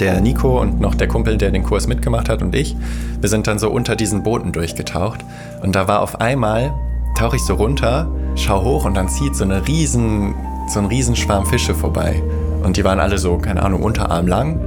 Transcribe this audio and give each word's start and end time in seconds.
der 0.00 0.20
Nico 0.20 0.60
und 0.60 0.80
noch 0.80 0.94
der 0.94 1.08
Kumpel, 1.08 1.38
der 1.38 1.50
den 1.50 1.62
Kurs 1.62 1.86
mitgemacht 1.86 2.28
hat 2.28 2.42
und 2.42 2.54
ich, 2.54 2.76
wir 3.20 3.28
sind 3.28 3.46
dann 3.46 3.58
so 3.58 3.70
unter 3.70 3.96
diesen 3.96 4.22
Booten 4.22 4.52
durchgetaucht. 4.52 5.24
Und 5.62 5.74
da 5.74 5.88
war 5.88 6.02
auf 6.02 6.20
einmal, 6.20 6.74
tauche 7.16 7.36
ich 7.36 7.42
so 7.42 7.54
runter, 7.54 8.08
schau 8.34 8.62
hoch 8.62 8.84
und 8.84 8.94
dann 8.94 9.08
zieht 9.08 9.34
so, 9.34 9.44
eine 9.44 9.66
riesen, 9.66 10.34
so 10.68 10.80
ein 10.80 10.86
Riesenschwarm 10.86 11.46
Fische 11.46 11.74
vorbei. 11.74 12.22
Und 12.62 12.76
die 12.76 12.84
waren 12.84 13.00
alle 13.00 13.18
so, 13.18 13.38
keine 13.38 13.62
Ahnung, 13.62 13.82
Unterarm 13.82 14.26
lang 14.26 14.60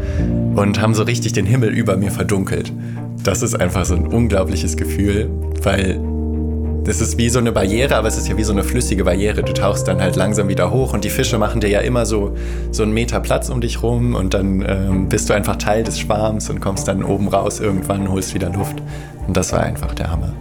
und 0.55 0.81
haben 0.81 0.93
so 0.93 1.03
richtig 1.03 1.33
den 1.33 1.45
Himmel 1.45 1.69
über 1.69 1.97
mir 1.97 2.11
verdunkelt. 2.11 2.71
Das 3.23 3.41
ist 3.41 3.59
einfach 3.59 3.85
so 3.85 3.95
ein 3.95 4.07
unglaubliches 4.07 4.77
Gefühl, 4.77 5.29
weil 5.61 5.99
das 6.83 7.01
ist 7.01 7.17
wie 7.17 7.29
so 7.29 7.39
eine 7.39 7.51
Barriere, 7.51 7.95
aber 7.95 8.07
es 8.07 8.17
ist 8.17 8.27
ja 8.27 8.37
wie 8.37 8.43
so 8.43 8.51
eine 8.51 8.63
flüssige 8.63 9.03
Barriere. 9.03 9.43
Du 9.43 9.53
tauchst 9.53 9.87
dann 9.87 10.01
halt 10.01 10.15
langsam 10.15 10.47
wieder 10.47 10.71
hoch 10.71 10.93
und 10.93 11.03
die 11.03 11.09
Fische 11.09 11.37
machen 11.37 11.61
dir 11.61 11.69
ja 11.69 11.79
immer 11.81 12.05
so, 12.05 12.35
so 12.71 12.83
einen 12.83 12.93
Meter 12.93 13.19
Platz 13.19 13.49
um 13.49 13.61
dich 13.61 13.83
rum 13.83 14.15
und 14.15 14.33
dann 14.33 14.63
ähm, 14.67 15.09
bist 15.09 15.29
du 15.29 15.33
einfach 15.33 15.57
Teil 15.57 15.83
des 15.83 15.99
Schwarms 15.99 16.49
und 16.49 16.61
kommst 16.61 16.87
dann 16.87 17.03
oben 17.03 17.27
raus 17.27 17.59
irgendwann, 17.59 18.09
holst 18.09 18.33
wieder 18.33 18.49
Luft. 18.49 18.81
Und 19.27 19.37
das 19.37 19.51
war 19.51 19.61
einfach 19.61 19.93
der 19.93 20.11
Hammer. 20.11 20.33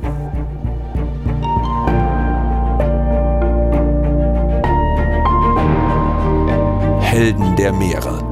Helden 7.00 7.56
der 7.56 7.72
Meere. 7.72 8.22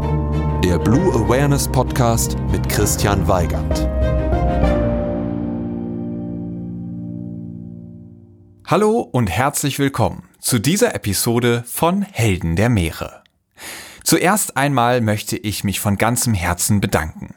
Der 0.65 0.79
Blue 0.79 1.13
Awareness 1.13 1.69
Podcast 1.69 2.37
mit 2.53 2.69
Christian 2.69 3.27
Weigand. 3.27 3.86
Hallo 8.69 8.99
und 8.99 9.29
herzlich 9.29 9.79
willkommen 9.79 10.25
zu 10.41 10.59
dieser 10.59 10.93
Episode 10.93 11.63
von 11.69 12.03
Helden 12.03 12.57
der 12.57 12.69
Meere. 12.69 13.23
Zuerst 14.03 14.57
einmal 14.57 15.01
möchte 15.01 15.37
ich 15.37 15.63
mich 15.63 15.79
von 15.79 15.97
ganzem 15.97 16.35
Herzen 16.35 16.81
bedanken. 16.81 17.37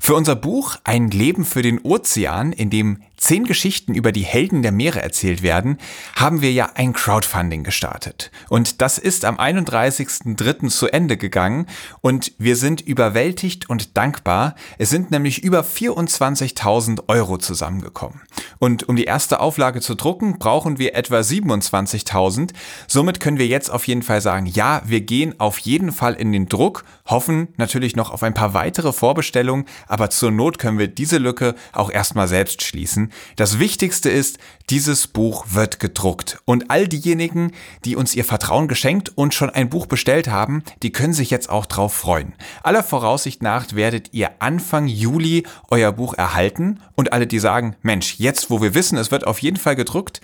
Für 0.00 0.14
unser 0.14 0.36
Buch 0.36 0.76
Ein 0.84 1.10
Leben 1.10 1.44
für 1.44 1.62
den 1.62 1.80
Ozean, 1.80 2.52
in 2.52 2.70
dem 2.70 2.98
zehn 3.16 3.44
Geschichten 3.44 3.94
über 3.94 4.12
die 4.12 4.22
Helden 4.22 4.62
der 4.62 4.72
Meere 4.72 5.02
erzählt 5.02 5.42
werden, 5.42 5.78
haben 6.14 6.42
wir 6.42 6.52
ja 6.52 6.70
ein 6.74 6.92
Crowdfunding 6.92 7.64
gestartet. 7.64 8.30
Und 8.48 8.82
das 8.82 8.98
ist 8.98 9.24
am 9.24 9.36
31.03. 9.38 10.68
zu 10.68 10.88
Ende 10.88 11.16
gegangen 11.16 11.66
und 12.02 12.32
wir 12.38 12.56
sind 12.56 12.82
überwältigt 12.82 13.68
und 13.70 13.96
dankbar. 13.96 14.54
Es 14.78 14.90
sind 14.90 15.10
nämlich 15.10 15.42
über 15.42 15.60
24.000 15.60 17.08
Euro 17.08 17.38
zusammengekommen. 17.38 18.20
Und 18.58 18.88
um 18.88 18.96
die 18.96 19.04
erste 19.04 19.40
Auflage 19.40 19.80
zu 19.80 19.94
drucken, 19.94 20.38
brauchen 20.38 20.78
wir 20.78 20.94
etwa 20.94 21.20
27.000. 21.20 22.52
Somit 22.86 23.20
können 23.20 23.38
wir 23.38 23.46
jetzt 23.46 23.70
auf 23.70 23.86
jeden 23.86 24.02
Fall 24.02 24.20
sagen, 24.20 24.46
ja, 24.46 24.82
wir 24.84 25.00
gehen 25.00 25.40
auf 25.40 25.58
jeden 25.58 25.90
Fall 25.90 26.14
in 26.14 26.32
den 26.32 26.48
Druck, 26.48 26.84
hoffen 27.06 27.48
natürlich 27.56 27.96
noch 27.96 28.10
auf 28.10 28.22
ein 28.22 28.34
paar 28.34 28.54
weitere 28.54 28.92
Vorbestellungen, 28.92 29.55
aber 29.86 30.10
zur 30.10 30.30
Not 30.30 30.58
können 30.58 30.78
wir 30.78 30.88
diese 30.88 31.18
Lücke 31.18 31.54
auch 31.72 31.90
erstmal 31.90 32.28
selbst 32.28 32.62
schließen. 32.62 33.12
Das 33.36 33.58
Wichtigste 33.58 34.10
ist, 34.10 34.38
dieses 34.68 35.06
Buch 35.06 35.46
wird 35.50 35.80
gedruckt. 35.80 36.38
Und 36.44 36.70
all 36.70 36.88
diejenigen, 36.88 37.52
die 37.84 37.96
uns 37.96 38.14
ihr 38.14 38.24
Vertrauen 38.24 38.68
geschenkt 38.68 39.12
und 39.14 39.32
schon 39.32 39.50
ein 39.50 39.70
Buch 39.70 39.86
bestellt 39.86 40.28
haben, 40.28 40.62
die 40.82 40.92
können 40.92 41.12
sich 41.12 41.30
jetzt 41.30 41.48
auch 41.48 41.66
drauf 41.66 41.94
freuen. 41.94 42.34
Aller 42.62 42.82
Voraussicht 42.82 43.42
nach 43.42 43.72
werdet 43.74 44.12
ihr 44.12 44.30
Anfang 44.40 44.88
Juli 44.88 45.44
euer 45.68 45.92
Buch 45.92 46.14
erhalten. 46.14 46.80
Und 46.94 47.12
alle, 47.12 47.26
die 47.26 47.38
sagen, 47.38 47.76
Mensch, 47.82 48.16
jetzt 48.18 48.50
wo 48.50 48.60
wir 48.60 48.74
wissen, 48.74 48.98
es 48.98 49.10
wird 49.10 49.26
auf 49.26 49.40
jeden 49.40 49.56
Fall 49.56 49.76
gedruckt, 49.76 50.20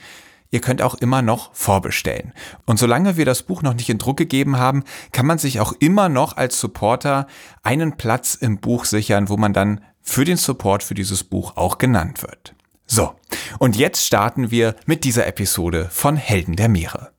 Ihr 0.53 0.61
könnt 0.61 0.83
auch 0.83 0.95
immer 0.95 1.22
noch 1.22 1.53
vorbestellen. 1.55 2.34
Und 2.67 2.78
solange 2.78 3.17
wir 3.17 3.25
das 3.25 3.42
Buch 3.42 3.62
noch 3.62 3.72
nicht 3.72 3.89
in 3.89 3.97
Druck 3.97 4.19
gegeben 4.19 4.59
haben, 4.59 4.84
kann 5.11 5.25
man 5.25 5.39
sich 5.39 5.61
auch 5.61 5.72
immer 5.81 6.11
noch 6.11 6.36
als 6.36 6.61
Supporter 6.61 7.27
einen 7.62 7.97
Platz 7.97 8.34
im 8.34 8.61
Buch 8.61 8.84
sichern, 8.84 9.31
wo 9.31 9.39
man 9.39 9.55
dann 9.55 9.81
für 10.03 10.27
den 10.27 10.36
Support 10.36 10.83
für 10.83 10.94
dieses 10.94 11.25
Buch 11.25 11.56
auch 11.56 11.78
genannt 11.78 12.22
wird. 12.22 12.55
So, 12.86 13.14
und 13.59 13.77
jetzt 13.77 14.05
starten 14.05 14.50
wir 14.50 14.77
mit 14.84 15.04
dieser 15.04 15.27
Episode 15.27 15.88
von 15.91 16.16
Helden 16.16 16.56
der 16.56 16.69
Meere. 16.69 17.12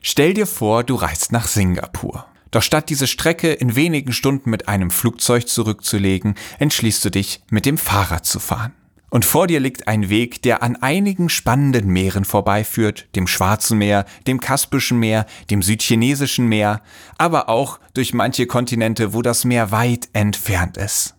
Stell 0.00 0.32
dir 0.32 0.46
vor, 0.46 0.82
du 0.82 0.94
reist 0.94 1.32
nach 1.32 1.48
Singapur. 1.48 2.24
Doch 2.52 2.62
statt 2.62 2.88
diese 2.88 3.06
Strecke 3.06 3.52
in 3.52 3.76
wenigen 3.76 4.12
Stunden 4.12 4.48
mit 4.48 4.66
einem 4.66 4.90
Flugzeug 4.90 5.46
zurückzulegen, 5.46 6.36
entschließt 6.58 7.04
du 7.04 7.10
dich, 7.10 7.42
mit 7.50 7.66
dem 7.66 7.76
Fahrrad 7.76 8.24
zu 8.24 8.40
fahren. 8.40 8.72
Und 9.10 9.24
vor 9.24 9.46
dir 9.46 9.60
liegt 9.60 9.86
ein 9.88 10.08
Weg, 10.08 10.42
der 10.42 10.62
an 10.62 10.76
einigen 10.76 11.28
spannenden 11.28 11.88
Meeren 11.88 12.24
vorbeiführt, 12.24 13.06
dem 13.14 13.26
Schwarzen 13.26 13.78
Meer, 13.78 14.04
dem 14.26 14.40
Kaspischen 14.40 14.98
Meer, 14.98 15.26
dem 15.50 15.62
Südchinesischen 15.62 16.46
Meer, 16.48 16.82
aber 17.16 17.48
auch 17.48 17.78
durch 17.94 18.14
manche 18.14 18.46
Kontinente, 18.46 19.14
wo 19.14 19.22
das 19.22 19.44
Meer 19.44 19.70
weit 19.70 20.08
entfernt 20.12 20.76
ist. 20.76 21.14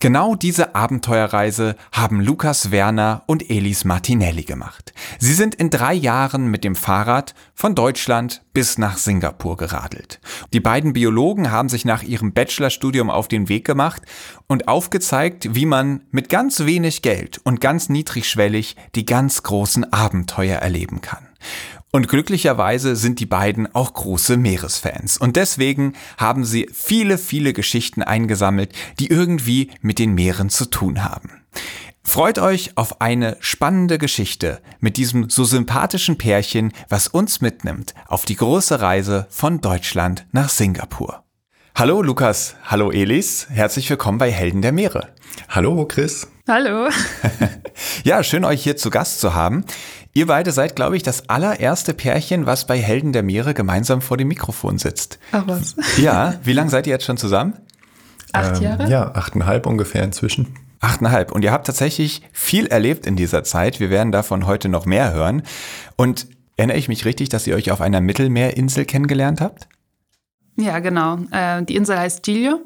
Genau 0.00 0.34
diese 0.34 0.74
Abenteuerreise 0.74 1.76
haben 1.92 2.20
Lukas 2.20 2.70
Werner 2.70 3.22
und 3.26 3.50
Elis 3.50 3.84
Martinelli 3.84 4.42
gemacht. 4.42 4.92
Sie 5.18 5.34
sind 5.34 5.54
in 5.54 5.70
drei 5.70 5.94
Jahren 5.94 6.48
mit 6.48 6.64
dem 6.64 6.74
Fahrrad 6.74 7.34
von 7.54 7.74
Deutschland 7.74 8.42
bis 8.52 8.78
nach 8.78 8.98
Singapur 8.98 9.56
geradelt. 9.56 10.20
Die 10.52 10.60
beiden 10.60 10.92
Biologen 10.92 11.50
haben 11.50 11.68
sich 11.68 11.84
nach 11.84 12.02
ihrem 12.02 12.32
Bachelorstudium 12.32 13.10
auf 13.10 13.28
den 13.28 13.48
Weg 13.48 13.64
gemacht 13.64 14.02
und 14.46 14.68
aufgezeigt, 14.68 15.54
wie 15.54 15.66
man 15.66 16.02
mit 16.10 16.28
ganz 16.28 16.60
wenig 16.60 17.02
Geld 17.02 17.40
und 17.44 17.60
ganz 17.60 17.88
niedrigschwellig 17.88 18.76
die 18.94 19.06
ganz 19.06 19.42
großen 19.42 19.92
Abenteuer 19.92 20.58
erleben 20.58 21.00
kann. 21.00 21.26
Und 21.96 22.08
glücklicherweise 22.08 22.94
sind 22.94 23.20
die 23.20 23.26
beiden 23.26 23.74
auch 23.74 23.94
große 23.94 24.36
Meeresfans. 24.36 25.16
Und 25.16 25.36
deswegen 25.36 25.94
haben 26.18 26.44
sie 26.44 26.68
viele, 26.70 27.16
viele 27.16 27.54
Geschichten 27.54 28.02
eingesammelt, 28.02 28.74
die 28.98 29.06
irgendwie 29.06 29.70
mit 29.80 29.98
den 29.98 30.12
Meeren 30.12 30.50
zu 30.50 30.66
tun 30.66 31.02
haben. 31.02 31.30
Freut 32.02 32.38
euch 32.38 32.76
auf 32.76 33.00
eine 33.00 33.38
spannende 33.40 33.96
Geschichte 33.96 34.60
mit 34.78 34.98
diesem 34.98 35.30
so 35.30 35.44
sympathischen 35.44 36.18
Pärchen, 36.18 36.74
was 36.90 37.08
uns 37.08 37.40
mitnimmt 37.40 37.94
auf 38.08 38.26
die 38.26 38.36
große 38.36 38.82
Reise 38.82 39.26
von 39.30 39.62
Deutschland 39.62 40.26
nach 40.32 40.50
Singapur. 40.50 41.24
Hallo 41.74 42.02
Lukas, 42.02 42.56
hallo 42.64 42.90
Elis, 42.90 43.46
herzlich 43.48 43.88
willkommen 43.88 44.18
bei 44.18 44.30
Helden 44.30 44.60
der 44.60 44.72
Meere. 44.72 45.14
Hallo 45.48 45.86
Chris. 45.86 46.28
Hallo. 46.46 46.90
ja, 48.04 48.22
schön 48.22 48.44
euch 48.44 48.62
hier 48.62 48.76
zu 48.76 48.90
Gast 48.90 49.20
zu 49.20 49.34
haben. 49.34 49.64
Ihr 50.16 50.28
beide 50.28 50.50
seid, 50.50 50.76
glaube 50.76 50.96
ich, 50.96 51.02
das 51.02 51.28
allererste 51.28 51.92
Pärchen, 51.92 52.46
was 52.46 52.66
bei 52.66 52.78
Helden 52.78 53.12
der 53.12 53.22
Meere 53.22 53.52
gemeinsam 53.52 54.00
vor 54.00 54.16
dem 54.16 54.28
Mikrofon 54.28 54.78
sitzt. 54.78 55.18
Ach 55.30 55.42
was. 55.46 55.76
Ja, 55.98 56.36
wie 56.42 56.54
lange 56.54 56.70
seid 56.70 56.86
ihr 56.86 56.94
jetzt 56.94 57.04
schon 57.04 57.18
zusammen? 57.18 57.52
Acht 58.32 58.62
Jahre? 58.62 58.84
Ähm, 58.84 58.90
ja, 58.90 59.14
achteinhalb 59.14 59.66
ungefähr 59.66 60.02
inzwischen. 60.02 60.56
Achteinhalb. 60.80 61.32
Und 61.32 61.44
ihr 61.44 61.52
habt 61.52 61.66
tatsächlich 61.66 62.22
viel 62.32 62.66
erlebt 62.66 63.06
in 63.06 63.16
dieser 63.16 63.44
Zeit. 63.44 63.78
Wir 63.78 63.90
werden 63.90 64.10
davon 64.10 64.46
heute 64.46 64.70
noch 64.70 64.86
mehr 64.86 65.12
hören. 65.12 65.42
Und 65.96 66.28
erinnere 66.56 66.78
ich 66.78 66.88
mich 66.88 67.04
richtig, 67.04 67.28
dass 67.28 67.46
ihr 67.46 67.54
euch 67.54 67.70
auf 67.70 67.82
einer 67.82 68.00
Mittelmeerinsel 68.00 68.86
kennengelernt 68.86 69.42
habt? 69.42 69.68
Ja, 70.56 70.78
genau. 70.78 71.18
Äh, 71.30 71.62
die 71.64 71.76
Insel 71.76 71.98
heißt 71.98 72.22
Giglio 72.22 72.60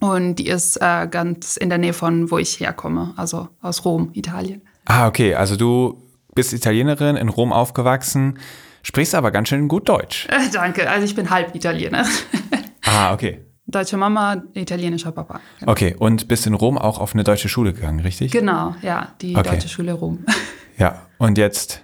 und 0.00 0.36
die 0.36 0.46
ist 0.46 0.78
äh, 0.80 1.06
ganz 1.06 1.58
in 1.58 1.68
der 1.68 1.76
Nähe 1.76 1.92
von, 1.92 2.30
wo 2.30 2.38
ich 2.38 2.60
herkomme, 2.60 3.12
also 3.18 3.50
aus 3.60 3.84
Rom, 3.84 4.08
Italien. 4.14 4.62
Ah, 4.86 5.06
okay. 5.06 5.34
Also 5.34 5.56
du 5.56 6.07
bist 6.38 6.52
Italienerin, 6.52 7.16
in 7.16 7.28
Rom 7.28 7.52
aufgewachsen, 7.52 8.38
sprichst 8.84 9.16
aber 9.16 9.32
ganz 9.32 9.48
schön 9.48 9.66
gut 9.66 9.88
Deutsch. 9.88 10.28
Äh, 10.28 10.48
danke, 10.52 10.88
also 10.88 11.04
ich 11.04 11.16
bin 11.16 11.30
halb 11.30 11.52
Italiener. 11.52 12.06
ah, 12.86 13.12
okay. 13.12 13.40
Deutsche 13.66 13.96
Mama, 13.96 14.44
italienischer 14.54 15.10
Papa. 15.10 15.40
Genau. 15.58 15.72
Okay, 15.72 15.96
und 15.98 16.28
bist 16.28 16.46
in 16.46 16.54
Rom 16.54 16.78
auch 16.78 17.00
auf 17.00 17.12
eine 17.12 17.24
deutsche 17.24 17.48
Schule 17.48 17.72
gegangen, 17.72 17.98
richtig? 17.98 18.30
Genau, 18.30 18.76
ja, 18.82 19.16
die 19.20 19.34
okay. 19.34 19.50
deutsche 19.50 19.68
Schule 19.68 19.92
Rom. 19.94 20.24
Ja, 20.78 21.08
und 21.18 21.38
jetzt 21.38 21.82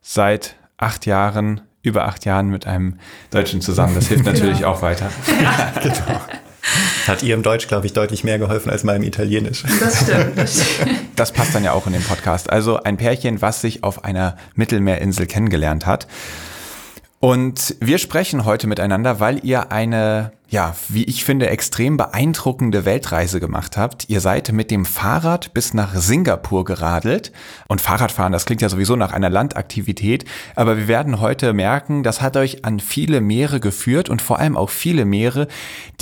seit 0.00 0.54
acht 0.76 1.06
Jahren, 1.06 1.62
über 1.82 2.04
acht 2.04 2.24
Jahren 2.24 2.50
mit 2.50 2.68
einem 2.68 3.00
Deutschen 3.30 3.60
zusammen. 3.60 3.96
Das 3.96 4.06
hilft 4.06 4.24
natürlich 4.26 4.58
genau. 4.58 4.70
auch 4.70 4.82
weiter. 4.82 5.10
Ja. 5.42 5.72
genau. 5.82 6.20
Hat 7.06 7.22
ihrem 7.22 7.42
Deutsch, 7.42 7.68
glaube 7.68 7.86
ich, 7.86 7.92
deutlich 7.92 8.24
mehr 8.24 8.38
geholfen 8.38 8.70
als 8.70 8.84
meinem 8.84 9.02
Italienisch. 9.02 9.64
Das 9.80 10.02
stimmt. 10.02 11.00
Das 11.16 11.32
passt 11.32 11.54
dann 11.54 11.64
ja 11.64 11.72
auch 11.72 11.86
in 11.86 11.92
den 11.92 12.02
Podcast. 12.02 12.50
Also 12.50 12.82
ein 12.82 12.96
Pärchen, 12.96 13.42
was 13.42 13.60
sich 13.60 13.82
auf 13.84 14.04
einer 14.04 14.36
Mittelmeerinsel 14.54 15.26
kennengelernt 15.26 15.86
hat. 15.86 16.06
Und 17.20 17.76
wir 17.80 17.98
sprechen 17.98 18.44
heute 18.44 18.66
miteinander, 18.66 19.20
weil 19.20 19.44
ihr 19.44 19.70
eine 19.70 20.32
ja, 20.52 20.76
wie 20.90 21.04
ich 21.04 21.24
finde, 21.24 21.48
extrem 21.48 21.96
beeindruckende 21.96 22.84
Weltreise 22.84 23.40
gemacht 23.40 23.78
habt. 23.78 24.10
Ihr 24.10 24.20
seid 24.20 24.52
mit 24.52 24.70
dem 24.70 24.84
Fahrrad 24.84 25.54
bis 25.54 25.72
nach 25.72 25.94
Singapur 25.94 26.66
geradelt. 26.66 27.32
Und 27.68 27.80
Fahrradfahren, 27.80 28.34
das 28.34 28.44
klingt 28.44 28.60
ja 28.60 28.68
sowieso 28.68 28.94
nach 28.94 29.14
einer 29.14 29.30
Landaktivität. 29.30 30.26
Aber 30.54 30.76
wir 30.76 30.88
werden 30.88 31.20
heute 31.20 31.54
merken, 31.54 32.02
das 32.02 32.20
hat 32.20 32.36
euch 32.36 32.66
an 32.66 32.80
viele 32.80 33.22
Meere 33.22 33.60
geführt 33.60 34.10
und 34.10 34.20
vor 34.20 34.40
allem 34.40 34.58
auch 34.58 34.68
viele 34.68 35.06
Meere, 35.06 35.48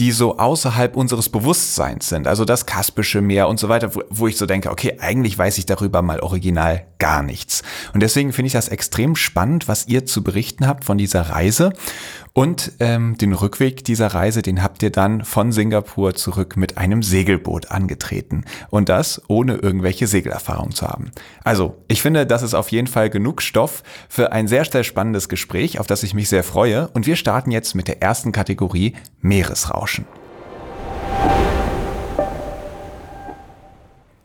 die 0.01 0.11
so 0.11 0.39
außerhalb 0.39 0.97
unseres 0.97 1.29
Bewusstseins 1.29 2.09
sind. 2.09 2.27
Also 2.27 2.45
das 2.45 2.67
Kaspische 2.67 3.21
Meer 3.21 3.47
und 3.47 3.61
so 3.61 3.69
weiter, 3.69 3.95
wo, 3.95 4.03
wo 4.11 4.27
ich 4.27 4.37
so 4.37 4.47
denke, 4.47 4.73
okay, 4.73 4.97
eigentlich 4.99 5.39
weiß 5.39 5.59
ich 5.59 5.67
darüber 5.67 6.03
mal 6.03 6.19
original 6.19 6.87
gar 6.99 7.23
nichts. 7.23 7.63
Und 7.95 8.03
deswegen 8.03 8.33
finde 8.33 8.49
ich 8.49 8.53
das 8.53 8.69
extrem 8.69 9.15
spannend, 9.15 9.69
was 9.69 9.87
ihr 9.87 10.07
zu 10.07 10.25
berichten 10.25 10.67
habt 10.67 10.85
von 10.85 10.99
dieser 10.99 11.31
Reise 11.31 11.73
und 12.33 12.73
ähm, 12.79 13.17
den 13.17 13.33
Rückweg 13.33 13.85
dieser 13.85 14.09
Reise 14.09 14.43
den 14.43 14.63
habt 14.63 14.83
ihr 14.83 14.91
dann 14.91 15.25
von 15.25 15.53
Singapur 15.53 16.15
zurück 16.15 16.57
mit 16.57 16.79
einem 16.79 17.03
Segelboot 17.03 17.71
angetreten. 17.71 18.45
Und 18.71 18.89
das 18.89 19.23
ohne 19.29 19.57
irgendwelche 19.57 20.07
Segelerfahrung 20.07 20.73
zu 20.73 20.87
haben. 20.87 21.11
Also, 21.45 21.77
ich 21.89 22.03
finde, 22.03 22.27
das 22.27 22.43
ist 22.43 22.55
auf 22.55 22.71
jeden 22.71 22.87
Fall 22.87 23.11
genug 23.11 23.43
Stoff 23.43 23.83
für 24.09 24.33
ein 24.33 24.49
sehr, 24.49 24.65
sehr 24.65 24.85
spannendes 24.85 25.29
Gespräch, 25.29 25.81
auf 25.81 25.87
das 25.87 26.03
ich 26.03 26.15
mich 26.15 26.29
sehr 26.29 26.45
freue. 26.45 26.89
Und 26.89 27.07
wir 27.07 27.17
starten 27.17 27.51
jetzt 27.51 27.75
mit 27.75 27.89
der 27.89 28.03
ersten 28.03 28.33
Kategorie 28.33 28.95
Meeresrauschen. 29.21 30.07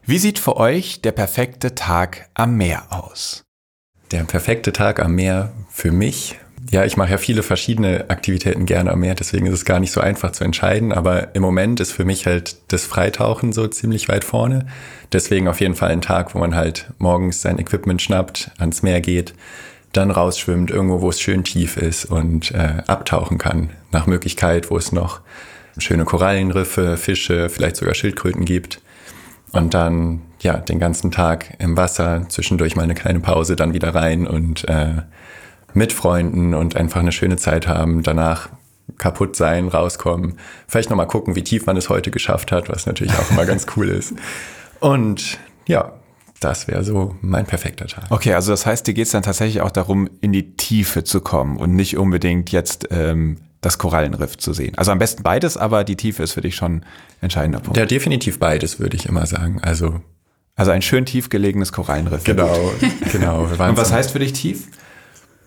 Wie 0.07 0.19
sieht 0.19 0.37
für 0.37 0.57
euch 0.57 1.01
der 1.01 1.13
perfekte 1.13 1.73
Tag 1.73 2.29
am 2.35 2.57
Meer 2.57 2.83
aus? 2.91 3.43
Der 4.11 4.23
perfekte 4.23 4.71
Tag 4.71 4.99
am 4.99 5.15
Meer 5.15 5.51
für 5.69 5.91
mich. 5.91 6.37
Ja, 6.71 6.83
ich 6.83 6.97
mache 6.97 7.11
ja 7.11 7.17
viele 7.17 7.43
verschiedene 7.43 8.09
Aktivitäten 8.09 8.65
gerne 8.65 8.91
am 8.91 8.99
Meer, 8.99 9.13
deswegen 9.13 9.45
ist 9.45 9.53
es 9.53 9.65
gar 9.65 9.79
nicht 9.79 9.91
so 9.91 10.01
einfach 10.01 10.31
zu 10.31 10.43
entscheiden. 10.43 10.91
Aber 10.91 11.35
im 11.35 11.41
Moment 11.41 11.79
ist 11.79 11.91
für 11.91 12.05
mich 12.05 12.25
halt 12.25 12.57
das 12.69 12.85
Freitauchen 12.85 13.53
so 13.53 13.67
ziemlich 13.67 14.09
weit 14.09 14.23
vorne. 14.23 14.65
Deswegen 15.11 15.47
auf 15.47 15.61
jeden 15.61 15.75
Fall 15.75 15.91
ein 15.91 16.01
Tag, 16.01 16.33
wo 16.33 16.39
man 16.39 16.55
halt 16.55 16.87
morgens 16.97 17.41
sein 17.41 17.59
Equipment 17.59 18.01
schnappt, 18.01 18.51
ans 18.57 18.81
Meer 18.81 19.01
geht, 19.01 19.33
dann 19.93 20.11
rausschwimmt, 20.11 20.71
irgendwo, 20.71 21.01
wo 21.01 21.09
es 21.09 21.21
schön 21.21 21.43
tief 21.43 21.77
ist 21.77 22.05
und 22.05 22.51
äh, 22.51 22.81
abtauchen 22.87 23.37
kann. 23.37 23.69
Nach 23.91 24.07
Möglichkeit, 24.07 24.71
wo 24.71 24.77
es 24.77 24.91
noch 24.91 25.21
schöne 25.77 26.05
Korallenriffe, 26.05 26.97
Fische, 26.97 27.49
vielleicht 27.49 27.75
sogar 27.75 27.93
Schildkröten 27.93 28.45
gibt 28.45 28.81
und 29.51 29.73
dann 29.73 30.21
ja 30.41 30.57
den 30.57 30.79
ganzen 30.79 31.11
Tag 31.11 31.55
im 31.59 31.77
Wasser, 31.77 32.25
zwischendurch 32.29 32.75
mal 32.75 32.83
eine 32.83 32.95
kleine 32.95 33.19
Pause, 33.19 33.55
dann 33.55 33.73
wieder 33.73 33.93
rein 33.93 34.27
und 34.27 34.67
äh, 34.67 35.03
mit 35.75 35.93
Freunden 35.93 36.55
und 36.55 36.75
einfach 36.75 37.01
eine 37.01 37.11
schöne 37.11 37.37
Zeit 37.37 37.67
haben. 37.67 38.01
Danach 38.01 38.49
kaputt 38.97 39.35
sein, 39.35 39.67
rauskommen, 39.67 40.37
vielleicht 40.67 40.89
nochmal 40.89 41.07
gucken, 41.07 41.35
wie 41.35 41.43
tief 41.43 41.65
man 41.65 41.77
es 41.77 41.89
heute 41.89 42.11
geschafft 42.11 42.51
hat, 42.51 42.69
was 42.69 42.85
natürlich 42.85 43.13
auch 43.13 43.31
immer 43.31 43.45
ganz 43.45 43.65
cool 43.75 43.89
ist. 43.89 44.13
Und 44.79 45.37
ja, 45.67 45.93
das 46.39 46.67
wäre 46.67 46.83
so 46.83 47.15
mein 47.21 47.45
perfekter 47.45 47.87
Tag. 47.87 48.05
Okay, 48.09 48.33
also 48.33 48.51
das 48.51 48.65
heißt, 48.65 48.85
dir 48.87 48.93
geht 48.93 49.05
es 49.05 49.11
dann 49.11 49.23
tatsächlich 49.23 49.61
auch 49.61 49.71
darum, 49.71 50.09
in 50.21 50.31
die 50.31 50.55
Tiefe 50.55 51.03
zu 51.03 51.21
kommen 51.21 51.57
und 51.57 51.75
nicht 51.75 51.97
unbedingt 51.97 52.51
jetzt 52.51 52.87
ähm, 52.91 53.37
das 53.61 53.77
Korallenriff 53.77 54.37
zu 54.37 54.53
sehen. 54.53 54.77
Also 54.77 54.91
am 54.91 54.99
besten 54.99 55.23
beides, 55.23 55.57
aber 55.57 55.83
die 55.83 55.95
Tiefe 55.95 56.23
ist 56.23 56.33
für 56.33 56.41
dich 56.41 56.55
schon 56.55 56.77
ein 56.77 56.85
entscheidender 57.21 57.59
Punkt. 57.59 57.77
Ja, 57.77 57.85
definitiv 57.85 58.39
beides, 58.39 58.79
würde 58.79 58.95
ich 58.95 59.07
immer 59.07 59.25
sagen. 59.25 59.59
Also, 59.61 60.01
also 60.55 60.71
ein 60.71 60.83
schön 60.83 61.05
tief 61.05 61.29
gelegenes 61.29 61.71
Korallenriff. 61.71 62.23
Genau, 62.23 62.71
genau. 63.11 63.43
Und 63.59 63.77
was 63.77 63.91
heißt 63.91 64.11
für 64.11 64.19
dich 64.19 64.33
tief? 64.33 64.67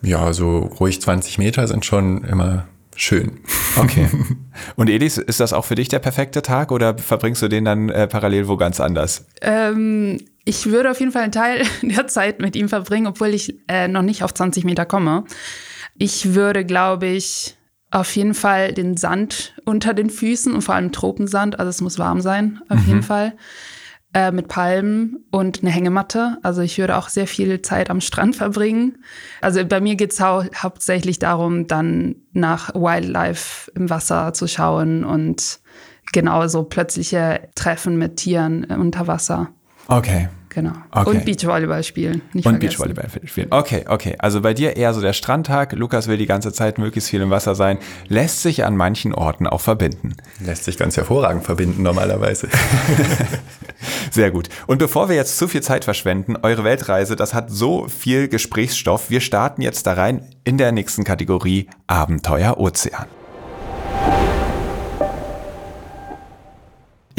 Ja, 0.01 0.31
so 0.33 0.59
ruhig 0.79 1.01
20 1.01 1.37
Meter 1.37 1.67
sind 1.67 1.85
schon 1.85 2.23
immer 2.23 2.67
schön. 2.95 3.39
Okay. 3.77 4.09
Und 4.75 4.89
Elis, 4.89 5.17
ist 5.17 5.39
das 5.39 5.53
auch 5.53 5.65
für 5.65 5.75
dich 5.75 5.87
der 5.87 5.99
perfekte 5.99 6.41
Tag 6.41 6.71
oder 6.71 6.97
verbringst 6.97 7.41
du 7.41 7.47
den 7.47 7.65
dann 7.65 7.89
äh, 7.89 8.07
parallel 8.07 8.47
wo 8.47 8.57
ganz 8.57 8.79
anders? 8.79 9.25
Ähm, 9.41 10.19
ich 10.45 10.67
würde 10.67 10.91
auf 10.91 10.99
jeden 10.99 11.11
Fall 11.11 11.23
einen 11.23 11.31
Teil 11.31 11.63
der 11.81 12.07
Zeit 12.07 12.39
mit 12.39 12.55
ihm 12.55 12.69
verbringen, 12.69 13.07
obwohl 13.07 13.29
ich 13.29 13.55
äh, 13.67 13.87
noch 13.87 14.01
nicht 14.01 14.23
auf 14.23 14.33
20 14.33 14.63
Meter 14.65 14.85
komme. 14.85 15.23
Ich 15.97 16.33
würde, 16.33 16.65
glaube 16.65 17.07
ich, 17.07 17.55
auf 17.91 18.15
jeden 18.15 18.33
Fall 18.33 18.73
den 18.73 18.97
Sand 18.97 19.55
unter 19.65 19.93
den 19.93 20.09
Füßen 20.09 20.53
und 20.53 20.61
vor 20.61 20.75
allem 20.75 20.91
Tropensand, 20.91 21.59
also 21.59 21.69
es 21.69 21.81
muss 21.81 21.97
warm 21.97 22.21
sein, 22.21 22.59
auf 22.69 22.79
mhm. 22.81 22.87
jeden 22.87 23.03
Fall. 23.03 23.33
Äh, 24.11 24.31
mit 24.31 24.47
Palmen 24.47 25.23
und 25.29 25.61
eine 25.61 25.69
Hängematte. 25.69 26.39
Also 26.41 26.63
ich 26.63 26.79
würde 26.79 26.97
auch 26.97 27.09
sehr 27.09 27.27
viel 27.27 27.61
Zeit 27.61 27.91
am 27.91 28.01
Strand 28.01 28.35
verbringen. 28.35 29.03
Also 29.39 29.63
bei 29.63 29.79
mir 29.81 29.95
geht 29.95 30.13
es 30.13 30.19
hau 30.19 30.43
hauptsächlich 30.55 31.19
darum, 31.19 31.67
dann 31.67 32.15
nach 32.33 32.73
Wildlife 32.73 33.69
im 33.75 33.91
Wasser 33.91 34.33
zu 34.33 34.47
schauen 34.47 35.03
und 35.03 35.59
genauso 36.11 36.63
plötzliche 36.63 37.49
Treffen 37.53 37.99
mit 37.99 38.15
Tieren 38.15 38.63
unter 38.63 39.05
Wasser. 39.05 39.49
Okay. 39.87 40.29
Genau. 40.49 40.71
Okay. 40.91 41.09
Und 41.09 41.25
Beachvolleyball 41.25 41.83
spielen. 41.83 42.21
Nicht 42.33 42.45
und 42.47 42.59
Beachvolleyball 42.59 43.07
spielen. 43.25 43.47
Okay, 43.51 43.85
okay. 43.87 44.15
Also 44.17 44.41
bei 44.41 44.55
dir 44.55 44.75
eher 44.75 44.93
so 44.93 45.01
der 45.01 45.13
Strandtag. 45.13 45.73
Lukas 45.73 46.07
will 46.07 46.17
die 46.17 46.25
ganze 46.25 46.51
Zeit 46.51 46.79
möglichst 46.79 47.09
viel 47.09 47.21
im 47.21 47.29
Wasser 47.29 47.53
sein. 47.53 47.77
Lässt 48.07 48.41
sich 48.41 48.65
an 48.65 48.75
manchen 48.75 49.13
Orten 49.13 49.45
auch 49.45 49.61
verbinden. 49.61 50.15
Lässt 50.39 50.65
sich 50.65 50.77
ganz 50.77 50.97
hervorragend 50.97 51.43
verbinden 51.45 51.83
normalerweise. 51.83 52.49
Sehr 54.11 54.31
gut. 54.31 54.49
Und 54.65 54.79
bevor 54.79 55.07
wir 55.07 55.15
jetzt 55.15 55.37
zu 55.37 55.47
viel 55.47 55.61
Zeit 55.61 55.85
verschwenden, 55.85 56.35
eure 56.41 56.63
Weltreise, 56.63 57.15
das 57.15 57.33
hat 57.33 57.51
so 57.51 57.87
viel 57.87 58.27
Gesprächsstoff. 58.27 59.11
Wir 59.11 59.21
starten 59.21 59.61
jetzt 59.61 59.85
da 59.85 59.93
rein 59.93 60.27
in 60.43 60.57
der 60.57 60.71
nächsten 60.71 61.03
Kategorie 61.03 61.69
Abenteuer 61.85 62.57
Ozean. 62.57 63.05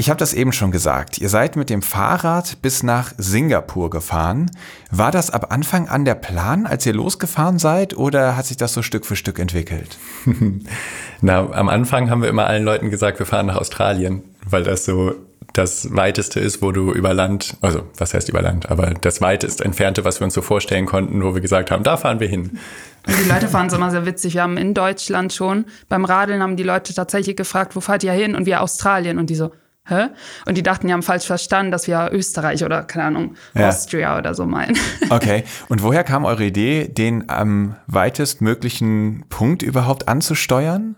Ich 0.01 0.09
habe 0.09 0.17
das 0.17 0.33
eben 0.33 0.51
schon 0.51 0.71
gesagt. 0.71 1.19
Ihr 1.19 1.29
seid 1.29 1.57
mit 1.57 1.69
dem 1.69 1.83
Fahrrad 1.83 2.63
bis 2.63 2.83
nach 2.83 3.13
Singapur 3.19 3.91
gefahren. 3.91 4.51
War 4.91 5.11
das 5.11 5.31
ab 5.31 5.53
Anfang 5.53 5.91
an 5.91 6.07
der 6.07 6.15
Plan, 6.15 6.65
als 6.65 6.87
ihr 6.87 6.95
losgefahren 6.95 7.59
seid, 7.59 7.95
oder 7.95 8.35
hat 8.35 8.47
sich 8.47 8.57
das 8.57 8.73
so 8.73 8.81
Stück 8.81 9.05
für 9.05 9.15
Stück 9.15 9.39
entwickelt? 9.39 9.99
Na, 11.21 11.51
am 11.53 11.69
Anfang 11.69 12.09
haben 12.09 12.23
wir 12.23 12.31
immer 12.31 12.47
allen 12.47 12.65
Leuten 12.65 12.89
gesagt, 12.89 13.19
wir 13.19 13.27
fahren 13.27 13.45
nach 13.45 13.57
Australien, 13.57 14.23
weil 14.47 14.63
das 14.63 14.87
so 14.87 15.13
das 15.53 15.95
weiteste 15.95 16.41
ist, 16.41 16.63
wo 16.63 16.73
du 16.73 16.95
über 16.95 17.13
Land, 17.13 17.59
also 17.61 17.83
was 17.99 18.15
heißt 18.15 18.31
über 18.31 18.41
Land, 18.41 18.71
aber 18.71 18.95
das 19.03 19.21
weitest 19.21 19.61
entfernte, 19.61 20.07
was 20.07 20.19
wir 20.19 20.25
uns 20.25 20.33
so 20.33 20.41
vorstellen 20.41 20.87
konnten, 20.87 21.23
wo 21.23 21.35
wir 21.35 21.43
gesagt 21.43 21.71
haben, 21.71 21.83
da 21.85 21.99
fahren 21.99 22.21
wir 22.21 22.29
hin. 22.29 22.59
Und 23.07 23.19
die 23.23 23.29
Leute 23.29 23.49
fanden 23.49 23.69
es 23.69 23.75
immer 23.75 23.91
sehr 23.91 24.07
witzig. 24.07 24.33
Wir 24.33 24.45
haben 24.45 24.57
in 24.57 24.73
Deutschland 24.73 25.35
schon, 25.35 25.67
beim 25.91 26.07
Radeln 26.07 26.43
haben 26.43 26.57
die 26.57 26.63
Leute 26.63 26.95
tatsächlich 26.95 27.37
gefragt, 27.37 27.77
wo 27.77 27.81
fahrt 27.81 28.03
ihr 28.03 28.13
hin? 28.13 28.35
Und 28.35 28.47
wir 28.47 28.63
Australien. 28.63 29.19
Und 29.19 29.29
die 29.29 29.35
so, 29.35 29.51
Hä? 29.87 30.09
Und 30.47 30.57
die 30.57 30.63
dachten, 30.63 30.87
die 30.87 30.93
haben 30.93 31.03
falsch 31.03 31.27
verstanden, 31.27 31.73
dass 31.73 31.87
wir 31.87 32.11
Österreich 32.13 32.65
oder, 32.65 32.83
keine 32.85 33.07
Ahnung, 33.07 33.35
ja. 33.55 33.69
Austria 33.69 34.19
oder 34.19 34.35
so 34.35 34.47
meinen. 34.47 34.79
Okay. 35.11 35.43
Und 35.69 35.83
woher 35.83 36.05
kam 36.05 36.25
eure 36.25 36.45
Idee, 36.45 36.87
den 36.87 37.29
am 37.29 37.75
weitestmöglichen 37.89 39.25
Punkt 39.29 39.63
überhaupt 39.63 40.07
anzusteuern? 40.07 40.95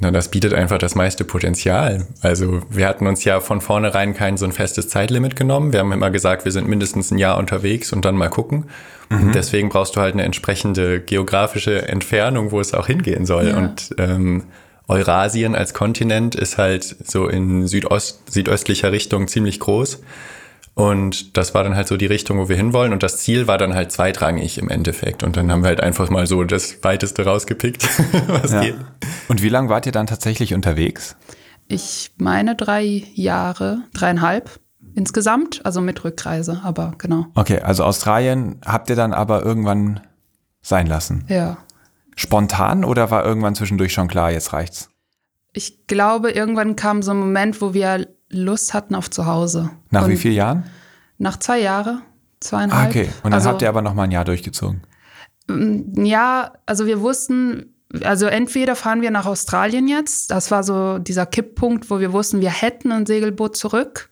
Na, 0.00 0.10
das 0.10 0.30
bietet 0.30 0.54
einfach 0.54 0.78
das 0.78 0.94
meiste 0.94 1.24
Potenzial. 1.24 2.06
Also 2.20 2.62
wir 2.70 2.88
hatten 2.88 3.06
uns 3.06 3.24
ja 3.24 3.40
von 3.40 3.60
vornherein 3.60 4.14
kein 4.14 4.36
so 4.36 4.44
ein 4.44 4.52
festes 4.52 4.88
Zeitlimit 4.88 5.36
genommen. 5.36 5.72
Wir 5.72 5.80
haben 5.80 5.92
immer 5.92 6.10
gesagt, 6.10 6.44
wir 6.44 6.52
sind 6.52 6.68
mindestens 6.68 7.10
ein 7.10 7.18
Jahr 7.18 7.38
unterwegs 7.38 7.92
und 7.92 8.04
dann 8.04 8.16
mal 8.16 8.28
gucken. 8.30 8.64
Mhm. 9.10 9.22
Und 9.22 9.34
deswegen 9.34 9.68
brauchst 9.68 9.96
du 9.96 10.00
halt 10.00 10.14
eine 10.14 10.24
entsprechende 10.24 11.00
geografische 11.00 11.86
Entfernung, 11.86 12.50
wo 12.50 12.60
es 12.60 12.74
auch 12.74 12.86
hingehen 12.86 13.26
soll. 13.26 13.48
Ja. 13.48 13.56
Und 13.56 13.94
ähm, 13.98 14.44
Eurasien 14.88 15.54
als 15.54 15.74
Kontinent 15.74 16.34
ist 16.34 16.58
halt 16.58 16.84
so 16.84 17.28
in 17.28 17.66
Südost, 17.66 18.30
südöstlicher 18.30 18.92
Richtung 18.92 19.28
ziemlich 19.28 19.60
groß. 19.60 20.00
Und 20.74 21.36
das 21.36 21.54
war 21.54 21.62
dann 21.62 21.76
halt 21.76 21.86
so 21.86 21.96
die 21.96 22.06
Richtung, 22.06 22.38
wo 22.38 22.48
wir 22.48 22.56
hinwollen. 22.56 22.92
Und 22.92 23.02
das 23.02 23.18
Ziel 23.18 23.46
war 23.46 23.58
dann 23.58 23.74
halt 23.74 23.92
zweitrangig 23.92 24.58
im 24.58 24.68
Endeffekt. 24.68 25.22
Und 25.22 25.36
dann 25.36 25.50
haben 25.50 25.62
wir 25.62 25.68
halt 25.68 25.80
einfach 25.80 26.10
mal 26.10 26.26
so 26.26 26.42
das 26.42 26.82
Weiteste 26.82 27.24
rausgepickt, 27.24 27.88
was 28.28 28.52
ja. 28.52 28.60
geht. 28.60 28.76
Und 29.28 29.40
wie 29.42 29.48
lange 29.48 29.68
wart 29.68 29.86
ihr 29.86 29.92
dann 29.92 30.06
tatsächlich 30.06 30.52
unterwegs? 30.52 31.16
Ich 31.68 32.10
meine 32.18 32.56
drei 32.56 33.04
Jahre, 33.14 33.78
dreieinhalb 33.94 34.60
insgesamt, 34.96 35.64
also 35.64 35.80
mit 35.80 36.04
Rückreise, 36.04 36.60
aber 36.64 36.94
genau. 36.98 37.26
Okay, 37.34 37.60
also 37.60 37.84
Australien 37.84 38.60
habt 38.64 38.90
ihr 38.90 38.96
dann 38.96 39.14
aber 39.14 39.44
irgendwann 39.44 40.00
sein 40.60 40.86
lassen? 40.86 41.24
Ja 41.28 41.58
spontan 42.16 42.84
oder 42.84 43.10
war 43.10 43.24
irgendwann 43.24 43.54
zwischendurch 43.54 43.92
schon 43.92 44.08
klar, 44.08 44.30
jetzt 44.30 44.52
reicht's? 44.52 44.90
Ich 45.52 45.86
glaube, 45.86 46.32
irgendwann 46.32 46.76
kam 46.76 47.02
so 47.02 47.12
ein 47.12 47.18
Moment, 47.18 47.60
wo 47.60 47.74
wir 47.74 48.08
Lust 48.28 48.74
hatten 48.74 48.94
auf 48.94 49.10
Zuhause. 49.10 49.70
Nach 49.90 50.04
Und 50.04 50.10
wie 50.10 50.16
vielen 50.16 50.34
Jahren? 50.34 50.64
Nach 51.18 51.38
zwei 51.38 51.60
Jahren, 51.60 52.02
zweieinhalb. 52.40 52.86
Ah, 52.86 52.88
okay. 52.88 53.08
Und 53.22 53.30
dann 53.30 53.34
also, 53.34 53.50
habt 53.50 53.62
ihr 53.62 53.68
aber 53.68 53.82
noch 53.82 53.94
mal 53.94 54.04
ein 54.04 54.10
Jahr 54.10 54.24
durchgezogen. 54.24 54.82
Mm, 55.46 56.04
ja, 56.04 56.52
also 56.66 56.86
wir 56.86 57.00
wussten, 57.00 57.74
also 58.02 58.26
entweder 58.26 58.74
fahren 58.74 59.00
wir 59.00 59.12
nach 59.12 59.26
Australien 59.26 59.86
jetzt, 59.86 60.30
das 60.30 60.50
war 60.50 60.64
so 60.64 60.98
dieser 60.98 61.26
Kipppunkt, 61.26 61.90
wo 61.90 62.00
wir 62.00 62.12
wussten, 62.12 62.40
wir 62.40 62.50
hätten 62.50 62.90
ein 62.90 63.06
Segelboot 63.06 63.56
zurück, 63.56 64.10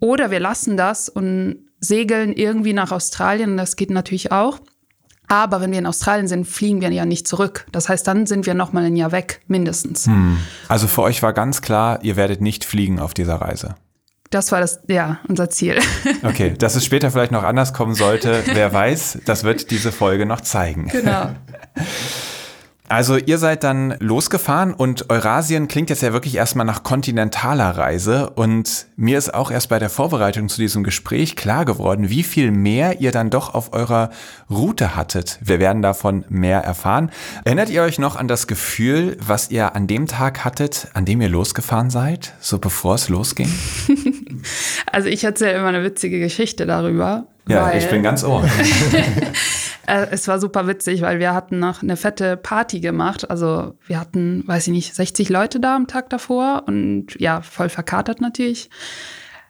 oder 0.00 0.30
wir 0.30 0.40
lassen 0.40 0.76
das 0.78 1.08
und 1.08 1.66
segeln 1.78 2.32
irgendwie 2.32 2.72
nach 2.72 2.90
Australien, 2.92 3.56
das 3.56 3.76
geht 3.76 3.90
natürlich 3.90 4.32
auch. 4.32 4.60
Aber 5.30 5.60
wenn 5.60 5.70
wir 5.70 5.78
in 5.78 5.86
Australien 5.86 6.26
sind, 6.26 6.44
fliegen 6.44 6.80
wir 6.80 6.90
ja 6.90 7.04
nicht 7.04 7.28
zurück. 7.28 7.64
Das 7.70 7.88
heißt, 7.88 8.04
dann 8.04 8.26
sind 8.26 8.46
wir 8.46 8.54
noch 8.54 8.72
mal 8.72 8.84
ein 8.84 8.96
Jahr 8.96 9.12
weg, 9.12 9.42
mindestens. 9.46 10.06
Hm. 10.06 10.38
Also 10.66 10.88
für 10.88 11.02
euch 11.02 11.22
war 11.22 11.32
ganz 11.32 11.62
klar, 11.62 12.00
ihr 12.02 12.16
werdet 12.16 12.40
nicht 12.40 12.64
fliegen 12.64 12.98
auf 12.98 13.14
dieser 13.14 13.36
Reise. 13.36 13.76
Das 14.30 14.50
war 14.50 14.60
das, 14.60 14.80
ja, 14.88 15.20
unser 15.28 15.48
Ziel. 15.48 15.78
Okay, 16.24 16.54
dass 16.58 16.74
es 16.74 16.84
später 16.84 17.12
vielleicht 17.12 17.30
noch 17.30 17.44
anders 17.44 17.72
kommen 17.72 17.94
sollte, 17.94 18.42
wer 18.46 18.72
weiß, 18.72 19.20
das 19.24 19.44
wird 19.44 19.70
diese 19.70 19.92
Folge 19.92 20.26
noch 20.26 20.40
zeigen. 20.40 20.88
Genau. 20.88 21.30
Also 22.90 23.16
ihr 23.16 23.38
seid 23.38 23.62
dann 23.62 23.94
losgefahren 24.00 24.74
und 24.74 25.10
Eurasien 25.10 25.68
klingt 25.68 25.90
jetzt 25.90 26.02
ja 26.02 26.12
wirklich 26.12 26.34
erstmal 26.34 26.66
nach 26.66 26.82
kontinentaler 26.82 27.70
Reise 27.70 28.30
und 28.30 28.86
mir 28.96 29.16
ist 29.16 29.32
auch 29.32 29.52
erst 29.52 29.68
bei 29.68 29.78
der 29.78 29.88
Vorbereitung 29.88 30.48
zu 30.48 30.60
diesem 30.60 30.82
Gespräch 30.82 31.36
klar 31.36 31.64
geworden, 31.64 32.10
wie 32.10 32.24
viel 32.24 32.50
mehr 32.50 33.00
ihr 33.00 33.12
dann 33.12 33.30
doch 33.30 33.54
auf 33.54 33.72
eurer 33.72 34.10
Route 34.50 34.96
hattet. 34.96 35.38
Wir 35.40 35.60
werden 35.60 35.82
davon 35.82 36.24
mehr 36.30 36.62
erfahren. 36.64 37.12
Erinnert 37.44 37.70
ihr 37.70 37.82
euch 37.82 38.00
noch 38.00 38.16
an 38.16 38.26
das 38.26 38.48
Gefühl, 38.48 39.16
was 39.24 39.52
ihr 39.52 39.76
an 39.76 39.86
dem 39.86 40.08
Tag 40.08 40.44
hattet, 40.44 40.88
an 40.92 41.04
dem 41.04 41.20
ihr 41.20 41.28
losgefahren 41.28 41.90
seid, 41.90 42.32
so 42.40 42.58
bevor 42.58 42.96
es 42.96 43.08
losging? 43.08 43.52
also 44.86 45.08
ich 45.08 45.22
erzähle 45.22 45.52
immer 45.52 45.68
eine 45.68 45.84
witzige 45.84 46.18
Geschichte 46.18 46.66
darüber. 46.66 47.28
Ja, 47.50 47.72
ich 47.72 47.88
bin 47.88 48.02
ganz 48.02 48.24
ohr. 48.24 48.44
Äh, 49.86 50.08
es 50.10 50.28
war 50.28 50.38
super 50.38 50.68
witzig, 50.68 51.02
weil 51.02 51.18
wir 51.18 51.34
hatten 51.34 51.58
noch 51.58 51.82
eine 51.82 51.96
fette 51.96 52.36
Party 52.36 52.78
gemacht. 52.80 53.28
Also 53.28 53.74
wir 53.86 53.98
hatten, 53.98 54.46
weiß 54.46 54.68
ich 54.68 54.72
nicht, 54.72 54.94
60 54.94 55.30
Leute 55.30 55.58
da 55.58 55.74
am 55.74 55.88
Tag 55.88 56.10
davor 56.10 56.64
und 56.66 57.18
ja, 57.18 57.40
voll 57.40 57.70
verkatert 57.70 58.20
natürlich. 58.20 58.70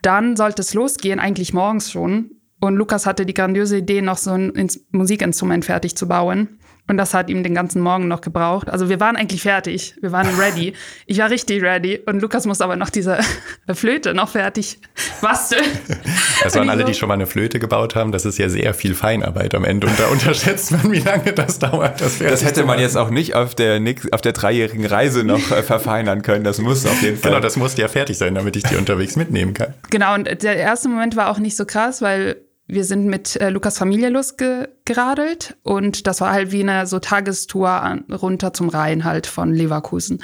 Dann 0.01 0.37
sollte 0.37 0.63
es 0.63 0.73
losgehen, 0.73 1.21
eigentlich 1.21 1.53
morgens 1.53 1.91
schon. 1.91 2.31
Und 2.61 2.77
Lukas 2.77 3.07
hatte 3.07 3.27
die 3.27 3.35
grandiose 3.35 3.79
Idee, 3.79 4.03
noch 4.03 4.19
so 4.19 4.31
ein 4.31 4.69
Musikinstrument 4.93 5.65
fertig 5.65 5.97
zu 5.97 6.09
bauen. 6.09 6.60
Und 6.91 6.97
das 6.97 7.15
hat 7.15 7.31
ihm 7.31 7.45
den 7.45 7.55
ganzen 7.55 7.81
Morgen 7.83 8.09
noch 8.09 8.21
gebraucht. 8.21 8.69
Also 8.69 8.89
wir 8.89 8.99
waren 8.99 9.15
eigentlich 9.15 9.43
fertig. 9.43 9.95
Wir 10.01 10.11
waren 10.11 10.27
ready. 10.41 10.73
Ich 11.07 11.19
war 11.19 11.31
richtig 11.31 11.63
ready. 11.63 12.01
Und 12.05 12.21
Lukas 12.21 12.47
muss 12.47 12.61
aber 12.61 12.75
noch 12.75 12.91
diese 12.91 13.21
Flöte 13.73 14.13
noch 14.13 14.31
fertig 14.31 14.81
basteln. 15.23 15.65
Das 16.43 16.57
waren 16.57 16.71
alle, 16.71 16.85
die 16.85 16.95
schon 16.95 17.07
mal 17.07 17.15
eine 17.15 17.27
Flöte 17.27 17.59
gebaut 17.59 17.95
haben. 17.95 18.13
Das 18.13 18.25
ist 18.25 18.39
ja 18.39 18.49
sehr 18.49 18.73
viel 18.73 18.95
Feinarbeit 18.95 19.55
am 19.55 19.65
Ende. 19.65 19.87
Und 19.87 20.01
da 20.01 20.07
unterschätzt 20.11 20.73
man, 20.73 20.91
wie 20.91 21.01
lange 21.01 21.35
das 21.35 21.59
dauert. 21.59 22.01
Das, 22.01 22.19
das 22.19 22.45
hätte 22.45 22.65
man 22.65 22.81
jetzt 22.81 22.97
auch 22.97 23.11
nicht 23.11 23.35
auf 23.35 23.55
der, 23.55 23.79
auf 24.11 24.23
der 24.23 24.33
dreijährigen 24.33 24.87
Reise 24.87 25.23
noch 25.23 25.51
äh, 25.51 25.63
verfeinern 25.63 26.23
können. 26.23 26.43
Das 26.43 26.59
muss 26.59 26.87
auf 26.87 27.03
jeden 27.03 27.19
Fall. 27.19 27.31
Genau, 27.31 27.43
das 27.43 27.57
musste 27.59 27.83
ja 27.83 27.89
fertig 27.89 28.17
sein, 28.17 28.35
damit 28.35 28.57
ich 28.57 28.63
die 28.63 28.77
unterwegs 28.77 29.17
mitnehmen 29.17 29.53
kann. 29.53 29.75
Genau, 29.91 30.15
und 30.15 30.25
der 30.43 30.57
erste 30.57 30.89
Moment 30.89 31.15
war 31.15 31.29
auch 31.29 31.39
nicht 31.39 31.57
so 31.57 31.67
krass, 31.67 32.01
weil 32.01 32.37
wir 32.73 32.85
sind 32.85 33.07
mit 33.07 33.37
äh, 33.37 33.51
Lukas 33.51 33.79
Familie 33.79 34.11
losgeradelt 34.11 35.57
und 35.63 36.07
das 36.07 36.21
war 36.21 36.33
halt 36.33 36.53
wie 36.53 36.63
eine 36.63 36.87
so 36.87 36.99
Tagestour 36.99 37.69
an, 37.69 38.05
runter 38.11 38.53
zum 38.53 38.69
Rhein 38.69 39.05
halt 39.05 39.27
von 39.27 39.53
Leverkusen. 39.53 40.23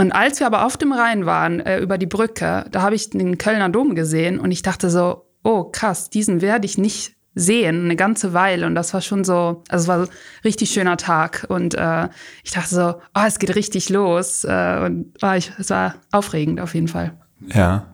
Und 0.00 0.12
als 0.12 0.40
wir 0.40 0.46
aber 0.46 0.66
auf 0.66 0.76
dem 0.76 0.92
Rhein 0.92 1.26
waren, 1.26 1.60
äh, 1.60 1.78
über 1.78 1.98
die 1.98 2.06
Brücke, 2.06 2.66
da 2.70 2.82
habe 2.82 2.94
ich 2.94 3.10
den 3.10 3.38
Kölner 3.38 3.68
Dom 3.68 3.94
gesehen 3.94 4.38
und 4.40 4.50
ich 4.50 4.62
dachte 4.62 4.90
so, 4.90 5.26
oh 5.42 5.64
krass, 5.64 6.10
diesen 6.10 6.40
werde 6.40 6.66
ich 6.66 6.78
nicht 6.78 7.14
sehen, 7.34 7.84
eine 7.84 7.96
ganze 7.96 8.32
Weile. 8.32 8.66
Und 8.66 8.74
das 8.74 8.94
war 8.94 9.00
schon 9.00 9.24
so, 9.24 9.62
also 9.68 9.82
es 9.82 9.88
war 9.88 9.98
ein 10.02 10.08
richtig 10.44 10.70
schöner 10.70 10.96
Tag. 10.96 11.46
Und 11.48 11.74
äh, 11.74 12.08
ich 12.42 12.52
dachte 12.52 12.74
so, 12.74 12.94
oh, 13.14 13.22
es 13.26 13.38
geht 13.38 13.54
richtig 13.54 13.88
los. 13.90 14.44
Äh, 14.44 14.80
und 14.84 15.12
oh, 15.22 15.32
ich, 15.32 15.52
es 15.58 15.70
war 15.70 15.96
aufregend 16.12 16.60
auf 16.60 16.74
jeden 16.74 16.88
Fall. 16.88 17.18
Ja. 17.52 17.93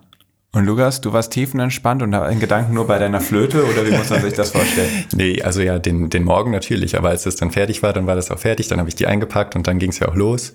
Und 0.53 0.65
Lukas, 0.65 1.01
du 1.01 1.13
warst 1.13 1.33
tiefenentspannt 1.33 2.03
und 2.03 2.13
in 2.13 2.41
Gedanken 2.41 2.75
nur 2.75 2.87
bei 2.89 2.99
deiner 2.99 3.21
Flöte 3.21 3.65
oder 3.65 3.87
wie 3.87 3.93
muss 3.93 4.11
man 4.11 4.21
sich 4.21 4.35
das 4.35 4.51
vorstellen? 4.51 5.05
nee, 5.15 5.41
also 5.43 5.61
ja, 5.61 5.79
den, 5.79 6.11
den 6.11 6.25
Morgen 6.25 6.51
natürlich, 6.51 6.99
aber 6.99 7.11
als 7.11 7.25
es 7.25 7.37
dann 7.37 7.53
fertig 7.53 7.85
war, 7.85 7.93
dann 7.93 8.09
war 8.09 8.17
das 8.17 8.33
auch 8.33 8.39
fertig, 8.39 8.67
dann 8.67 8.81
habe 8.81 8.89
ich 8.89 8.97
die 8.97 9.07
eingepackt 9.07 9.55
und 9.55 9.69
dann 9.69 9.79
ging 9.79 9.91
es 9.91 10.01
ja 10.01 10.09
auch 10.09 10.17
los. 10.17 10.53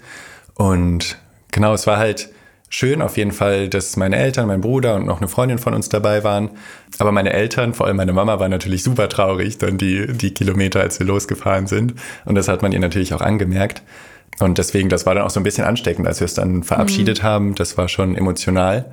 Und 0.54 1.18
genau, 1.52 1.74
es 1.74 1.88
war 1.88 1.98
halt 1.98 2.30
schön 2.68 3.02
auf 3.02 3.16
jeden 3.16 3.32
Fall, 3.32 3.70
dass 3.70 3.96
meine 3.96 4.18
Eltern, 4.18 4.48
mein 4.48 4.60
Bruder 4.60 4.96
und 4.96 5.06
noch 5.06 5.20
eine 5.20 5.30
Freundin 5.30 5.60
von 5.60 5.74
uns 5.74 5.88
dabei 5.88 6.26
waren. 6.26 6.50
Aber 6.98 7.14
meine 7.14 7.32
Eltern, 7.32 7.74
vor 7.74 7.88
allem 7.88 7.96
meine 7.96 8.12
Mama, 8.12 8.38
war 8.38 8.50
natürlich 8.50 8.84
super 8.84 9.08
traurig, 9.08 9.60
dann 9.60 9.78
die, 9.78 10.08
die 10.08 10.34
Kilometer, 10.34 10.82
als 10.82 11.00
wir 11.00 11.08
losgefahren 11.08 11.68
sind. 11.68 11.94
Und 12.26 12.36
das 12.36 12.50
hat 12.50 12.62
man 12.62 12.74
ihr 12.74 12.82
natürlich 12.82 13.14
auch 13.14 13.22
angemerkt. 13.22 13.82
Und 14.40 14.58
deswegen, 14.58 14.90
das 14.90 15.06
war 15.06 15.16
dann 15.16 15.24
auch 15.24 15.30
so 15.30 15.40
ein 15.40 15.44
bisschen 15.44 15.64
ansteckend, 15.64 16.06
als 16.06 16.20
wir 16.20 16.26
es 16.26 16.34
dann 16.34 16.64
verabschiedet 16.64 17.20
mhm. 17.20 17.28
haben. 17.28 17.56
Das 17.56 17.78
war 17.78 17.88
schon 17.88 18.16
emotional. 18.16 18.92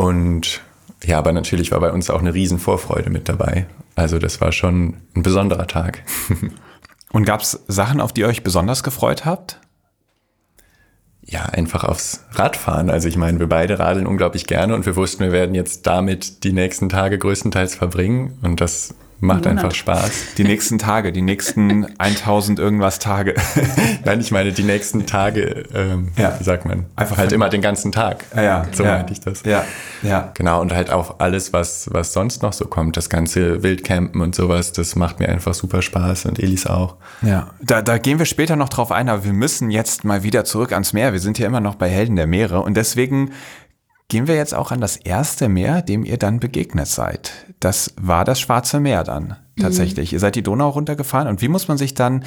Und 0.00 0.62
ja, 1.04 1.18
aber 1.18 1.30
natürlich 1.32 1.72
war 1.72 1.80
bei 1.80 1.92
uns 1.92 2.08
auch 2.08 2.20
eine 2.20 2.32
riesen 2.32 2.58
Vorfreude 2.58 3.10
mit 3.10 3.28
dabei. 3.28 3.66
Also 3.96 4.18
das 4.18 4.40
war 4.40 4.50
schon 4.50 4.94
ein 5.14 5.22
besonderer 5.22 5.66
Tag. 5.66 6.04
Und 7.12 7.26
gab 7.26 7.42
es 7.42 7.64
Sachen, 7.68 8.00
auf 8.00 8.14
die 8.14 8.22
ihr 8.22 8.26
euch 8.26 8.42
besonders 8.42 8.82
gefreut 8.82 9.26
habt? 9.26 9.60
Ja, 11.20 11.42
einfach 11.42 11.84
aufs 11.84 12.24
Radfahren. 12.30 12.88
Also 12.88 13.08
ich 13.08 13.18
meine, 13.18 13.40
wir 13.40 13.48
beide 13.48 13.78
radeln 13.78 14.06
unglaublich 14.06 14.46
gerne 14.46 14.74
und 14.74 14.86
wir 14.86 14.96
wussten, 14.96 15.22
wir 15.22 15.32
werden 15.32 15.54
jetzt 15.54 15.86
damit 15.86 16.44
die 16.44 16.52
nächsten 16.52 16.88
Tage 16.88 17.18
größtenteils 17.18 17.74
verbringen. 17.74 18.38
Und 18.42 18.60
das 18.62 18.94
Macht 19.20 19.44
Monat. 19.44 19.64
einfach 19.64 19.74
Spaß. 19.74 20.34
Die 20.38 20.44
nächsten 20.44 20.78
Tage, 20.78 21.12
die 21.12 21.20
nächsten 21.20 21.86
1000 21.98 22.58
irgendwas 22.58 22.98
Tage. 22.98 23.34
Nein, 24.04 24.20
ich 24.20 24.30
meine 24.30 24.52
die 24.52 24.62
nächsten 24.62 25.04
Tage, 25.06 25.64
ähm, 25.74 26.08
ja. 26.16 26.38
wie 26.38 26.44
sagt 26.44 26.64
man? 26.64 26.86
Einfach 26.96 27.18
halt 27.18 27.32
immer 27.32 27.50
den 27.50 27.60
ganzen 27.60 27.92
Tag. 27.92 28.24
Ja, 28.34 28.42
ja. 28.42 28.66
So 28.72 28.82
ja. 28.82 28.96
meinte 28.96 29.12
ich 29.12 29.20
das. 29.20 29.42
Ja, 29.44 29.64
ja. 30.02 30.30
Genau, 30.34 30.60
und 30.62 30.72
halt 30.74 30.90
auch 30.90 31.20
alles, 31.20 31.52
was, 31.52 31.88
was 31.92 32.14
sonst 32.14 32.42
noch 32.42 32.54
so 32.54 32.64
kommt. 32.64 32.96
Das 32.96 33.10
ganze 33.10 33.62
Wildcampen 33.62 34.22
und 34.22 34.34
sowas, 34.34 34.72
das 34.72 34.96
macht 34.96 35.20
mir 35.20 35.28
einfach 35.28 35.52
super 35.52 35.82
Spaß 35.82 36.24
und 36.24 36.38
Elis 36.38 36.66
auch. 36.66 36.96
Ja, 37.20 37.50
da, 37.60 37.82
da 37.82 37.98
gehen 37.98 38.18
wir 38.18 38.26
später 38.26 38.56
noch 38.56 38.70
drauf 38.70 38.90
ein, 38.90 39.10
aber 39.10 39.24
wir 39.24 39.34
müssen 39.34 39.70
jetzt 39.70 40.04
mal 40.04 40.22
wieder 40.22 40.44
zurück 40.44 40.72
ans 40.72 40.94
Meer. 40.94 41.12
Wir 41.12 41.20
sind 41.20 41.36
hier 41.36 41.46
immer 41.46 41.60
noch 41.60 41.74
bei 41.74 41.90
Helden 41.90 42.16
der 42.16 42.26
Meere 42.26 42.60
und 42.60 42.74
deswegen 42.74 43.32
Gehen 44.10 44.26
wir 44.26 44.34
jetzt 44.34 44.56
auch 44.56 44.72
an 44.72 44.80
das 44.80 44.96
erste 44.96 45.48
Meer, 45.48 45.82
dem 45.82 46.04
ihr 46.04 46.16
dann 46.16 46.40
begegnet 46.40 46.88
seid. 46.88 47.30
Das 47.60 47.94
war 47.96 48.24
das 48.24 48.40
Schwarze 48.40 48.80
Meer 48.80 49.04
dann 49.04 49.36
tatsächlich. 49.56 50.10
Mhm. 50.10 50.16
Ihr 50.16 50.20
seid 50.20 50.34
die 50.34 50.42
Donau 50.42 50.70
runtergefahren 50.70 51.28
und 51.28 51.40
wie 51.42 51.48
muss 51.48 51.68
man 51.68 51.78
sich 51.78 51.94
dann 51.94 52.24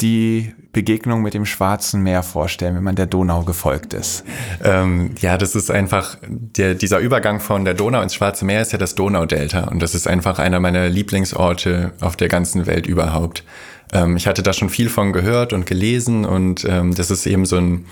die 0.00 0.54
Begegnung 0.72 1.20
mit 1.20 1.34
dem 1.34 1.44
Schwarzen 1.44 2.02
Meer 2.02 2.22
vorstellen, 2.22 2.74
wenn 2.74 2.84
man 2.84 2.96
der 2.96 3.04
Donau 3.04 3.42
gefolgt 3.42 3.92
ist? 3.92 4.24
Ähm, 4.64 5.10
ja, 5.20 5.36
das 5.36 5.54
ist 5.54 5.70
einfach, 5.70 6.16
der, 6.26 6.74
dieser 6.74 7.00
Übergang 7.00 7.40
von 7.40 7.66
der 7.66 7.74
Donau 7.74 8.00
ins 8.00 8.14
Schwarze 8.14 8.46
Meer 8.46 8.62
ist 8.62 8.72
ja 8.72 8.78
das 8.78 8.94
Donaudelta 8.94 9.64
und 9.64 9.82
das 9.82 9.94
ist 9.94 10.08
einfach 10.08 10.38
einer 10.38 10.58
meiner 10.58 10.88
Lieblingsorte 10.88 11.92
auf 12.00 12.16
der 12.16 12.28
ganzen 12.28 12.64
Welt 12.64 12.86
überhaupt. 12.86 13.44
Ähm, 13.92 14.16
ich 14.16 14.26
hatte 14.26 14.42
da 14.42 14.54
schon 14.54 14.70
viel 14.70 14.88
von 14.88 15.12
gehört 15.12 15.52
und 15.52 15.66
gelesen 15.66 16.24
und 16.24 16.64
ähm, 16.64 16.94
das 16.94 17.10
ist 17.10 17.26
eben 17.26 17.44
so 17.44 17.56
ein 17.56 17.84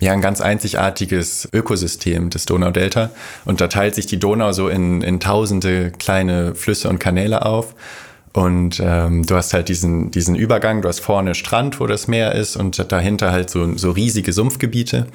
ja 0.00 0.12
ein 0.12 0.20
ganz 0.20 0.40
einzigartiges 0.40 1.48
Ökosystem 1.52 2.30
des 2.30 2.46
Donaudelta. 2.46 3.10
Und 3.44 3.60
da 3.60 3.68
teilt 3.68 3.94
sich 3.94 4.06
die 4.06 4.18
Donau 4.18 4.52
so 4.52 4.68
in, 4.68 5.02
in 5.02 5.20
tausende 5.20 5.90
kleine 5.90 6.54
Flüsse 6.54 6.88
und 6.88 6.98
Kanäle 6.98 7.44
auf. 7.44 7.74
Und 8.32 8.80
ähm, 8.84 9.26
du 9.26 9.34
hast 9.34 9.54
halt 9.54 9.68
diesen, 9.68 10.10
diesen 10.10 10.36
Übergang, 10.36 10.82
du 10.82 10.88
hast 10.88 11.00
vorne 11.00 11.34
Strand, 11.34 11.80
wo 11.80 11.86
das 11.86 12.06
Meer 12.06 12.34
ist 12.34 12.56
und 12.56 12.92
dahinter 12.92 13.32
halt 13.32 13.50
so, 13.50 13.76
so 13.76 13.90
riesige 13.90 14.32
Sumpfgebiete. 14.32 15.06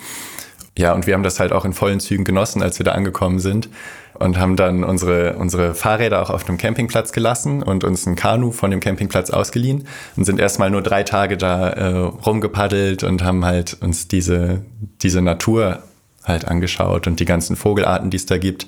Ja, 0.78 0.94
und 0.94 1.06
wir 1.06 1.14
haben 1.14 1.24
das 1.24 1.40
halt 1.40 1.52
auch 1.52 1.66
in 1.66 1.74
vollen 1.74 2.00
Zügen 2.00 2.24
genossen, 2.24 2.64
als 2.64 2.80
wir 2.80 2.84
da 2.84 2.94
angekommen 2.94 3.40
sind 3.40 3.70
und 4.16 4.38
haben 4.38 4.56
dann 4.56 4.84
unsere, 4.84 5.34
unsere 5.34 5.74
Fahrräder 5.74 6.22
auch 6.22 6.30
auf 6.30 6.44
dem 6.44 6.58
Campingplatz 6.58 7.12
gelassen 7.12 7.64
und 7.64 7.84
uns 7.84 8.06
ein 8.06 8.16
Kanu 8.16 8.52
von 8.52 8.72
dem 8.72 8.80
Campingplatz 8.80 9.30
ausgeliehen 9.30 9.88
und 10.16 10.26
sind 10.26 10.40
erstmal 10.40 10.70
nur 10.70 10.82
drei 10.82 11.04
Tage 11.04 11.38
da 11.38 11.70
äh, 11.70 11.98
rumgepaddelt 11.98 13.04
und 13.04 13.24
haben 13.24 13.46
halt 13.46 13.78
uns 13.82 14.08
diese, 14.08 14.62
diese 15.02 15.22
Natur 15.22 15.84
halt 16.24 16.48
angeschaut 16.48 17.08
und 17.08 17.20
die 17.20 17.26
ganzen 17.26 17.56
Vogelarten, 17.56 18.10
die 18.10 18.18
es 18.18 18.26
da 18.26 18.38
gibt. 18.38 18.68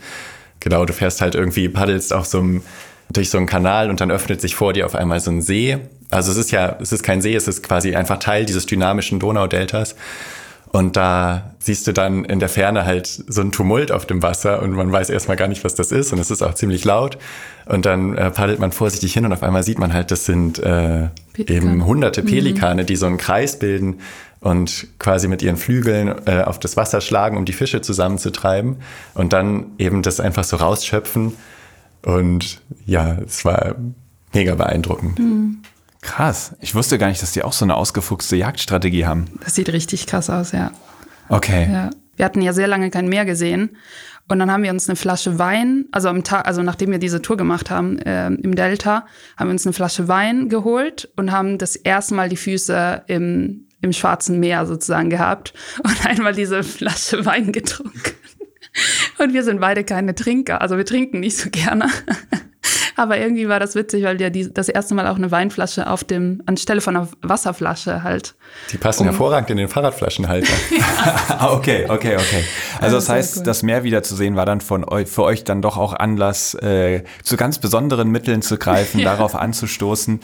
Genau, 0.60 0.86
du 0.86 0.94
fährst 0.94 1.22
halt 1.22 1.36
irgendwie, 1.36 1.70
paddelst 1.70 2.14
auf 2.14 2.26
so 2.26 2.40
einem, 2.40 2.62
durch 3.12 3.30
so 3.30 3.38
einen 3.38 3.48
Kanal 3.48 3.90
und 3.90 4.02
dann 4.02 4.12
öffnet 4.12 4.42
sich 4.42 4.56
vor 4.56 4.74
dir 4.74 4.86
auf 4.86 4.96
einmal 4.96 5.20
so 5.20 5.32
ein 5.32 5.42
See. 5.42 5.78
Also 6.12 6.32
es 6.32 6.38
ist 6.38 6.52
ja, 6.52 6.78
es 6.82 6.92
ist 6.92 7.04
kein 7.04 7.22
See, 7.22 7.36
es 7.36 7.48
ist 7.48 7.64
quasi 7.64 7.96
einfach 7.96 8.18
Teil 8.18 8.46
dieses 8.46 8.66
dynamischen 8.66 9.20
Donaudeltas. 9.20 9.96
Und 10.76 10.98
da 10.98 11.52
siehst 11.60 11.88
du 11.88 11.94
dann 11.94 12.26
in 12.26 12.40
der 12.40 12.50
Ferne 12.50 12.84
halt 12.84 13.08
so 13.08 13.40
ein 13.40 13.54
Tumult 13.54 13.94
auf 13.94 14.06
dem 14.06 14.22
Wasser 14.22 14.62
und 14.62 14.72
man 14.72 14.92
weiß 14.92 15.10
erstmal 15.10 15.38
gar 15.38 15.48
nicht, 15.48 15.64
was 15.64 15.74
das 15.74 15.94
ist 15.94 16.12
und 16.12 16.20
es 16.20 16.30
ist 16.30 16.42
auch 16.42 16.54
ziemlich 16.54 16.84
laut. 16.84 17.18
Und 17.66 17.86
dann 17.86 18.18
äh, 18.18 18.30
paddelt 18.30 18.60
man 18.60 18.74
vorsichtig 18.74 19.14
hin 19.14 19.24
und 19.24 19.32
auf 19.32 19.42
einmal 19.42 19.64
sieht 19.64 19.80
man 19.80 19.94
halt, 19.94 20.12
das 20.12 20.26
sind 20.26 20.60
äh, 20.60 21.08
eben 21.38 21.86
hunderte 21.86 22.24
mhm. 22.24 22.26
Pelikane, 22.26 22.82
mhm. 22.82 22.88
die 22.88 22.98
so 22.98 23.06
einen 23.06 23.16
Kreis 23.16 23.58
bilden 23.58 24.02
und 24.42 24.88
quasi 25.00 25.30
mit 25.30 25.42
ihren 25.42 25.56
Flügeln 25.56 26.14
äh, 26.26 26.42
auf 26.42 26.60
das 26.60 26.76
Wasser 26.76 27.00
schlagen, 27.00 27.38
um 27.38 27.46
die 27.46 27.54
Fische 27.54 27.80
zusammenzutreiben 27.80 28.76
und 29.14 29.32
dann 29.32 29.68
eben 29.78 30.02
das 30.02 30.20
einfach 30.20 30.44
so 30.44 30.58
rausschöpfen. 30.58 31.38
Und 32.02 32.60
ja, 32.86 33.18
es 33.26 33.46
war 33.46 33.76
mega 34.34 34.56
beeindruckend. 34.56 35.20
Mhm. 35.20 35.60
Krass. 36.06 36.56
Ich 36.62 36.76
wusste 36.76 37.00
gar 37.00 37.08
nicht, 37.08 37.22
dass 37.22 37.32
die 37.32 37.42
auch 37.44 37.52
so 37.52 37.66
eine 37.66 37.76
ausgefuchste 37.76 38.36
Jagdstrategie 38.36 39.08
haben. 39.08 39.26
Das 39.44 39.56
sieht 39.56 39.70
richtig 39.74 40.06
krass 40.06 40.30
aus, 40.30 40.52
ja. 40.52 40.72
Okay. 41.30 41.68
Ja. 41.72 41.90
Wir 42.16 42.26
hatten 42.26 42.44
ja 42.44 42.54
sehr 42.54 42.68
lange 42.68 42.92
kein 42.92 43.10
Meer 43.10 43.26
gesehen. 43.26 43.76
Und 44.28 44.40
dann 44.40 44.52
haben 44.52 44.64
wir 44.64 44.72
uns 44.72 44.88
eine 44.88 44.96
Flasche 44.96 45.40
Wein, 45.40 45.86
also 45.92 46.10
am 46.10 46.24
Tag, 46.24 46.48
also 46.48 46.62
nachdem 46.62 46.92
wir 46.92 47.00
diese 47.00 47.22
Tour 47.22 47.38
gemacht 47.38 47.70
haben 47.70 47.98
äh, 48.00 48.28
im 48.28 48.56
Delta, 48.56 49.06
haben 49.36 49.48
wir 49.48 49.52
uns 49.52 49.66
eine 49.66 49.74
Flasche 49.74 50.08
Wein 50.08 50.48
geholt 50.48 51.10
und 51.16 51.32
haben 51.32 51.58
das 51.58 51.76
erste 51.76 52.16
Mal 52.16 52.30
die 52.30 52.38
Füße 52.38 53.04
im, 53.08 53.68
im 53.82 53.94
Schwarzen 53.94 54.40
Meer 54.40 54.66
sozusagen 54.68 55.10
gehabt 55.10 55.54
und 55.84 56.06
einmal 56.08 56.34
diese 56.34 56.64
Flasche 56.64 57.26
Wein 57.26 57.52
getrunken. 57.52 58.14
Und 59.20 59.34
wir 59.34 59.44
sind 59.44 59.60
beide 59.60 59.84
keine 59.84 60.16
Trinker, 60.16 60.62
also 60.62 60.78
wir 60.78 60.86
trinken 60.86 61.20
nicht 61.20 61.38
so 61.38 61.50
gerne. 61.50 61.88
Aber 62.96 63.18
irgendwie 63.18 63.50
war 63.50 63.60
das 63.60 63.76
witzig, 63.76 64.04
weil 64.04 64.20
wir 64.20 64.30
die, 64.30 64.54
das 64.54 64.70
erste 64.70 64.96
Mal 64.96 65.08
auch 65.08 65.18
eine 65.18 65.32
Weinflasche 65.32 65.90
auf 65.90 66.04
dem, 66.04 66.42
anstelle 66.46 66.82
von 66.82 66.96
einer 66.96 67.10
Wasserflasche 67.22 68.04
halt. 68.04 68.36
Die 68.72 68.78
passen 68.78 69.02
um, 69.02 69.08
hervorragend 69.08 69.50
in 69.50 69.58
den 69.58 69.68
Fahrradflaschenhalter. 69.68 70.54
Ah, 71.28 71.50
okay, 71.54 71.86
okay, 71.90 72.16
okay. 72.16 72.44
Also 72.80 72.96
das 72.96 73.10
heißt, 73.10 73.38
cool. 73.38 73.44
das 73.44 73.64
Meer 73.64 73.84
wiederzusehen 73.84 74.36
war 74.36 74.46
dann 74.46 74.62
von 74.62 74.88
euch, 74.88 75.08
für 75.08 75.24
euch 75.24 75.44
dann 75.44 75.62
doch 75.62 75.78
auch 75.78 75.94
Anlass, 75.94 76.54
äh, 76.56 77.04
zu 77.24 77.38
ganz 77.38 77.60
besonderen 77.60 78.10
Mitteln 78.10 78.42
zu 78.42 78.58
greifen, 78.58 79.00
ja. 79.02 79.12
darauf 79.12 79.36
anzustoßen. 79.36 80.20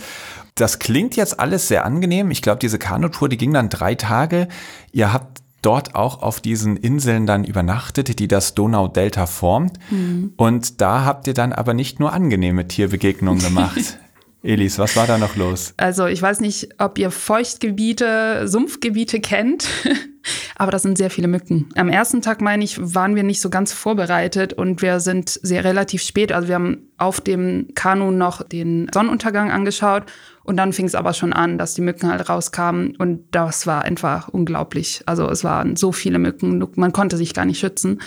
Das 0.56 0.80
klingt 0.80 1.16
jetzt 1.16 1.40
alles 1.40 1.68
sehr 1.68 1.86
angenehm. 1.86 2.32
Ich 2.32 2.42
glaube, 2.42 2.60
diese 2.60 2.80
Kanutour, 2.80 3.30
die 3.30 3.38
ging 3.38 3.54
dann 3.54 3.70
drei 3.70 3.96
Tage. 3.96 4.48
Ihr 4.92 5.14
habt 5.14 5.41
dort 5.62 5.96
auch 5.96 6.22
auf 6.22 6.42
diesen 6.42 6.78
Inseln 6.78 7.26
dann 7.26 7.44
übernachtet, 7.44 8.20
die 8.20 8.28
das 8.28 8.54
Donaudelta 8.56 9.26
formt. 9.26 9.78
Mhm. 9.90 10.34
Und 10.38 10.82
da 10.82 11.06
habt 11.06 11.28
ihr 11.28 11.34
dann 11.34 11.54
aber 11.54 11.74
nicht 11.74 12.00
nur 12.00 12.14
angenehme 12.14 12.68
Tierbegegnungen 12.68 13.42
gemacht. 13.42 13.98
Elis, 14.44 14.80
was 14.80 14.96
war 14.96 15.06
da 15.06 15.20
noch 15.20 15.36
los? 15.36 15.76
Also 15.78 16.08
ich 16.08 16.20
weiß 16.20 16.40
nicht, 16.40 16.70
ob 16.80 16.98
ihr 16.98 17.12
Feuchtgebiete, 17.12 18.48
Sumpfgebiete 18.48 19.20
kennt, 19.20 19.68
aber 20.56 20.72
das 20.72 20.82
sind 20.82 20.98
sehr 20.98 21.12
viele 21.12 21.28
Mücken. 21.28 21.70
Am 21.76 21.90
ersten 21.90 22.24
Tag, 22.24 22.42
meine 22.42 22.64
ich, 22.64 22.78
waren 22.80 23.16
wir 23.16 23.22
nicht 23.22 23.40
so 23.40 23.52
ganz 23.52 23.72
vorbereitet 23.72 24.54
und 24.54 24.82
wir 24.82 25.00
sind 25.00 25.30
sehr 25.30 25.64
relativ 25.64 26.02
spät. 26.02 26.32
Also 26.32 26.48
wir 26.48 26.56
haben 26.56 26.90
auf 26.98 27.22
dem 27.22 27.68
Kanu 27.76 28.10
noch 28.10 28.42
den 28.42 28.90
Sonnenuntergang 28.92 29.52
angeschaut 29.52 30.06
und 30.44 30.58
dann 30.58 30.74
fing 30.74 30.86
es 30.86 30.96
aber 30.96 31.14
schon 31.14 31.34
an, 31.34 31.58
dass 31.58 31.74
die 31.74 31.82
Mücken 31.82 32.10
halt 32.10 32.28
rauskamen 32.28 32.96
und 32.96 33.26
das 33.32 33.68
war 33.68 33.84
einfach 33.84 34.28
unglaublich. 34.28 35.04
Also 35.06 35.30
es 35.30 35.44
waren 35.44 35.76
so 35.76 35.92
viele 35.92 36.20
Mücken, 36.20 36.68
man 36.76 36.94
konnte 36.94 37.18
sich 37.18 37.34
gar 37.34 37.46
nicht 37.46 37.60
schützen 37.60 38.02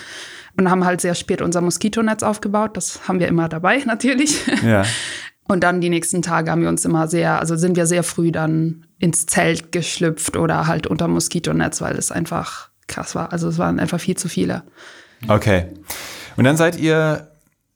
und 0.56 0.70
haben 0.70 0.84
halt 0.84 1.00
sehr 1.00 1.14
spät 1.14 1.42
unser 1.42 1.60
Moskitonetz 1.60 2.22
aufgebaut. 2.22 2.76
Das 2.76 3.08
haben 3.08 3.20
wir 3.20 3.28
immer 3.28 3.48
dabei 3.48 3.78
natürlich. 3.86 4.40
Ja. 4.62 4.84
Und 5.46 5.62
dann 5.62 5.80
die 5.80 5.90
nächsten 5.90 6.22
Tage 6.22 6.50
haben 6.50 6.62
wir 6.62 6.70
uns 6.70 6.84
immer 6.84 7.06
sehr, 7.06 7.38
also 7.38 7.56
sind 7.56 7.76
wir 7.76 7.86
sehr 7.86 8.02
früh 8.02 8.32
dann 8.32 8.86
ins 8.98 9.26
Zelt 9.26 9.72
geschlüpft 9.72 10.36
oder 10.36 10.66
halt 10.66 10.86
unter 10.86 11.06
Moskitonetz, 11.06 11.82
weil 11.82 11.96
es 11.96 12.10
einfach 12.10 12.70
krass 12.86 13.14
war. 13.14 13.32
Also 13.32 13.48
es 13.48 13.58
waren 13.58 13.78
einfach 13.78 14.00
viel 14.00 14.16
zu 14.16 14.28
viele. 14.28 14.62
Okay. 15.28 15.68
Und 16.36 16.44
dann 16.44 16.56
seid 16.56 16.78
ihr 16.78 17.28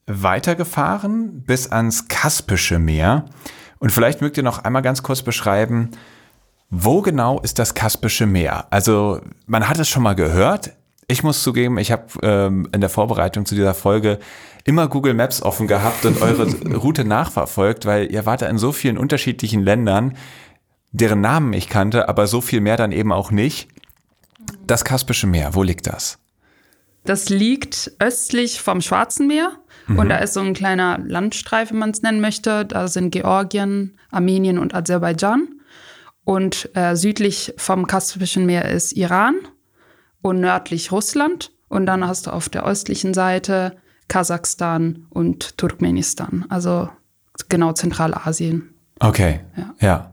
weitergefahren 0.07 1.43
bis 1.43 1.71
ans 1.71 2.09
Kaspische 2.09 2.79
Meer. 2.79 3.27
Und 3.79 3.91
vielleicht 3.91 4.21
mögt 4.21 4.37
ihr 4.37 4.43
noch 4.43 4.65
einmal 4.65 4.83
ganz 4.83 5.03
kurz 5.03 5.23
beschreiben, 5.23 5.91
wo 6.71 7.01
genau 7.01 7.41
ist 7.41 7.59
das 7.59 7.75
Kaspische 7.75 8.27
Meer? 8.27 8.67
Also 8.71 9.21
man 9.47 9.69
hat 9.69 9.79
es 9.79 9.89
schon 9.89 10.03
mal 10.03 10.15
gehört. 10.15 10.73
Ich 11.07 11.23
muss 11.23 11.43
zugeben, 11.43 11.79
ich 11.79 11.91
habe 11.91 12.05
ähm, 12.23 12.69
in 12.73 12.81
der 12.83 12.91
Vorbereitung 12.91 13.47
zu 13.47 13.55
dieser 13.55 13.73
Folge 13.73 14.19
immer 14.65 14.89
Google 14.89 15.15
Maps 15.15 15.41
offen 15.41 15.67
gehabt 15.67 16.05
und 16.05 16.21
eure 16.21 16.47
Route 16.77 17.05
nachverfolgt, 17.05 17.87
weil 17.87 18.13
ihr 18.13 18.27
wart 18.27 18.43
da 18.43 18.47
in 18.49 18.59
so 18.59 18.73
vielen 18.73 18.99
unterschiedlichen 18.99 19.63
Ländern, 19.63 20.17
deren 20.93 21.23
Namen 21.23 21.55
ich 21.55 21.71
kannte, 21.71 22.09
aber 22.09 22.27
so 22.27 22.43
viel 22.43 22.61
mehr 22.61 22.77
dann 22.77 22.93
eben 22.93 23.13
auch 23.13 23.31
nicht. 23.31 23.69
Das 24.67 24.85
Kaspische 24.85 25.27
Meer, 25.27 25.55
wo 25.55 25.63
liegt 25.63 25.87
das? 25.87 26.19
Das 27.05 27.31
liegt 27.31 27.93
östlich 27.99 28.61
vom 28.61 28.83
Schwarzen 28.83 29.27
Meer. 29.27 29.53
Mhm. 29.89 29.99
Und 29.99 30.09
da 30.11 30.19
ist 30.19 30.35
so 30.35 30.41
ein 30.41 30.55
kleiner 30.55 30.99
Landstreif, 31.05 31.71
wenn 31.71 31.79
man 31.79 31.91
es 31.91 32.03
nennen 32.03 32.21
möchte. 32.21 32.65
Da 32.65 32.89
sind 32.89 33.11
Georgien, 33.11 33.99
Armenien 34.11 34.59
und 34.59 34.75
Aserbaidschan. 34.75 35.49
Und 36.25 36.71
äh, 36.77 36.95
südlich 36.95 37.55
vom 37.57 37.87
Kaspischen 37.87 38.47
Meer 38.47 38.67
ist 38.67 38.93
Iran 38.93 39.37
und 40.21 40.41
nördlich 40.41 40.93
Russland. 40.93 41.53
Und 41.69 41.87
dann 41.87 42.07
hast 42.07 42.27
du 42.27 42.31
auf 42.33 42.49
der 42.49 42.65
östlichen 42.65 43.15
Seite 43.15 43.77
Kasachstan 44.09 45.07
und 45.11 45.57
Turkmenistan. 45.59 46.45
Also 46.49 46.89
genau 47.49 47.73
Zentralasien. 47.73 48.75
Okay. 49.01 49.41
Ja. 49.57 49.75
ja. 49.81 50.13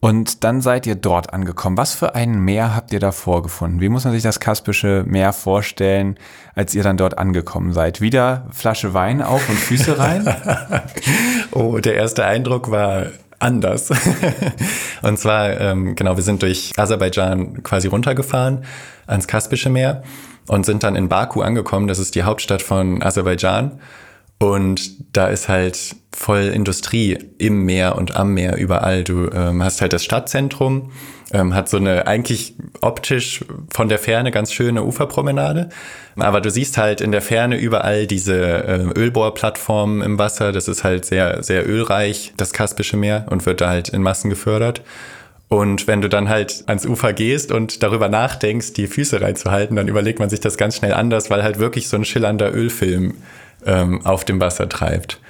Und 0.00 0.44
dann 0.44 0.62
seid 0.62 0.86
ihr 0.86 0.94
dort 0.94 1.34
angekommen. 1.34 1.76
Was 1.76 1.94
für 1.94 2.14
ein 2.14 2.40
Meer 2.40 2.74
habt 2.74 2.92
ihr 2.92 3.00
da 3.00 3.12
vorgefunden? 3.12 3.82
Wie 3.82 3.90
muss 3.90 4.04
man 4.04 4.14
sich 4.14 4.22
das 4.22 4.40
Kaspische 4.40 5.04
Meer 5.06 5.34
vorstellen, 5.34 6.18
als 6.54 6.74
ihr 6.74 6.82
dann 6.82 6.96
dort 6.96 7.18
angekommen 7.18 7.74
seid? 7.74 8.00
Wieder 8.00 8.46
Flasche 8.50 8.94
Wein 8.94 9.20
auf 9.20 9.46
und 9.50 9.58
Füße 9.58 9.98
rein? 9.98 10.26
oh, 11.52 11.78
der 11.78 11.96
erste 11.96 12.24
Eindruck 12.24 12.70
war 12.70 13.08
anders. 13.40 13.90
und 15.02 15.18
zwar, 15.18 15.60
ähm, 15.60 15.94
genau, 15.96 16.16
wir 16.16 16.22
sind 16.22 16.40
durch 16.40 16.72
Aserbaidschan 16.78 17.62
quasi 17.62 17.88
runtergefahren 17.88 18.64
ans 19.06 19.26
Kaspische 19.26 19.68
Meer 19.68 20.02
und 20.48 20.64
sind 20.64 20.82
dann 20.82 20.96
in 20.96 21.10
Baku 21.10 21.42
angekommen. 21.42 21.88
Das 21.88 21.98
ist 21.98 22.14
die 22.14 22.22
Hauptstadt 22.22 22.62
von 22.62 23.02
Aserbaidschan. 23.02 23.80
Und 24.42 25.14
da 25.14 25.28
ist 25.28 25.50
halt 25.50 25.96
voll 26.16 26.44
Industrie 26.44 27.18
im 27.36 27.66
Meer 27.66 27.96
und 27.96 28.16
am 28.16 28.32
Meer 28.32 28.56
überall. 28.56 29.04
Du 29.04 29.28
ähm, 29.30 29.62
hast 29.62 29.82
halt 29.82 29.92
das 29.92 30.02
Stadtzentrum, 30.02 30.92
ähm, 31.30 31.54
hat 31.54 31.68
so 31.68 31.76
eine 31.76 32.06
eigentlich 32.06 32.54
optisch 32.80 33.44
von 33.70 33.90
der 33.90 33.98
Ferne 33.98 34.30
ganz 34.30 34.54
schöne 34.54 34.82
Uferpromenade. 34.82 35.68
Aber 36.16 36.40
du 36.40 36.50
siehst 36.50 36.78
halt 36.78 37.02
in 37.02 37.12
der 37.12 37.20
Ferne 37.20 37.58
überall 37.58 38.06
diese 38.06 38.64
äh, 38.64 38.98
Ölbohrplattformen 38.98 40.00
im 40.00 40.18
Wasser. 40.18 40.52
Das 40.52 40.68
ist 40.68 40.84
halt 40.84 41.04
sehr, 41.04 41.42
sehr 41.42 41.68
ölreich, 41.68 42.32
das 42.38 42.54
Kaspische 42.54 42.96
Meer, 42.96 43.26
und 43.28 43.44
wird 43.44 43.60
da 43.60 43.68
halt 43.68 43.90
in 43.90 44.00
Massen 44.00 44.30
gefördert. 44.30 44.80
Und 45.48 45.86
wenn 45.86 46.00
du 46.00 46.08
dann 46.08 46.30
halt 46.30 46.64
ans 46.66 46.86
Ufer 46.86 47.12
gehst 47.12 47.52
und 47.52 47.82
darüber 47.82 48.08
nachdenkst, 48.08 48.72
die 48.72 48.86
Füße 48.86 49.20
reinzuhalten, 49.20 49.76
dann 49.76 49.88
überlegt 49.88 50.18
man 50.18 50.30
sich 50.30 50.40
das 50.40 50.56
ganz 50.56 50.76
schnell 50.76 50.94
anders, 50.94 51.28
weil 51.28 51.42
halt 51.42 51.58
wirklich 51.58 51.88
so 51.88 51.96
ein 51.98 52.06
schillernder 52.06 52.54
Ölfilm 52.54 53.16
ähm, 53.66 54.04
auf 54.04 54.24
dem 54.24 54.40
Wasser 54.40 54.68
treibt. 54.68 55.20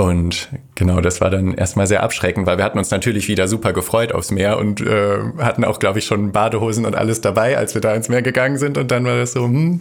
Und 0.00 0.48
genau, 0.76 1.02
das 1.02 1.20
war 1.20 1.28
dann 1.28 1.52
erstmal 1.52 1.86
sehr 1.86 2.02
abschreckend, 2.02 2.46
weil 2.46 2.56
wir 2.56 2.64
hatten 2.64 2.78
uns 2.78 2.90
natürlich 2.90 3.28
wieder 3.28 3.48
super 3.48 3.74
gefreut 3.74 4.12
aufs 4.12 4.30
Meer 4.30 4.56
und 4.56 4.80
äh, 4.80 5.18
hatten 5.38 5.62
auch, 5.62 5.78
glaube 5.78 5.98
ich, 5.98 6.06
schon 6.06 6.32
Badehosen 6.32 6.86
und 6.86 6.96
alles 6.96 7.20
dabei, 7.20 7.58
als 7.58 7.74
wir 7.74 7.82
da 7.82 7.94
ins 7.94 8.08
Meer 8.08 8.22
gegangen 8.22 8.56
sind. 8.56 8.78
Und 8.78 8.90
dann 8.90 9.04
war 9.04 9.18
das 9.18 9.32
so, 9.32 9.44
hm, 9.44 9.80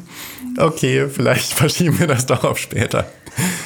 okay, 0.57 1.07
vielleicht 1.07 1.53
verschieben 1.57 1.99
wir 1.99 2.07
das 2.07 2.25
doch 2.25 2.43
auf 2.43 2.57
später. 2.57 3.05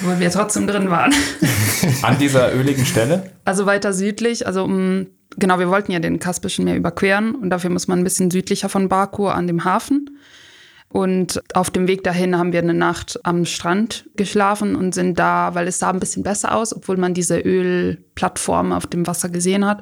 Weil 0.02 0.20
wir 0.20 0.30
trotzdem 0.30 0.68
drin 0.68 0.92
waren. 0.92 1.12
An 2.04 2.20
dieser 2.20 2.54
öligen 2.54 2.86
Stelle? 2.86 3.32
Also 3.46 3.66
weiter 3.66 3.92
südlich, 3.92 4.46
also 4.46 4.64
um, 4.64 5.08
genau, 5.38 5.58
wir 5.58 5.70
wollten 5.70 5.92
ja 5.92 6.00
den 6.00 6.20
Kaspischen 6.20 6.66
Meer 6.66 6.76
überqueren 6.76 7.34
und 7.34 7.50
dafür 7.50 7.72
muss 7.72 7.88
man 7.88 8.00
ein 8.00 8.04
bisschen 8.04 8.30
südlicher 8.30 8.70
von 8.70 8.90
Baku 8.90 9.28
an 9.28 9.48
dem 9.48 9.66
Hafen. 9.66 10.20
Und 10.94 11.42
auf 11.56 11.72
dem 11.72 11.88
Weg 11.88 12.04
dahin 12.04 12.38
haben 12.38 12.54
wir 12.54 12.60
eine 12.60 12.76
Nacht 12.76 13.20
am 13.24 13.46
Strand 13.46 14.06
geschlafen 14.16 14.76
und 14.76 14.94
sind 14.94 15.18
da, 15.18 15.56
weil 15.56 15.68
es 15.68 15.80
sah 15.80 15.90
ein 15.90 16.00
bisschen 16.00 16.22
besser 16.22 16.54
aus, 16.56 16.72
obwohl 16.72 16.98
man 16.98 17.16
diese 17.16 17.40
Ölplattform 17.40 18.72
auf 18.72 18.86
dem 18.86 19.08
Wasser 19.08 19.30
gesehen 19.30 19.66
hat. 19.66 19.82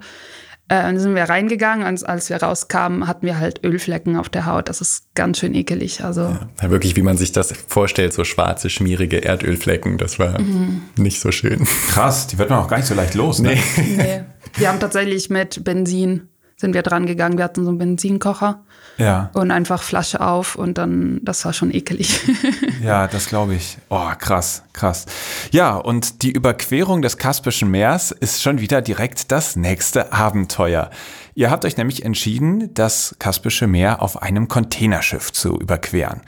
Äh, 0.69 0.83
dann 0.83 0.97
sind 0.97 1.13
wir 1.13 1.23
reingegangen 1.23 1.85
und 1.85 2.07
als 2.07 2.29
wir 2.29 2.37
rauskamen, 2.37 3.05
hatten 3.07 3.25
wir 3.25 3.39
halt 3.39 3.61
Ölflecken 3.65 4.15
auf 4.15 4.29
der 4.29 4.45
Haut. 4.45 4.69
Das 4.69 4.79
ist 4.79 5.13
ganz 5.13 5.39
schön 5.39 5.53
ekelig. 5.53 6.01
Also 6.01 6.21
ja, 6.21 6.71
wirklich, 6.71 6.95
wie 6.95 7.01
man 7.01 7.17
sich 7.17 7.33
das 7.33 7.51
vorstellt, 7.67 8.13
so 8.13 8.23
schwarze, 8.23 8.69
schmierige 8.69 9.25
Erdölflecken. 9.25 9.97
Das 9.97 10.17
war 10.17 10.39
mhm. 10.39 10.83
nicht 10.95 11.19
so 11.19 11.33
schön. 11.33 11.65
Krass, 11.89 12.27
die 12.27 12.37
wird 12.37 12.49
man 12.49 12.59
auch 12.59 12.69
gar 12.69 12.77
nicht 12.77 12.87
so 12.87 12.95
leicht 12.95 13.15
los, 13.15 13.39
ne? 13.39 13.57
Nee. 13.75 13.95
nee. 13.97 14.23
Wir 14.55 14.69
haben 14.69 14.79
tatsächlich 14.79 15.29
mit 15.29 15.61
Benzin 15.65 16.29
sind 16.61 16.73
wir 16.73 16.83
dran 16.83 17.05
gegangen. 17.05 17.37
Wir 17.37 17.43
hatten 17.43 17.63
so 17.63 17.69
einen 17.69 17.77
Benzinkocher. 17.77 18.63
Ja. 18.97 19.31
Und 19.33 19.51
einfach 19.51 19.81
Flasche 19.81 20.21
auf 20.21 20.55
und 20.55 20.77
dann, 20.77 21.19
das 21.23 21.43
war 21.43 21.53
schon 21.53 21.73
ekelig. 21.73 22.21
ja, 22.83 23.07
das 23.07 23.27
glaube 23.27 23.55
ich. 23.55 23.77
Oh, 23.89 24.09
krass, 24.17 24.63
krass. 24.73 25.05
Ja, 25.51 25.75
und 25.75 26.21
die 26.21 26.31
Überquerung 26.31 27.01
des 27.01 27.17
Kaspischen 27.17 27.71
Meers 27.71 28.11
ist 28.11 28.41
schon 28.41 28.61
wieder 28.61 28.81
direkt 28.81 29.31
das 29.31 29.55
nächste 29.55 30.13
Abenteuer. 30.13 30.91
Ihr 31.33 31.49
habt 31.49 31.65
euch 31.65 31.77
nämlich 31.77 32.05
entschieden, 32.05 32.73
das 32.73 33.15
Kaspische 33.17 33.65
Meer 33.65 34.01
auf 34.01 34.21
einem 34.21 34.47
Containerschiff 34.47 35.31
zu 35.31 35.57
überqueren. 35.57 36.21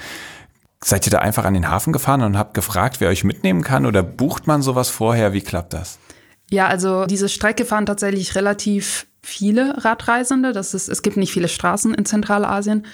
Seid 0.84 1.06
ihr 1.06 1.12
da 1.12 1.20
einfach 1.20 1.46
an 1.46 1.54
den 1.54 1.70
Hafen 1.70 1.94
gefahren 1.94 2.24
und 2.24 2.38
habt 2.38 2.54
gefragt, 2.56 3.00
wer 3.00 3.10
euch 3.10 3.24
mitnehmen 3.24 3.62
kann 3.62 3.86
oder 3.86 4.04
bucht 4.04 4.48
man 4.48 4.62
sowas 4.62 4.90
vorher? 4.90 5.32
Wie 5.34 5.42
klappt 5.42 5.74
das? 5.74 6.00
Ja, 6.50 6.68
also 6.68 7.06
diese 7.06 7.30
Strecke 7.30 7.66
fahren 7.66 7.86
tatsächlich 7.86 8.36
relativ 8.36 9.06
viele 9.24 9.84
Radreisende. 9.84 10.52
Das 10.52 10.74
ist, 10.74 10.90
es 10.90 11.02
gibt 11.02 11.18
nicht 11.18 11.34
viele 11.34 11.48
Straßen 11.48 11.94
in 11.94 12.06
Zentralasien. 12.06 12.86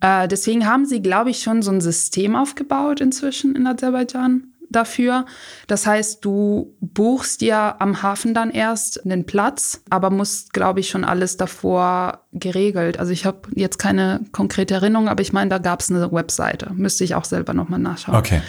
Äh, 0.00 0.28
deswegen 0.28 0.66
haben 0.66 0.86
sie, 0.86 1.02
glaube 1.02 1.30
ich, 1.30 1.42
schon 1.42 1.62
so 1.62 1.70
ein 1.70 1.80
System 1.80 2.36
aufgebaut 2.36 3.00
inzwischen 3.00 3.56
in 3.56 3.66
Aserbaidschan 3.66 4.52
dafür. 4.72 5.26
Das 5.66 5.86
heißt, 5.86 6.24
du 6.24 6.74
buchst 6.80 7.42
ja 7.42 7.76
am 7.78 8.02
Hafen 8.02 8.34
dann 8.34 8.50
erst 8.50 9.04
einen 9.04 9.26
Platz, 9.26 9.82
aber 9.90 10.10
musst, 10.10 10.52
glaube 10.52 10.80
ich, 10.80 10.88
schon 10.88 11.04
alles 11.04 11.36
davor 11.36 12.20
geregelt. 12.32 12.98
Also 12.98 13.12
ich 13.12 13.24
habe 13.24 13.48
jetzt 13.54 13.78
keine 13.78 14.20
konkrete 14.32 14.74
Erinnerung, 14.74 15.08
aber 15.08 15.20
ich 15.22 15.32
meine, 15.32 15.50
da 15.50 15.58
gab 15.58 15.80
es 15.80 15.90
eine 15.90 16.10
Webseite. 16.10 16.70
Müsste 16.74 17.04
ich 17.04 17.14
auch 17.14 17.24
selber 17.24 17.54
nochmal 17.54 17.80
nachschauen. 17.80 18.16
Okay. 18.16 18.40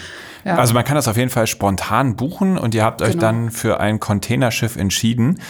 Ja. 0.44 0.56
Also 0.56 0.74
man 0.74 0.84
kann 0.84 0.96
das 0.96 1.08
auf 1.08 1.16
jeden 1.16 1.30
Fall 1.30 1.46
spontan 1.46 2.16
buchen 2.16 2.58
und 2.58 2.74
ihr 2.74 2.84
habt 2.84 3.00
euch 3.00 3.12
genau. 3.12 3.22
dann 3.22 3.50
für 3.50 3.80
ein 3.80 4.00
Containerschiff 4.00 4.76
entschieden. 4.76 5.40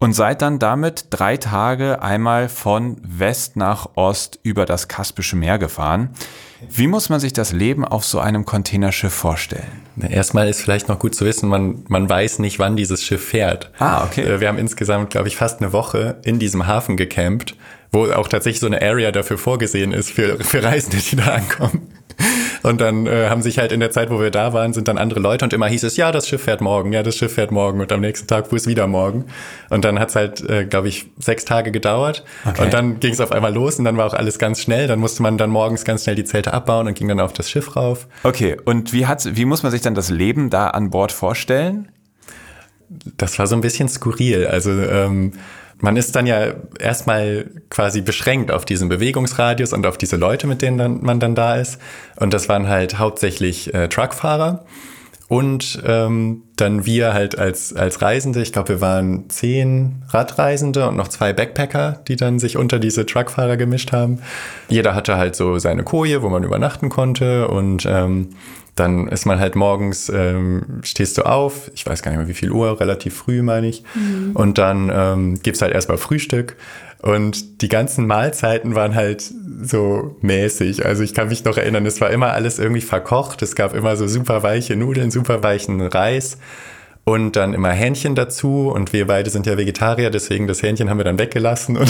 Und 0.00 0.14
seid 0.14 0.42
dann 0.42 0.58
damit 0.58 1.06
drei 1.10 1.36
Tage 1.36 2.02
einmal 2.02 2.48
von 2.48 2.96
West 3.04 3.56
nach 3.56 3.90
Ost 3.94 4.40
über 4.42 4.64
das 4.64 4.88
Kaspische 4.88 5.36
Meer 5.36 5.58
gefahren. 5.58 6.10
Wie 6.68 6.86
muss 6.86 7.08
man 7.10 7.20
sich 7.20 7.32
das 7.32 7.52
Leben 7.52 7.84
auf 7.84 8.04
so 8.04 8.18
einem 8.18 8.44
Containerschiff 8.44 9.12
vorstellen? 9.12 9.82
Erstmal 10.00 10.48
ist 10.48 10.62
vielleicht 10.62 10.88
noch 10.88 10.98
gut 10.98 11.14
zu 11.14 11.24
wissen, 11.24 11.48
man, 11.48 11.84
man 11.88 12.08
weiß 12.08 12.38
nicht, 12.38 12.58
wann 12.58 12.76
dieses 12.76 13.04
Schiff 13.04 13.28
fährt. 13.28 13.70
Ah, 13.78 14.04
okay. 14.04 14.22
Äh, 14.22 14.40
Wir 14.40 14.48
haben 14.48 14.58
insgesamt, 14.58 15.10
glaube 15.10 15.28
ich, 15.28 15.36
fast 15.36 15.60
eine 15.60 15.72
Woche 15.72 16.18
in 16.24 16.38
diesem 16.38 16.66
Hafen 16.66 16.96
gecampt, 16.96 17.54
wo 17.92 18.10
auch 18.10 18.28
tatsächlich 18.28 18.60
so 18.60 18.66
eine 18.66 18.80
Area 18.82 19.12
dafür 19.12 19.38
vorgesehen 19.38 19.92
ist 19.92 20.10
für, 20.10 20.42
für 20.42 20.62
Reisende, 20.62 20.98
die 20.98 21.16
da 21.16 21.34
ankommen. 21.34 21.88
Und 22.62 22.80
dann 22.80 23.06
äh, 23.06 23.28
haben 23.28 23.42
sich 23.42 23.58
halt 23.58 23.72
in 23.72 23.80
der 23.80 23.90
Zeit, 23.90 24.10
wo 24.10 24.20
wir 24.20 24.30
da 24.30 24.52
waren, 24.52 24.72
sind 24.72 24.88
dann 24.88 24.98
andere 24.98 25.20
Leute 25.20 25.44
und 25.44 25.52
immer 25.52 25.66
hieß 25.66 25.82
es, 25.84 25.96
ja, 25.96 26.12
das 26.12 26.28
Schiff 26.28 26.42
fährt 26.42 26.60
morgen, 26.60 26.92
ja, 26.92 27.02
das 27.02 27.16
Schiff 27.16 27.34
fährt 27.34 27.50
morgen 27.52 27.80
und 27.80 27.90
am 27.92 28.00
nächsten 28.00 28.26
Tag 28.26 28.48
fuhr 28.48 28.56
es 28.58 28.66
wieder 28.66 28.86
morgen. 28.86 29.24
Und 29.70 29.84
dann 29.84 29.98
hat's 29.98 30.14
halt, 30.16 30.48
äh, 30.48 30.64
glaube 30.66 30.88
ich, 30.88 31.06
sechs 31.18 31.44
Tage 31.44 31.70
gedauert 31.72 32.24
Okay. 32.46 32.62
und 32.64 32.72
dann 32.74 33.00
ging 33.00 33.12
es 33.12 33.20
auf 33.20 33.32
einmal 33.32 33.52
los 33.54 33.78
und 33.78 33.84
dann 33.84 33.96
war 33.96 34.06
auch 34.06 34.14
alles 34.14 34.38
ganz 34.38 34.60
schnell. 34.60 34.86
Dann 34.86 34.98
musste 34.98 35.22
man 35.22 35.38
dann 35.38 35.50
morgens 35.50 35.84
ganz 35.84 36.04
schnell 36.04 36.16
die 36.16 36.24
Zelte 36.24 36.52
abbauen 36.52 36.86
und 36.86 36.94
ging 36.94 37.08
dann 37.08 37.20
auf 37.20 37.32
das 37.32 37.50
Schiff 37.50 37.76
rauf. 37.76 38.06
Okay, 38.22 38.56
und 38.64 38.92
wie, 38.92 39.06
hat, 39.06 39.36
wie 39.36 39.44
muss 39.44 39.62
man 39.62 39.72
sich 39.72 39.80
dann 39.80 39.94
das 39.94 40.10
Leben 40.10 40.50
da 40.50 40.68
an 40.68 40.90
Bord 40.90 41.12
vorstellen? 41.12 41.88
Das 43.16 43.38
war 43.38 43.46
so 43.46 43.54
ein 43.54 43.60
bisschen 43.60 43.88
skurril. 43.88 44.46
Also 44.46 44.70
ähm, 44.70 45.32
man 45.80 45.96
ist 45.96 46.14
dann 46.16 46.26
ja 46.26 46.54
erstmal 46.78 47.46
quasi 47.70 48.00
beschränkt 48.00 48.50
auf 48.50 48.64
diesen 48.64 48.88
Bewegungsradius 48.88 49.72
und 49.72 49.86
auf 49.86 49.98
diese 49.98 50.16
Leute, 50.16 50.46
mit 50.46 50.62
denen 50.62 50.78
dann, 50.78 51.02
man 51.02 51.20
dann 51.20 51.34
da 51.34 51.56
ist. 51.56 51.78
Und 52.16 52.34
das 52.34 52.48
waren 52.48 52.68
halt 52.68 52.98
hauptsächlich 52.98 53.72
äh, 53.74 53.88
Truckfahrer. 53.88 54.64
Und 55.30 55.80
ähm, 55.86 56.42
dann 56.56 56.86
wir 56.86 57.14
halt 57.14 57.38
als, 57.38 57.72
als 57.72 58.02
Reisende, 58.02 58.42
ich 58.42 58.52
glaube, 58.52 58.70
wir 58.70 58.80
waren 58.80 59.30
zehn 59.30 60.02
Radreisende 60.08 60.88
und 60.88 60.96
noch 60.96 61.06
zwei 61.06 61.32
Backpacker, 61.32 62.00
die 62.08 62.16
dann 62.16 62.40
sich 62.40 62.56
unter 62.56 62.80
diese 62.80 63.06
Truckfahrer 63.06 63.56
gemischt 63.56 63.92
haben. 63.92 64.18
Jeder 64.68 64.96
hatte 64.96 65.18
halt 65.18 65.36
so 65.36 65.60
seine 65.60 65.84
Koje, 65.84 66.22
wo 66.22 66.30
man 66.30 66.42
übernachten 66.42 66.88
konnte 66.88 67.46
und 67.46 67.86
ähm, 67.86 68.30
dann 68.76 69.08
ist 69.08 69.26
man 69.26 69.40
halt 69.40 69.56
morgens, 69.56 70.08
ähm, 70.08 70.80
stehst 70.82 71.18
du 71.18 71.22
auf, 71.22 71.70
ich 71.74 71.86
weiß 71.86 72.02
gar 72.02 72.10
nicht 72.10 72.18
mehr 72.18 72.28
wie 72.28 72.34
viel 72.34 72.50
Uhr, 72.50 72.80
relativ 72.80 73.14
früh 73.16 73.42
meine 73.42 73.68
ich. 73.68 73.84
Und 74.34 74.58
dann 74.58 74.90
ähm, 74.92 75.42
gibt's 75.42 75.62
halt 75.62 75.74
erstmal 75.74 75.98
Frühstück. 75.98 76.56
Und 77.02 77.62
die 77.62 77.68
ganzen 77.68 78.06
Mahlzeiten 78.06 78.74
waren 78.74 78.94
halt 78.94 79.24
so 79.62 80.16
mäßig. 80.20 80.84
Also 80.84 81.02
ich 81.02 81.14
kann 81.14 81.28
mich 81.28 81.44
noch 81.44 81.56
erinnern, 81.56 81.86
es 81.86 82.00
war 82.00 82.10
immer 82.10 82.32
alles 82.32 82.58
irgendwie 82.58 82.82
verkocht. 82.82 83.42
Es 83.42 83.54
gab 83.54 83.74
immer 83.74 83.96
so 83.96 84.06
super 84.06 84.42
weiche 84.42 84.76
Nudeln, 84.76 85.10
super 85.10 85.42
weichen 85.42 85.80
Reis 85.80 86.36
und 87.04 87.34
dann 87.36 87.54
immer 87.54 87.70
Hähnchen 87.70 88.14
dazu. 88.14 88.70
Und 88.72 88.92
wir 88.92 89.06
beide 89.06 89.30
sind 89.30 89.46
ja 89.46 89.56
Vegetarier, 89.56 90.10
deswegen 90.10 90.46
das 90.46 90.62
Hähnchen 90.62 90.90
haben 90.90 90.98
wir 90.98 91.04
dann 91.04 91.18
weggelassen. 91.18 91.76
Und 91.76 91.88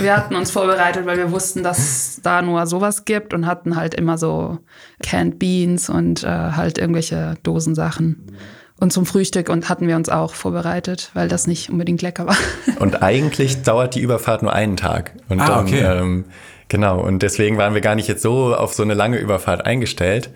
Wir 0.00 0.16
hatten 0.16 0.34
uns 0.34 0.50
vorbereitet, 0.50 1.04
weil 1.06 1.18
wir 1.18 1.30
wussten, 1.32 1.62
dass 1.62 1.78
es 1.78 2.20
da 2.22 2.42
nur 2.42 2.66
sowas 2.66 3.04
gibt 3.04 3.34
und 3.34 3.46
hatten 3.46 3.76
halt 3.76 3.94
immer 3.94 4.18
so 4.18 4.58
Canned 5.02 5.38
Beans 5.38 5.90
und 5.90 6.24
äh, 6.24 6.26
halt 6.28 6.78
irgendwelche 6.78 7.34
Dosensachen. 7.42 8.32
Und 8.80 8.92
zum 8.92 9.06
Frühstück 9.06 9.48
und 9.48 9.68
hatten 9.68 9.86
wir 9.86 9.94
uns 9.94 10.08
auch 10.08 10.34
vorbereitet, 10.34 11.10
weil 11.14 11.28
das 11.28 11.46
nicht 11.46 11.70
unbedingt 11.70 12.02
lecker 12.02 12.26
war. 12.26 12.36
Und 12.80 13.00
eigentlich 13.00 13.62
dauert 13.62 13.94
die 13.94 14.00
Überfahrt 14.00 14.42
nur 14.42 14.52
einen 14.52 14.76
Tag. 14.76 15.12
Und 15.28 15.38
Ah, 15.40 15.46
dann, 15.46 15.66
okay. 15.66 15.82
ähm, 15.82 16.24
genau, 16.66 16.98
und 16.98 17.22
deswegen 17.22 17.58
waren 17.58 17.74
wir 17.74 17.80
gar 17.80 17.94
nicht 17.94 18.08
jetzt 18.08 18.22
so 18.22 18.56
auf 18.56 18.74
so 18.74 18.82
eine 18.82 18.94
lange 18.94 19.18
Überfahrt 19.18 19.64
eingestellt. 19.64 20.30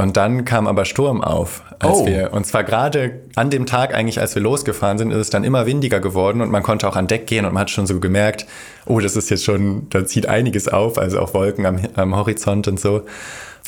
Und 0.00 0.16
dann 0.16 0.44
kam 0.44 0.66
aber 0.66 0.84
Sturm 0.84 1.22
auf, 1.22 1.62
als 1.78 1.98
Oh. 1.98 2.06
wir, 2.06 2.32
und 2.32 2.46
zwar 2.46 2.64
gerade 2.64 3.20
an 3.36 3.50
dem 3.50 3.66
Tag 3.66 3.94
eigentlich, 3.94 4.20
als 4.20 4.34
wir 4.34 4.42
losgefahren 4.42 4.98
sind, 4.98 5.10
ist 5.10 5.18
es 5.18 5.30
dann 5.30 5.44
immer 5.44 5.66
windiger 5.66 6.00
geworden 6.00 6.40
und 6.40 6.50
man 6.50 6.62
konnte 6.62 6.88
auch 6.88 6.96
an 6.96 7.06
Deck 7.06 7.26
gehen 7.26 7.44
und 7.44 7.54
man 7.54 7.62
hat 7.62 7.70
schon 7.70 7.86
so 7.86 8.00
gemerkt, 8.00 8.46
oh, 8.86 9.00
das 9.00 9.16
ist 9.16 9.30
jetzt 9.30 9.44
schon, 9.44 9.88
da 9.90 10.04
zieht 10.04 10.26
einiges 10.26 10.68
auf, 10.68 10.98
also 10.98 11.20
auch 11.20 11.34
Wolken 11.34 11.66
am, 11.66 11.80
am 11.94 12.16
Horizont 12.16 12.68
und 12.68 12.80
so. 12.80 13.02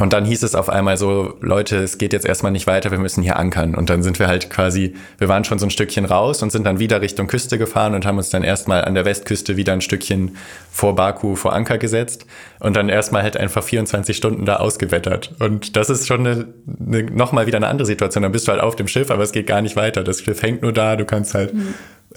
Und 0.03 0.12
dann 0.12 0.25
hieß 0.25 0.43
es 0.43 0.57
auf 0.57 0.69
einmal 0.69 0.97
so, 0.97 1.37
Leute, 1.43 1.77
es 1.77 1.97
geht 1.97 2.12
jetzt 2.12 2.27
erstmal 2.27 2.51
nicht 2.51 2.67
weiter, 2.67 2.91
wir 2.91 2.99
müssen 2.99 3.23
hier 3.23 3.37
ankern. 3.37 3.77
Und 3.77 3.88
dann 3.88 4.03
sind 4.03 4.19
wir 4.19 4.27
halt 4.27 4.51
quasi, 4.51 4.97
wir 5.19 5.29
waren 5.29 5.45
schon 5.45 5.61
so 5.61 5.67
ein 5.67 5.71
Stückchen 5.71 6.07
raus 6.07 6.43
und 6.43 6.51
sind 6.51 6.67
dann 6.67 6.81
wieder 6.81 7.01
Richtung 7.01 7.29
Küste 7.29 7.57
gefahren 7.57 7.95
und 7.95 8.05
haben 8.05 8.17
uns 8.17 8.29
dann 8.29 8.43
erstmal 8.43 8.85
an 8.85 8.97
der 8.97 9.05
Westküste 9.05 9.57
wieder 9.57 9.73
ein 9.75 9.81
Stückchen 9.81 10.37
vor 10.73 10.97
Baku 10.97 11.37
vor 11.37 11.53
Anker 11.53 11.79
gesetzt 11.79 12.27
und 12.59 12.75
dann 12.75 12.88
erstmal 12.88 13.23
halt 13.23 13.37
einfach 13.37 13.62
24 13.62 14.17
Stunden 14.17 14.45
da 14.45 14.57
ausgewettert. 14.57 15.37
Und 15.38 15.77
das 15.77 15.88
ist 15.88 16.09
schon 16.09 16.27
eine, 16.27 16.47
eine, 16.85 17.05
nochmal 17.05 17.47
wieder 17.47 17.59
eine 17.59 17.69
andere 17.69 17.87
Situation. 17.87 18.25
Dann 18.25 18.33
bist 18.33 18.49
du 18.49 18.51
halt 18.51 18.61
auf 18.61 18.75
dem 18.75 18.88
Schiff, 18.88 19.09
aber 19.12 19.23
es 19.23 19.31
geht 19.31 19.47
gar 19.47 19.62
nicht 19.62 19.77
weiter. 19.77 20.03
Das 20.03 20.21
Schiff 20.21 20.43
hängt 20.43 20.62
nur 20.62 20.73
da, 20.73 20.97
du 20.97 21.05
kannst 21.05 21.35
halt 21.35 21.55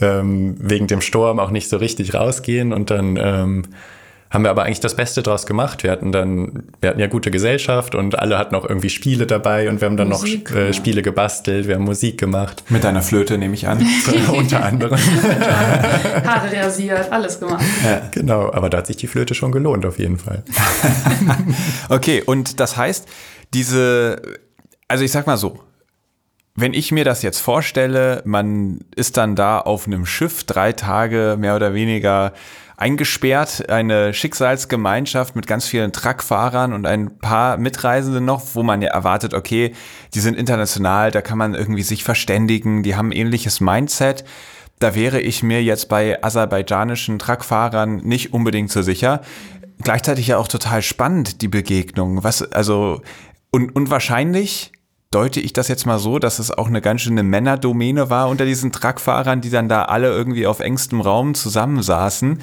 ähm, 0.02 0.56
wegen 0.58 0.88
dem 0.88 1.02
Sturm 1.02 1.40
auch 1.40 1.52
nicht 1.52 1.70
so 1.70 1.78
richtig 1.78 2.16
rausgehen 2.16 2.74
und 2.74 2.90
dann 2.90 3.16
ähm, 3.22 3.64
haben 4.36 4.44
wir 4.44 4.50
aber 4.50 4.64
eigentlich 4.64 4.82
das 4.82 4.96
Beste 4.96 5.24
draus 5.24 5.46
gemacht. 5.46 5.84
Wir 5.84 5.92
hatten 5.92 6.12
dann, 6.12 6.64
wir 6.82 6.90
hatten 6.90 7.00
ja 7.00 7.08
gute 7.08 7.32
Gesellschaft 7.32 7.96
und 7.96 8.20
alle 8.20 8.38
hatten 8.38 8.54
auch 8.54 8.66
irgendwie 8.66 8.90
Spiele 8.90 9.26
dabei 9.26 9.70
und 9.70 9.80
wir 9.80 9.86
haben 9.86 9.96
dann 9.96 10.10
Musik, 10.10 10.52
noch 10.52 10.58
äh, 10.58 10.66
ja. 10.68 10.74
Spiele 10.74 11.02
gebastelt, 11.02 11.70
wir 11.70 11.76
haben 11.76 11.86
Musik 11.86 12.18
gemacht. 12.18 12.64
Mit 12.68 12.84
deiner 12.84 13.02
Flöte 13.02 13.38
nehme 13.38 13.54
ich 13.54 13.66
an. 13.66 13.82
unter 14.34 14.62
anderem. 14.62 15.00
Haare 16.26 16.54
rasiert, 16.54 17.10
alles 17.14 17.40
gemacht. 17.40 17.64
genau, 18.12 18.52
aber 18.52 18.70
da 18.70 18.80
hat 18.80 18.88
sich 18.88 18.98
die 18.98 19.08
Flöte 19.08 19.36
schon 19.36 19.54
gelohnt, 19.54 19.86
auf 19.86 20.00
jeden 20.00 20.18
Fall. 20.18 20.44
Okay, 21.88 22.22
und 22.22 22.60
das 22.60 22.76
heißt, 22.76 23.08
diese, 23.54 24.22
also 24.90 25.06
ich 25.06 25.14
sag 25.14 25.28
mal 25.28 25.38
so, 25.38 25.62
wenn 26.56 26.74
ich 26.74 26.92
mir 26.92 27.06
das 27.06 27.22
jetzt 27.22 27.40
vorstelle, 27.40 28.22
man 28.26 28.80
ist 28.98 29.16
dann 29.16 29.38
da 29.38 29.60
auf 29.60 29.88
einem 29.88 30.06
Schiff 30.06 30.44
drei 30.44 30.74
Tage 30.74 31.38
mehr 31.40 31.56
oder 31.56 31.74
weniger 31.74 32.34
eingesperrt, 32.78 33.70
eine 33.70 34.14
Schicksalsgemeinschaft 34.14 35.36
mit 35.36 35.48
ganz 35.48 35.66
vielen 35.66 35.94
Truckfahrern 35.94 36.74
und 36.74 36.86
ein 36.86 37.18
paar 37.20 37.58
Mitreisenden 37.58 38.26
noch, 38.26 38.44
wo 38.54 38.64
man 38.64 38.82
ja 38.82 38.90
erwartet, 38.90 39.34
okay, 39.34 39.74
die 40.14 40.20
sind 40.20 40.38
international, 40.38 41.12
da 41.12 41.22
kann 41.22 41.38
man 41.38 41.56
irgendwie 41.56 41.84
sich 41.84 42.04
verständigen, 42.04 42.84
die 42.84 42.96
haben 42.96 43.10
ein 43.10 43.14
ähnliches 43.14 43.62
Mindset. 43.62 44.26
Da 44.80 44.94
wäre 44.94 45.22
ich 45.22 45.42
mir 45.42 45.64
jetzt 45.64 45.88
bei 45.88 46.22
aserbaidschanischen 46.22 47.18
Truckfahrern 47.18 47.98
nicht 47.98 48.34
unbedingt 48.34 48.72
so 48.72 48.82
sicher. 48.82 49.22
Gleichzeitig 49.82 50.28
ja 50.28 50.38
auch 50.38 50.50
total 50.50 50.82
spannend, 50.82 51.42
die 51.42 51.48
Begegnung. 51.48 52.24
Was, 52.24 52.42
also, 52.52 53.02
und, 53.52 53.74
und 53.74 53.90
wahrscheinlich 53.90 54.74
deute 55.16 55.40
ich 55.40 55.54
das 55.54 55.70
jetzt 55.70 55.86
mal 55.86 55.98
so, 55.98 56.20
dass 56.20 56.40
es 56.40 56.52
auch 56.52 56.68
eine 56.68 56.82
ganz 56.82 57.02
schöne 57.02 57.24
Männerdomäne 57.24 58.10
war 58.10 58.28
unter 58.28 58.46
diesen 58.46 58.72
Truckfahrern, 58.74 59.40
die 59.42 59.50
dann 59.50 59.70
da 59.70 59.84
alle 59.84 60.10
irgendwie 60.10 60.46
auf 60.46 60.60
engstem 60.60 61.00
Raum 61.00 61.36
zusammensaßen. 61.36 62.40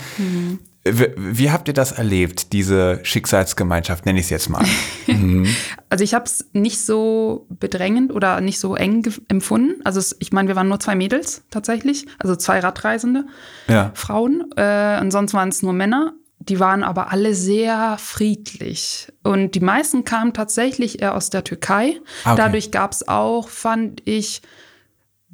Wie, 0.85 1.07
wie 1.17 1.51
habt 1.51 1.69
ihr 1.69 1.75
das 1.75 1.93
erlebt, 1.93 2.53
diese 2.53 2.99
Schicksalsgemeinschaft, 3.05 4.05
nenne 4.05 4.19
ich 4.19 4.25
es 4.27 4.31
jetzt 4.31 4.49
mal? 4.49 4.65
Also 5.91 6.05
ich 6.05 6.15
habe 6.15 6.25
es 6.25 6.47
nicht 6.55 6.81
so 6.83 7.47
bedrängend 7.51 8.13
oder 8.13 8.41
nicht 8.41 8.59
so 8.59 8.75
eng 8.77 9.07
empfunden. 9.29 9.83
Also 9.85 9.99
es, 10.01 10.17
ich 10.21 10.33
meine, 10.33 10.49
wir 10.49 10.57
waren 10.57 10.69
nur 10.69 10.81
zwei 10.81 10.95
Mädels 10.95 11.43
tatsächlich, 11.51 12.07
also 12.19 12.35
zwei 12.35 12.61
Radreisende 12.61 13.27
Ja. 13.69 13.91
Frauen. 13.93 14.51
Äh, 14.57 14.63
ansonsten 14.63 15.37
waren 15.37 15.51
es 15.51 15.63
nur 15.63 15.75
Männer. 15.75 16.15
Die 16.49 16.59
waren 16.59 16.83
aber 16.83 17.13
alle 17.13 17.35
sehr 17.35 17.97
friedlich. 17.99 19.13
Und 19.23 19.55
die 19.55 19.61
meisten 19.61 20.05
kamen 20.05 20.33
tatsächlich 20.33 21.01
eher 21.01 21.15
aus 21.15 21.31
der 21.31 21.45
Türkei. 21.45 22.01
Ah, 22.25 22.33
okay. 22.33 22.43
Dadurch 22.43 22.71
gab 22.73 22.93
es 22.93 23.07
auch, 23.07 23.49
fand 23.49 24.03
ich, 24.07 24.43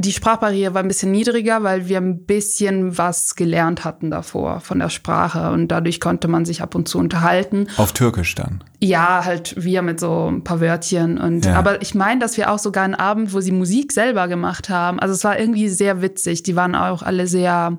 die 0.01 0.13
Sprachbarriere 0.13 0.75
war 0.75 0.83
ein 0.83 0.89
bisschen 0.89 1.11
niedriger, 1.11 1.65
weil 1.65 1.89
wir 1.89 1.99
ein 1.99 2.25
bisschen 2.25 2.99
was 2.99 3.35
gelernt 3.35 3.85
hatten 3.85 4.11
davor 4.13 4.61
von 4.61 4.79
der 4.79 4.91
Sprache. 4.91 5.51
Und 5.51 5.69
dadurch 5.69 5.99
konnte 5.99 6.29
man 6.29 6.45
sich 6.45 6.63
ab 6.63 6.75
und 6.75 6.89
zu 6.89 6.99
unterhalten. 6.99 7.67
Auf 7.79 7.93
Türkisch 7.93 8.35
dann. 8.37 8.63
Ja, 8.79 9.25
halt 9.25 9.55
wir 9.57 9.83
mit 9.83 9.99
so 9.99 10.31
ein 10.31 10.45
paar 10.45 10.61
Wörtchen. 10.61 11.19
Und 11.19 11.47
Ja. 11.47 11.55
aber 11.55 11.83
ich 11.83 11.95
meine, 11.97 12.21
dass 12.21 12.37
wir 12.37 12.53
auch 12.53 12.61
sogar 12.61 12.85
einen 12.85 12.95
Abend, 12.95 13.33
wo 13.33 13.41
sie 13.41 13.51
Musik 13.51 13.93
selber 13.93 14.29
gemacht 14.29 14.69
haben. 14.69 15.01
Also 15.01 15.15
es 15.15 15.25
war 15.25 15.39
irgendwie 15.39 15.69
sehr 15.69 16.01
witzig. 16.01 16.45
Die 16.45 16.55
waren 16.55 16.77
auch 16.77 17.03
alle 17.03 17.27
sehr 17.27 17.79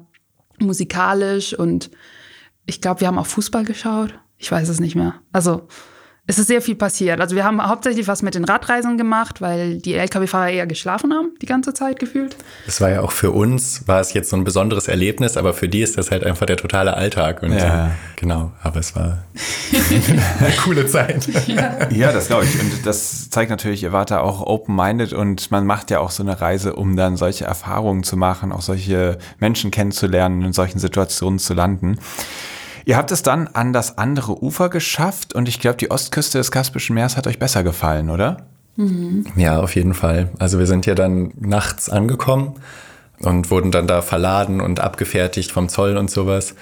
musikalisch 0.59 1.53
und 1.53 1.89
ich 2.69 2.81
glaube, 2.81 3.01
wir 3.01 3.07
haben 3.07 3.17
auch 3.17 3.25
Fußball 3.25 3.65
geschaut. 3.65 4.13
Ich 4.37 4.51
weiß 4.51 4.69
es 4.69 4.79
nicht 4.79 4.95
mehr. 4.95 5.15
Also 5.33 5.67
es 6.27 6.37
ist 6.37 6.45
sehr 6.45 6.61
viel 6.61 6.75
passiert. 6.75 7.19
Also 7.19 7.35
wir 7.35 7.43
haben 7.43 7.59
hauptsächlich 7.67 8.07
was 8.07 8.21
mit 8.21 8.35
den 8.35 8.45
Radreisen 8.45 8.99
gemacht, 8.99 9.41
weil 9.41 9.79
die 9.79 9.95
Lkw-Fahrer 9.95 10.51
eher 10.51 10.67
geschlafen 10.67 11.11
haben, 11.11 11.29
die 11.41 11.47
ganze 11.47 11.73
Zeit 11.73 11.97
gefühlt. 11.97 12.35
Das 12.67 12.79
war 12.81 12.91
ja 12.91 13.01
auch 13.01 13.11
für 13.11 13.31
uns, 13.31 13.87
war 13.87 13.99
es 13.99 14.13
jetzt 14.13 14.29
so 14.29 14.35
ein 14.37 14.43
besonderes 14.43 14.87
Erlebnis, 14.87 15.37
aber 15.37 15.55
für 15.55 15.67
die 15.67 15.81
ist 15.81 15.97
das 15.97 16.11
halt 16.11 16.23
einfach 16.23 16.45
der 16.45 16.57
totale 16.57 16.93
Alltag. 16.93 17.41
Und 17.41 17.53
Ja. 17.53 17.87
äh, 17.87 17.89
genau, 18.15 18.51
aber 18.61 18.79
es 18.79 18.95
war 18.95 19.23
eine 20.39 20.51
coole 20.63 20.85
Zeit. 20.85 21.27
Ja, 21.89 22.11
das 22.11 22.27
glaube 22.27 22.45
ich. 22.45 22.59
Und 22.61 22.85
das 22.85 23.31
zeigt 23.31 23.49
natürlich, 23.49 23.81
ihr 23.81 23.91
wart 23.91 24.11
da 24.11 24.19
auch 24.19 24.41
open-minded 24.45 25.13
und 25.13 25.49
man 25.49 25.65
macht 25.65 25.89
ja 25.89 25.99
auch 25.99 26.11
so 26.11 26.21
eine 26.21 26.39
Reise, 26.39 26.75
um 26.75 26.95
dann 26.95 27.17
solche 27.17 27.45
Erfahrungen 27.45 28.03
zu 28.03 28.17
machen, 28.17 28.51
auch 28.51 28.61
solche 28.61 29.17
Menschen 29.39 29.71
kennenzulernen, 29.71 30.43
in 30.43 30.53
solchen 30.53 30.77
Situationen 30.77 31.39
zu 31.39 31.55
landen. 31.55 31.97
Ihr 32.89 32.97
habt 32.97 33.11
es 33.11 33.21
dann 33.21 33.45
an 33.53 33.71
das 33.71 33.99
andere 33.99 34.43
Ufer 34.43 34.67
geschafft 34.67 35.35
und 35.35 35.47
ich 35.47 35.59
glaube, 35.59 35.77
die 35.77 35.91
Ostküste 35.91 36.39
des 36.39 36.49
Kaspischen 36.49 36.95
Meeres 36.95 37.17
hat 37.17 37.27
euch 37.27 37.37
besser 37.37 37.61
gefallen, 37.61 38.09
oder? 38.09 38.47
Ja, 39.35 39.59
auf 39.59 39.75
jeden 39.75 39.93
Fall. 39.93 40.31
Also 40.39 40.57
wir 40.57 40.65
sind 40.65 40.87
ja 40.87 40.95
dann 40.95 41.31
nachts 41.39 41.91
angekommen 41.91 42.55
und 43.19 43.51
wurden 43.51 43.69
dann 43.69 43.85
da 43.85 44.01
verladen 44.01 44.59
und 44.59 44.79
abgefertigt 44.79 45.51
vom 45.51 45.69
Zoll 45.69 45.97
und 45.97 46.09
sowas. 46.09 46.55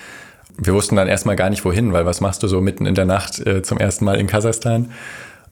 Wir 0.57 0.73
wussten 0.73 0.97
dann 0.97 1.07
erstmal 1.07 1.37
gar 1.37 1.49
nicht 1.49 1.63
wohin, 1.63 1.93
weil 1.93 2.05
was 2.05 2.19
machst 2.19 2.43
du 2.43 2.49
so 2.49 2.59
mitten 2.59 2.85
in 2.85 2.95
der 2.95 3.05
Nacht 3.05 3.39
äh, 3.47 3.61
zum 3.61 3.77
ersten 3.77 4.03
Mal 4.03 4.19
in 4.19 4.27
Kasachstan? 4.27 4.91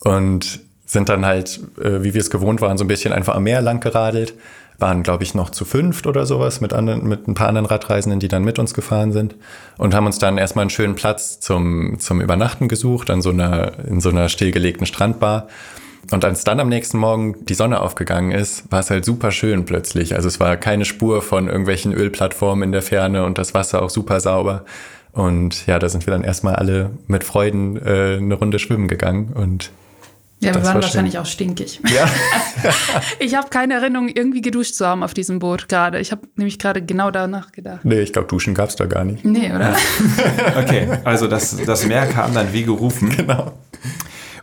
Und 0.02 0.60
sind 0.86 1.08
dann 1.08 1.26
halt, 1.26 1.62
äh, 1.82 2.04
wie 2.04 2.14
wir 2.14 2.20
es 2.20 2.30
gewohnt 2.30 2.60
waren, 2.60 2.78
so 2.78 2.84
ein 2.84 2.90
bisschen 2.90 3.14
einfach 3.14 3.36
am 3.36 3.44
Meer 3.44 3.62
lang 3.62 3.80
geradelt. 3.80 4.34
Waren, 4.78 5.04
glaube 5.04 5.24
ich, 5.24 5.34
noch 5.34 5.50
zu 5.50 5.66
fünft 5.66 6.08
oder 6.08 6.26
sowas 6.26 6.62
mit, 6.62 6.74
anderen, 6.74 7.08
mit 7.08 7.28
ein 7.28 7.34
paar 7.34 7.48
anderen 7.48 7.66
Radreisenden, 7.66 8.20
die 8.20 8.28
dann 8.28 8.44
mit 8.44 8.60
uns 8.60 8.74
gefahren 8.74 9.12
sind. 9.12 9.36
Und 9.78 9.94
haben 9.94 10.06
uns 10.06 10.20
dann 10.20 10.38
erstmal 10.38 10.64
einen 10.64 10.70
schönen 10.70 10.96
Platz 10.96 11.40
zum, 11.40 11.98
zum 12.00 12.22
Übernachten 12.22 12.68
gesucht, 12.68 13.10
an 13.10 13.22
so 13.22 13.30
einer, 13.30 13.86
in 13.86 14.02
so 14.02 14.10
einer 14.10 14.30
stillgelegten 14.30 14.86
Strandbar. 14.86 15.48
Und 16.12 16.24
als 16.24 16.44
dann 16.44 16.60
am 16.60 16.70
nächsten 16.70 16.98
Morgen 16.98 17.46
die 17.46 17.56
Sonne 17.56 17.82
aufgegangen 17.82 18.32
ist, 18.32 18.72
war 18.72 18.80
es 18.80 18.90
halt 18.90 19.06
super 19.06 19.32
schön 19.32 19.66
plötzlich. 19.66 20.16
Also 20.16 20.28
es 20.28 20.40
war 20.40 20.56
keine 20.58 20.86
Spur 20.86 21.22
von 21.22 21.48
irgendwelchen 21.48 21.94
Ölplattformen 21.94 22.64
in 22.64 22.72
der 22.72 22.82
Ferne 22.82 23.26
und 23.26 23.38
das 23.38 23.54
Wasser 23.54 23.82
auch 23.82 23.90
super 23.90 24.20
sauber. 24.20 24.66
Und 25.14 25.66
ja, 25.66 25.80
da 25.80 25.90
sind 25.90 26.06
wir 26.06 26.12
dann 26.12 26.24
erstmal 26.24 26.56
alle 26.56 26.92
mit 27.08 27.24
Freuden 27.24 27.78
äh, 27.78 28.18
eine 28.18 28.36
Runde 28.36 28.60
schwimmen 28.60 28.88
gegangen 28.88 29.32
und 29.34 29.72
ja, 30.46 30.54
wir 30.54 30.60
Das 30.60 30.68
waren 30.68 30.76
war 30.76 30.84
wahrscheinlich 30.84 31.18
auch 31.20 31.26
stinkig. 31.26 31.80
ja, 31.94 32.08
Ich 33.20 33.36
habe 33.36 33.50
keine 33.50 33.76
Erinnerung, 33.76 34.10
irgendwie 34.10 34.42
geduscht 34.42 34.76
zu 34.76 34.86
haben 34.86 35.04
auf 35.04 35.14
diesem 35.14 35.40
Boot 35.40 35.68
gerade. 35.70 36.00
Ich 36.00 36.12
habe 36.12 36.22
nämlich 36.36 36.60
gerade 36.60 36.82
genau 36.82 37.12
danach 37.12 37.52
gedacht. 37.52 37.84
nee, 37.84 38.00
ich 38.00 38.14
glaube, 38.14 38.28
Duschen 38.28 38.54
gab's 38.54 38.76
da 38.76 38.86
gar 38.86 39.04
nicht. 39.04 39.24
Nee, 39.26 39.52
oder? 39.54 39.76
Okay, 40.58 40.88
also 41.04 41.28
das, 41.28 41.56
das 41.66 41.86
Meer 41.86 42.08
kam 42.08 42.34
dann 42.34 42.54
wie 42.54 42.64
gerufen. 42.64 43.10
Genau. 43.16 43.54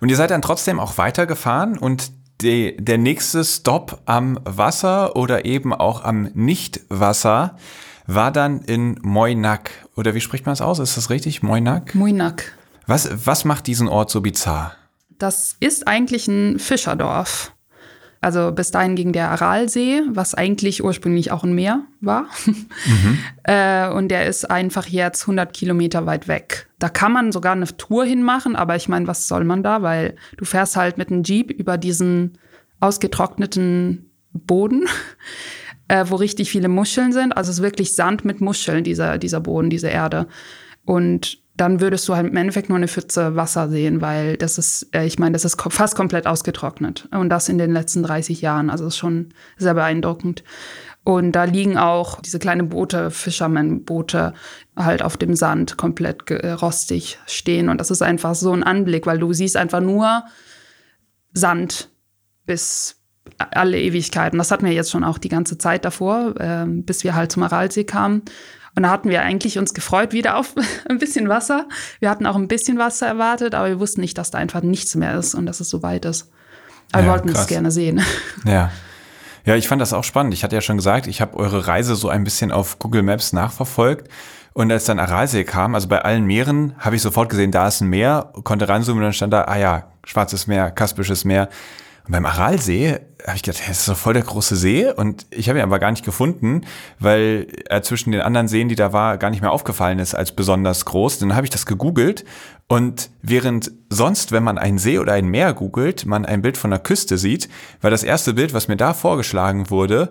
Und 0.01 0.09
ihr 0.09 0.17
seid 0.17 0.31
dann 0.31 0.43
trotzdem 0.43 0.81
auch 0.81 0.99
weitergefahren 0.99 1.79
und 1.79 2.11
die, 2.41 2.77
der 2.77 2.99
nächste 2.99 3.45
Stop 3.45 4.01
am 4.05 4.39
Wasser 4.45 5.15
oder 5.17 5.45
eben 5.45 5.73
auch 5.73 6.03
am 6.05 6.29
Nichtwasser 6.35 7.57
war 8.09 8.33
dann 8.33 8.61
in 8.63 8.99
Moynak. 9.03 9.71
Oder 9.97 10.15
wie 10.15 10.21
spricht 10.21 10.45
man 10.47 10.53
es 10.55 10.61
aus? 10.61 10.79
Ist 10.81 10.97
das 10.97 11.09
richtig? 11.11 11.43
Moynak? 11.43 11.95
Muinak. 11.95 12.53
Was, 12.89 13.09
was 13.27 13.45
macht 13.45 13.69
diesen 13.69 13.87
Ort 13.89 14.11
so 14.11 14.21
bizarr? 14.21 14.73
Das 15.23 15.57
ist 15.61 15.87
eigentlich 15.87 16.27
ein 16.27 16.59
Fischerdorf. 16.59 17.55
Also 18.21 18.51
bis 18.51 18.73
dahin 18.73 18.97
ging 18.97 19.13
der 19.13 19.31
Aralsee, 19.31 20.03
was 20.09 20.35
eigentlich 20.35 20.83
ursprünglich 20.83 21.31
auch 21.31 21.45
ein 21.45 21.55
Meer 21.55 21.83
war. 22.01 22.27
äh, 23.45 23.89
und 23.89 24.09
der 24.09 24.27
ist 24.27 24.51
einfach 24.51 24.89
jetzt 24.89 25.23
100 25.23 25.53
Kilometer 25.55 26.07
weit 26.07 26.27
weg. 26.27 26.69
Da 26.81 26.89
kann 26.89 27.13
man 27.13 27.31
sogar 27.31 27.53
eine 27.53 27.67
Tour 27.77 28.05
hinmachen, 28.05 28.57
aber 28.57 28.75
ich 28.75 28.89
meine, 28.89 29.07
was 29.07 29.29
soll 29.29 29.45
man 29.45 29.63
da? 29.63 29.83
Weil 29.83 30.17
du 30.39 30.45
fährst 30.45 30.75
halt 30.77 30.99
mit 30.99 31.13
einem 31.13 31.23
Jeep 31.23 31.53
über 31.53 31.79
diesen 31.79 32.37
ausgetrockneten 32.81 34.11
Boden, 34.33 34.87
äh, 35.87 36.05
wo 36.09 36.17
richtig 36.17 36.51
viele 36.51 36.69
Muscheln 36.69 37.13
sind. 37.13 37.37
Also 37.37 37.53
es 37.53 37.59
ist 37.59 37.63
wirklich 37.63 37.95
Sand 37.95 38.25
mit 38.25 38.41
Muscheln, 38.41 38.83
dieser, 38.83 39.19
dieser 39.19 39.39
Boden, 39.39 39.71
diese 39.71 39.89
Erde. 39.89 40.27
Und 40.85 41.42
dann 41.55 41.81
würdest 41.81 42.09
du 42.09 42.17
halt 42.17 42.27
im 42.29 42.37
Endeffekt 42.37 42.69
nur 42.69 42.79
eine 42.79 42.89
Pfütze 42.89 43.37
Wasser 43.37 43.69
sehen, 43.69 44.01
weil 44.01 44.37
das 44.37 44.57
ist, 44.57 44.89
äh, 44.95 45.05
ich 45.05 45.19
meine, 45.19 45.33
das 45.33 45.45
ist 45.45 45.61
fast 45.61 45.95
komplett 45.95 46.27
ausgetrocknet. 46.27 47.09
Und 47.11 47.29
das 47.29 47.49
in 47.49 47.59
den 47.59 47.73
letzten 47.73 48.03
30 48.03 48.41
Jahren. 48.41 48.71
Also 48.71 48.87
ist 48.87 48.97
schon 48.97 49.35
sehr 49.59 49.75
beeindruckend. 49.75 50.45
Und 51.05 51.33
da 51.33 51.45
liegen 51.45 51.77
auch 51.77 52.21
diese 52.21 52.39
kleinen 52.39 52.69
Boote, 52.69 53.11
Fisherman-Boote, 53.11 54.35
halt 54.77 55.03
auf 55.03 55.17
dem 55.17 55.35
Sand 55.35 55.77
komplett 55.77 56.31
äh, 56.31 56.53
rostig 56.53 57.19
stehen. 57.27 57.69
Und 57.69 57.79
das 57.79 57.91
ist 57.91 58.03
einfach 58.03 58.35
so 58.35 58.53
ein 58.53 58.63
Anblick, 58.63 59.07
weil 59.07 59.19
du 59.19 59.33
siehst 59.33 59.57
einfach 59.57 59.81
nur 59.81 60.23
Sand 61.35 61.91
bis 62.47 62.97
alle 63.39 63.81
Ewigkeiten. 63.81 64.39
Das 64.39 64.51
hatten 64.51 64.65
wir 64.65 64.73
jetzt 64.73 64.91
schon 64.91 65.05
auch 65.05 65.19
die 65.19 65.29
ganze 65.29 65.59
Zeit 65.59 65.85
davor, 65.85 66.35
ähm, 66.39 66.85
bis 66.85 67.05
wir 67.05 67.15
halt 67.15 67.33
zum 67.33 67.43
Aralsee 67.43 67.85
kamen. 67.85 68.23
Und 68.75 68.85
da 68.85 68.91
hatten 68.91 69.11
wir 69.11 69.23
eigentlich 69.23 69.59
uns 69.59 69.75
gefreut 69.75 70.13
wieder 70.13 70.37
auf 70.37 70.55
ein 70.89 70.99
bisschen 70.99 71.29
Wasser. 71.29 71.69
Wir 72.01 72.11
hatten 72.11 72.27
auch 72.27 72.37
ein 72.37 72.49
bisschen 72.49 72.79
Wasser 72.79 73.07
erwartet, 73.07 73.55
aber 73.55 73.69
wir 73.69 73.81
wussten 73.81 74.01
nicht, 74.01 74.17
dass 74.19 74.31
da 74.31 74.39
einfach 74.39 74.63
nichts 74.63 74.95
mehr 74.95 75.19
ist 75.19 75.35
und 75.35 75.47
dass 75.47 75.61
es 75.61 75.69
so 75.69 75.83
weit 75.83 76.05
ist. 76.05 76.31
Aber 76.93 77.03
Ja, 77.03 77.09
wir 77.09 77.13
wollten 77.13 77.29
es 77.29 77.47
gerne 77.47 77.71
sehen. 77.71 78.01
Ja. 78.45 78.71
Ja, 79.45 79.57
ich 79.57 79.67
fand 79.67 79.83
das 79.83 79.93
auch 79.93 80.05
spannend. 80.05 80.35
Ich 80.35 80.45
hatte 80.45 80.55
ja 80.55 80.61
schon 80.61 80.77
gesagt, 80.77 81.09
ich 81.09 81.21
habe 81.21 81.37
eure 81.37 81.67
Reise 81.67 81.97
so 81.97 82.09
ein 82.09 82.23
bisschen 82.23 82.53
auf 82.53 82.79
Google 82.79 83.03
Maps 83.03 83.33
nachverfolgt. 83.33 84.09
Und 84.53 84.71
als 84.71 84.85
dann 84.85 85.01
Aralsee 85.01 85.43
kam, 85.45 85.75
also 85.75 85.89
bei 85.89 86.03
allen 86.03 86.25
Meeren, 86.25 86.75
habe 86.79 86.95
ich 86.95 87.03
sofort 87.03 87.29
gesehen, 87.29 87.51
da 87.51 87.67
ist 87.67 87.81
ein 87.81 87.89
Meer, 87.89 88.33
konnte 88.45 88.69
reinzoomen 88.69 89.03
und 89.03 89.07
dann 89.07 89.13
stand 89.13 89.33
da, 89.33 89.45
ah 89.45 89.57
ja, 89.57 89.89
Schwarzes 90.05 90.47
Meer, 90.47 90.71
Kaspisches 90.71 91.25
Meer. 91.25 91.49
Und 92.05 92.13
beim 92.13 92.27
Aralsee 92.27 92.99
habe 93.25 93.37
ich 93.37 93.43
gedacht, 93.43 93.61
hey, 93.61 93.69
das 93.69 93.81
ist 93.81 93.89
doch 93.89 93.97
voll 93.97 94.15
der 94.15 94.25
große 94.25 94.57
See. 94.57 94.91
Und 94.91 95.27
ich 95.31 95.49
habe 95.49 95.61
ihn 95.61 95.63
aber 95.63 95.79
gar 95.79 95.93
nicht 95.93 96.05
gefunden, 96.05 96.63
weil 96.99 97.47
er 97.69 97.83
zwischen 97.83 98.11
den 98.11 98.21
anderen 98.21 98.49
Seen, 98.49 98.69
die 98.69 98.75
da 98.75 98.93
war, 98.93 99.19
gar 99.19 99.31
nicht 99.31 99.41
mehr 99.41 99.53
aufgefallen 99.53 100.01
ist 100.01 100.15
als 100.15 100.33
besonders 100.33 100.85
groß. 100.85 101.21
Dann 101.21 101.37
habe 101.37 101.47
ich 101.47 101.51
das 101.51 101.65
gegoogelt. 101.65 102.25
Und 102.67 103.11
während 103.23 103.71
sonst, 103.89 104.33
wenn 104.33 104.43
man 104.43 104.59
einen 104.59 104.79
See 104.79 104.99
oder 104.99 105.13
ein 105.13 105.27
Meer 105.27 105.53
googelt, 105.53 106.07
man 106.07 106.27
ein 106.27 106.43
Bild 106.43 106.57
von 106.57 106.71
der 106.71 106.81
Küste 106.81 107.19
sieht, 107.19 107.49
war 107.81 107.91
das 107.91 108.03
erste 108.03 108.35
Bild, 108.35 108.55
was 108.55 108.67
mir 108.67 108.77
da 108.77 108.95
vorgeschlagen 108.95 109.71
wurde, 109.71 110.11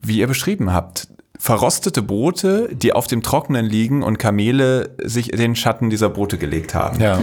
wie 0.00 0.18
ihr 0.18 0.28
beschrieben 0.28 0.72
habt. 0.72 1.08
Verrostete 1.38 2.02
Boote, 2.02 2.68
die 2.72 2.92
auf 2.92 3.08
dem 3.08 3.22
Trockenen 3.22 3.66
liegen 3.66 4.02
und 4.02 4.18
Kamele 4.18 4.94
sich 5.02 5.32
in 5.32 5.38
den 5.38 5.56
Schatten 5.56 5.90
dieser 5.90 6.08
Boote 6.08 6.38
gelegt 6.38 6.74
haben. 6.74 7.00
Ja. 7.00 7.20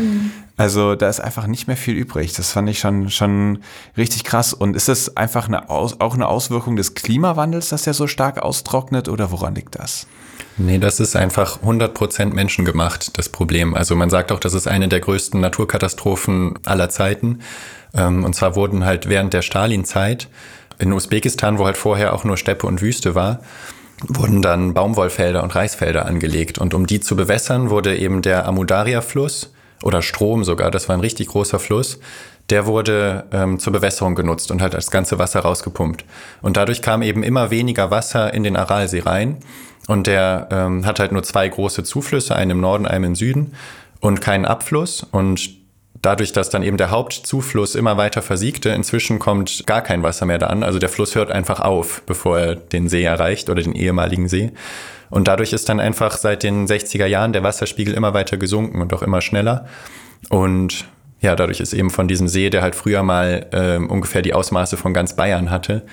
Also 0.55 0.93
da 0.95 1.09
ist 1.09 1.19
einfach 1.19 1.47
nicht 1.47 1.67
mehr 1.67 1.77
viel 1.77 1.95
übrig. 1.95 2.33
Das 2.33 2.51
fand 2.51 2.69
ich 2.69 2.79
schon, 2.79 3.09
schon 3.09 3.59
richtig 3.97 4.23
krass. 4.23 4.53
Und 4.53 4.75
ist 4.75 4.87
das 4.87 5.17
einfach 5.17 5.47
eine 5.47 5.69
Aus, 5.69 5.99
auch 5.99 6.13
eine 6.13 6.27
Auswirkung 6.27 6.75
des 6.75 6.93
Klimawandels, 6.93 7.69
dass 7.69 7.83
der 7.83 7.93
so 7.93 8.05
stark 8.05 8.37
austrocknet 8.37 9.09
oder 9.09 9.31
woran 9.31 9.55
liegt 9.55 9.79
das? 9.79 10.05
Nee, 10.57 10.77
das 10.77 10.99
ist 10.99 11.15
einfach 11.15 11.61
100% 11.63 12.33
menschengemacht, 12.33 13.17
das 13.17 13.29
Problem. 13.29 13.73
Also 13.73 13.95
man 13.95 14.11
sagt 14.11 14.31
auch, 14.31 14.39
das 14.39 14.53
ist 14.53 14.67
eine 14.67 14.87
der 14.87 14.99
größten 14.99 15.39
Naturkatastrophen 15.41 16.59
aller 16.65 16.89
Zeiten. 16.89 17.39
Ähm, 17.95 18.23
Und 18.23 18.35
zwar 18.35 18.55
wurden 18.55 18.85
halt 18.85 19.09
während 19.09 19.33
der 19.33 19.41
Stalin-Zeit 19.41 20.27
in 20.77 20.93
Usbekistan, 20.93 21.57
wo 21.57 21.65
halt 21.65 21.77
vorher 21.77 22.13
auch 22.13 22.23
nur 22.23 22.37
Steppe 22.37 22.67
und 22.67 22.81
Wüste 22.81 23.15
war, 23.15 23.39
wurden 24.07 24.43
dann 24.43 24.75
Baumwollfelder 24.75 25.41
und 25.41 25.55
Reisfelder 25.55 26.05
angelegt. 26.05 26.59
Und 26.59 26.75
um 26.75 26.85
die 26.85 26.99
zu 26.99 27.15
bewässern, 27.15 27.71
wurde 27.71 27.97
eben 27.97 28.21
der 28.21 28.45
Amudarya-Fluss 28.47 29.51
oder 29.83 30.01
Strom 30.01 30.43
sogar, 30.43 30.71
das 30.71 30.89
war 30.89 30.95
ein 30.95 31.01
richtig 31.01 31.27
großer 31.27 31.59
Fluss, 31.59 31.99
der 32.49 32.65
wurde 32.65 33.25
ähm, 33.31 33.59
zur 33.59 33.73
Bewässerung 33.73 34.15
genutzt 34.15 34.51
und 34.51 34.61
halt 34.61 34.73
das 34.73 34.91
ganze 34.91 35.19
Wasser 35.19 35.41
rausgepumpt. 35.41 36.03
Und 36.41 36.57
dadurch 36.57 36.81
kam 36.81 37.01
eben 37.01 37.23
immer 37.23 37.51
weniger 37.51 37.89
Wasser 37.91 38.33
in 38.33 38.43
den 38.43 38.57
Aralsee 38.57 39.01
rein. 39.01 39.37
Und 39.87 40.07
der 40.07 40.47
ähm, 40.51 40.85
hat 40.85 40.99
halt 40.99 41.11
nur 41.11 41.23
zwei 41.23 41.47
große 41.47 41.83
Zuflüsse, 41.83 42.35
einen 42.35 42.51
im 42.51 42.61
Norden, 42.61 42.85
einen 42.85 43.03
im 43.03 43.15
Süden 43.15 43.53
und 43.99 44.21
keinen 44.21 44.45
Abfluss. 44.45 45.05
Und 45.11 45.49
dadurch, 46.01 46.31
dass 46.33 46.49
dann 46.49 46.63
eben 46.63 46.77
der 46.77 46.91
Hauptzufluss 46.91 47.75
immer 47.75 47.97
weiter 47.97 48.21
versiegte, 48.21 48.69
inzwischen 48.69 49.19
kommt 49.19 49.65
gar 49.65 49.81
kein 49.81 50.03
Wasser 50.03 50.25
mehr 50.25 50.37
da 50.37 50.47
an. 50.47 50.63
Also 50.63 50.79
der 50.79 50.89
Fluss 50.89 51.15
hört 51.15 51.31
einfach 51.31 51.59
auf, 51.59 52.03
bevor 52.05 52.39
er 52.39 52.55
den 52.55 52.89
See 52.89 53.03
erreicht 53.03 53.49
oder 53.49 53.61
den 53.61 53.73
ehemaligen 53.73 54.27
See. 54.27 54.51
Und 55.13 55.27
dadurch 55.27 55.53
ist 55.53 55.69
dann 55.69 55.79
einfach 55.79 56.17
seit 56.17 56.41
den 56.41 56.65
60er 56.65 57.05
Jahren 57.05 57.33
der 57.33 57.43
Wasserspiegel 57.43 57.93
immer 57.93 58.15
weiter 58.15 58.37
gesunken 58.37 58.81
und 58.81 58.91
auch 58.95 59.03
immer 59.03 59.21
schneller. 59.21 59.67
Und 60.29 60.85
ja, 61.21 61.35
dadurch 61.35 61.59
ist 61.59 61.71
eben 61.71 61.91
von 61.91 62.07
diesem 62.07 62.27
See, 62.27 62.49
der 62.49 62.63
halt 62.63 62.73
früher 62.73 63.03
mal 63.03 63.45
ähm, 63.51 63.91
ungefähr 63.91 64.23
die 64.23 64.33
Ausmaße 64.33 64.75
von 64.75 64.91
ganz 64.91 65.15
Bayern 65.15 65.51
hatte, 65.51 65.83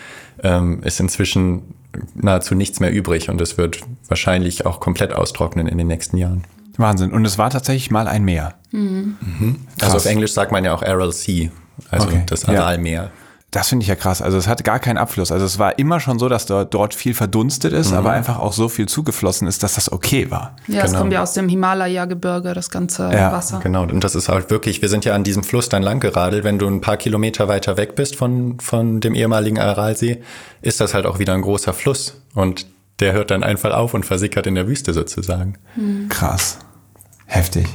ähm, 0.42 0.82
ist 0.84 1.00
inzwischen 1.00 1.74
nahezu 2.14 2.54
nichts 2.54 2.80
mehr 2.80 2.90
übrig 2.90 3.28
und 3.28 3.42
es 3.42 3.58
wird 3.58 3.80
wahrscheinlich 4.08 4.64
auch 4.64 4.80
komplett 4.80 5.12
austrocknen 5.12 5.66
in 5.66 5.76
den 5.76 5.88
nächsten 5.88 6.16
Jahren. 6.16 6.44
Wahnsinn. 6.78 7.12
Und 7.12 7.26
es 7.26 7.36
war 7.36 7.50
tatsächlich 7.50 7.90
mal 7.90 8.08
ein 8.08 8.24
Meer. 8.24 8.54
Also 9.82 9.98
auf 9.98 10.06
Englisch 10.06 10.32
sagt 10.32 10.50
man 10.50 10.64
ja 10.64 10.72
auch 10.72 10.82
Aral 10.82 11.12
Sea, 11.12 11.50
also 11.90 12.06
Okay, 12.06 12.22
das 12.24 12.46
ja. 12.94 13.04
Das 13.52 13.68
finde 13.68 13.82
ich 13.82 13.88
ja 13.88 13.96
krass. 13.96 14.22
Also 14.22 14.38
es 14.38 14.46
hatte 14.46 14.62
gar 14.62 14.78
keinen 14.78 14.96
Abfluss. 14.96 15.32
Also 15.32 15.44
es 15.44 15.58
war 15.58 15.76
immer 15.80 15.98
schon 15.98 16.20
so, 16.20 16.28
dass 16.28 16.46
dort, 16.46 16.72
dort 16.72 16.94
viel 16.94 17.14
verdunstet 17.14 17.72
ist, 17.72 17.92
aber 17.92 18.12
einfach 18.12 18.38
auch 18.38 18.52
so 18.52 18.68
viel 18.68 18.86
zugeflossen 18.86 19.48
ist, 19.48 19.64
dass 19.64 19.74
das 19.74 19.90
okay 19.90 20.30
war. 20.30 20.54
Ja, 20.68 20.82
es 20.84 20.90
Genau. 20.90 20.98
kommt 21.00 21.12
ja 21.12 21.20
aus 21.22 21.32
dem 21.32 21.48
Himalaya-Gebirge, 21.48 22.54
das 22.54 22.70
ganze 22.70 23.10
Ja, 23.12 23.32
Wasser. 23.32 23.58
Genau, 23.60 23.82
und 23.82 24.04
das 24.04 24.14
ist 24.14 24.28
halt 24.28 24.50
wirklich, 24.50 24.82
wir 24.82 24.88
sind 24.88 25.04
ja 25.04 25.14
an 25.16 25.24
diesem 25.24 25.42
Fluss 25.42 25.68
dann 25.68 25.82
lang 25.82 25.98
geradelt. 25.98 26.44
Wenn 26.44 26.60
du 26.60 26.68
ein 26.68 26.80
paar 26.80 26.96
Kilometer 26.96 27.48
weiter 27.48 27.76
weg 27.76 27.96
bist 27.96 28.14
von, 28.14 28.60
von 28.60 29.00
dem 29.00 29.16
ehemaligen 29.16 29.58
Aralsee, 29.58 30.22
ist 30.62 30.80
das 30.80 30.94
halt 30.94 31.04
auch 31.06 31.18
wieder 31.18 31.34
ein 31.34 31.42
großer 31.42 31.72
Fluss. 31.72 32.20
Und 32.34 32.66
der 33.00 33.14
hört 33.14 33.32
dann 33.32 33.42
einfach 33.42 33.72
auf 33.74 33.94
und 33.94 34.06
versickert 34.06 34.46
in 34.46 34.54
der 34.54 34.68
Wüste 34.68 34.92
sozusagen. 34.92 35.56
Krass. 36.08 36.58
Heftig. 37.26 37.66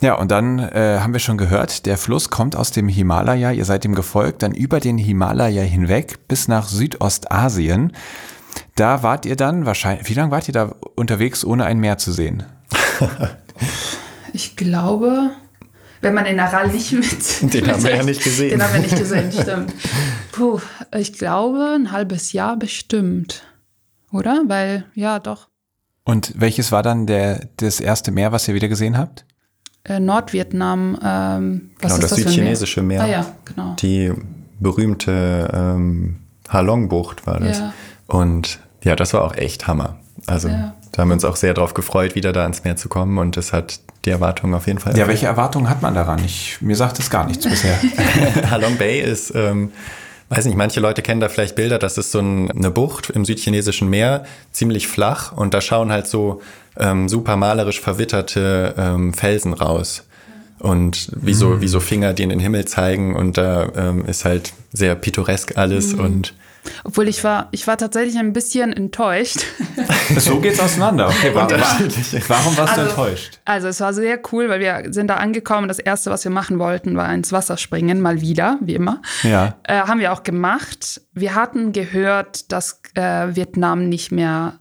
Ja, 0.00 0.14
und 0.14 0.30
dann 0.30 0.58
äh, 0.58 0.98
haben 1.00 1.12
wir 1.12 1.20
schon 1.20 1.36
gehört, 1.36 1.84
der 1.84 1.98
Fluss 1.98 2.30
kommt 2.30 2.56
aus 2.56 2.70
dem 2.70 2.88
Himalaya, 2.88 3.52
ihr 3.52 3.64
seid 3.64 3.84
ihm 3.84 3.94
gefolgt, 3.94 4.42
dann 4.42 4.52
über 4.52 4.80
den 4.80 4.96
Himalaya 4.96 5.62
hinweg 5.62 6.26
bis 6.26 6.48
nach 6.48 6.68
Südostasien. 6.68 7.92
Da 8.76 9.02
wart 9.02 9.26
ihr 9.26 9.36
dann 9.36 9.66
wahrscheinlich, 9.66 10.08
wie 10.08 10.14
lange 10.14 10.30
wart 10.30 10.48
ihr 10.48 10.54
da 10.54 10.74
unterwegs, 10.96 11.44
ohne 11.44 11.64
ein 11.66 11.78
Meer 11.78 11.98
zu 11.98 12.12
sehen? 12.12 12.44
Ich 14.32 14.54
glaube 14.54 15.32
wenn 16.00 16.14
man 16.14 16.24
den 16.24 16.40
Aral 16.40 16.68
nicht 16.68 16.92
mit. 16.92 17.52
Den 17.54 17.70
haben 17.70 17.82
wir 17.82 17.96
ja 17.96 18.02
nicht 18.02 18.22
gesehen. 18.22 18.50
Den 18.50 18.62
haben 18.62 18.72
wir 18.72 18.80
nicht 18.80 18.96
gesehen, 18.96 19.30
stimmt. 19.32 19.74
Puh, 20.32 20.60
ich 20.96 21.12
glaube, 21.12 21.76
ein 21.78 21.92
halbes 21.92 22.32
Jahr 22.32 22.56
bestimmt. 22.56 23.44
Oder? 24.10 24.42
Weil, 24.46 24.84
ja, 24.94 25.18
doch. 25.18 25.48
Und 26.04 26.32
welches 26.36 26.72
war 26.72 26.82
dann 26.82 27.06
der, 27.06 27.48
das 27.58 27.80
erste 27.80 28.10
Meer, 28.10 28.32
was 28.32 28.48
ihr 28.48 28.54
wieder 28.54 28.68
gesehen 28.68 28.96
habt? 28.96 29.26
Äh, 29.84 29.98
Nordvietnam. 30.00 30.98
Ähm, 31.02 31.70
was 31.80 31.92
Genau, 31.92 31.94
ist 31.94 32.02
das 32.02 32.10
das 32.10 32.18
südchinesische 32.18 32.82
Meer. 32.82 33.02
Ah 33.02 33.06
ja, 33.06 33.26
genau. 33.44 33.76
Die 33.80 34.12
berühmte 34.58 35.50
ähm, 35.54 36.16
Halong-Bucht 36.48 37.26
war 37.26 37.40
das. 37.40 37.58
Ja. 37.60 37.72
Und 38.06 38.60
ja, 38.82 38.96
das 38.96 39.12
war 39.14 39.24
auch 39.24 39.34
echt 39.34 39.66
Hammer. 39.66 39.96
Also 40.26 40.48
Ja. 40.48 40.74
da 40.92 41.02
haben 41.02 41.08
wir 41.08 41.14
uns 41.14 41.24
auch 41.24 41.36
sehr 41.36 41.54
drauf 41.54 41.74
gefreut, 41.74 42.14
wieder 42.14 42.32
da 42.32 42.42
ans 42.42 42.64
Meer 42.64 42.76
zu 42.76 42.88
kommen 42.88 43.18
und 43.18 43.36
das 43.36 43.52
hat 43.52 43.80
die 44.04 44.10
Erwartungen 44.10 44.54
auf 44.54 44.66
jeden 44.66 44.78
Fall 44.78 44.92
Ja, 44.92 45.00
erfüllt. 45.00 45.08
welche 45.16 45.26
Erwartungen 45.26 45.68
hat 45.70 45.80
man 45.82 45.94
daran? 45.94 46.20
Ich, 46.24 46.58
mir 46.60 46.76
sagt 46.76 46.98
es 46.98 47.08
gar 47.10 47.26
nichts 47.26 47.46
bisher. 47.48 47.78
Halong 48.50 48.76
Bay 48.76 49.00
ist, 49.00 49.34
ähm, 49.34 49.72
weiß 50.28 50.44
nicht, 50.46 50.56
manche 50.56 50.80
Leute 50.80 51.02
kennen 51.02 51.20
da 51.20 51.28
vielleicht 51.28 51.56
Bilder, 51.56 51.78
das 51.78 51.96
ist 51.98 52.12
so 52.12 52.18
ein, 52.20 52.50
eine 52.50 52.70
Bucht 52.70 53.10
im 53.10 53.24
südchinesischen 53.24 53.88
Meer, 53.88 54.24
ziemlich 54.52 54.88
flach 54.88 55.32
und 55.32 55.54
da 55.54 55.60
schauen 55.60 55.90
halt 55.92 56.06
so 56.06 56.40
ähm, 56.78 57.08
super 57.08 57.36
malerisch 57.36 57.80
verwitterte 57.80 58.74
ähm, 58.76 59.12
Felsen 59.14 59.52
raus. 59.52 60.04
Und 60.60 61.08
wie 61.16 61.32
so, 61.32 61.62
wie 61.62 61.68
so 61.68 61.80
Finger, 61.80 62.12
die 62.12 62.22
in 62.22 62.28
den 62.28 62.38
Himmel 62.40 62.66
zeigen 62.66 63.16
und 63.16 63.38
da 63.38 63.70
ähm, 63.74 64.04
ist 64.04 64.26
halt 64.26 64.52
sehr 64.72 64.94
pittoresk 64.94 65.56
alles 65.56 65.94
und 65.94 66.34
Obwohl 66.84 67.08
ich 67.08 67.24
war, 67.24 67.48
ich 67.50 67.66
war 67.66 67.78
tatsächlich 67.78 68.18
ein 68.18 68.34
bisschen 68.34 68.74
enttäuscht. 68.74 69.38
so 70.18 70.38
geht's 70.38 70.60
auseinander. 70.60 71.08
Okay, 71.08 71.30
warum, 71.32 71.50
warum 72.28 72.56
warst 72.58 72.76
du 72.76 72.80
Also- 72.82 72.90
enttäuscht? 72.90 73.40
Also 73.46 73.68
es 73.68 73.80
war 73.80 73.94
sehr 73.94 74.20
cool, 74.32 74.50
weil 74.50 74.60
wir 74.60 74.92
sind 74.92 75.06
da 75.06 75.14
angekommen. 75.16 75.66
Das 75.66 75.78
erste, 75.78 76.10
was 76.10 76.24
wir 76.24 76.30
machen 76.30 76.58
wollten, 76.58 76.94
war 76.94 77.10
ins 77.14 77.32
Wasser 77.32 77.56
springen, 77.56 78.02
mal 78.02 78.20
wieder, 78.20 78.58
wie 78.60 78.74
immer. 78.74 79.00
Ja. 79.22 79.56
Äh, 79.62 79.80
haben 79.80 80.00
wir 80.00 80.12
auch 80.12 80.24
gemacht. 80.24 81.00
Wir 81.14 81.34
hatten 81.34 81.72
gehört, 81.72 82.52
dass 82.52 82.82
äh, 82.96 83.34
Vietnam 83.34 83.88
nicht 83.88 84.12
mehr 84.12 84.58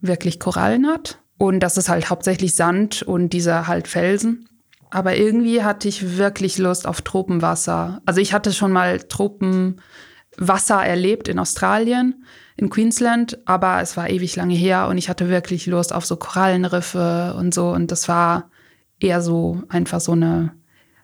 wirklich 0.00 0.40
Korallen 0.40 0.88
hat 0.88 1.18
und 1.38 1.60
das 1.60 1.76
ist 1.76 1.88
halt 1.88 2.10
hauptsächlich 2.10 2.54
Sand 2.54 3.02
und 3.02 3.32
diese 3.32 3.66
halt 3.68 3.88
Felsen. 3.88 4.48
Aber 4.90 5.16
irgendwie 5.16 5.62
hatte 5.62 5.86
ich 5.88 6.16
wirklich 6.16 6.58
Lust 6.58 6.86
auf 6.86 7.02
Tropenwasser. 7.02 8.00
Also 8.06 8.20
ich 8.20 8.32
hatte 8.32 8.52
schon 8.52 8.72
mal 8.72 8.98
Tropenwasser 9.00 10.84
erlebt 10.84 11.28
in 11.28 11.38
Australien, 11.38 12.24
in 12.56 12.70
Queensland, 12.70 13.38
aber 13.44 13.80
es 13.82 13.96
war 13.96 14.08
ewig 14.10 14.34
lange 14.36 14.54
her 14.54 14.88
und 14.88 14.98
ich 14.98 15.08
hatte 15.08 15.28
wirklich 15.28 15.66
Lust 15.66 15.92
auf 15.92 16.06
so 16.06 16.16
Korallenriffe 16.16 17.34
und 17.38 17.54
so. 17.54 17.68
Und 17.70 17.90
das 17.92 18.08
war 18.08 18.50
eher 18.98 19.22
so 19.22 19.62
einfach 19.68 20.00
so 20.00 20.12
eine 20.12 20.52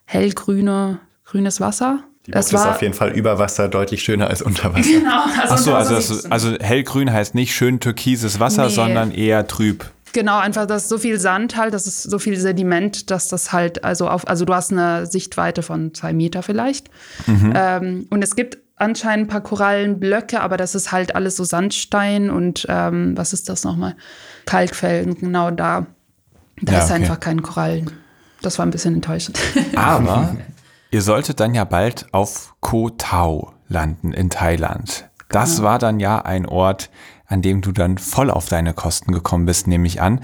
hellgrüne, 0.07 0.99
grünes 1.25 1.61
Wasser. 1.61 2.01
die 2.27 2.33
Bucht 2.33 2.45
ist 2.53 2.55
auf 2.55 2.83
jeden 2.83 2.95
Fall 2.95 3.11
über 3.13 3.39
Wasser 3.39 3.69
deutlich 3.69 4.03
schöner 4.03 4.29
als 4.29 4.43
unter 4.43 4.73
Wasser. 4.75 4.91
Genau, 4.91 5.25
also 5.41 5.55
Ach 5.55 5.59
so, 5.59 5.75
also, 5.75 5.95
das, 5.95 6.31
also 6.31 6.53
hellgrün 6.59 7.13
heißt 7.13 7.35
nicht 7.35 7.55
schön 7.55 7.81
türkises 7.81 8.41
Wasser, 8.41 8.67
Nee. 8.67 8.73
sondern 8.75 9.11
eher 9.11 9.47
trüb. 9.47 9.91
Genau, 10.15 10.39
einfach, 10.39 10.65
dass 10.67 10.89
so 10.89 10.97
viel 10.97 11.19
Sand 11.21 11.57
halt, 11.57 11.75
das 11.75 11.87
ist 11.87 12.05
so 12.05 12.19
viel 12.19 12.39
Sediment, 12.39 13.11
dass 13.11 13.29
das 13.29 13.53
halt, 13.53 13.85
also 13.85 14.09
auf, 14.09 14.27
also 14.29 14.45
du 14.45 14.55
hast 14.55 14.71
eine 14.73 15.05
Sichtweite 15.07 15.63
von 15.63 15.93
zwei 15.93 16.13
Meter 16.15 16.43
vielleicht. 16.43 16.89
Ähm, 17.27 18.07
und 18.11 18.23
es 18.23 18.37
gibt 18.37 18.59
anscheinend 18.77 19.27
ein 19.27 19.29
paar 19.29 19.41
Korallenblöcke, 19.43 20.41
aber 20.41 20.57
das 20.57 20.75
ist 20.77 20.93
halt 20.93 21.17
alles 21.17 21.37
so 21.37 21.43
Sandstein 21.45 22.31
und 22.31 22.65
ähm, 22.69 23.17
was 23.17 23.33
ist 23.33 23.49
das 23.49 23.65
nochmal? 23.65 23.97
Kalkfelsen, 24.47 25.17
genau 25.17 25.51
da. 25.51 25.87
Da 26.63 26.73
Ja, 26.73 26.79
ist 26.79 26.85
okay. 26.85 26.95
einfach 26.95 27.19
kein 27.21 27.43
Korallen. 27.43 27.91
Das 28.41 28.59
war 28.59 28.67
ein 28.67 28.71
bisschen 28.71 28.95
enttäuschend. 28.95 29.39
Aber 29.75 30.37
ihr 30.93 31.03
solltet 31.03 31.41
dann 31.41 31.55
ja 31.55 31.65
bald 31.65 32.07
auf 32.13 32.55
Koh 32.61 32.91
Tao 32.91 33.53
landen 33.69 34.13
in 34.13 34.31
Thailand. 34.31 35.09
Das 35.29 35.63
war 35.63 35.79
dann 35.79 36.01
ja 36.01 36.19
ein 36.19 36.47
Ort, 36.47 36.91
an 37.27 37.43
dem 37.43 37.61
du 37.61 37.73
dann 37.73 37.99
voll 37.99 38.31
auf 38.31 38.49
deine 38.49 38.75
Kosten 38.75 39.13
gekommen 39.13 39.47
bist, 39.47 39.67
nehme 39.67 39.87
ich 39.87 40.01
an. 40.01 40.21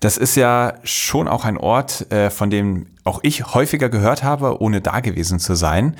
Das 0.00 0.16
ist 0.16 0.36
ja 0.36 0.74
schon 0.84 1.28
auch 1.28 1.44
ein 1.44 1.58
Ort, 1.58 2.10
äh, 2.12 2.30
von 2.30 2.50
dem 2.50 2.86
auch 3.04 3.20
ich 3.22 3.54
häufiger 3.54 3.88
gehört 3.88 4.22
habe, 4.22 4.60
ohne 4.60 4.80
da 4.80 5.00
gewesen 5.00 5.38
zu 5.38 5.54
sein. 5.54 5.96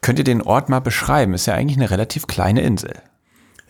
Könnt 0.00 0.18
ihr 0.18 0.24
den 0.24 0.42
Ort 0.42 0.68
mal 0.68 0.80
beschreiben? 0.80 1.34
Ist 1.34 1.46
ja 1.46 1.54
eigentlich 1.54 1.78
eine 1.78 1.90
relativ 1.90 2.26
kleine 2.26 2.62
Insel. 2.62 2.94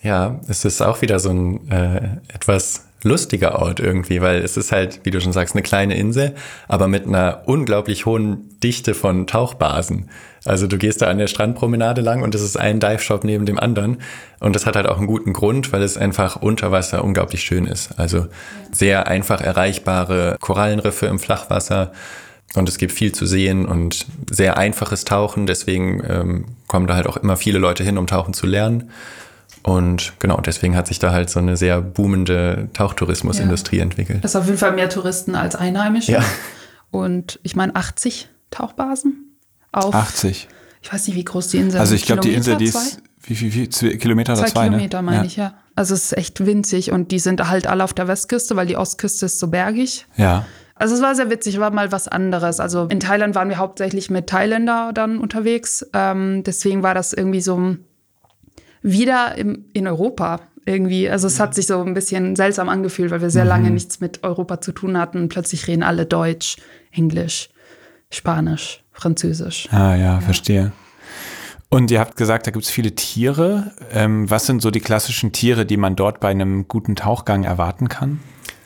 Ja, 0.03 0.41
es 0.49 0.65
ist 0.65 0.83
auch 0.83 1.01
wieder 1.01 1.21
so 1.21 1.31
ein 1.31 1.71
äh, 1.71 2.17
etwas 2.35 2.87
lustiger 3.03 3.61
Ort 3.61 3.81
irgendwie, 3.81 4.21
weil 4.21 4.43
es 4.43 4.57
ist 4.57 4.73
halt, 4.73 5.01
wie 5.05 5.11
du 5.11 5.21
schon 5.21 5.33
sagst, 5.33 5.55
eine 5.55 5.63
kleine 5.63 5.97
Insel, 5.97 6.35
aber 6.69 6.89
mit 6.89 7.07
einer 7.07 7.43
unglaublich 7.47 8.07
hohen 8.07 8.59
Dichte 8.61 8.95
von 8.95 9.27
Tauchbasen. 9.27 10.09
Also 10.45 10.67
du 10.67 10.77
gehst 10.77 11.03
da 11.03 11.07
an 11.07 11.19
der 11.19 11.29
Strandpromenade 11.29 12.01
lang 12.01 12.23
und 12.23 12.35
es 12.35 12.43
ist 12.43 12.59
ein 12.59 12.81
Dive-Shop 12.81 13.23
neben 13.25 13.47
dem 13.47 13.61
anderen. 13.61 13.99
Und 14.41 14.57
das 14.57 14.67
hat 14.67 14.75
halt 14.75 14.89
auch 14.89 14.99
einen 14.99 15.07
guten 15.07 15.33
Grund, 15.33 15.73
weil 15.73 15.83
es 15.83 15.97
einfach 15.97 16.37
unter 16.37 16.73
Wasser 16.73 17.05
unglaublich 17.05 17.43
schön 17.43 17.65
ist. 17.65 17.99
Also 17.99 18.27
sehr 18.73 19.07
einfach 19.07 19.41
erreichbare 19.41 20.37
Korallenriffe 20.41 21.07
im 21.07 21.21
Flachwasser. 21.21 21.93
Und 22.55 22.69
es 22.69 22.77
gibt 22.77 22.93
viel 22.93 23.13
zu 23.13 23.25
sehen 23.25 23.67
und 23.67 24.07
sehr 24.31 24.59
einfaches 24.59 25.05
Tauchen. 25.05 25.47
Deswegen 25.47 26.03
ähm, 26.07 26.45
kommen 26.67 26.87
da 26.87 26.97
halt 26.97 27.07
auch 27.07 27.17
immer 27.17 27.37
viele 27.37 27.59
Leute 27.59 27.85
hin, 27.85 27.97
um 27.97 28.07
tauchen 28.07 28.35
zu 28.35 28.47
lernen. 28.47 28.91
Und 29.63 30.15
genau, 30.19 30.41
deswegen 30.41 30.77
hat 30.77 30.89
sich 30.89 30.99
da 30.99 31.13
halt 31.13 31.31
so 31.31 31.39
eine 31.39 31.57
sehr 31.57 31.81
boomende 31.81 32.69
Tauchtourismusindustrie 32.73 33.79
entwickelt. 33.79 34.25
Das 34.25 34.33
ist 34.33 34.37
auf 34.37 34.47
jeden 34.47 34.59
Fall 34.59 34.73
mehr 34.73 34.89
Touristen 34.89 35.35
als 35.35 35.55
Einheimische. 35.55 36.13
Ja. 36.13 36.25
Und 36.91 37.39
ich 37.43 37.55
meine 37.55 37.77
80 37.77 38.29
Tauchbasen 38.51 39.37
auf, 39.71 39.95
80. 39.95 40.49
ich 40.83 40.93
weiß 40.93 41.07
nicht, 41.07 41.17
wie 41.17 41.25
groß 41.25 41.49
die 41.49 41.59
Insel 41.59 41.81
Also 41.81 41.95
ist. 41.95 42.01
ich 42.01 42.07
glaube, 42.07 42.23
die 42.23 42.35
Insel, 42.35 42.57
die 42.57 42.67
ist, 42.67 43.01
wie 43.23 43.37
viel, 43.37 43.55
wie, 43.55 43.69
zwei 43.69 43.97
Kilometer 43.97 44.33
oder 44.33 44.43
Zwei 44.43 44.51
zwei, 44.51 44.65
Kilometer, 44.65 44.99
ne? 44.99 45.07
meine 45.07 45.19
ja. 45.19 45.25
ich, 45.25 45.37
ja. 45.37 45.55
Also 45.75 45.95
es 45.95 46.07
ist 46.07 46.19
echt 46.19 46.45
winzig 46.45 46.91
und 46.93 47.13
die 47.13 47.19
sind 47.19 47.49
halt 47.49 47.67
alle 47.67 47.85
auf 47.85 47.95
der 47.95 48.09
Westküste, 48.09 48.57
weil 48.57 48.67
die 48.67 48.77
Ostküste 48.77 49.27
ist 49.27 49.39
so 49.39 49.49
bergig. 49.49 50.07
Ja. 50.17 50.45
Also 50.75 50.97
es 50.97 51.03
war 51.03 51.15
sehr 51.15 51.31
witzig, 51.31 51.61
war 51.61 51.71
mal 51.71 51.93
was 51.93 52.09
anderes. 52.09 52.59
Also 52.61 52.87
in 52.91 53.01
Thailand 53.01 53.35
waren 53.35 53.49
wir 53.49 53.59
hauptsächlich 53.59 54.11
mit 54.11 54.27
Thailänder 54.27 54.91
dann 54.93 55.19
unterwegs. 55.19 55.87
Ähm, 55.93 56.43
deswegen 56.45 56.83
war 56.83 56.95
das 56.95 57.13
irgendwie 57.13 57.41
so 57.41 57.77
wieder 58.83 59.37
im, 59.37 59.65
in 59.73 59.87
Europa 59.87 60.41
irgendwie. 60.65 61.09
Also 61.09 61.27
es 61.27 61.41
hat 61.41 61.55
sich 61.55 61.67
so 61.67 61.83
ein 61.83 61.95
bisschen 61.95 62.37
seltsam 62.37 62.69
angefühlt, 62.69 63.11
weil 63.11 63.21
wir 63.21 63.31
sehr 63.31 63.45
lange 63.45 63.71
nichts 63.71 64.01
mit 64.01 64.23
Europa 64.23 64.61
zu 64.61 64.73
tun 64.73 64.99
hatten. 64.99 65.19
Und 65.19 65.29
plötzlich 65.29 65.67
reden 65.67 65.83
alle 65.83 66.07
Deutsch, 66.07 66.57
Englisch, 66.93 67.49
Spanisch, 68.11 68.83
Französisch. 68.93 69.69
Ah 69.73 69.97
ja, 69.97 70.21
verstehe. 70.21 70.73
Und 71.69 71.91
ihr 71.91 72.01
habt 72.01 72.17
gesagt, 72.17 72.47
da 72.47 72.51
gibt 72.51 72.67
es 72.67 72.71
viele 72.71 72.95
Tiere. 72.95 73.73
Ähm, 73.93 74.29
was 74.31 74.47
sind 74.47 74.61
so 74.61 74.71
die 74.71 74.81
klassischen 74.81 75.33
Tiere, 75.33 75.65
die 75.65 75.79
man 75.79 75.97
dort 75.97 76.21
bei 76.21 76.29
einem 76.29 76.69
guten 76.69 76.97
Tauchgang 76.97 77.45
erwarten 77.45 77.89
kann? 77.89 78.21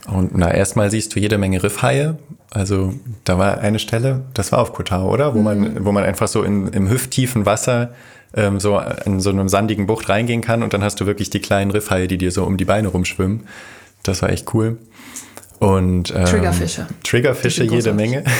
Und 0.08 0.36
na, 0.36 0.52
erstmal 0.52 0.90
siehst 0.90 1.14
du 1.14 1.20
jede 1.20 1.38
Menge 1.38 1.62
Riffhaie. 1.62 2.18
Also 2.50 2.94
da 3.24 3.38
war 3.38 3.58
eine 3.58 3.78
Stelle, 3.78 4.24
das 4.34 4.50
war 4.52 4.60
auf 4.60 4.72
Kotau, 4.72 5.08
oder? 5.08 5.34
Wo 5.34 5.42
man, 5.42 5.84
wo 5.84 5.92
man 5.92 6.04
einfach 6.04 6.28
so 6.28 6.42
in, 6.42 6.68
im 6.68 6.88
hüfttiefen 6.88 7.46
Wasser 7.46 7.92
ähm, 8.36 8.60
so 8.60 8.80
in 9.04 9.20
so 9.20 9.30
einem 9.30 9.48
sandigen 9.48 9.86
Bucht 9.86 10.08
reingehen 10.08 10.42
kann 10.42 10.62
und 10.62 10.72
dann 10.72 10.82
hast 10.82 11.00
du 11.00 11.06
wirklich 11.06 11.30
die 11.30 11.40
kleinen 11.40 11.70
Riffhaie, 11.70 12.06
die 12.06 12.18
dir 12.18 12.30
so 12.30 12.44
um 12.44 12.56
die 12.56 12.64
Beine 12.64 12.88
rumschwimmen. 12.88 13.46
Das 14.02 14.22
war 14.22 14.30
echt 14.30 14.54
cool. 14.54 14.78
Und 15.58 16.14
ähm, 16.14 16.24
Triggerfische. 16.26 16.86
Triggerfische 17.02 17.64
jede. 17.64 17.92
Menge. 17.92 18.24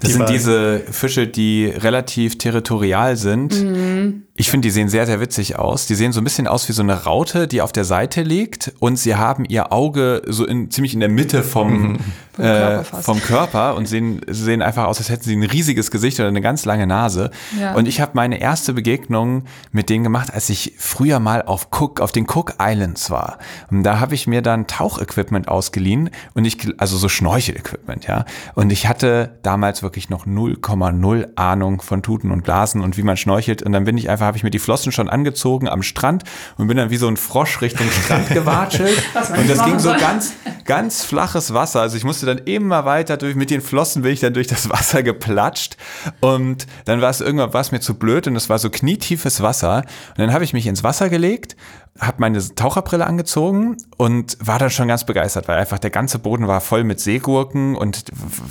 Das 0.00 0.10
Die 0.10 0.16
sind 0.16 0.28
diese 0.28 0.80
Fische, 0.92 1.26
die 1.26 1.66
relativ 1.66 2.38
territorial 2.38 3.16
sind. 3.16 3.60
Mhm. 3.60 4.22
Ich 4.38 4.50
finde, 4.50 4.66
die 4.66 4.70
sehen 4.70 4.88
sehr, 4.88 5.04
sehr 5.04 5.20
witzig 5.20 5.58
aus. 5.58 5.86
Die 5.86 5.96
sehen 5.96 6.12
so 6.12 6.20
ein 6.20 6.24
bisschen 6.24 6.46
aus 6.46 6.68
wie 6.68 6.72
so 6.72 6.82
eine 6.82 7.04
Raute, 7.04 7.48
die 7.48 7.60
auf 7.60 7.72
der 7.72 7.84
Seite 7.84 8.22
liegt 8.22 8.72
und 8.78 8.96
sie 8.96 9.16
haben 9.16 9.44
ihr 9.44 9.72
Auge 9.72 10.22
so 10.26 10.46
in, 10.46 10.70
ziemlich 10.70 10.94
in 10.94 11.00
der 11.00 11.08
Mitte 11.08 11.42
vom, 11.42 11.98
Vom 12.38 12.44
äh, 12.44 12.58
Körper 12.60 13.02
vom 13.02 13.20
Körper 13.20 13.74
und 13.74 13.86
sehen, 13.86 14.20
sehen 14.28 14.62
einfach 14.62 14.84
aus, 14.84 14.98
als 14.98 15.10
hätten 15.10 15.24
sie 15.24 15.34
ein 15.34 15.42
riesiges 15.42 15.90
Gesicht 15.90 16.20
oder 16.20 16.28
eine 16.28 16.40
ganz 16.40 16.64
lange 16.64 16.86
Nase. 16.86 17.32
Ja. 17.58 17.74
Und 17.74 17.88
ich 17.88 18.00
habe 18.00 18.12
meine 18.14 18.40
erste 18.40 18.74
Begegnung 18.74 19.42
mit 19.72 19.90
denen 19.90 20.04
gemacht, 20.04 20.32
als 20.32 20.48
ich 20.48 20.74
früher 20.78 21.18
mal 21.18 21.42
auf 21.42 21.68
Cook, 21.72 22.00
auf 22.00 22.12
den 22.12 22.26
Cook 22.28 22.54
Islands 22.60 23.10
war. 23.10 23.38
Und 23.72 23.82
da 23.82 23.98
habe 23.98 24.14
ich 24.14 24.28
mir 24.28 24.40
dann 24.40 24.68
Tauchequipment 24.68 25.48
ausgeliehen 25.48 26.10
und 26.34 26.44
ich, 26.44 26.58
also 26.78 26.96
so 26.96 27.08
Schnorchel-Equipment, 27.08 28.06
ja. 28.06 28.24
Und 28.54 28.70
ich 28.70 28.86
hatte 28.86 29.38
damals 29.42 29.82
wirklich 29.82 30.08
noch 30.08 30.24
0,0 30.24 31.28
Ahnung 31.34 31.82
von 31.82 32.02
Tuten 32.02 32.30
und 32.30 32.44
Blasen 32.44 32.82
und 32.82 32.96
wie 32.96 33.02
man 33.02 33.16
schnorchelt. 33.16 33.64
Und 33.64 33.72
dann 33.72 33.82
bin 33.82 33.98
ich 33.98 34.10
einfach 34.10 34.27
habe 34.28 34.36
ich 34.36 34.44
mir 34.44 34.50
die 34.50 34.60
Flossen 34.60 34.92
schon 34.92 35.08
angezogen 35.08 35.68
am 35.68 35.82
Strand 35.82 36.22
und 36.56 36.68
bin 36.68 36.76
dann 36.76 36.90
wie 36.90 36.96
so 36.96 37.08
ein 37.08 37.16
Frosch 37.16 37.60
Richtung 37.60 37.88
Strand 38.04 38.28
gewatschelt. 38.34 39.02
und 39.36 39.50
das 39.50 39.64
ging 39.64 39.78
so 39.80 39.90
ganz, 39.90 40.34
ganz 40.64 41.04
flaches 41.04 41.52
Wasser. 41.52 41.80
Also 41.80 41.96
ich 41.96 42.04
musste 42.04 42.26
dann 42.26 42.38
immer 42.38 42.84
weiter 42.84 43.16
durch, 43.16 43.34
mit 43.34 43.50
den 43.50 43.60
Flossen 43.60 44.02
bin 44.02 44.12
ich 44.12 44.20
dann 44.20 44.34
durch 44.34 44.46
das 44.46 44.70
Wasser 44.70 45.02
geplatscht. 45.02 45.76
Und 46.20 46.66
dann 46.84 47.00
war 47.00 47.10
es 47.10 47.20
irgendwann 47.20 47.52
war 47.52 47.60
es 47.60 47.72
mir 47.72 47.80
zu 47.80 47.94
blöd 47.94 48.28
und 48.28 48.36
es 48.36 48.48
war 48.48 48.58
so 48.58 48.70
knietiefes 48.70 49.42
Wasser. 49.42 49.78
Und 50.10 50.18
dann 50.18 50.32
habe 50.32 50.44
ich 50.44 50.52
mich 50.52 50.66
ins 50.66 50.84
Wasser 50.84 51.08
gelegt 51.08 51.56
habe 52.00 52.18
meine 52.18 52.38
Taucherbrille 52.54 53.06
angezogen 53.06 53.76
und 53.96 54.36
war 54.40 54.58
dann 54.58 54.70
schon 54.70 54.88
ganz 54.88 55.04
begeistert, 55.04 55.48
weil 55.48 55.58
einfach 55.58 55.78
der 55.78 55.90
ganze 55.90 56.18
Boden 56.18 56.46
war 56.46 56.60
voll 56.60 56.84
mit 56.84 57.00
Seegurken 57.00 57.74
und 57.74 58.04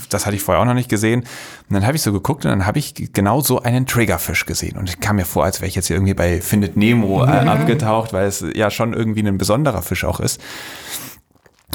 das 0.10 0.26
hatte 0.26 0.36
ich 0.36 0.44
vorher 0.44 0.62
auch 0.62 0.66
noch 0.66 0.74
nicht 0.74 0.90
gesehen. 0.90 1.22
Und 1.22 1.74
dann 1.74 1.86
habe 1.86 1.96
ich 1.96 2.02
so 2.02 2.12
geguckt 2.12 2.46
und 2.46 2.52
dann 2.52 2.66
habe 2.66 2.80
ich 2.80 3.14
genau 3.14 3.42
so 3.42 3.62
einen 3.62 3.86
Triggerfisch 3.86 4.46
gesehen 4.46 4.78
und 4.78 4.90
ich 4.90 5.00
kam 5.00 5.16
mir 5.16 5.26
vor, 5.26 5.46
als 5.46 5.62
wäre 5.62 5.70
ich 5.70 5.76
jetzt 5.76 5.90
irgendwie 5.90 6.14
bei 6.14 6.42
Findet 6.42 6.76
Nemo 6.76 7.24
äh, 7.24 7.42
mhm. 7.42 7.48
abgetaucht, 7.48 8.14
weil 8.14 8.28
es 8.28 8.44
ja 8.54 8.70
schon 8.70 8.94
irgendwie 8.94 9.26
ein 9.26 9.38
besonderer 9.38 9.82
Fisch 9.82 10.04
auch 10.04 10.20
ist. 10.20 10.42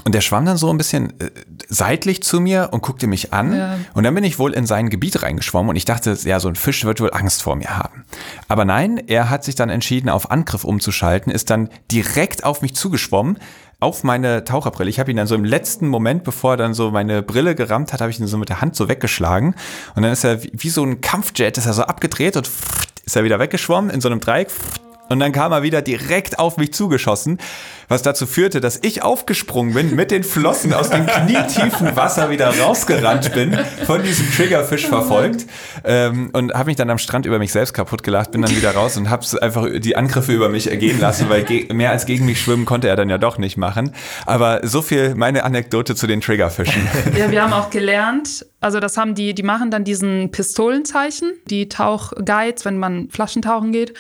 Und 0.05 0.15
der 0.15 0.21
schwamm 0.21 0.45
dann 0.45 0.57
so 0.57 0.71
ein 0.71 0.79
bisschen 0.79 1.11
äh, 1.21 1.31
seitlich 1.69 2.23
zu 2.23 2.41
mir 2.41 2.71
und 2.73 2.83
guckte 2.83 3.07
mich 3.07 3.33
an. 3.33 3.55
Ja. 3.55 3.79
Und 3.95 4.05
dann 4.05 4.15
bin 4.15 4.25
ich 4.25 4.39
wohl 4.39 4.53
in 4.53 4.67
sein 4.67 4.91
Gebiet 4.91 5.23
reingeschwommen 5.23 5.71
und 5.71 5.77
ich 5.77 5.85
dachte, 5.85 6.17
ja, 6.25 6.41
so 6.41 6.49
ein 6.49 6.57
Fisch 6.57 6.85
wird 6.85 7.01
wohl 7.01 7.13
Angst 7.13 7.43
vor 7.43 7.57
mir 7.57 7.77
haben. 7.77 8.05
Aber 8.49 8.65
nein, 8.65 8.99
er 9.07 9.31
hat 9.31 9.45
sich 9.45 9.55
dann 9.55 9.69
entschieden, 9.69 10.09
auf 10.09 10.31
Angriff 10.31 10.65
umzuschalten, 10.65 11.31
ist 11.33 11.51
dann 11.51 11.69
direkt 11.91 12.43
auf 12.43 12.63
mich 12.63 12.75
zugeschwommen, 12.75 13.39
auf 13.79 14.03
meine 14.03 14.45
Taucherbrille. 14.45 14.91
Ich 14.91 14.99
habe 14.99 15.11
ihn 15.11 15.17
dann 15.17 15.27
so 15.27 15.35
im 15.35 15.45
letzten 15.45 15.89
Moment, 15.89 16.25
bevor 16.25 16.55
er 16.55 16.57
dann 16.57 16.75
so 16.75 16.91
meine 16.91 17.23
Brille 17.23 17.55
gerammt 17.55 17.93
hat, 17.93 18.01
habe 18.01 18.11
ich 18.11 18.19
ihn 18.19 18.27
so 18.27 18.39
mit 18.39 18.49
der 18.49 18.61
Hand 18.61 18.75
so 18.75 18.89
weggeschlagen. 18.89 19.55
Und 19.95 20.03
dann 20.03 20.13
ist 20.13 20.25
er 20.25 20.43
wie, 20.43 20.53
wie 20.53 20.71
so 20.71 20.85
ein 20.85 21.01
Kampfjet, 21.01 21.59
ist 21.59 21.67
er 21.67 21.75
so 21.75 21.83
abgedreht 21.83 22.37
und 22.37 22.51
ist 23.05 23.17
er 23.17 23.25
wieder 23.25 23.39
weggeschwommen 23.39 23.91
in 23.91 24.01
so 24.01 24.09
einem 24.09 24.21
Dreieck 24.21 24.51
und 25.13 25.21
dann 25.21 25.33
kam 25.33 25.53
er 25.53 25.63
wieder 25.63 25.83
direkt 25.83 26.39
auf 26.39 26.57
mich 26.57 26.73
zugeschossen, 26.73 27.39
was 27.89 28.03
dazu 28.03 28.27
führte, 28.27 28.61
dass 28.61 28.79
ich 28.83 29.03
aufgesprungen 29.03 29.75
bin, 29.75 29.95
mit 29.95 30.11
den 30.11 30.25
Flossen 30.25 30.73
aus 30.73 30.91
dem 30.91 31.07
knietiefen 31.07 31.95
Wasser 31.95 32.31
wieder 32.31 32.59
rausgerannt 32.59 33.33
bin, 33.35 33.57
von 33.87 34.03
diesem 34.03 34.31
Triggerfisch 34.33 34.87
verfolgt 34.87 35.47
ähm, 35.85 36.31
und 36.33 36.55
habe 36.55 36.67
mich 36.67 36.77
dann 36.77 36.91
am 36.91 36.99
Strand 36.99 37.27
über 37.27 37.39
mich 37.39 37.53
selbst 37.53 37.75
kaputt 37.75 38.03
gelacht, 38.03 38.33
bin 38.33 38.43
dann 38.43 38.51
wieder 38.57 38.73
raus 38.73 38.97
und 38.97 39.11
habe 39.11 39.25
einfach 39.41 39.67
die 39.79 39.95
Angriffe 39.95 40.33
über 40.33 40.49
mich 40.49 40.71
ergehen 40.71 40.99
lassen, 40.99 41.29
weil 41.29 41.45
mehr 41.73 41.91
als 41.91 42.07
gegen 42.07 42.25
mich 42.25 42.41
schwimmen 42.41 42.65
konnte 42.65 42.89
er 42.89 42.97
dann 42.97 43.11
ja 43.11 43.19
doch 43.19 43.39
nicht 43.39 43.57
machen. 43.57 43.95
Aber 44.25 44.61
so 44.67 44.81
viel 44.81 45.15
meine 45.15 45.45
Anekdote 45.45 45.95
zu 45.95 46.07
den 46.07 46.21
Triggerfischen. 46.21 46.83
Ja, 47.17 47.31
wir 47.31 47.43
haben 47.43 47.53
auch 47.53 47.71
gelernt, 47.71 48.47
also 48.61 48.81
das 48.81 48.97
haben 48.97 49.15
die, 49.15 49.35
die 49.35 49.43
machen 49.43 49.71
dann 49.71 49.85
diesen 49.85 50.31
Pistolenzeichen, 50.31 51.33
die 51.51 51.69
Tauchguides, 51.69 52.65
wenn 52.65 52.79
man 52.79 53.11
Flaschentauchen 53.11 53.73
geht. 53.73 53.93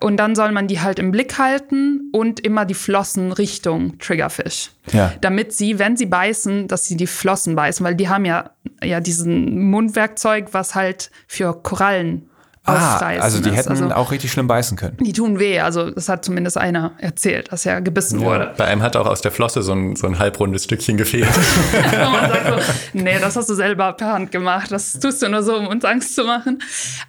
Und 0.00 0.18
dann 0.18 0.34
soll 0.34 0.52
man 0.52 0.68
die 0.68 0.80
halt 0.80 0.98
im 0.98 1.10
Blick 1.10 1.38
halten 1.38 2.10
und 2.12 2.40
immer 2.40 2.64
die 2.64 2.74
Flossen 2.74 3.32
Richtung 3.32 3.98
Triggerfish. 3.98 4.70
Ja. 4.92 5.14
Damit 5.20 5.52
sie, 5.52 5.78
wenn 5.78 5.96
sie 5.96 6.06
beißen, 6.06 6.68
dass 6.68 6.84
sie 6.84 6.96
die 6.96 7.06
Flossen 7.06 7.56
beißen, 7.56 7.84
weil 7.84 7.94
die 7.94 8.08
haben 8.08 8.24
ja, 8.24 8.50
ja 8.82 9.00
diesen 9.00 9.70
Mundwerkzeug, 9.70 10.48
was 10.52 10.74
halt 10.74 11.10
für 11.26 11.54
Korallen 11.62 12.28
ah, 12.66 12.98
Also 12.98 13.40
die 13.40 13.50
hätten 13.50 13.70
also, 13.70 13.90
auch 13.90 14.10
richtig 14.10 14.32
schlimm 14.32 14.46
beißen 14.46 14.76
können. 14.76 14.96
Die 15.00 15.12
tun 15.12 15.38
weh. 15.38 15.60
Also 15.60 15.90
das 15.90 16.08
hat 16.08 16.24
zumindest 16.24 16.58
einer 16.58 16.92
erzählt, 16.98 17.52
dass 17.52 17.66
er 17.66 17.80
gebissen 17.80 18.20
ja, 18.20 18.26
wurde. 18.26 18.54
Bei 18.56 18.66
einem 18.66 18.82
hat 18.82 18.96
auch 18.96 19.06
aus 19.06 19.20
der 19.20 19.30
Flosse 19.30 19.62
so 19.62 19.72
ein, 19.72 19.96
so 19.96 20.06
ein 20.06 20.18
halbrundes 20.18 20.64
Stückchen 20.64 20.96
gefehlt. 20.96 21.28
man 21.92 22.30
sagt 22.30 22.46
so, 22.46 22.72
nee, 22.92 23.18
das 23.20 23.36
hast 23.36 23.48
du 23.48 23.54
selber 23.54 23.92
per 23.92 24.12
Hand 24.12 24.32
gemacht. 24.32 24.70
Das 24.72 24.94
tust 24.94 25.22
du 25.22 25.28
nur 25.28 25.42
so, 25.42 25.56
um 25.56 25.68
uns 25.68 25.84
Angst 25.84 26.14
zu 26.14 26.24
machen. 26.24 26.58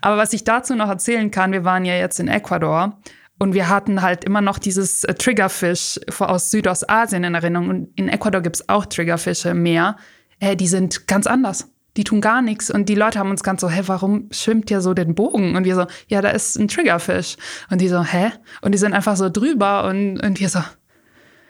Aber 0.02 0.18
was 0.18 0.34
ich 0.34 0.44
dazu 0.44 0.76
noch 0.76 0.90
erzählen 0.90 1.32
kann, 1.32 1.52
wir 1.52 1.66
waren 1.66 1.86
ja 1.86 1.96
jetzt 1.96 2.20
in 2.20 2.28
Ecuador 2.28 2.98
und 3.40 3.54
wir 3.54 3.70
hatten 3.70 4.02
halt 4.02 4.24
immer 4.24 4.42
noch 4.42 4.60
dieses 4.60 5.04
äh, 5.04 5.14
Triggerfish 5.14 6.00
aus 6.20 6.52
Südostasien 6.52 7.24
in 7.24 7.36
Erinnerung. 7.36 7.70
Und 7.70 7.90
in 7.96 8.10
Ecuador 8.10 8.42
gibt 8.42 8.58
es 8.58 8.70
auch 8.70 8.86
Triggerfische 8.86 9.50
im 9.50 9.64
Meer. 9.64 9.98
Äh, 10.40 10.56
die 10.56 10.68
sind 10.68 11.08
ganz 11.08 11.28
anders 11.28 11.68
die 11.98 12.04
tun 12.04 12.22
gar 12.22 12.42
nichts. 12.42 12.70
Und 12.70 12.88
die 12.88 12.96
Leute 12.96 13.20
haben 13.20 13.32
uns 13.32 13.44
ganz 13.44 13.62
so, 13.62 13.70
hä, 13.70 13.82
warum 13.88 14.30
schwimmt 14.32 14.70
ihr 14.72 14.82
so 14.82 14.94
den 14.94 15.16
Bogen? 15.16 15.56
Und 15.56 15.66
wir 15.66 15.76
so, 15.76 15.86
ja, 16.08 16.22
da 16.22 16.30
ist 16.30 16.56
ein 16.58 16.68
Triggerfisch. 16.68 17.38
Und 17.70 17.82
die 17.82 17.90
so, 17.90 18.04
hä? 18.04 18.32
Und 18.62 18.74
die 18.74 18.78
sind 18.78 18.94
einfach 18.94 19.18
so 19.18 19.30
drüber 19.30 19.86
und, 19.86 20.20
und 20.20 20.40
wir 20.40 20.50
so, 20.50 20.60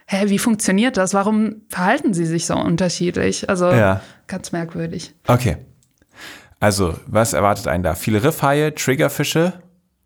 hä, 0.07 0.29
wie 0.29 0.39
funktioniert 0.39 0.97
das? 0.97 1.13
Warum 1.13 1.61
verhalten 1.69 2.13
sie 2.13 2.25
sich 2.25 2.45
so 2.45 2.55
unterschiedlich? 2.55 3.49
Also 3.49 3.69
ja. 3.69 4.01
ganz 4.27 4.51
merkwürdig. 4.51 5.13
Okay. 5.27 5.57
Also, 6.59 6.95
was 7.05 7.33
erwartet 7.33 7.67
einen 7.67 7.83
da? 7.83 7.93
Viele 7.93 8.23
Riffhaie, 8.23 8.73
Triggerfische, 8.73 9.53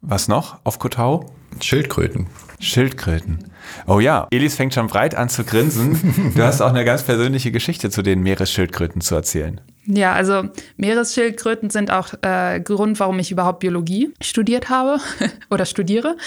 was 0.02 0.28
noch 0.28 0.60
auf 0.66 0.80
Kotau? 0.80 1.32
Schildkröten. 1.60 2.28
Schildkröten. 2.60 3.40
Oh 3.88 4.00
ja, 4.00 4.28
Elis 4.32 4.56
fängt 4.56 4.74
schon 4.74 4.88
breit 4.88 5.16
an 5.16 5.30
zu 5.30 5.44
grinsen. 5.44 6.32
Du 6.36 6.44
hast 6.44 6.62
auch 6.62 6.70
eine 6.70 6.86
ganz 6.86 7.04
persönliche 7.04 7.52
Geschichte 7.52 7.90
zu 7.90 8.02
den 8.02 8.22
Meeresschildkröten 8.22 9.02
zu 9.02 9.16
erzählen. 9.16 9.60
Ja, 9.86 10.14
also 10.14 10.44
Meeresschildkröten 10.78 11.70
sind 11.72 11.90
auch 11.92 12.14
äh, 12.22 12.60
Grund, 12.62 13.00
warum 13.00 13.18
ich 13.20 13.32
überhaupt 13.32 13.60
Biologie 13.60 14.14
studiert 14.22 14.70
habe 14.70 15.00
oder 15.50 15.66
studiere. 15.66 16.18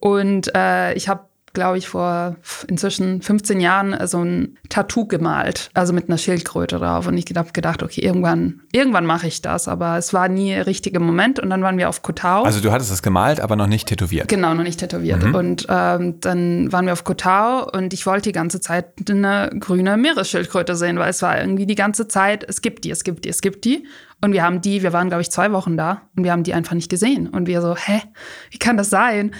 Und 0.00 0.50
äh, 0.54 0.94
ich 0.94 1.08
habe 1.08 1.25
glaube 1.56 1.78
ich, 1.78 1.88
vor 1.88 2.36
inzwischen 2.68 3.22
15 3.22 3.60
Jahren 3.60 3.96
so 4.06 4.22
ein 4.22 4.58
Tattoo 4.68 5.06
gemalt, 5.06 5.70
also 5.72 5.94
mit 5.94 6.08
einer 6.08 6.18
Schildkröte 6.18 6.78
drauf. 6.78 7.06
Und 7.06 7.16
ich 7.16 7.24
habe 7.34 7.50
gedacht, 7.52 7.82
okay, 7.82 8.02
irgendwann, 8.02 8.60
irgendwann 8.72 9.06
mache 9.06 9.26
ich 9.26 9.40
das. 9.40 9.66
Aber 9.66 9.96
es 9.96 10.12
war 10.12 10.28
nie 10.28 10.50
der 10.50 10.66
richtige 10.66 11.00
Moment. 11.00 11.40
Und 11.40 11.48
dann 11.50 11.62
waren 11.62 11.78
wir 11.78 11.88
auf 11.88 12.02
Kotau. 12.02 12.42
Also 12.42 12.60
du 12.60 12.70
hattest 12.70 12.92
es 12.92 13.02
gemalt, 13.02 13.40
aber 13.40 13.56
noch 13.56 13.66
nicht 13.66 13.88
tätowiert. 13.88 14.28
Genau, 14.28 14.52
noch 14.52 14.64
nicht 14.64 14.78
tätowiert. 14.78 15.24
Mhm. 15.24 15.34
Und 15.34 15.66
ähm, 15.70 16.20
dann 16.20 16.70
waren 16.72 16.84
wir 16.84 16.92
auf 16.92 17.04
Kotau 17.04 17.68
und 17.72 17.94
ich 17.94 18.06
wollte 18.06 18.28
die 18.28 18.32
ganze 18.32 18.60
Zeit 18.60 18.86
eine 19.08 19.50
grüne 19.58 19.96
Meeresschildkröte 19.96 20.76
sehen, 20.76 20.98
weil 20.98 21.08
es 21.08 21.22
war 21.22 21.40
irgendwie 21.40 21.64
die 21.64 21.74
ganze 21.74 22.06
Zeit, 22.06 22.44
es 22.46 22.60
gibt 22.60 22.84
die, 22.84 22.90
es 22.90 23.02
gibt 23.02 23.24
die, 23.24 23.30
es 23.30 23.40
gibt 23.40 23.64
die. 23.64 23.86
Und 24.22 24.32
wir 24.32 24.42
haben 24.42 24.60
die, 24.60 24.82
wir 24.82 24.92
waren, 24.92 25.08
glaube 25.08 25.22
ich, 25.22 25.30
zwei 25.30 25.52
Wochen 25.52 25.76
da 25.76 26.02
und 26.16 26.24
wir 26.24 26.32
haben 26.32 26.42
die 26.42 26.54
einfach 26.54 26.74
nicht 26.74 26.90
gesehen. 26.90 27.28
Und 27.28 27.46
wir 27.46 27.62
so, 27.62 27.76
hä, 27.76 28.02
wie 28.50 28.58
kann 28.58 28.76
das 28.76 28.90
sein? 28.90 29.32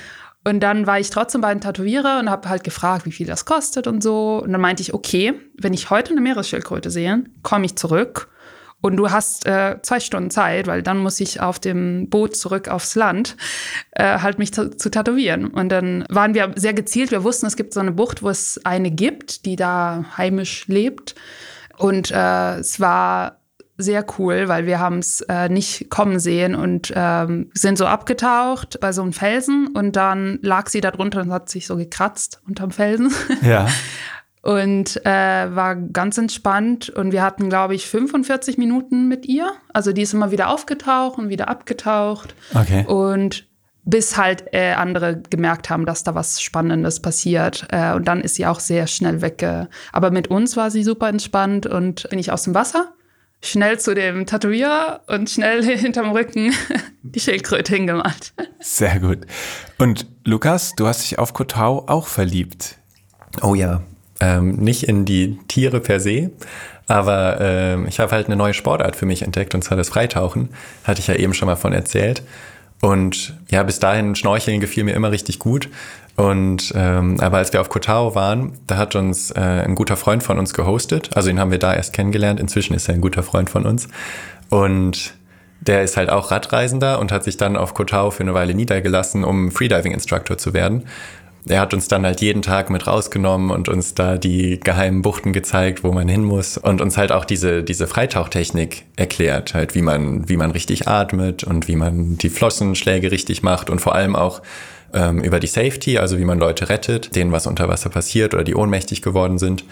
Und 0.46 0.60
dann 0.60 0.86
war 0.86 1.00
ich 1.00 1.10
trotzdem 1.10 1.40
bei 1.40 1.48
einem 1.48 1.60
Tätowierer 1.60 2.20
und 2.20 2.30
habe 2.30 2.48
halt 2.48 2.62
gefragt, 2.62 3.04
wie 3.04 3.10
viel 3.10 3.26
das 3.26 3.46
kostet 3.46 3.88
und 3.88 4.00
so. 4.00 4.40
Und 4.44 4.52
dann 4.52 4.60
meinte 4.60 4.80
ich, 4.80 4.94
okay, 4.94 5.34
wenn 5.58 5.74
ich 5.74 5.90
heute 5.90 6.12
eine 6.12 6.20
Meeresschildkröte 6.20 6.88
sehe, 6.88 7.24
komme 7.42 7.66
ich 7.66 7.74
zurück 7.74 8.28
und 8.80 8.96
du 8.96 9.10
hast 9.10 9.44
äh, 9.44 9.78
zwei 9.82 9.98
Stunden 9.98 10.30
Zeit, 10.30 10.68
weil 10.68 10.84
dann 10.84 10.98
muss 10.98 11.18
ich 11.18 11.40
auf 11.40 11.58
dem 11.58 12.08
Boot 12.10 12.36
zurück 12.36 12.68
aufs 12.68 12.94
Land 12.94 13.36
äh, 13.90 14.20
halt 14.20 14.38
mich 14.38 14.54
zu, 14.54 14.70
tätowieren. 14.70 15.48
Und 15.48 15.70
dann 15.70 16.04
waren 16.10 16.32
wir 16.34 16.52
sehr 16.54 16.74
gezielt. 16.74 17.10
Wir 17.10 17.24
wussten, 17.24 17.46
es 17.46 17.56
gibt 17.56 17.74
so 17.74 17.80
eine 17.80 17.90
Bucht, 17.90 18.22
wo 18.22 18.28
es 18.28 18.60
eine 18.64 18.92
gibt, 18.92 19.46
die 19.46 19.56
da 19.56 20.04
heimisch 20.16 20.68
lebt. 20.68 21.16
Und 21.76 22.12
äh, 22.12 22.58
es 22.58 22.78
war 22.78 23.40
sehr 23.78 24.04
cool, 24.18 24.48
weil 24.48 24.66
wir 24.66 24.80
haben 24.80 24.98
es 24.98 25.20
äh, 25.22 25.48
nicht 25.48 25.90
kommen 25.90 26.18
sehen 26.18 26.54
und 26.54 26.92
ähm, 26.94 27.50
sind 27.52 27.76
so 27.76 27.86
abgetaucht 27.86 28.80
bei 28.80 28.92
so 28.92 29.02
einem 29.02 29.12
Felsen 29.12 29.68
und 29.68 29.96
dann 29.96 30.38
lag 30.42 30.68
sie 30.68 30.80
da 30.80 30.90
drunter 30.90 31.20
und 31.20 31.32
hat 31.32 31.50
sich 31.50 31.66
so 31.66 31.76
gekratzt 31.76 32.40
unterm 32.46 32.70
Felsen. 32.70 33.12
Ja. 33.42 33.68
und 34.42 35.04
äh, 35.04 35.54
war 35.54 35.76
ganz 35.76 36.18
entspannt 36.18 36.88
und 36.88 37.12
wir 37.12 37.22
hatten, 37.22 37.48
glaube 37.48 37.74
ich, 37.74 37.86
45 37.86 38.56
Minuten 38.58 39.08
mit 39.08 39.26
ihr. 39.26 39.52
Also 39.72 39.92
die 39.92 40.02
ist 40.02 40.14
immer 40.14 40.30
wieder 40.30 40.48
aufgetaucht 40.48 41.18
und 41.18 41.28
wieder 41.28 41.48
abgetaucht. 41.48 42.34
Okay. 42.54 42.84
Und 42.86 43.46
bis 43.84 44.16
halt 44.16 44.44
äh, 44.52 44.72
andere 44.72 45.20
gemerkt 45.30 45.70
haben, 45.70 45.86
dass 45.86 46.02
da 46.02 46.14
was 46.14 46.40
Spannendes 46.40 47.00
passiert. 47.00 47.66
Äh, 47.70 47.92
und 47.94 48.08
dann 48.08 48.20
ist 48.20 48.36
sie 48.36 48.46
auch 48.46 48.58
sehr 48.58 48.86
schnell 48.86 49.20
weg. 49.20 49.46
Aber 49.92 50.10
mit 50.10 50.28
uns 50.28 50.56
war 50.56 50.70
sie 50.70 50.82
super 50.82 51.08
entspannt 51.08 51.66
und 51.66 52.08
bin 52.08 52.18
ich 52.18 52.32
aus 52.32 52.44
dem 52.44 52.54
Wasser 52.54 52.95
schnell 53.46 53.78
zu 53.78 53.94
dem 53.94 54.26
Tätowierer 54.26 55.00
und 55.06 55.30
schnell 55.30 55.62
hinterm 55.78 56.10
Rücken 56.10 56.52
die 57.02 57.20
Schildkröte 57.20 57.74
hingemalt. 57.74 58.32
Sehr 58.60 58.98
gut. 59.00 59.20
Und 59.78 60.06
Lukas, 60.24 60.74
du 60.76 60.86
hast 60.86 61.02
dich 61.02 61.18
auf 61.18 61.32
Kotau 61.32 61.84
auch 61.86 62.06
verliebt. 62.06 62.76
Oh 63.42 63.54
ja, 63.54 63.82
ähm, 64.20 64.56
nicht 64.56 64.84
in 64.84 65.04
die 65.04 65.38
Tiere 65.48 65.80
per 65.80 66.00
se, 66.00 66.30
aber 66.88 67.40
ähm, 67.40 67.86
ich 67.86 68.00
habe 68.00 68.12
halt 68.12 68.26
eine 68.26 68.36
neue 68.36 68.54
Sportart 68.54 68.96
für 68.96 69.06
mich 69.06 69.22
entdeckt 69.22 69.54
und 69.54 69.62
zwar 69.62 69.76
das 69.76 69.88
Freitauchen. 69.88 70.50
Hatte 70.84 71.00
ich 71.00 71.06
ja 71.06 71.14
eben 71.14 71.34
schon 71.34 71.46
mal 71.46 71.56
von 71.56 71.72
erzählt. 71.72 72.22
Und 72.80 73.34
ja, 73.50 73.62
bis 73.62 73.78
dahin 73.78 74.14
Schnorcheln 74.14 74.60
gefiel 74.60 74.84
mir 74.84 74.94
immer 74.94 75.10
richtig 75.10 75.38
gut. 75.38 75.68
Und 76.16 76.72
ähm, 76.74 77.20
aber 77.20 77.36
als 77.36 77.52
wir 77.52 77.60
auf 77.60 77.68
Kotao 77.68 78.14
waren, 78.14 78.52
da 78.66 78.78
hat 78.78 78.96
uns 78.96 79.30
äh, 79.32 79.40
ein 79.40 79.74
guter 79.74 79.96
Freund 79.96 80.22
von 80.22 80.38
uns 80.38 80.54
gehostet. 80.54 81.10
Also 81.14 81.28
ihn 81.28 81.38
haben 81.38 81.50
wir 81.50 81.58
da 81.58 81.74
erst 81.74 81.92
kennengelernt. 81.92 82.40
Inzwischen 82.40 82.74
ist 82.74 82.88
er 82.88 82.94
ein 82.94 83.02
guter 83.02 83.22
Freund 83.22 83.50
von 83.50 83.66
uns. 83.66 83.88
Und 84.48 85.14
der 85.60 85.82
ist 85.82 85.96
halt 85.96 86.08
auch 86.10 86.30
Radreisender 86.30 87.00
und 87.00 87.12
hat 87.12 87.24
sich 87.24 87.36
dann 87.36 87.56
auf 87.56 87.74
Kotao 87.74 88.10
für 88.10 88.22
eine 88.22 88.34
Weile 88.34 88.54
niedergelassen, 88.54 89.24
um 89.24 89.50
Freediving-Instructor 89.50 90.38
zu 90.38 90.54
werden. 90.54 90.84
er 91.48 91.60
hat 91.60 91.74
uns 91.74 91.86
dann 91.86 92.04
halt 92.04 92.20
jeden 92.20 92.42
Tag 92.42 92.70
mit 92.70 92.86
rausgenommen 92.86 93.50
und 93.50 93.68
uns 93.68 93.94
da 93.94 94.16
die 94.18 94.58
geheimen 94.58 95.02
Buchten 95.02 95.32
gezeigt, 95.32 95.84
wo 95.84 95.92
man 95.92 96.08
hin 96.08 96.24
muss 96.24 96.58
und 96.58 96.80
uns 96.80 96.96
halt 96.96 97.12
auch 97.12 97.24
diese, 97.24 97.62
diese 97.62 97.86
Freitauchtechnik 97.86 98.84
erklärt, 98.96 99.54
halt 99.54 99.74
wie 99.74 99.82
man, 99.82 100.28
wie 100.28 100.36
man 100.36 100.50
richtig 100.50 100.88
atmet 100.88 101.44
und 101.44 101.68
wie 101.68 101.76
man 101.76 102.16
die 102.18 102.30
Flossenschläge 102.30 103.12
richtig 103.12 103.42
macht 103.42 103.70
und 103.70 103.80
vor 103.80 103.94
allem 103.94 104.16
auch 104.16 104.42
ähm, 104.92 105.22
über 105.22 105.40
die 105.40 105.46
Safety, 105.46 105.98
also 105.98 106.18
wie 106.18 106.24
man 106.24 106.38
Leute 106.38 106.68
rettet, 106.68 107.14
denen 107.16 107.32
was 107.32 107.46
unter 107.46 107.68
Wasser 107.68 107.90
passiert 107.90 108.34
oder 108.34 108.44
die 108.44 108.54
ohnmächtig 108.54 109.02
geworden 109.02 109.38
sind. 109.38 109.64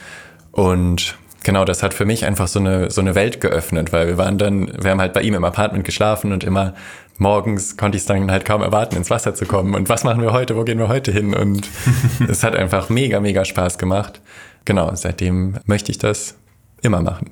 Und 0.53 1.17
genau, 1.43 1.65
das 1.65 1.83
hat 1.83 1.95
für 1.95 2.05
mich 2.05 2.25
einfach 2.25 2.49
so 2.49 2.61
eine, 2.61 2.91
so 2.91 3.01
eine 3.01 3.15
Welt 3.15 3.41
geöffnet, 3.41 3.93
weil 3.93 4.07
wir 4.09 4.19
waren 4.19 4.39
dann, 4.39 4.73
wir 4.83 4.91
haben 4.91 5.01
halt 5.01 5.13
bei 5.13 5.23
ihm 5.23 5.35
im 5.35 5.45
Apartment 5.45 5.85
geschlafen 5.85 6.33
und 6.33 6.45
immer 6.45 6.75
morgens 7.19 7.77
konnte 7.77 7.97
ich 7.97 8.03
es 8.03 8.07
dann 8.07 8.31
halt 8.31 8.45
kaum 8.45 8.63
erwarten, 8.63 8.97
ins 8.97 9.11
Wasser 9.11 9.35
zu 9.35 9.47
kommen. 9.47 9.75
Und 9.75 9.89
was 9.89 10.05
machen 10.05 10.23
wir 10.23 10.33
heute? 10.33 10.57
Wo 10.57 10.65
gehen 10.65 10.79
wir 10.79 10.89
heute 10.89 11.13
hin? 11.13 11.35
Und 11.35 11.69
es 12.29 12.43
hat 12.43 12.57
einfach 12.57 12.89
mega, 12.89 13.21
mega 13.21 13.45
Spaß 13.45 13.79
gemacht. 13.79 14.21
Genau, 14.65 14.91
seitdem 14.95 15.59
möchte 15.67 15.91
ich 15.91 15.99
das 15.99 16.37
immer 16.83 17.03
machen. 17.03 17.31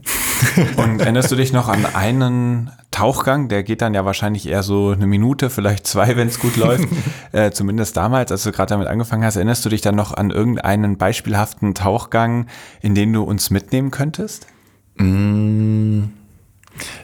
Und 0.76 1.01
erinnerst 1.01 1.30
du 1.30 1.36
dich 1.36 1.53
noch 1.53 1.68
an 1.68 1.86
einen 1.86 2.70
Tauchgang? 2.90 3.49
Der 3.49 3.62
geht 3.62 3.82
dann 3.82 3.95
ja 3.95 4.05
wahrscheinlich 4.05 4.49
eher 4.49 4.62
so 4.62 4.90
eine 4.90 5.07
Minute, 5.07 5.51
vielleicht 5.51 5.86
zwei, 5.86 6.16
wenn 6.16 6.28
es 6.28 6.38
gut 6.38 6.57
läuft. 6.57 6.88
äh, 7.32 7.51
zumindest 7.51 7.97
damals, 7.97 8.32
als 8.32 8.43
du 8.43 8.53
gerade 8.53 8.70
damit 8.70 8.88
angefangen 8.88 9.24
hast. 9.24 9.36
Erinnerst 9.36 9.64
du 9.64 9.68
dich 9.68 9.80
dann 9.80 9.95
noch 9.95 10.12
an 10.12 10.30
irgendeinen 10.30 10.97
beispielhaften 10.97 11.74
Tauchgang, 11.74 12.47
in 12.80 12.95
den 12.95 13.12
du 13.12 13.22
uns 13.22 13.51
mitnehmen 13.51 13.90
könntest? 13.90 14.47
Mmh. 14.97 16.11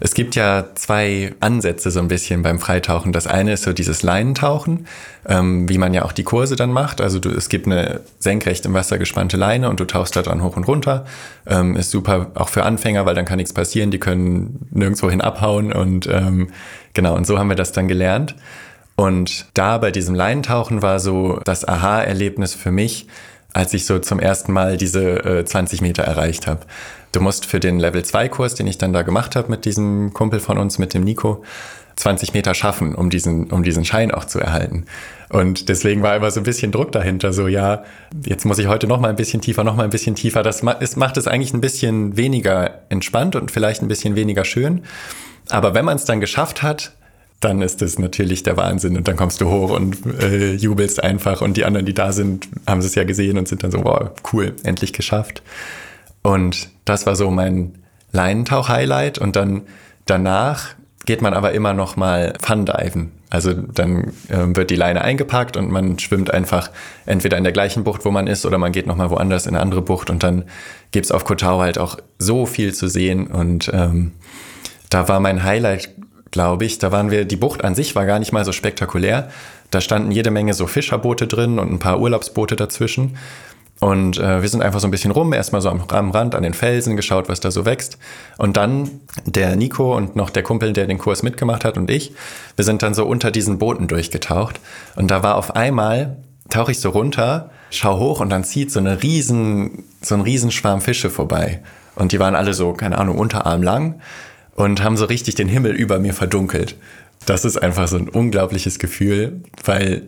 Es 0.00 0.14
gibt 0.14 0.34
ja 0.34 0.66
zwei 0.74 1.34
Ansätze 1.40 1.90
so 1.90 2.00
ein 2.00 2.08
bisschen 2.08 2.42
beim 2.42 2.58
Freitauchen. 2.58 3.12
Das 3.12 3.26
eine 3.26 3.52
ist 3.52 3.64
so 3.64 3.72
dieses 3.72 4.02
Leinentauchen, 4.02 4.86
ähm, 5.26 5.68
wie 5.68 5.78
man 5.78 5.94
ja 5.94 6.04
auch 6.04 6.12
die 6.12 6.24
Kurse 6.24 6.56
dann 6.56 6.72
macht. 6.72 7.00
Also 7.00 7.18
du, 7.18 7.30
es 7.30 7.48
gibt 7.48 7.66
eine 7.66 8.00
senkrecht 8.18 8.64
im 8.66 8.74
Wasser 8.74 8.98
gespannte 8.98 9.36
Leine 9.36 9.68
und 9.68 9.80
du 9.80 9.84
tauchst 9.84 10.16
da 10.16 10.22
dran 10.22 10.42
hoch 10.42 10.56
und 10.56 10.64
runter. 10.64 11.06
Ähm, 11.46 11.76
ist 11.76 11.90
super 11.90 12.30
auch 12.34 12.48
für 12.48 12.64
Anfänger, 12.64 13.06
weil 13.06 13.14
dann 13.14 13.24
kann 13.24 13.36
nichts 13.36 13.52
passieren. 13.52 13.90
Die 13.90 13.98
können 13.98 14.66
nirgendwo 14.70 15.10
hin 15.10 15.20
abhauen 15.20 15.72
und 15.72 16.06
ähm, 16.06 16.48
genau. 16.94 17.14
Und 17.14 17.26
so 17.26 17.38
haben 17.38 17.48
wir 17.48 17.56
das 17.56 17.72
dann 17.72 17.88
gelernt. 17.88 18.34
Und 18.96 19.46
da 19.54 19.78
bei 19.78 19.92
diesem 19.92 20.14
Leinentauchen 20.16 20.82
war 20.82 20.98
so 20.98 21.40
das 21.44 21.66
Aha-Erlebnis 21.66 22.54
für 22.54 22.72
mich, 22.72 23.06
als 23.53 23.74
ich 23.74 23.86
so 23.86 23.99
zum 23.99 24.20
ersten 24.20 24.53
Mal 24.53 24.76
diese 24.76 25.24
äh, 25.24 25.44
20 25.44 25.80
Meter 25.80 26.03
erreicht 26.03 26.46
habe. 26.46 26.61
Du 27.12 27.20
musst 27.20 27.46
für 27.46 27.61
den 27.61 27.78
Level 27.78 28.05
2 28.05 28.28
Kurs, 28.28 28.55
den 28.55 28.66
ich 28.66 28.78
dann 28.78 28.92
da 28.92 29.03
gemacht 29.03 29.36
habe 29.36 29.51
mit 29.51 29.64
diesem 29.64 30.12
Kumpel 30.12 30.40
von 30.40 30.59
uns, 30.59 30.78
mit 30.78 30.92
dem 30.92 31.05
Nico, 31.05 31.42
20 31.96 32.32
Meter 32.32 32.55
schaffen, 32.55 32.94
um 32.94 33.11
diesen, 33.11 33.51
um 33.51 33.62
diesen 33.64 33.84
Schein 33.84 34.12
auch 34.12 34.24
zu 34.24 34.38
erhalten. 34.38 34.84
Und 35.30 35.68
deswegen 35.68 36.03
war 36.03 36.14
immer 36.14 36.30
so 36.30 36.40
ein 36.40 36.44
bisschen 36.44 36.70
Druck 36.70 36.92
dahinter, 36.92 37.32
so 37.32 37.49
ja, 37.49 37.82
jetzt 38.24 38.44
muss 38.44 38.59
ich 38.59 38.68
heute 38.68 38.86
noch 38.86 39.01
mal 39.01 39.09
ein 39.09 39.16
bisschen 39.16 39.40
tiefer, 39.40 39.64
noch 39.64 39.74
mal 39.74 39.82
ein 39.82 39.90
bisschen 39.90 40.14
tiefer. 40.14 40.42
Das 40.42 40.62
macht 40.62 41.16
es 41.16 41.26
eigentlich 41.26 41.53
ein 41.55 41.61
bisschen 41.61 42.16
weniger 42.16 42.82
entspannt 42.88 43.34
und 43.34 43.51
vielleicht 43.51 43.82
ein 43.82 43.88
bisschen 43.88 44.14
weniger 44.14 44.44
schön. 44.44 44.82
Aber 45.51 45.74
wenn 45.74 45.84
man 45.84 45.96
es 45.96 46.05
dann 46.05 46.20
geschafft 46.20 46.62
hat, 46.62 46.92
dann 47.41 47.62
ist 47.62 47.82
es 47.82 47.99
natürlich 47.99 48.43
der 48.43 48.57
Wahnsinn. 48.57 48.97
Und 48.97 49.07
dann 49.07 49.16
kommst 49.16 49.41
du 49.41 49.49
hoch 49.49 49.70
und 49.70 49.97
äh, 50.20 50.55
jubelst 50.55 51.03
einfach. 51.03 51.41
Und 51.41 51.57
die 51.57 51.64
anderen, 51.64 51.86
die 51.86 51.95
da 51.95 52.12
sind, 52.12 52.49
haben 52.66 52.80
es 52.80 52.95
ja 52.95 53.05
gesehen 53.05 53.39
und 53.39 53.47
sind 53.47 53.62
dann 53.62 53.70
so, 53.70 53.84
wow, 53.84 54.11
cool, 54.32 54.55
endlich 54.64 54.93
geschafft. 54.93 55.43
Und 56.22 56.68
das 56.84 57.07
war 57.07 57.14
so 57.14 57.30
mein 57.30 57.74
Leinentauch-Highlight. 58.12 59.18
Und 59.18 59.36
dann 59.36 59.62
danach 60.07 60.74
geht 61.07 61.22
man 61.22 61.32
aber 61.32 61.53
immer 61.53 61.74
noch 61.74 61.97
mal 61.97 62.34
Fundiven. 62.41 63.12
Also 63.30 63.53
dann 63.53 64.12
äh, 64.28 64.57
wird 64.57 64.70
die 64.70 64.76
Leine 64.76 65.03
eingepackt 65.03 65.57
und 65.57 65.70
man 65.70 65.99
schwimmt 65.99 66.32
einfach 66.32 66.70
entweder 67.07 67.36
in 67.36 67.45
der 67.45 67.53
gleichen 67.53 67.84
Bucht, 67.84 68.05
wo 68.05 68.11
man 68.11 68.26
ist, 68.26 68.47
oder 68.47 68.59
man 68.59 68.72
geht 68.72 68.86
noch 68.86 68.97
mal 68.97 69.11
woanders 69.11 69.47
in 69.47 69.55
eine 69.55 69.62
andere 69.62 69.82
Bucht. 69.82 70.11
Und 70.11 70.22
dann 70.22 70.45
gibt's 70.91 71.12
auf 71.12 71.24
Kotau 71.24 71.61
halt 71.61 71.78
auch 71.78 71.99
so 72.18 72.47
viel 72.47 72.74
zu 72.74 72.89
sehen. 72.89 73.26
Und 73.28 73.70
ähm, 73.72 74.12
da 74.91 75.09
war 75.09 75.20
mein 75.20 75.45
Highlight 75.45 75.91
glaube 76.31 76.64
ich. 76.64 76.79
Da 76.79 76.93
waren 76.93 77.11
wir, 77.11 77.24
die 77.24 77.37
Bucht 77.37 77.64
an 77.64 77.74
sich 77.74 77.95
war 77.95 78.07
gar 78.07 78.18
nicht 78.18 78.33
mal 78.33 78.45
so 78.45 78.53
spektakulär. 78.53 79.31
Da 79.70 79.81
standen 79.81 80.11
jede 80.11 80.31
Menge 80.31 80.55
so 80.55 80.66
Fischerboote 80.66 81.26
drin 81.26 81.59
und 81.59 81.70
ein 81.72 81.79
paar 81.79 82.01
Urlaubsboote 82.01 82.57
dazwischen. 82.57 83.16
Und 83.81 84.18
äh, 84.18 84.43
wir 84.43 84.49
sind 84.49 84.62
einfach 84.62 84.81
so 84.81 84.89
ein 84.89 84.91
bisschen 84.91 85.12
rum, 85.12 85.33
erstmal 85.33 85.61
so 85.61 85.68
am, 85.68 85.85
am, 85.89 86.11
Rand 86.11 86.35
an 86.35 86.43
den 86.43 86.55
Felsen, 86.55 86.97
geschaut, 86.97 87.29
was 87.29 87.39
da 87.39 87.51
so 87.51 87.64
wächst. 87.64 87.99
Und 88.37 88.57
dann 88.57 88.91
der 89.24 89.55
Nico 89.55 89.97
und 89.97 90.16
noch 90.16 90.31
der 90.31 90.43
Kumpel, 90.43 90.72
der 90.72 90.87
den 90.87 90.99
Kurs 90.99 91.22
mitgemacht 91.22 91.64
hat 91.64 91.76
und 91.76 91.89
ich, 91.89 92.12
wir 92.57 92.64
sind 92.64 92.83
dann 92.83 92.95
so 92.95 93.07
unter 93.07 93.31
diesen 93.31 93.59
Booten 93.59 93.87
durchgetaucht. 93.87 94.59
Und 94.97 95.11
da 95.11 95.22
war 95.22 95.37
auf 95.37 95.55
einmal, 95.55 96.16
tauche 96.51 96.72
ich 96.72 96.81
so 96.81 96.91
runter, 96.91 97.51
schau 97.70 98.01
hoch 98.01 98.20
und 98.20 98.31
dann 98.31 98.43
zieht 98.43 98.72
so 98.72 98.81
eine 98.81 99.03
riesen, 99.03 99.85
so 100.01 100.16
ein 100.16 100.22
Riesenschwarm 100.22 100.81
Fische 100.81 101.09
vorbei. 101.09 101.62
Und 101.95 102.11
die 102.11 102.18
waren 102.18 102.35
alle 102.35 102.55
so, 102.55 102.72
keine 102.72 102.99
Ahnung, 102.99 103.16
Unterarm 103.16 103.62
lang 103.62 104.01
und 104.59 104.82
haben 104.82 104.96
so 104.96 105.04
richtig 105.04 105.36
den 105.36 105.46
Himmel 105.46 105.72
über 105.72 106.00
mir 106.00 106.12
verdunkelt. 106.12 106.74
Das 107.26 107.44
ist 107.44 107.56
einfach 107.59 107.86
so 107.86 107.96
ein 107.96 108.09
unglaubliches 108.09 108.80
Gefühl, 108.80 109.40
weil 109.64 110.02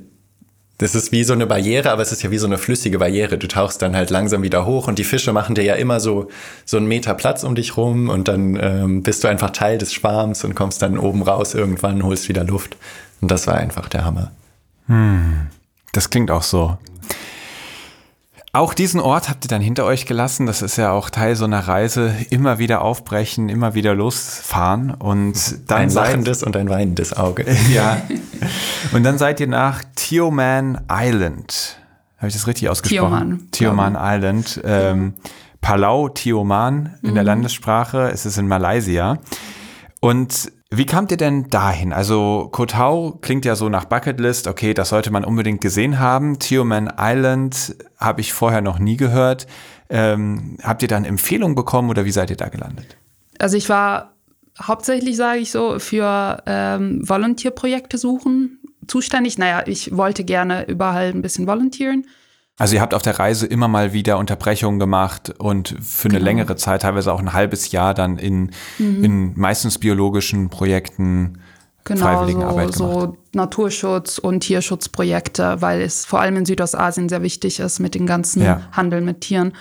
das 0.78 0.96
ist 0.96 1.12
wie 1.12 1.22
so 1.22 1.34
eine 1.34 1.46
Barriere, 1.46 1.92
aber 1.92 2.02
es 2.02 2.10
ist 2.10 2.24
ja 2.24 2.32
wie 2.32 2.38
so 2.38 2.46
eine 2.46 2.58
flüssige 2.58 2.98
Barriere. 2.98 3.38
Du 3.38 3.46
tauchst 3.46 3.80
dann 3.80 3.94
halt 3.94 4.10
langsam 4.10 4.42
wieder 4.42 4.66
hoch 4.66 4.88
und 4.88 4.98
die 4.98 5.04
Fische 5.04 5.32
machen 5.32 5.54
dir 5.54 5.62
ja 5.62 5.74
immer 5.74 6.00
so, 6.00 6.30
so 6.64 6.78
einen 6.78 6.88
Meter 6.88 7.14
Platz 7.14 7.44
um 7.44 7.54
dich 7.54 7.76
rum 7.76 8.08
und 8.08 8.26
dann 8.26 8.58
ähm, 8.60 9.02
bist 9.04 9.22
du 9.22 9.28
einfach 9.28 9.50
Teil 9.50 9.78
des 9.78 9.94
Schwarms 9.94 10.42
und 10.42 10.56
kommst 10.56 10.82
dann 10.82 10.98
oben 10.98 11.22
raus 11.22 11.54
irgendwann, 11.54 12.02
holst 12.02 12.28
wieder 12.28 12.42
Luft. 12.42 12.76
Und 13.20 13.30
das 13.30 13.46
war 13.46 13.54
einfach 13.54 13.88
der 13.88 14.04
Hammer. 14.04 14.32
Hm, 14.88 15.46
das 15.92 16.10
klingt 16.10 16.32
auch 16.32 16.42
so. 16.42 16.76
Auch 18.52 18.74
diesen 18.74 19.00
Ort 19.00 19.28
habt 19.28 19.44
ihr 19.44 19.48
dann 19.48 19.62
hinter 19.62 19.84
euch 19.84 20.06
gelassen. 20.06 20.46
Das 20.46 20.60
ist 20.60 20.76
ja 20.76 20.90
auch 20.90 21.08
Teil 21.10 21.36
so 21.36 21.44
einer 21.44 21.60
Reise. 21.60 22.12
Immer 22.30 22.58
wieder 22.58 22.82
aufbrechen, 22.82 23.48
immer 23.48 23.74
wieder 23.74 23.94
losfahren 23.94 24.90
und 24.92 25.70
dann 25.70 25.82
ein 25.82 25.90
lachendes 25.90 26.42
und 26.42 26.56
ein 26.56 26.68
weinendes 26.68 27.12
Auge. 27.16 27.46
ja. 27.72 28.02
Und 28.92 29.04
dann 29.04 29.18
seid 29.18 29.38
ihr 29.38 29.46
nach 29.46 29.84
Tioman 29.94 30.80
Island. 30.90 31.78
Habe 32.18 32.26
ich 32.26 32.34
das 32.34 32.48
richtig 32.48 32.68
ausgesprochen? 32.68 33.48
Tioman. 33.52 33.94
Tioman 33.94 33.96
Island. 33.98 34.60
Ähm, 34.64 35.14
Palau 35.60 36.08
Tioman 36.08 36.96
in 37.02 37.10
mhm. 37.10 37.14
der 37.14 37.24
Landessprache. 37.24 38.10
Es 38.10 38.26
ist 38.26 38.36
in 38.36 38.48
Malaysia. 38.48 39.18
Und 40.00 40.50
wie 40.72 40.86
kamt 40.86 41.10
ihr 41.10 41.16
denn 41.16 41.48
dahin? 41.48 41.92
Also 41.92 42.48
Koh 42.52 43.18
klingt 43.20 43.44
ja 43.44 43.56
so 43.56 43.68
nach 43.68 43.86
Bucketlist, 43.86 44.46
okay, 44.46 44.72
das 44.72 44.90
sollte 44.90 45.10
man 45.10 45.24
unbedingt 45.24 45.60
gesehen 45.60 45.98
haben. 45.98 46.38
Tioman 46.38 46.92
Island 46.96 47.74
habe 47.98 48.20
ich 48.20 48.32
vorher 48.32 48.60
noch 48.60 48.78
nie 48.78 48.96
gehört. 48.96 49.48
Ähm, 49.88 50.56
habt 50.62 50.82
ihr 50.82 50.88
dann 50.88 51.04
Empfehlungen 51.04 51.56
bekommen 51.56 51.90
oder 51.90 52.04
wie 52.04 52.12
seid 52.12 52.30
ihr 52.30 52.36
da 52.36 52.48
gelandet? 52.48 52.96
Also 53.38 53.56
ich 53.56 53.68
war 53.68 54.14
hauptsächlich, 54.62 55.16
sage 55.16 55.40
ich 55.40 55.50
so, 55.50 55.80
für 55.80 56.42
ähm, 56.46 57.00
Volunteer-Projekte 57.08 57.98
suchen 57.98 58.60
zuständig. 58.86 59.38
Naja, 59.38 59.64
ich 59.66 59.96
wollte 59.96 60.22
gerne 60.22 60.68
überall 60.68 61.08
ein 61.08 61.22
bisschen 61.22 61.48
volontieren. 61.48 62.06
Also 62.60 62.74
ihr 62.74 62.82
habt 62.82 62.92
auf 62.92 63.00
der 63.00 63.18
Reise 63.18 63.46
immer 63.46 63.68
mal 63.68 63.94
wieder 63.94 64.18
Unterbrechungen 64.18 64.78
gemacht 64.78 65.32
und 65.38 65.74
für 65.80 66.08
eine 66.08 66.18
genau. 66.18 66.24
längere 66.26 66.56
Zeit, 66.56 66.82
teilweise 66.82 67.10
auch 67.10 67.18
ein 67.18 67.32
halbes 67.32 67.72
Jahr 67.72 67.94
dann 67.94 68.18
in, 68.18 68.50
mhm. 68.76 69.02
in 69.02 69.32
meistens 69.40 69.78
biologischen 69.78 70.50
Projekten 70.50 71.38
genau, 71.84 72.04
Freiwilligenarbeit 72.04 72.74
so, 72.74 72.86
gemacht. 72.86 73.16
so 73.32 73.38
Naturschutz- 73.38 74.18
und 74.18 74.40
Tierschutzprojekte, 74.40 75.62
weil 75.62 75.80
es 75.80 76.04
vor 76.04 76.20
allem 76.20 76.36
in 76.36 76.44
Südostasien 76.44 77.08
sehr 77.08 77.22
wichtig 77.22 77.60
ist 77.60 77.78
mit 77.78 77.94
dem 77.94 78.04
ganzen 78.04 78.42
ja. 78.42 78.60
Handel 78.72 79.00
mit 79.00 79.22
Tieren. 79.22 79.54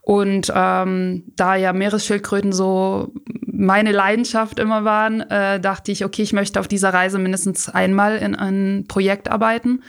Und 0.00 0.52
ähm, 0.52 1.22
da 1.36 1.54
ja 1.54 1.72
Meeresschildkröten 1.72 2.52
so 2.52 3.12
meine 3.46 3.92
Leidenschaft 3.92 4.58
immer 4.58 4.84
waren, 4.84 5.20
äh, 5.20 5.60
dachte 5.60 5.92
ich, 5.92 6.04
okay, 6.04 6.22
ich 6.22 6.32
möchte 6.32 6.58
auf 6.58 6.66
dieser 6.66 6.92
Reise 6.92 7.20
mindestens 7.20 7.68
einmal 7.68 8.16
in 8.16 8.34
ein 8.34 8.86
Projekt 8.88 9.30
arbeiten. 9.30 9.84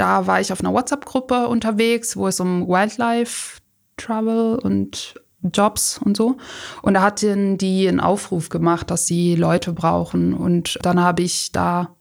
Da 0.00 0.26
war 0.26 0.40
ich 0.40 0.50
auf 0.50 0.60
einer 0.60 0.72
WhatsApp-Gruppe 0.72 1.46
unterwegs, 1.46 2.16
wo 2.16 2.26
es 2.26 2.40
um 2.40 2.66
Wildlife, 2.66 3.60
Travel 3.98 4.58
und 4.58 5.14
Jobs 5.42 6.00
und 6.02 6.16
so. 6.16 6.38
Und 6.80 6.94
da 6.94 7.02
hatten 7.02 7.58
die 7.58 7.86
einen 7.86 8.00
Aufruf 8.00 8.48
gemacht, 8.48 8.90
dass 8.90 9.06
sie 9.06 9.36
Leute 9.36 9.74
brauchen. 9.74 10.32
Und 10.32 10.78
dann 10.80 11.02
habe 11.02 11.20
ich 11.20 11.52
da 11.52 11.94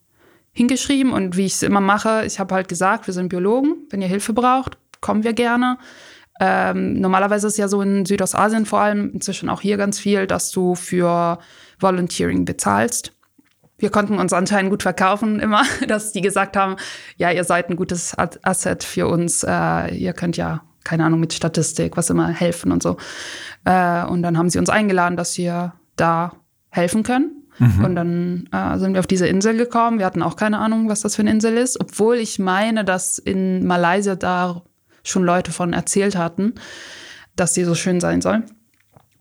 hingeschrieben 0.53 1.11
und 1.11 1.35
wie 1.35 1.45
ich 1.45 1.55
es 1.55 1.61
immer 1.61 1.81
mache, 1.81 2.23
ich 2.25 2.39
habe 2.39 2.55
halt 2.55 2.69
gesagt, 2.69 3.05
wir 3.05 3.13
sind 3.13 3.27
Biologen, 3.27 3.85
wenn 3.89 4.01
ihr 4.01 4.07
Hilfe 4.07 4.31
braucht, 4.31 4.77
kommen 5.01 5.25
wir 5.25 5.33
gerne. 5.33 5.77
Ähm, 6.39 7.01
normalerweise 7.01 7.47
ist 7.47 7.57
ja 7.57 7.67
so 7.67 7.81
in 7.81 8.05
Südostasien 8.05 8.65
vor 8.65 8.79
allem, 8.79 9.11
inzwischen 9.13 9.49
auch 9.49 9.59
hier 9.59 9.75
ganz 9.75 9.99
viel, 9.99 10.25
dass 10.25 10.51
du 10.51 10.75
für 10.75 11.37
Volunteering 11.81 12.45
bezahlst 12.45 13.11
wir 13.79 13.89
konnten 13.89 14.19
uns 14.19 14.33
anscheinend 14.33 14.71
gut 14.71 14.83
verkaufen 14.83 15.39
immer, 15.39 15.63
dass 15.87 16.11
die 16.11 16.21
gesagt 16.21 16.55
haben, 16.55 16.75
ja, 17.17 17.31
ihr 17.31 17.43
seid 17.43 17.69
ein 17.69 17.75
gutes 17.75 18.15
Asset 18.17 18.83
für 18.83 19.07
uns, 19.07 19.43
äh, 19.43 19.95
ihr 19.95 20.13
könnt 20.13 20.37
ja, 20.37 20.61
keine 20.83 21.05
Ahnung, 21.05 21.19
mit 21.19 21.33
Statistik, 21.33 21.97
was 21.97 22.09
immer 22.09 22.27
helfen 22.29 22.71
und 22.71 22.83
so. 22.83 22.97
Äh, 23.65 24.05
und 24.05 24.21
dann 24.21 24.37
haben 24.37 24.49
sie 24.49 24.59
uns 24.59 24.69
eingeladen, 24.69 25.17
dass 25.17 25.37
wir 25.37 25.73
da 25.95 26.33
helfen 26.69 27.03
können. 27.03 27.39
Mhm. 27.59 27.83
Und 27.83 27.95
dann 27.95 28.49
äh, 28.51 28.77
sind 28.77 28.93
wir 28.93 28.99
auf 28.99 29.07
diese 29.07 29.27
Insel 29.27 29.57
gekommen. 29.57 29.99
Wir 29.99 30.05
hatten 30.05 30.23
auch 30.23 30.35
keine 30.35 30.59
Ahnung, 30.59 30.87
was 30.89 31.01
das 31.01 31.15
für 31.15 31.21
eine 31.21 31.31
Insel 31.31 31.57
ist, 31.57 31.79
obwohl 31.79 32.15
ich 32.15 32.39
meine, 32.39 32.85
dass 32.85 33.17
in 33.17 33.67
Malaysia 33.67 34.15
da 34.15 34.63
schon 35.03 35.23
Leute 35.23 35.51
von 35.51 35.73
erzählt 35.73 36.17
hatten, 36.17 36.55
dass 37.35 37.53
sie 37.53 37.65
so 37.65 37.75
schön 37.75 37.99
sein 37.99 38.21
soll. 38.21 38.43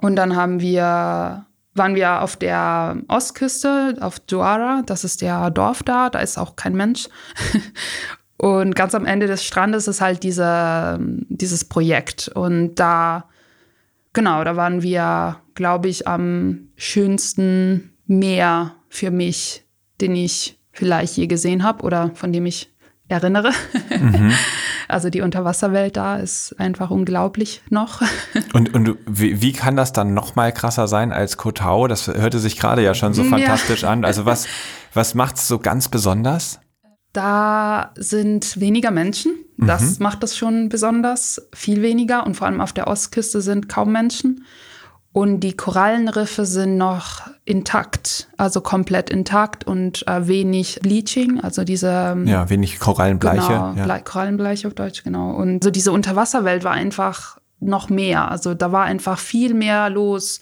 Und 0.00 0.16
dann 0.16 0.36
haben 0.36 0.60
wir 0.60 1.46
waren 1.78 1.94
wir 1.94 2.22
auf 2.22 2.36
der 2.36 2.96
Ostküste, 3.08 3.96
auf 4.00 4.20
Juara, 4.28 4.82
das 4.84 5.04
ist 5.04 5.22
der 5.22 5.50
Dorf 5.50 5.82
da, 5.82 6.10
da 6.10 6.18
ist 6.18 6.38
auch 6.38 6.56
kein 6.56 6.74
Mensch. 6.74 7.08
Und 8.36 8.76
ganz 8.76 8.94
am 8.94 9.04
Ende 9.04 9.26
des 9.26 9.44
Strandes 9.44 9.88
ist 9.88 10.00
halt 10.00 10.22
diese, 10.22 10.98
dieses 11.28 11.64
Projekt. 11.64 12.28
Und 12.28 12.76
da, 12.76 13.28
genau, 14.12 14.44
da 14.44 14.54
waren 14.54 14.82
wir, 14.82 15.40
glaube 15.54 15.88
ich, 15.88 16.06
am 16.06 16.68
schönsten 16.76 17.94
Meer 18.06 18.76
für 18.88 19.10
mich, 19.10 19.64
den 20.00 20.14
ich 20.14 20.58
vielleicht 20.70 21.16
je 21.16 21.26
gesehen 21.26 21.64
habe 21.64 21.82
oder 21.82 22.12
von 22.14 22.32
dem 22.32 22.46
ich 22.46 22.72
erinnere. 23.08 23.52
Mhm. 23.98 24.32
Also 24.90 25.10
die 25.10 25.20
Unterwasserwelt 25.20 25.98
da 25.98 26.16
ist 26.16 26.58
einfach 26.58 26.90
unglaublich 26.90 27.60
noch. 27.68 28.00
Und, 28.54 28.72
und 28.72 28.96
wie, 29.06 29.42
wie 29.42 29.52
kann 29.52 29.76
das 29.76 29.92
dann 29.92 30.14
noch 30.14 30.34
mal 30.34 30.50
krasser 30.50 30.88
sein 30.88 31.12
als 31.12 31.36
Kotau? 31.36 31.88
Das 31.88 32.08
hörte 32.08 32.38
sich 32.38 32.58
gerade 32.58 32.82
ja 32.82 32.94
schon 32.94 33.12
so 33.12 33.22
fantastisch 33.22 33.82
ja. 33.82 33.90
an. 33.90 34.06
Also 34.06 34.24
was, 34.24 34.46
was 34.94 35.14
macht 35.14 35.36
es 35.36 35.46
so 35.46 35.58
ganz 35.58 35.88
besonders? 35.88 36.60
Da 37.12 37.92
sind 37.96 38.58
weniger 38.60 38.90
Menschen. 38.90 39.32
Das 39.58 39.98
mhm. 39.98 40.04
macht 40.04 40.22
das 40.22 40.38
schon 40.38 40.70
besonders. 40.70 41.48
Viel 41.54 41.82
weniger. 41.82 42.24
Und 42.24 42.36
vor 42.36 42.46
allem 42.46 42.62
auf 42.62 42.72
der 42.72 42.86
Ostküste 42.86 43.42
sind 43.42 43.68
kaum 43.68 43.92
Menschen. 43.92 44.46
Und 45.18 45.40
die 45.40 45.56
Korallenriffe 45.56 46.46
sind 46.46 46.76
noch 46.76 47.22
intakt, 47.44 48.28
also 48.36 48.60
komplett 48.60 49.10
intakt 49.10 49.66
und 49.66 50.06
äh, 50.06 50.28
wenig 50.28 50.78
Bleaching, 50.80 51.40
also 51.40 51.64
diese. 51.64 51.88
Ähm, 51.90 52.28
ja, 52.28 52.48
wenig 52.48 52.78
Korallenbleiche. 52.78 53.48
Genau, 53.48 53.74
ja. 53.74 53.98
Korallenbleiche 53.98 54.68
auf 54.68 54.74
Deutsch, 54.74 55.02
genau. 55.02 55.32
Und 55.32 55.64
so 55.64 55.72
diese 55.72 55.90
Unterwasserwelt 55.90 56.62
war 56.62 56.70
einfach 56.70 57.36
noch 57.58 57.88
mehr. 57.88 58.30
Also 58.30 58.54
da 58.54 58.70
war 58.70 58.84
einfach 58.84 59.18
viel 59.18 59.54
mehr 59.54 59.90
los. 59.90 60.40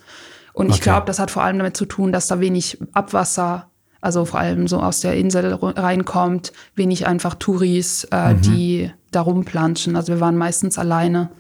Und 0.53 0.69
ich 0.69 0.83
glaube, 0.83 1.07
das 1.07 1.19
hat 1.21 1.31
vor 1.31 1.43
allem 1.43 1.57
damit 1.57 1.75
zu 1.75 1.87
tun, 1.87 2.13
dass 2.13 2.27
da 2.27 2.41
wenig 2.41 2.77
Abwasser 2.93 3.71
also 4.03 4.27
vor 4.27 4.41
allem 4.41 4.69
so 4.69 4.79
aus 4.79 5.01
der 5.01 5.15
Insel 5.15 5.55
reinkommt, 5.55 6.53
wenig 6.75 7.07
einfach 7.07 7.35
Touris, 7.35 8.05
äh, 8.13 8.35
mhm. 8.35 8.43
die 8.43 8.91
da 9.11 9.23
rumplanschen. 9.23 9.97
Also 9.97 10.13
wir 10.13 10.21
waren 10.21 10.37
meistens 10.37 10.77
alleine. 10.77 11.31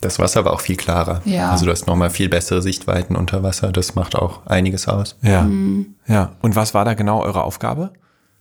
Das 0.00 0.18
Wasser 0.18 0.44
war 0.44 0.52
auch 0.52 0.60
viel 0.60 0.76
klarer. 0.76 1.22
Ja. 1.24 1.50
Also 1.50 1.66
du 1.66 1.72
hast 1.72 1.86
nochmal 1.86 2.10
viel 2.10 2.28
bessere 2.28 2.62
Sichtweiten 2.62 3.16
unter 3.16 3.42
Wasser. 3.42 3.72
Das 3.72 3.94
macht 3.94 4.16
auch 4.16 4.46
einiges 4.46 4.88
aus. 4.88 5.16
Ja. 5.22 5.42
Mhm. 5.42 5.94
Ja. 6.06 6.32
Und 6.42 6.56
was 6.56 6.74
war 6.74 6.84
da 6.84 6.94
genau 6.94 7.22
eure 7.22 7.44
Aufgabe? 7.44 7.92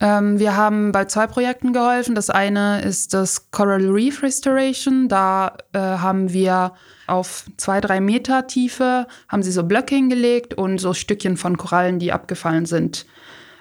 Ähm, 0.02 0.40
wir 0.40 0.58
haben 0.58 0.92
bei 0.92 1.06
zwei 1.06 1.28
Projekten 1.28 1.74
geholfen. 1.74 2.16
Das 2.16 2.32
eine 2.32 2.82
ist 2.82 3.14
das 3.14 3.52
Coral 3.52 3.88
Reef 3.88 4.24
Restoration. 4.24 5.08
Da 5.08 5.58
äh, 5.74 5.80
haben 5.80 6.34
wir 6.34 6.74
auf 7.06 7.46
zwei, 7.58 7.82
drei 7.82 8.02
Meter 8.02 8.48
Tiefe 8.48 9.06
haben 9.28 9.44
sie 9.44 9.52
so 9.52 9.64
Blöcke 9.64 9.94
hingelegt 9.94 10.56
und 10.56 10.80
so 10.80 10.94
Stückchen 10.94 11.38
von 11.38 11.58
Korallen, 11.58 12.00
die 12.00 12.12
abgefallen 12.12 12.66
sind, 12.66 13.06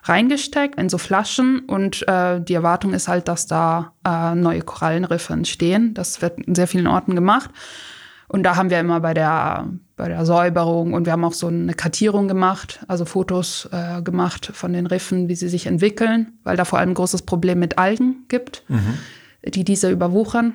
reingesteckt 0.04 0.78
in 0.78 0.88
so 0.88 0.98
Flaschen 0.98 1.60
und 1.60 2.06
äh, 2.08 2.40
die 2.40 2.54
Erwartung 2.54 2.94
ist 2.94 3.08
halt, 3.08 3.28
dass 3.28 3.46
da 3.46 3.92
äh, 4.06 4.34
neue 4.34 4.62
Korallenriffe 4.62 5.32
entstehen. 5.32 5.94
Das 5.94 6.22
wird 6.22 6.38
in 6.40 6.54
sehr 6.54 6.66
vielen 6.66 6.86
Orten 6.86 7.14
gemacht. 7.14 7.50
Und 8.28 8.44
da 8.44 8.54
haben 8.54 8.70
wir 8.70 8.78
immer 8.78 9.00
bei 9.00 9.12
der, 9.12 9.66
bei 9.96 10.08
der 10.08 10.24
Säuberung 10.24 10.94
und 10.94 11.04
wir 11.04 11.12
haben 11.12 11.24
auch 11.24 11.32
so 11.32 11.48
eine 11.48 11.74
Kartierung 11.74 12.28
gemacht, 12.28 12.78
also 12.86 13.04
Fotos 13.04 13.68
äh, 13.72 14.02
gemacht 14.02 14.50
von 14.54 14.72
den 14.72 14.86
Riffen, 14.86 15.28
wie 15.28 15.34
sie 15.34 15.48
sich 15.48 15.66
entwickeln, 15.66 16.38
weil 16.44 16.56
da 16.56 16.64
vor 16.64 16.78
allem 16.78 16.90
ein 16.90 16.94
großes 16.94 17.22
Problem 17.22 17.58
mit 17.58 17.78
Algen 17.78 18.26
gibt, 18.28 18.62
mhm. 18.68 18.98
die 19.44 19.64
diese 19.64 19.90
überwuchern. 19.90 20.54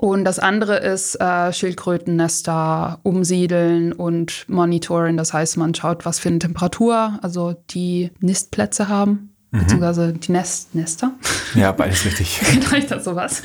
Und 0.00 0.24
das 0.24 0.38
andere 0.38 0.78
ist 0.78 1.20
äh, 1.20 1.52
Schildkrötennester 1.52 3.00
umsiedeln 3.02 3.92
und 3.92 4.46
monitoren. 4.48 5.18
Das 5.18 5.34
heißt, 5.34 5.58
man 5.58 5.74
schaut, 5.74 6.06
was 6.06 6.18
für 6.18 6.30
eine 6.30 6.38
Temperatur, 6.38 7.18
also 7.20 7.54
die 7.68 8.10
Nistplätze 8.18 8.88
haben, 8.88 9.34
mhm. 9.50 9.58
beziehungsweise 9.58 10.14
die 10.14 10.32
Nest 10.32 10.74
Nester. 10.74 11.12
Ja, 11.54 11.72
beides 11.72 12.06
richtig. 12.06 12.38
Vielleicht 12.38 12.90
das 12.90 13.04
sowas. 13.04 13.42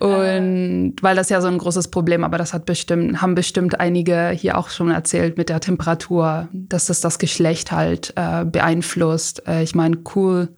Und 0.00 0.96
weil 1.02 1.14
das 1.14 1.28
ja 1.28 1.40
so 1.40 1.46
ein 1.46 1.58
großes 1.58 1.86
Problem, 1.86 2.24
aber 2.24 2.36
das 2.36 2.52
hat 2.52 2.66
bestimmt, 2.66 3.22
haben 3.22 3.36
bestimmt 3.36 3.78
einige 3.78 4.30
hier 4.30 4.58
auch 4.58 4.70
schon 4.70 4.90
erzählt 4.90 5.38
mit 5.38 5.50
der 5.50 5.60
Temperatur, 5.60 6.48
dass 6.52 6.86
das 6.86 7.00
das 7.00 7.20
Geschlecht 7.20 7.70
halt 7.70 8.12
äh, 8.16 8.44
beeinflusst. 8.44 9.46
Äh, 9.46 9.62
ich 9.62 9.76
meine, 9.76 9.98
cool 10.16 10.48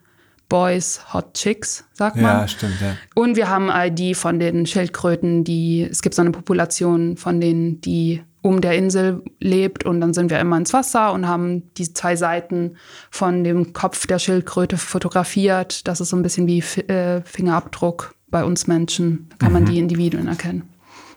Boys, 0.49 1.01
Hot 1.13 1.35
Chicks, 1.35 1.85
sagt 1.93 2.15
man. 2.15 2.41
Ja, 2.41 2.47
stimmt, 2.47 2.81
ja. 2.81 2.97
Und 3.15 3.35
wir 3.35 3.47
haben 3.49 3.71
die 3.95 4.15
von 4.15 4.39
den 4.39 4.65
Schildkröten, 4.65 5.43
die, 5.43 5.87
es 5.89 6.01
gibt 6.01 6.15
so 6.15 6.21
eine 6.21 6.31
Population 6.31 7.15
von 7.17 7.39
denen, 7.39 7.79
die 7.81 8.23
um 8.41 8.61
der 8.61 8.77
Insel 8.77 9.23
lebt 9.39 9.85
und 9.85 9.99
dann 10.01 10.13
sind 10.13 10.31
wir 10.31 10.39
immer 10.39 10.57
ins 10.57 10.73
Wasser 10.73 11.11
und 11.11 11.27
haben 11.27 11.73
die 11.75 11.93
zwei 11.93 12.15
Seiten 12.15 12.77
von 13.11 13.43
dem 13.43 13.73
Kopf 13.73 14.07
der 14.07 14.19
Schildkröte 14.19 14.77
fotografiert. 14.77 15.87
Das 15.87 15.99
ist 15.99 16.09
so 16.09 16.15
ein 16.15 16.23
bisschen 16.23 16.47
wie 16.47 16.59
äh, 16.59 17.21
Fingerabdruck 17.23 18.15
bei 18.29 18.43
uns 18.43 18.67
Menschen. 18.67 19.27
Da 19.29 19.37
kann 19.37 19.49
mhm. 19.49 19.53
man 19.53 19.65
die 19.65 19.79
Individuen 19.79 20.27
erkennen. 20.27 20.69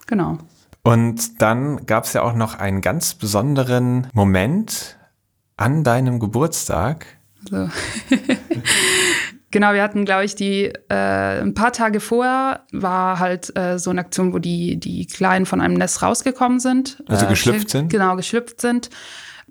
Genau. 0.07 0.39
Und 0.83 1.41
dann 1.41 1.87
gab 1.87 2.05
es 2.05 2.12
ja 2.12 2.22
auch 2.22 2.35
noch 2.35 2.59
einen 2.59 2.80
ganz 2.80 3.14
besonderen 3.14 4.09
Moment 4.12 4.99
an 5.57 5.85
deinem 5.85 6.18
Geburtstag. 6.18 7.07
So. 7.51 7.68
genau, 9.51 9.72
wir 9.72 9.82
hatten, 9.82 10.05
glaube 10.05 10.24
ich, 10.24 10.34
die 10.34 10.72
äh, 10.88 11.40
ein 11.40 11.55
paar 11.55 11.72
Tage 11.72 12.01
vorher 12.01 12.66
war 12.72 13.18
halt 13.18 13.57
äh, 13.57 13.78
so 13.78 13.90
eine 13.90 14.01
Aktion, 14.01 14.32
wo 14.32 14.38
die, 14.38 14.78
die 14.78 15.07
Kleinen 15.07 15.47
von 15.47 15.61
einem 15.61 15.74
Nest 15.74 16.03
rausgekommen 16.03 16.61
sind. 16.61 17.03
Also 17.07 17.26
äh, 17.26 17.28
geschlüpft 17.28 17.70
sind? 17.70 17.90
Genau, 17.90 18.16
geschlüpft 18.16 18.61
sind. 18.61 18.90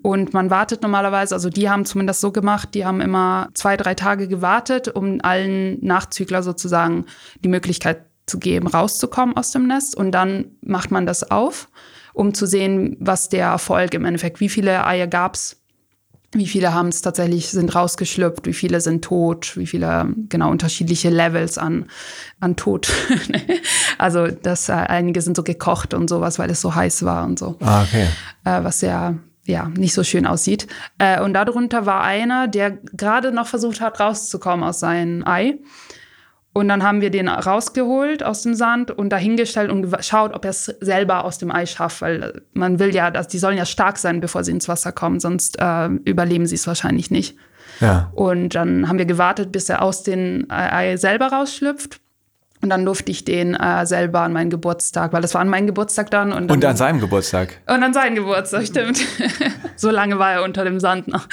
Und 0.02 0.34
man 0.34 0.50
wartet 0.50 0.82
normalerweise, 0.82 1.34
also 1.34 1.48
die 1.48 1.70
haben 1.70 1.84
zumindest 1.84 2.20
so 2.20 2.32
gemacht, 2.32 2.70
die 2.74 2.84
haben 2.84 3.00
immer 3.00 3.48
zwei, 3.54 3.76
drei 3.76 3.94
Tage 3.94 4.26
gewartet, 4.26 4.88
um 4.88 5.20
allen 5.22 5.78
Nachzügler 5.84 6.42
sozusagen 6.42 7.06
die 7.44 7.48
Möglichkeit 7.48 8.04
zu 8.26 8.38
geben, 8.38 8.66
rauszukommen 8.66 9.36
aus 9.36 9.52
dem 9.52 9.68
Nest. 9.68 9.96
Und 9.96 10.10
dann 10.12 10.56
macht 10.60 10.90
man 10.90 11.06
das 11.06 11.30
auf, 11.30 11.68
um 12.14 12.34
zu 12.34 12.46
sehen, 12.46 12.96
was 12.98 13.28
der 13.28 13.46
Erfolg 13.46 13.94
im 13.94 14.04
Endeffekt, 14.04 14.40
wie 14.40 14.48
viele 14.48 14.84
Eier 14.84 15.06
gab 15.06 15.34
es 15.34 15.61
wie 16.32 16.46
viele 16.46 16.72
haben 16.72 16.88
es 16.88 17.02
tatsächlich, 17.02 17.48
sind 17.48 17.74
rausgeschlüpft, 17.74 18.46
wie 18.46 18.54
viele 18.54 18.80
sind 18.80 19.04
tot, 19.04 19.56
wie 19.56 19.66
viele, 19.66 20.08
genau, 20.28 20.50
unterschiedliche 20.50 21.10
Levels 21.10 21.58
an, 21.58 21.86
an 22.40 22.56
Tod. 22.56 22.90
also, 23.98 24.28
das, 24.28 24.68
äh, 24.68 24.72
einige 24.72 25.20
sind 25.20 25.36
so 25.36 25.42
gekocht 25.42 25.92
und 25.92 26.08
sowas, 26.08 26.38
weil 26.38 26.50
es 26.50 26.60
so 26.60 26.74
heiß 26.74 27.04
war 27.04 27.24
und 27.24 27.38
so. 27.38 27.56
Ah, 27.60 27.82
okay. 27.82 28.08
Äh, 28.44 28.64
was 28.64 28.80
ja, 28.80 29.14
ja, 29.44 29.68
nicht 29.68 29.92
so 29.92 30.04
schön 30.04 30.26
aussieht. 30.26 30.66
Äh, 30.98 31.20
und 31.20 31.34
darunter 31.34 31.84
war 31.84 32.02
einer, 32.02 32.48
der 32.48 32.70
gerade 32.70 33.32
noch 33.32 33.46
versucht 33.46 33.80
hat, 33.80 34.00
rauszukommen 34.00 34.64
aus 34.64 34.80
seinem 34.80 35.26
Ei. 35.26 35.58
Und 36.54 36.68
dann 36.68 36.82
haben 36.82 37.00
wir 37.00 37.10
den 37.10 37.28
rausgeholt 37.28 38.22
aus 38.22 38.42
dem 38.42 38.54
Sand 38.54 38.90
und 38.90 39.08
dahingestellt 39.10 39.70
und 39.70 39.90
geschaut, 39.90 40.34
ob 40.34 40.44
er 40.44 40.50
es 40.50 40.66
selber 40.80 41.24
aus 41.24 41.38
dem 41.38 41.50
Ei 41.50 41.64
schafft, 41.64 42.02
weil 42.02 42.42
man 42.52 42.78
will 42.78 42.94
ja, 42.94 43.10
dass 43.10 43.26
die 43.28 43.38
sollen 43.38 43.56
ja 43.56 43.64
stark 43.64 43.96
sein, 43.96 44.20
bevor 44.20 44.44
sie 44.44 44.50
ins 44.52 44.68
Wasser 44.68 44.92
kommen, 44.92 45.18
sonst 45.18 45.58
äh, 45.58 45.86
überleben 46.04 46.44
sie 46.44 46.56
es 46.56 46.66
wahrscheinlich 46.66 47.10
nicht. 47.10 47.36
Ja. 47.80 48.10
Und 48.14 48.54
dann 48.54 48.86
haben 48.88 48.98
wir 48.98 49.06
gewartet, 49.06 49.50
bis 49.50 49.70
er 49.70 49.80
aus 49.80 50.02
dem 50.02 50.46
Ei 50.50 50.96
selber 50.98 51.28
rausschlüpft. 51.28 52.00
Und 52.62 52.70
dann 52.70 52.84
durfte 52.84 53.10
ich 53.10 53.24
den 53.24 53.54
äh, 53.54 53.84
selber 53.86 54.20
an 54.20 54.32
meinen 54.32 54.48
Geburtstag, 54.48 55.12
weil 55.12 55.20
das 55.20 55.34
war 55.34 55.40
an 55.40 55.48
meinem 55.48 55.66
Geburtstag 55.66 56.12
dann. 56.12 56.32
Und, 56.32 56.48
dann, 56.48 56.58
und 56.58 56.64
an 56.64 56.76
seinem 56.76 57.00
Geburtstag. 57.00 57.58
Und 57.66 57.82
an 57.82 57.92
seinem 57.92 58.14
Geburtstag, 58.14 58.66
stimmt. 58.66 59.00
so 59.76 59.90
lange 59.90 60.20
war 60.20 60.32
er 60.32 60.44
unter 60.44 60.62
dem 60.64 60.78
Sand 60.78 61.08
noch. 61.08 61.26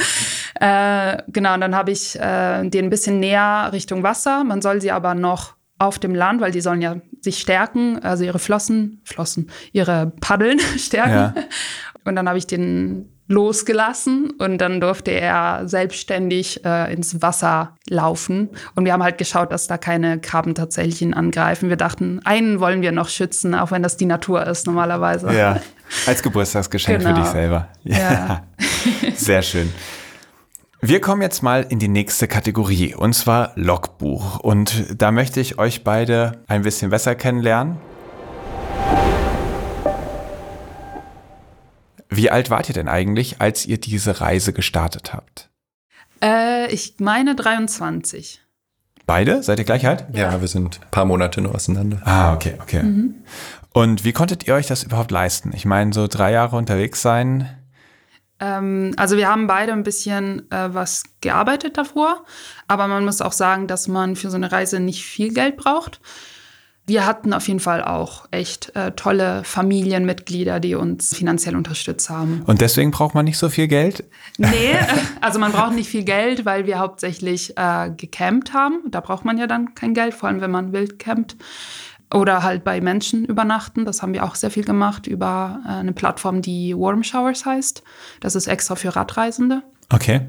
Äh, 0.59 1.17
genau, 1.27 1.53
und 1.53 1.61
dann 1.61 1.75
habe 1.75 1.91
ich 1.91 2.19
äh, 2.19 2.67
den 2.67 2.85
ein 2.85 2.89
bisschen 2.89 3.19
näher 3.19 3.69
Richtung 3.71 4.01
Wasser. 4.01 4.43
Man 4.43 4.63
soll 4.63 4.81
sie 4.81 4.91
aber 4.91 5.13
noch 5.13 5.53
auf 5.77 5.99
dem 5.99 6.15
Land, 6.15 6.41
weil 6.41 6.51
die 6.51 6.61
sollen 6.61 6.81
ja 6.81 6.97
sich 7.21 7.39
stärken, 7.39 7.99
also 7.99 8.23
ihre 8.23 8.39
Flossen, 8.39 9.01
Flossen, 9.03 9.49
ihre 9.71 10.11
Paddeln 10.19 10.59
stärken. 10.77 11.11
Ja. 11.11 11.33
Und 12.05 12.15
dann 12.15 12.27
habe 12.27 12.39
ich 12.39 12.47
den 12.47 13.07
losgelassen 13.29 14.31
und 14.31 14.57
dann 14.57 14.81
durfte 14.81 15.11
er 15.11 15.67
selbstständig 15.67 16.65
äh, 16.65 16.91
ins 16.91 17.21
Wasser 17.21 17.77
laufen. 17.87 18.49
Und 18.75 18.85
wir 18.85 18.91
haben 18.91 19.03
halt 19.03 19.19
geschaut, 19.19 19.51
dass 19.51 19.67
da 19.67 19.77
keine 19.77 20.19
Krabben 20.19 20.55
tatsächlich 20.55 21.03
ihn 21.03 21.13
angreifen. 21.13 21.69
Wir 21.69 21.77
dachten, 21.77 22.19
einen 22.25 22.59
wollen 22.59 22.81
wir 22.81 22.91
noch 22.91 23.07
schützen, 23.07 23.53
auch 23.53 23.69
wenn 23.71 23.83
das 23.83 23.97
die 23.97 24.07
Natur 24.07 24.45
ist 24.47 24.65
normalerweise. 24.65 25.31
Ja, 25.31 25.61
als 26.07 26.23
Geburtstagsgeschenk 26.23 26.99
genau. 26.99 27.15
für 27.15 27.21
dich 27.21 27.29
selber. 27.29 27.69
Ja. 27.83 27.97
ja. 27.97 28.43
Sehr 29.15 29.43
schön. 29.43 29.71
Wir 30.81 30.99
kommen 30.99 31.21
jetzt 31.21 31.43
mal 31.43 31.65
in 31.69 31.77
die 31.77 31.87
nächste 31.87 32.27
Kategorie, 32.27 32.95
und 32.95 33.13
zwar 33.13 33.51
Logbuch. 33.55 34.39
Und 34.39 34.85
da 34.97 35.11
möchte 35.11 35.39
ich 35.39 35.59
euch 35.59 35.83
beide 35.83 36.41
ein 36.47 36.63
bisschen 36.63 36.89
besser 36.89 37.13
kennenlernen. 37.13 37.77
Wie 42.09 42.31
alt 42.31 42.49
wart 42.49 42.69
ihr 42.69 42.73
denn 42.73 42.87
eigentlich, 42.87 43.39
als 43.39 43.65
ihr 43.65 43.79
diese 43.79 44.19
Reise 44.19 44.51
gestartet 44.51 45.13
habt? 45.13 45.49
Äh, 46.21 46.71
ich 46.73 46.95
meine 46.99 47.35
23. 47.35 48.41
Beide? 49.05 49.41
Seid 49.41 49.59
ihr 49.59 49.65
gleich 49.65 49.87
alt? 49.87 50.05
Ja, 50.13 50.41
wir 50.41 50.47
sind 50.47 50.81
ein 50.83 50.91
paar 50.91 51.05
Monate 51.05 51.41
nur 51.41 51.55
auseinander. 51.55 52.01
Ah, 52.05 52.33
okay, 52.33 52.55
okay. 52.61 52.83
Und 53.73 54.03
wie 54.03 54.11
konntet 54.11 54.47
ihr 54.47 54.53
euch 54.53 54.67
das 54.67 54.83
überhaupt 54.83 55.11
leisten? 55.11 55.51
Ich 55.55 55.65
meine, 55.65 55.93
so 55.93 56.07
drei 56.07 56.31
Jahre 56.31 56.55
unterwegs 56.55 57.01
sein. 57.01 57.49
Ähm, 58.39 58.93
also 58.97 59.17
wir 59.17 59.27
haben 59.27 59.47
beide 59.47 59.73
ein 59.73 59.83
bisschen 59.83 60.51
äh, 60.51 60.73
was 60.73 61.03
gearbeitet 61.21 61.77
davor, 61.77 62.23
aber 62.67 62.87
man 62.87 63.05
muss 63.05 63.21
auch 63.21 63.33
sagen, 63.33 63.67
dass 63.67 63.87
man 63.87 64.15
für 64.15 64.29
so 64.29 64.37
eine 64.37 64.51
Reise 64.51 64.79
nicht 64.79 65.03
viel 65.03 65.33
Geld 65.33 65.57
braucht. 65.57 65.99
Wir 66.89 67.05
hatten 67.05 67.33
auf 67.33 67.47
jeden 67.47 67.59
Fall 67.59 67.83
auch 67.83 68.25
echt 68.31 68.75
äh, 68.75 68.91
tolle 68.93 69.43
Familienmitglieder, 69.43 70.59
die 70.59 70.73
uns 70.73 71.15
finanziell 71.15 71.55
unterstützt 71.55 72.09
haben. 72.09 72.41
Und 72.47 72.61
deswegen 72.61 72.89
braucht 72.89 73.13
man 73.13 73.25
nicht 73.25 73.37
so 73.37 73.47
viel 73.47 73.67
Geld? 73.67 74.03
Nee, 74.39 74.75
also 75.21 75.37
man 75.37 75.51
braucht 75.51 75.73
nicht 75.73 75.87
viel 75.87 76.03
Geld, 76.03 76.45
weil 76.45 76.65
wir 76.65 76.79
hauptsächlich 76.79 77.55
äh, 77.57 77.91
gecampt 77.95 78.53
haben. 78.53 78.81
Da 78.89 79.01
braucht 79.01 79.23
man 79.23 79.37
ja 79.37 79.45
dann 79.45 79.75
kein 79.75 79.93
Geld, 79.93 80.15
vor 80.15 80.29
allem 80.29 80.41
wenn 80.41 80.49
man 80.49 80.73
wild 80.73 80.97
campt. 80.97 81.37
Oder 82.11 82.41
halt 82.41 82.63
bei 82.63 82.81
Menschen 82.81 83.23
übernachten. 83.23 83.85
Das 83.85 84.01
haben 84.01 84.13
wir 84.13 84.23
auch 84.23 84.33
sehr 84.33 84.49
viel 84.49 84.63
gemacht 84.63 85.05
über 85.05 85.59
äh, 85.67 85.73
eine 85.73 85.93
Plattform, 85.93 86.41
die 86.41 86.75
Warm 86.75 87.03
Showers 87.03 87.45
heißt. 87.45 87.83
Das 88.19 88.33
ist 88.33 88.47
extra 88.47 88.73
für 88.73 88.95
Radreisende. 88.95 89.61
Okay. 89.93 90.21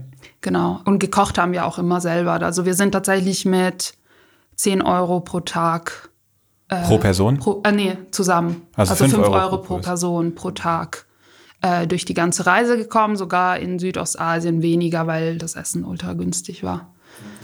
Genau. 0.42 0.82
Und 0.84 0.98
gekocht 0.98 1.38
haben 1.38 1.52
wir 1.52 1.64
auch 1.64 1.78
immer 1.78 2.02
selber. 2.02 2.32
Also 2.42 2.66
wir 2.66 2.74
sind 2.74 2.92
tatsächlich 2.92 3.46
mit 3.46 3.94
10 4.56 4.82
Euro 4.82 5.20
pro 5.20 5.40
Tag. 5.40 6.09
Pro 6.86 6.98
Person? 6.98 7.38
Pro, 7.38 7.62
äh, 7.64 7.72
nee, 7.72 7.96
zusammen. 8.10 8.62
Also 8.74 8.92
Also, 8.92 9.04
fünf 9.04 9.14
5 9.14 9.26
Euro 9.26 9.36
Euro, 9.36 9.56
pro 9.58 9.66
pro 9.66 9.74
Person. 9.78 9.84
Person 9.84 10.34
pro 10.34 10.50
Tag 10.52 11.06
äh, 11.62 11.86
durch 11.86 12.04
die 12.04 12.14
ganze 12.14 12.46
Reise 12.46 12.76
gekommen. 12.76 13.16
Sogar 13.16 13.58
in 13.58 13.78
Südostasien 13.78 14.62
weniger, 14.62 15.06
weil 15.06 15.36
das 15.38 15.56
Essen 15.56 15.84
ultra 15.84 16.12
günstig 16.12 16.62
war. 16.62 16.92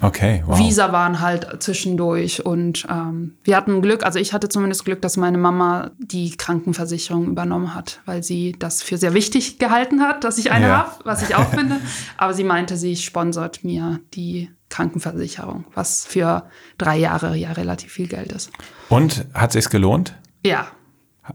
Okay, 0.01 0.43
wow. 0.47 0.59
Visa 0.59 0.93
waren 0.93 1.21
halt 1.21 1.63
zwischendurch 1.63 2.45
und 2.47 2.87
ähm, 2.91 3.35
wir 3.45 3.57
hatten 3.57 3.83
Glück, 3.83 4.05
also 4.05 4.19
ich 4.19 4.33
hatte 4.33 4.49
zumindest 4.49 4.85
Glück, 4.85 5.03
dass 5.03 5.17
meine 5.17 5.39
Mama 5.39 5.91
die 5.99 6.37
Krankenversicherung 6.37 7.27
übernommen 7.27 7.75
hat, 7.75 8.01
weil 8.07 8.23
sie 8.23 8.55
das 8.59 8.83
für 8.83 8.97
sehr 8.99 9.13
wichtig 9.15 9.59
gehalten 9.59 10.03
hat, 10.03 10.23
dass 10.25 10.39
ich 10.39 10.51
eine 10.51 10.69
Ja. 10.69 10.79
habe, 10.79 10.93
was 11.05 11.23
ich 11.29 11.35
auch 11.35 11.49
finde. 11.49 11.77
Aber 12.17 12.33
sie 12.35 12.45
meinte, 12.45 12.77
sie 12.77 12.97
sponsert 12.97 13.65
mir 13.65 14.01
die 14.15 14.51
Krankenversicherung, 14.69 15.65
was 15.75 16.07
für 16.07 16.49
drei 16.79 16.97
Jahre 16.97 17.37
ja 17.37 17.53
relativ 17.53 17.93
viel 17.93 18.09
Geld 18.09 18.33
ist. 18.33 18.51
Und 18.89 19.27
hat 19.35 19.53
sich's 19.53 19.71
gelohnt? 19.71 20.15
Ja, 20.45 20.69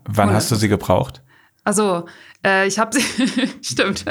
Wann 0.05 0.31
hast 0.31 0.51
du 0.51 0.55
sie 0.55 0.67
gebraucht? 0.67 1.21
Also, 1.63 2.05
äh, 2.45 2.67
ich 2.67 2.79
habe 2.79 2.97
sie, 2.97 3.03
stimmt, 3.61 4.05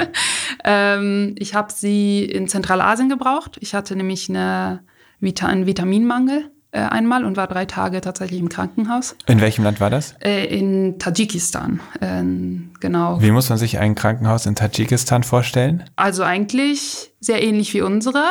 ähm, 0.64 1.34
ich 1.38 1.54
habe 1.54 1.72
sie 1.72 2.24
in 2.24 2.48
Zentralasien 2.48 3.08
gebraucht. 3.08 3.58
Ich 3.60 3.74
hatte 3.74 3.96
nämlich 3.96 4.28
eine 4.28 4.84
Vita 5.18 5.46
einen 5.46 5.66
Vitaminmangel 5.66 6.50
äh, 6.70 6.80
einmal 6.80 7.24
und 7.24 7.36
war 7.36 7.48
drei 7.48 7.64
Tage 7.64 8.00
tatsächlich 8.00 8.38
im 8.38 8.48
Krankenhaus. 8.48 9.16
In 9.26 9.40
welchem 9.40 9.64
Land 9.64 9.80
war 9.80 9.90
das? 9.90 10.14
Äh, 10.20 10.44
in 10.44 11.00
Tadschikistan, 11.00 11.80
ähm, 12.00 12.70
genau. 12.78 13.20
Wie 13.20 13.32
muss 13.32 13.48
man 13.48 13.58
sich 13.58 13.78
ein 13.78 13.96
Krankenhaus 13.96 14.46
in 14.46 14.54
Tadschikistan 14.54 15.24
vorstellen? 15.24 15.84
Also 15.96 16.22
eigentlich 16.22 17.12
sehr 17.18 17.42
ähnlich 17.42 17.74
wie 17.74 17.82
unsere. 17.82 18.22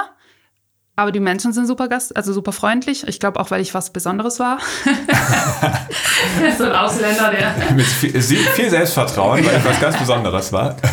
Aber 1.00 1.14
die 1.14 1.22
Menschen 1.22 1.54
sind 1.54 1.66
super 1.66 1.88
gast, 1.88 2.18
also 2.18 2.34
super 2.34 2.52
freundlich. 2.52 3.08
Ich 3.08 3.22
glaube 3.22 3.40
auch, 3.40 3.52
weil 3.52 3.62
ich 3.62 3.74
was 3.74 3.94
Besonderes 3.94 4.38
war. 4.38 4.60
so 6.58 6.66
ein 6.66 6.74
Ausländer, 6.74 7.32
der 7.32 7.74
Mit 7.74 7.86
viel, 7.86 8.22
viel 8.22 8.70
Selbstvertrauen, 8.70 9.46
weil 9.46 9.56
etwas 9.56 9.80
ganz 9.80 9.98
Besonderes 9.98 10.52
war. 10.52 10.76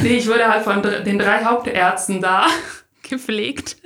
Nee, 0.00 0.18
ich 0.18 0.28
wurde 0.28 0.46
halt 0.46 0.62
von 0.62 0.80
den 0.80 1.18
drei 1.18 1.44
Hauptärzten 1.44 2.20
da 2.20 2.46
gepflegt. 3.02 3.78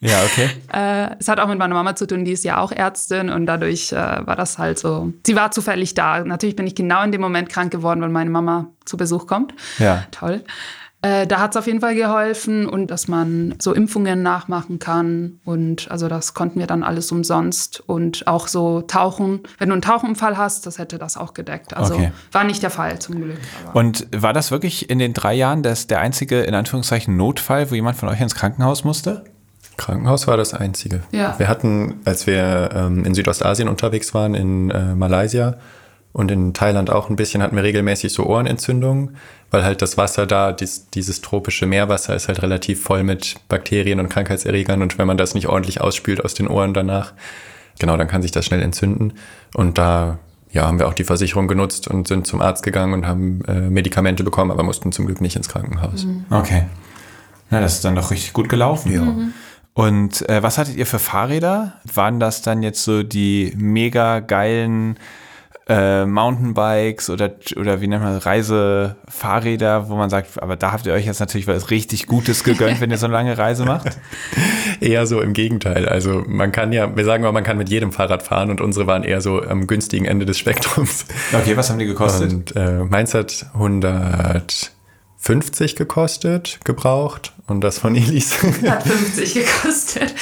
Ja, 0.00 0.20
okay. 0.24 0.50
Äh, 0.72 1.14
es 1.20 1.28
hat 1.28 1.38
auch 1.38 1.46
mit 1.46 1.60
meiner 1.60 1.74
Mama 1.74 1.94
zu 1.94 2.08
tun, 2.08 2.24
die 2.24 2.32
ist 2.32 2.42
ja 2.42 2.58
auch 2.58 2.72
Ärztin 2.72 3.30
und 3.30 3.46
dadurch 3.46 3.92
äh, 3.92 3.96
war 3.96 4.34
das 4.34 4.58
halt 4.58 4.80
so. 4.80 5.12
Sie 5.24 5.36
war 5.36 5.52
zufällig 5.52 5.94
da. 5.94 6.24
Natürlich 6.24 6.56
bin 6.56 6.66
ich 6.66 6.74
genau 6.74 7.04
in 7.04 7.12
dem 7.12 7.20
Moment 7.20 7.50
krank 7.50 7.70
geworden, 7.70 8.00
weil 8.00 8.08
meine 8.08 8.30
Mama 8.30 8.66
zu 8.84 8.96
Besuch 8.96 9.28
kommt. 9.28 9.54
Ja. 9.78 10.06
Toll. 10.10 10.42
Äh, 11.02 11.26
da 11.26 11.40
hat 11.40 11.52
es 11.52 11.56
auf 11.56 11.66
jeden 11.66 11.80
Fall 11.80 11.94
geholfen 11.94 12.66
und 12.68 12.90
dass 12.90 13.08
man 13.08 13.54
so 13.58 13.72
Impfungen 13.72 14.22
nachmachen 14.22 14.78
kann. 14.78 15.40
Und 15.44 15.90
also 15.90 16.08
das 16.08 16.34
konnten 16.34 16.58
wir 16.58 16.66
dann 16.66 16.82
alles 16.82 17.10
umsonst. 17.10 17.82
Und 17.86 18.26
auch 18.26 18.48
so 18.48 18.82
tauchen. 18.82 19.40
Wenn 19.58 19.70
du 19.70 19.74
einen 19.74 19.82
Tauchunfall 19.82 20.36
hast, 20.36 20.66
das 20.66 20.78
hätte 20.78 20.98
das 20.98 21.16
auch 21.16 21.32
gedeckt. 21.32 21.74
Also 21.74 21.94
Okay. 21.94 22.12
war 22.32 22.44
nicht 22.44 22.62
der 22.62 22.70
Fall 22.70 22.98
zum 22.98 23.16
Glück. 23.22 23.38
Aber 23.66 23.78
Und 23.80 24.06
war 24.14 24.32
das 24.34 24.50
wirklich 24.50 24.90
in 24.90 24.98
den 24.98 25.14
drei 25.14 25.32
Jahren 25.34 25.62
das, 25.62 25.86
der 25.86 26.00
einzige, 26.00 26.42
in 26.42 26.54
Anführungszeichen, 26.54 27.16
Notfall, 27.16 27.70
wo 27.70 27.74
jemand 27.74 27.96
von 27.96 28.08
euch 28.10 28.20
ins 28.20 28.34
Krankenhaus 28.34 28.84
musste? 28.84 29.24
Krankenhaus 29.78 30.26
war 30.26 30.36
das 30.36 30.52
einzige. 30.52 31.00
Ja. 31.12 31.38
Wir 31.38 31.48
hatten, 31.48 32.00
als 32.04 32.26
wir 32.26 32.70
ähm, 32.74 33.04
in 33.06 33.14
Südostasien 33.14 33.68
unterwegs 33.68 34.12
waren, 34.12 34.34
in 34.34 34.70
äh, 34.70 34.94
Malaysia 34.94 35.56
und 36.12 36.30
in 36.30 36.54
Thailand 36.54 36.90
auch 36.90 37.08
ein 37.08 37.16
bisschen, 37.16 37.42
hatten 37.42 37.56
wir 37.56 37.62
regelmäßig 37.62 38.12
so 38.12 38.26
Ohrenentzündungen, 38.26 39.16
weil 39.50 39.64
halt 39.64 39.80
das 39.82 39.96
Wasser 39.96 40.26
da, 40.26 40.52
dies, 40.52 40.90
dieses 40.90 41.20
tropische 41.20 41.66
Meerwasser 41.66 42.14
ist 42.14 42.28
halt 42.28 42.42
relativ 42.42 42.82
voll 42.82 43.02
mit 43.04 43.36
Bakterien 43.48 44.00
und 44.00 44.08
Krankheitserregern 44.08 44.82
und 44.82 44.98
wenn 44.98 45.06
man 45.06 45.16
das 45.16 45.34
nicht 45.34 45.48
ordentlich 45.48 45.80
ausspült 45.80 46.24
aus 46.24 46.34
den 46.34 46.48
Ohren 46.48 46.74
danach, 46.74 47.12
genau, 47.78 47.96
dann 47.96 48.08
kann 48.08 48.22
sich 48.22 48.32
das 48.32 48.44
schnell 48.44 48.62
entzünden. 48.62 49.14
Und 49.54 49.78
da 49.78 50.18
ja, 50.52 50.66
haben 50.66 50.80
wir 50.80 50.88
auch 50.88 50.94
die 50.94 51.04
Versicherung 51.04 51.46
genutzt 51.46 51.86
und 51.86 52.08
sind 52.08 52.26
zum 52.26 52.40
Arzt 52.40 52.64
gegangen 52.64 52.92
und 52.92 53.06
haben 53.06 53.44
äh, 53.46 53.70
Medikamente 53.70 54.24
bekommen, 54.24 54.50
aber 54.50 54.64
mussten 54.64 54.90
zum 54.90 55.06
Glück 55.06 55.20
nicht 55.20 55.36
ins 55.36 55.48
Krankenhaus. 55.48 56.06
Okay. 56.30 56.64
Na, 57.50 57.60
das 57.60 57.74
ist 57.74 57.84
dann 57.84 57.94
doch 57.94 58.10
richtig 58.10 58.32
gut 58.32 58.48
gelaufen. 58.48 58.92
Ja. 58.92 59.14
Und 59.74 60.28
äh, 60.28 60.42
was 60.42 60.58
hattet 60.58 60.76
ihr 60.76 60.86
für 60.86 60.98
Fahrräder? 60.98 61.74
Waren 61.92 62.18
das 62.18 62.42
dann 62.42 62.62
jetzt 62.62 62.82
so 62.82 63.02
die 63.02 63.52
mega 63.56 64.20
geilen 64.20 64.96
äh, 65.70 66.04
Mountainbikes 66.04 67.10
oder, 67.10 67.30
oder 67.56 67.80
wie 67.80 67.86
nennt 67.86 68.02
man 68.02 68.18
Reisefahrräder, 68.18 69.88
wo 69.88 69.94
man 69.94 70.10
sagt, 70.10 70.42
aber 70.42 70.56
da 70.56 70.72
habt 70.72 70.84
ihr 70.86 70.92
euch 70.92 71.06
jetzt 71.06 71.20
natürlich 71.20 71.46
was 71.46 71.70
richtig 71.70 72.06
Gutes 72.06 72.42
gegönnt, 72.42 72.80
wenn 72.80 72.90
ihr 72.90 72.98
so 72.98 73.06
eine 73.06 73.14
lange 73.14 73.38
Reise 73.38 73.64
macht? 73.64 73.96
Eher 74.80 75.06
so 75.06 75.20
im 75.20 75.32
Gegenteil. 75.32 75.88
Also 75.88 76.24
man 76.26 76.50
kann 76.50 76.72
ja, 76.72 76.96
wir 76.96 77.04
sagen 77.04 77.22
mal, 77.22 77.30
man 77.30 77.44
kann 77.44 77.56
mit 77.56 77.68
jedem 77.68 77.92
Fahrrad 77.92 78.24
fahren 78.24 78.50
und 78.50 78.60
unsere 78.60 78.88
waren 78.88 79.04
eher 79.04 79.20
so 79.20 79.42
am 79.42 79.68
günstigen 79.68 80.06
Ende 80.06 80.26
des 80.26 80.38
Spektrums. 80.38 81.06
Okay, 81.32 81.56
was 81.56 81.70
haben 81.70 81.78
die 81.78 81.86
gekostet? 81.86 82.32
Und 82.32 82.56
äh, 82.56 82.84
meins 82.84 83.14
hat 83.14 83.46
150 85.22 85.76
gekostet, 85.76 86.58
gebraucht 86.64 87.34
und 87.46 87.60
das 87.60 87.78
von 87.78 87.94
Elis. 87.94 88.42
hat 88.68 88.82
50 88.82 89.34
gekostet. 89.34 90.14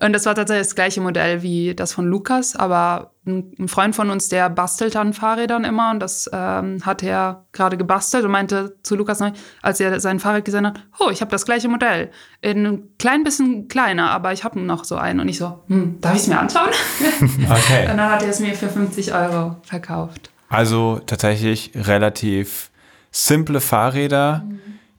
Und 0.00 0.12
das 0.14 0.24
war 0.24 0.34
tatsächlich 0.34 0.68
das 0.68 0.74
gleiche 0.74 1.00
Modell 1.00 1.42
wie 1.42 1.74
das 1.74 1.92
von 1.92 2.06
Lukas, 2.06 2.56
aber 2.56 3.12
ein 3.26 3.68
Freund 3.68 3.94
von 3.94 4.08
uns, 4.08 4.30
der 4.30 4.48
bastelt 4.48 4.96
an 4.96 5.12
Fahrrädern 5.12 5.64
immer 5.64 5.90
und 5.90 6.00
das 6.00 6.30
ähm, 6.32 6.78
hat 6.86 7.02
er 7.02 7.44
gerade 7.52 7.76
gebastelt 7.76 8.24
und 8.24 8.30
meinte 8.30 8.76
zu 8.82 8.96
Lukas, 8.96 9.20
neu, 9.20 9.32
als 9.60 9.80
er 9.80 10.00
sein 10.00 10.18
Fahrrad 10.18 10.46
gesehen 10.46 10.66
hat, 10.66 10.80
oh, 10.98 11.10
ich 11.10 11.20
habe 11.20 11.30
das 11.30 11.44
gleiche 11.44 11.68
Modell. 11.68 12.10
In 12.40 12.66
ein 12.66 12.88
klein 12.98 13.24
bisschen 13.24 13.68
kleiner, 13.68 14.10
aber 14.10 14.32
ich 14.32 14.44
habe 14.44 14.58
noch 14.58 14.84
so 14.84 14.96
einen. 14.96 15.20
Und 15.20 15.28
ich 15.28 15.36
so, 15.38 15.62
hm, 15.66 16.00
darf 16.00 16.14
ich 16.14 16.22
es 16.22 16.26
mir 16.26 16.38
anschauen? 16.38 16.70
Okay. 17.50 17.90
und 17.90 17.98
dann 17.98 18.10
hat 18.10 18.22
er 18.22 18.30
es 18.30 18.40
mir 18.40 18.54
für 18.54 18.68
50 18.68 19.12
Euro 19.12 19.56
verkauft. 19.62 20.30
Also 20.48 21.00
tatsächlich 21.04 21.72
relativ 21.74 22.67
simple 23.10 23.60
Fahrräder, 23.60 24.44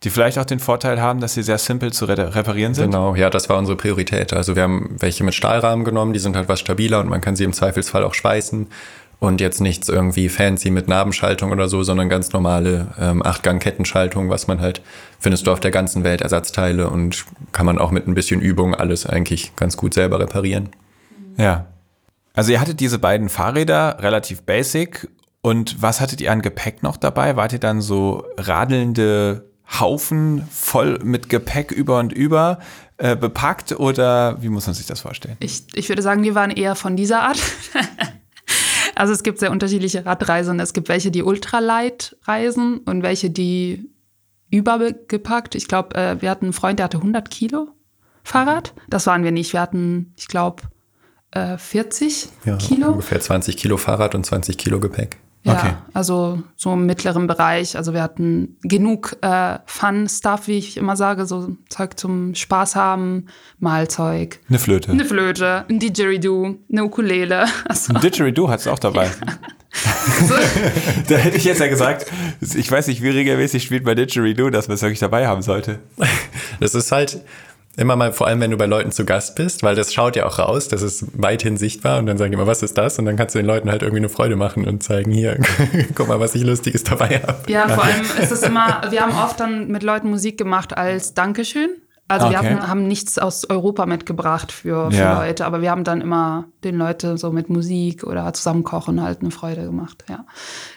die 0.04 0.10
vielleicht 0.10 0.40
auch 0.40 0.46
den 0.46 0.60
Vorteil 0.60 1.02
haben, 1.02 1.20
dass 1.20 1.34
sie 1.34 1.44
sehr 1.44 1.58
simpel 1.58 1.92
zu 1.92 2.06
re 2.06 2.36
reparieren 2.36 2.74
sind. 2.74 2.92
Genau, 2.92 3.16
ja, 3.16 3.30
das 3.30 3.50
war 3.50 3.58
unsere 3.58 3.78
Priorität. 3.78 4.34
Also 4.34 4.56
wir 4.56 4.64
haben 4.64 4.96
welche 5.00 5.24
mit 5.24 5.36
Stahlrahmen 5.36 5.84
genommen, 5.84 6.14
die 6.14 6.20
sind 6.20 6.36
halt 6.36 6.48
was 6.48 6.60
stabiler 6.60 7.00
und 7.02 7.10
man 7.10 7.22
kann 7.22 7.36
sie 7.36 7.44
im 7.44 7.54
Zweifelsfall 7.54 8.04
auch 8.04 8.14
schweißen. 8.14 8.68
Und 9.22 9.42
jetzt 9.42 9.60
nichts 9.60 9.90
irgendwie 9.90 10.30
fancy 10.30 10.70
mit 10.70 10.88
Nabenschaltung 10.88 11.52
oder 11.52 11.68
so, 11.68 11.84
sondern 11.84 12.08
ganz 12.08 12.32
normale 12.32 12.88
ähm, 12.98 13.22
Achtgang-Kettenschaltung, 13.22 14.30
was 14.30 14.48
man 14.48 14.62
halt, 14.62 14.82
findest 15.20 15.46
du 15.46 15.52
auf 15.52 15.60
der 15.60 15.72
ganzen 15.72 16.06
Welt 16.06 16.22
Ersatzteile 16.22 16.90
und 16.90 17.26
kann 17.52 17.66
man 17.66 17.80
auch 17.80 17.92
mit 17.92 18.08
ein 18.08 18.14
bisschen 18.14 18.40
Übung 18.40 18.74
alles 18.74 19.06
eigentlich 19.06 19.54
ganz 19.58 19.76
gut 19.76 19.94
selber 19.94 20.22
reparieren. 20.22 20.70
Ja. 21.36 21.66
Also 22.34 22.54
ihr 22.54 22.62
hattet 22.62 22.80
diese 22.80 22.98
beiden 22.98 23.28
Fahrräder, 23.28 23.98
relativ 24.00 24.44
basic. 24.44 25.10
Und 25.42 25.82
was 25.82 26.02
hattet 26.02 26.22
ihr 26.22 26.32
an 26.32 26.42
Gepäck 26.42 26.84
noch 26.84 26.98
dabei? 26.98 27.36
Wart 27.36 27.54
ihr 27.54 27.60
dann 27.60 27.82
so 27.82 28.26
radelnde 28.38 29.50
Haufen 29.80 30.48
voll 30.52 31.00
mit 31.04 31.30
Gepäck 31.30 31.72
über 31.72 32.00
und 32.00 32.12
über 32.12 32.60
äh, 32.98 33.16
bepackt 33.16 33.80
oder 33.80 34.42
wie 34.42 34.50
muss 34.50 34.66
man 34.66 34.74
sich 34.74 34.88
das 34.88 35.02
vorstellen? 35.02 35.38
Ich, 35.40 35.64
ich 35.74 35.88
würde 35.90 36.02
sagen, 36.02 36.24
wir 36.24 36.36
waren 36.36 36.52
eher 36.52 36.76
von 36.76 36.96
dieser 36.98 37.22
Art. 37.22 37.40
also 38.96 39.14
es 39.14 39.24
gibt 39.24 39.40
sehr 39.40 39.52
unterschiedliche 39.52 40.06
Radreisen. 40.06 40.60
Es 40.60 40.74
gibt 40.74 40.90
welche, 40.90 41.12
die 41.12 41.24
ultralight 41.24 42.18
reisen 42.24 42.80
und 42.80 43.04
welche, 43.04 43.30
die 43.30 43.90
übergepackt. 44.50 45.56
Ich 45.56 45.68
glaube, 45.68 45.96
äh, 45.96 46.22
wir 46.22 46.30
hatten 46.30 46.46
einen 46.46 46.54
Freund, 46.54 46.80
der 46.80 46.86
hatte 46.86 46.98
100 46.98 47.30
Kilo 47.30 47.70
Fahrrad. 48.24 48.74
Das 48.90 49.08
waren 49.08 49.24
wir 49.24 49.32
nicht. 49.32 49.54
Wir 49.54 49.62
hatten, 49.62 50.14
ich 50.18 50.28
glaube, 50.28 50.64
äh, 51.32 51.58
40 51.58 52.28
Ja, 52.44 52.58
Kilo. 52.58 52.90
ungefähr 52.90 53.22
20 53.22 53.56
Kilo 53.56 53.78
Fahrrad 53.78 54.16
und 54.16 54.26
20 54.26 54.58
Kilo 54.58 54.80
Gepäck. 54.80 55.18
Ja, 55.50 55.60
Okay. 55.60 55.74
also 55.94 56.42
so 56.56 56.74
im 56.74 56.86
mittleren 56.86 57.28
Bereich. 57.28 57.76
Also 57.78 57.94
wir 57.94 58.02
hatten 58.02 58.58
genug 58.62 59.18
äh, 59.22 59.58
Fun-Stuff, 59.66 60.48
wie 60.48 60.58
ich 60.58 60.78
immer 60.78 60.96
sage, 60.96 61.26
so 61.26 61.56
Zeug 61.70 62.00
zum 62.00 62.36
Spaß 62.36 62.76
haben, 62.76 63.26
Malzeug, 63.60 64.40
Eine 64.50 64.60
Flöte. 64.60 64.92
eine 64.92 65.06
Flöte, 65.06 65.66
ein 65.70 65.80
Didgeridoo, 65.80 66.56
eine 66.72 66.84
Ukulele. 66.84 67.46
Also, 67.66 67.94
Ein 67.94 68.02
Didgeridoo 68.02 68.50
hat's 68.50 68.68
auch 68.68 68.80
dabei. 68.80 69.10
da 71.10 71.16
hätte 71.16 71.38
ich 71.38 71.44
jetzt 71.44 71.60
ja 71.62 71.68
gesagt, 71.68 72.08
ich 72.42 72.72
weiß 72.72 72.88
nicht, 72.88 73.02
wie 73.04 73.10
regelmäßig 73.10 73.64
spielt 73.64 73.84
bei 73.84 73.94
Didgeridoo, 73.96 74.50
dass 74.50 74.68
man 74.68 74.76
es 74.76 74.82
wirklich 74.82 75.00
dabei 75.00 75.28
haben 75.28 75.42
sollte. 75.44 75.80
Das 76.60 76.74
ist 76.76 76.92
halt 76.92 77.22
immer 77.80 77.96
mal, 77.96 78.12
vor 78.14 78.28
allem 78.28 78.40
wenn 78.42 78.52
du 78.52 78.58
bei 78.58 78.66
Leuten 78.68 78.92
zu 78.92 79.06
Gast 79.06 79.36
bist, 79.36 79.64
weil 79.64 79.76
das 79.76 79.94
schaut 79.94 80.16
ja 80.16 80.26
auch 80.28 80.38
raus, 80.40 80.68
das 80.68 80.82
ist 80.82 81.06
weithin 81.22 81.58
sichtbar 81.58 82.00
und 82.00 82.06
dann 82.06 82.18
sagen 82.18 82.32
die 82.32 82.36
immer, 82.36 82.46
was 82.48 82.62
ist 82.62 82.78
das? 82.78 83.00
Und 83.00 83.06
dann 83.06 83.16
kannst 83.16 83.34
du 83.36 83.40
den 83.40 83.46
Leuten 83.46 83.70
halt 83.72 83.82
irgendwie 83.82 84.02
eine 84.02 84.10
Freude 84.10 84.36
machen 84.36 84.68
und 84.68 84.84
zeigen, 84.84 85.12
hier, 85.12 85.40
guck 85.96 86.08
mal, 86.08 86.20
was 86.20 86.36
ich 86.36 86.44
Lustiges 86.44 86.84
dabei 86.84 87.22
habe. 87.26 87.52
ja, 87.52 87.68
vor 87.68 87.84
allem 87.84 88.06
ist 88.22 88.32
es 88.32 88.44
immer, 88.44 88.82
wir 88.92 89.02
haben 89.02 89.14
oft 89.14 89.40
dann 89.40 89.68
mit 89.70 89.82
Leuten 89.84 90.10
Musik 90.10 90.38
gemacht 90.38 90.78
als 90.78 91.14
Dankeschön. 91.14 91.70
Also 92.12 92.32
wir 92.32 92.40
Okay. 92.40 92.56
haben, 92.56 92.68
haben 92.68 92.88
nichts 92.88 93.20
aus 93.20 93.48
Europa 93.48 93.86
mitgebracht 93.86 94.52
für, 94.52 94.90
für 94.90 94.98
Ja. 94.98 95.24
Leute, 95.24 95.46
aber 95.46 95.62
wir 95.62 95.70
haben 95.70 95.84
dann 95.84 96.02
immer 96.02 96.46
den 96.64 96.76
Leuten 96.76 97.18
so 97.18 97.32
mit 97.32 97.52
Musik 97.52 98.04
oder 98.04 98.34
zusammen 98.34 98.64
kochen 98.64 99.04
halt 99.04 99.22
eine 99.22 99.30
Freude 99.30 99.64
gemacht. 99.66 100.06
Ja, 100.10 100.26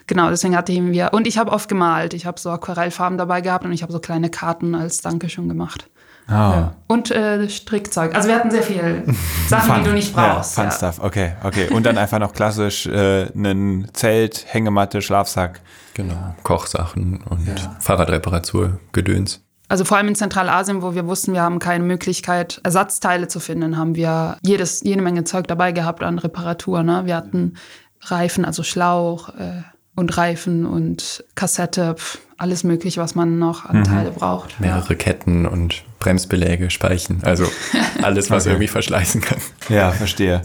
genau. 0.07 0.28
Deswegen 0.28 0.55
hatten 0.55 0.92
wir 0.92 1.11
und 1.14 1.26
ich 1.26 1.38
habe 1.38 1.50
oft 1.50 1.70
gemalt. 1.70 2.12
Ich 2.12 2.26
habe 2.26 2.38
so 2.38 2.50
Aquarellfarben 2.50 3.16
dabei 3.16 3.40
gehabt 3.40 3.64
und 3.64 3.72
ich 3.72 3.82
habe 3.82 3.92
so 3.94 3.98
kleine 3.98 4.28
Karten 4.28 4.74
als 4.74 5.00
Dankeschön 5.00 5.48
gemacht. 5.48 5.88
Ah. 6.28 6.72
Und 6.86 7.10
äh, 7.10 7.48
Strickzeug. 7.48 8.14
Also 8.14 8.28
wir 8.28 8.36
hatten 8.36 8.50
sehr 8.50 8.62
viel 8.62 9.04
Sachen, 9.48 9.82
die 9.82 9.88
du 9.88 9.94
nicht 9.94 10.14
brauchst. 10.14 10.56
Ja, 10.56 10.62
Fun 10.62 10.70
ja. 10.70 10.76
Stuff, 10.76 11.00
okay, 11.02 11.32
okay. 11.42 11.68
Und 11.68 11.84
dann 11.84 11.98
einfach 11.98 12.18
noch 12.18 12.32
klassisch 12.32 12.86
äh, 12.86 13.26
einen 13.34 13.88
Zelt, 13.92 14.46
Hängematte, 14.48 15.02
Schlafsack. 15.02 15.60
Genau. 15.94 16.34
Kochsachen 16.42 17.22
und 17.28 17.68
Fahrradreparatur, 17.80 18.80
Gedöns. 18.92 19.42
Also 19.68 19.84
vor 19.84 19.96
allem 19.96 20.08
in 20.08 20.14
Zentralasien, 20.14 20.82
wo 20.82 20.94
wir 20.94 21.06
wussten, 21.06 21.32
wir 21.32 21.42
haben 21.42 21.58
keine 21.58 21.84
Möglichkeit, 21.84 22.60
Ersatzteile 22.62 23.28
zu 23.28 23.40
finden, 23.40 23.78
haben 23.78 23.94
wir 23.94 24.36
jedes, 24.42 24.82
jede 24.82 25.00
Menge 25.00 25.24
Zeug 25.24 25.46
dabei 25.48 25.72
gehabt 25.72 26.02
an 26.02 26.18
Reparatur. 26.18 26.82
Ne? 26.82 27.06
Wir 27.06 27.16
hatten 27.16 27.54
Reifen, 28.02 28.44
also 28.44 28.62
Schlauch 28.62 29.30
äh, 29.30 29.62
und 29.94 30.16
Reifen 30.16 30.66
und 30.66 31.24
Kassette, 31.34 31.94
pf, 31.94 32.18
alles 32.36 32.64
mögliche, 32.64 33.00
was 33.00 33.14
man 33.14 33.38
noch 33.38 33.64
an 33.64 33.84
Teile 33.84 34.10
braucht. 34.10 34.60
Mehrere 34.60 34.96
Ketten 34.96 35.46
und 35.46 35.84
Bremsbeläge, 36.03 36.68
Speichen. 36.70 37.20
Also 37.22 37.46
alles, 38.03 38.28
was 38.30 38.46
irgendwie 38.46 38.66
verschleißen 38.68 39.20
kann. 39.20 39.38
Ja, 39.68 39.92
verstehe. 39.92 40.42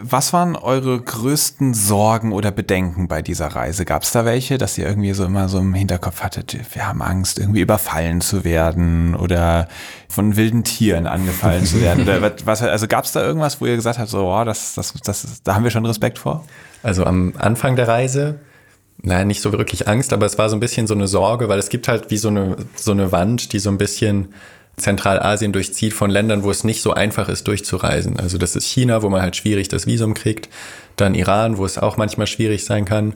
Was 0.00 0.32
waren 0.32 0.56
eure 0.56 0.98
größten 1.00 1.74
Sorgen 1.74 2.32
oder 2.32 2.50
Bedenken 2.50 3.06
bei 3.06 3.20
dieser 3.22 3.48
Reise? 3.48 3.84
Gab 3.84 4.02
es 4.02 4.12
da 4.12 4.24
welche, 4.24 4.56
dass 4.58 4.76
ihr 4.78 4.86
irgendwie 4.86 5.12
so 5.12 5.24
immer 5.26 5.48
so 5.48 5.58
im 5.58 5.74
Hinterkopf 5.74 6.22
hattet, 6.22 6.56
wir 6.74 6.88
haben 6.88 7.02
Angst, 7.02 7.38
irgendwie 7.38 7.60
überfallen 7.60 8.20
zu 8.22 8.44
werden 8.44 9.14
oder 9.14 9.68
von 10.08 10.36
wilden 10.36 10.64
Tieren 10.64 11.06
angefallen 11.06 11.66
zu 11.66 11.80
werden? 11.82 12.06
Was- 12.20 12.46
was, 12.46 12.62
also 12.62 12.88
gab 12.88 13.04
es 13.04 13.12
da 13.12 13.22
irgendwas, 13.22 13.60
wo 13.60 13.66
ihr 13.66 13.76
gesagt 13.76 13.98
habt, 13.98 14.08
so, 14.08 14.26
oh, 14.26 14.44
das, 14.44 14.74
das, 14.74 14.94
das, 15.04 15.42
da 15.44 15.54
haben 15.54 15.64
wir 15.64 15.70
schon 15.70 15.84
Respekt 15.86 16.18
vor? 16.18 16.44
Also 16.82 17.04
am 17.04 17.34
Anfang 17.38 17.76
der 17.76 17.86
Reise, 17.86 18.40
naja, 19.02 19.26
nicht 19.26 19.42
so 19.42 19.52
wirklich 19.52 19.86
Angst, 19.86 20.14
aber 20.14 20.24
es 20.24 20.38
war 20.38 20.48
so 20.48 20.56
ein 20.56 20.60
bisschen 20.60 20.86
so 20.86 20.94
eine 20.94 21.08
Sorge, 21.08 21.50
weil 21.50 21.58
es 21.58 21.68
gibt 21.68 21.88
halt 21.88 22.10
wie 22.10 22.16
so 22.16 22.28
eine, 22.28 22.56
so 22.74 22.92
eine 22.92 23.12
Wand, 23.12 23.52
die 23.52 23.58
so 23.58 23.68
ein 23.68 23.76
bisschen 23.76 24.32
Zentralasien 24.76 25.52
durchzieht 25.52 25.92
von 25.92 26.10
Ländern, 26.10 26.42
wo 26.42 26.50
es 26.50 26.64
nicht 26.64 26.82
so 26.82 26.92
einfach 26.92 27.28
ist, 27.28 27.46
durchzureisen. 27.46 28.18
Also 28.18 28.38
das 28.38 28.56
ist 28.56 28.66
China, 28.66 29.02
wo 29.02 29.08
man 29.08 29.22
halt 29.22 29.36
schwierig 29.36 29.68
das 29.68 29.86
Visum 29.86 30.14
kriegt, 30.14 30.48
dann 30.96 31.14
Iran, 31.14 31.58
wo 31.58 31.64
es 31.64 31.78
auch 31.78 31.96
manchmal 31.96 32.26
schwierig 32.26 32.64
sein 32.64 32.84
kann. 32.84 33.14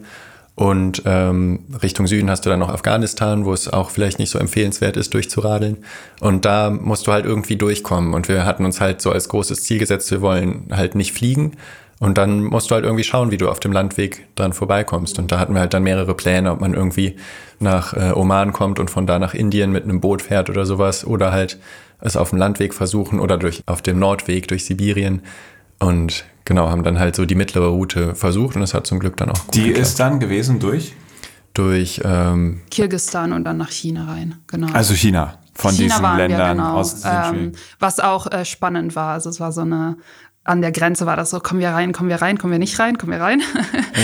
Und 0.54 1.02
ähm, 1.06 1.60
Richtung 1.82 2.08
Süden 2.08 2.28
hast 2.28 2.44
du 2.44 2.50
dann 2.50 2.58
noch 2.58 2.68
Afghanistan, 2.68 3.44
wo 3.44 3.52
es 3.52 3.68
auch 3.68 3.90
vielleicht 3.90 4.18
nicht 4.18 4.30
so 4.30 4.40
empfehlenswert 4.40 4.96
ist, 4.96 5.14
durchzuradeln. 5.14 5.76
Und 6.18 6.44
da 6.44 6.70
musst 6.70 7.06
du 7.06 7.12
halt 7.12 7.26
irgendwie 7.26 7.54
durchkommen. 7.54 8.12
Und 8.12 8.28
wir 8.28 8.44
hatten 8.44 8.64
uns 8.64 8.80
halt 8.80 9.00
so 9.00 9.12
als 9.12 9.28
großes 9.28 9.62
Ziel 9.62 9.78
gesetzt, 9.78 10.10
wir 10.10 10.20
wollen 10.20 10.64
halt 10.72 10.96
nicht 10.96 11.12
fliegen. 11.12 11.52
Und 12.00 12.16
dann 12.16 12.44
musst 12.44 12.70
du 12.70 12.74
halt 12.76 12.84
irgendwie 12.84 13.02
schauen, 13.02 13.30
wie 13.32 13.38
du 13.38 13.48
auf 13.48 13.58
dem 13.58 13.72
Landweg 13.72 14.28
dran 14.36 14.52
vorbeikommst. 14.52 15.18
Und 15.18 15.32
da 15.32 15.40
hatten 15.40 15.54
wir 15.54 15.60
halt 15.60 15.74
dann 15.74 15.82
mehrere 15.82 16.14
Pläne, 16.14 16.52
ob 16.52 16.60
man 16.60 16.74
irgendwie 16.74 17.16
nach 17.58 17.92
äh, 17.92 18.12
Oman 18.14 18.52
kommt 18.52 18.78
und 18.78 18.88
von 18.90 19.06
da 19.06 19.18
nach 19.18 19.34
Indien 19.34 19.72
mit 19.72 19.82
einem 19.84 20.00
Boot 20.00 20.22
fährt 20.22 20.48
oder 20.48 20.64
sowas. 20.64 21.04
Oder 21.04 21.32
halt 21.32 21.58
es 22.00 22.16
auf 22.16 22.30
dem 22.30 22.38
Landweg 22.38 22.72
versuchen 22.72 23.18
oder 23.18 23.36
durch, 23.36 23.62
auf 23.66 23.82
dem 23.82 23.98
Nordweg 23.98 24.46
durch 24.46 24.64
Sibirien. 24.64 25.22
Und 25.80 26.24
genau, 26.44 26.70
haben 26.70 26.84
dann 26.84 27.00
halt 27.00 27.16
so 27.16 27.24
die 27.24 27.34
mittlere 27.34 27.66
Route 27.68 28.14
versucht 28.14 28.54
und 28.54 28.62
es 28.62 28.74
hat 28.74 28.86
zum 28.86 29.00
Glück 29.00 29.16
dann 29.16 29.30
auch 29.30 29.44
gut 29.46 29.54
Die 29.56 29.62
geklappt. 29.64 29.82
ist 29.82 30.00
dann 30.00 30.20
gewesen 30.20 30.60
durch? 30.60 30.94
durch 31.54 32.00
ähm, 32.04 32.60
Kirgisistan 32.70 33.32
und 33.32 33.42
dann 33.42 33.56
nach 33.56 33.70
China 33.70 34.04
rein. 34.06 34.36
Genau. 34.46 34.72
Also 34.72 34.94
China, 34.94 35.38
von 35.54 35.72
China 35.74 35.88
diesen 35.88 36.02
waren 36.04 36.16
Ländern 36.16 36.56
wir, 36.56 36.64
genau. 36.64 36.76
aus 36.76 37.02
ähm, 37.04 37.52
Was 37.80 37.98
auch 37.98 38.30
äh, 38.30 38.44
spannend 38.44 38.94
war. 38.94 39.14
Also 39.14 39.28
es 39.28 39.40
war 39.40 39.50
so 39.50 39.62
eine, 39.62 39.96
an 40.48 40.62
der 40.62 40.72
Grenze 40.72 41.04
war 41.04 41.16
das 41.16 41.30
so, 41.30 41.40
kommen 41.40 41.60
wir 41.60 41.70
rein, 41.70 41.92
kommen 41.92 42.08
wir 42.08 42.22
rein, 42.22 42.38
kommen 42.38 42.52
wir 42.52 42.58
nicht 42.58 42.78
rein, 42.78 42.96
kommen 42.96 43.12
wir 43.12 43.20
rein. 43.20 43.42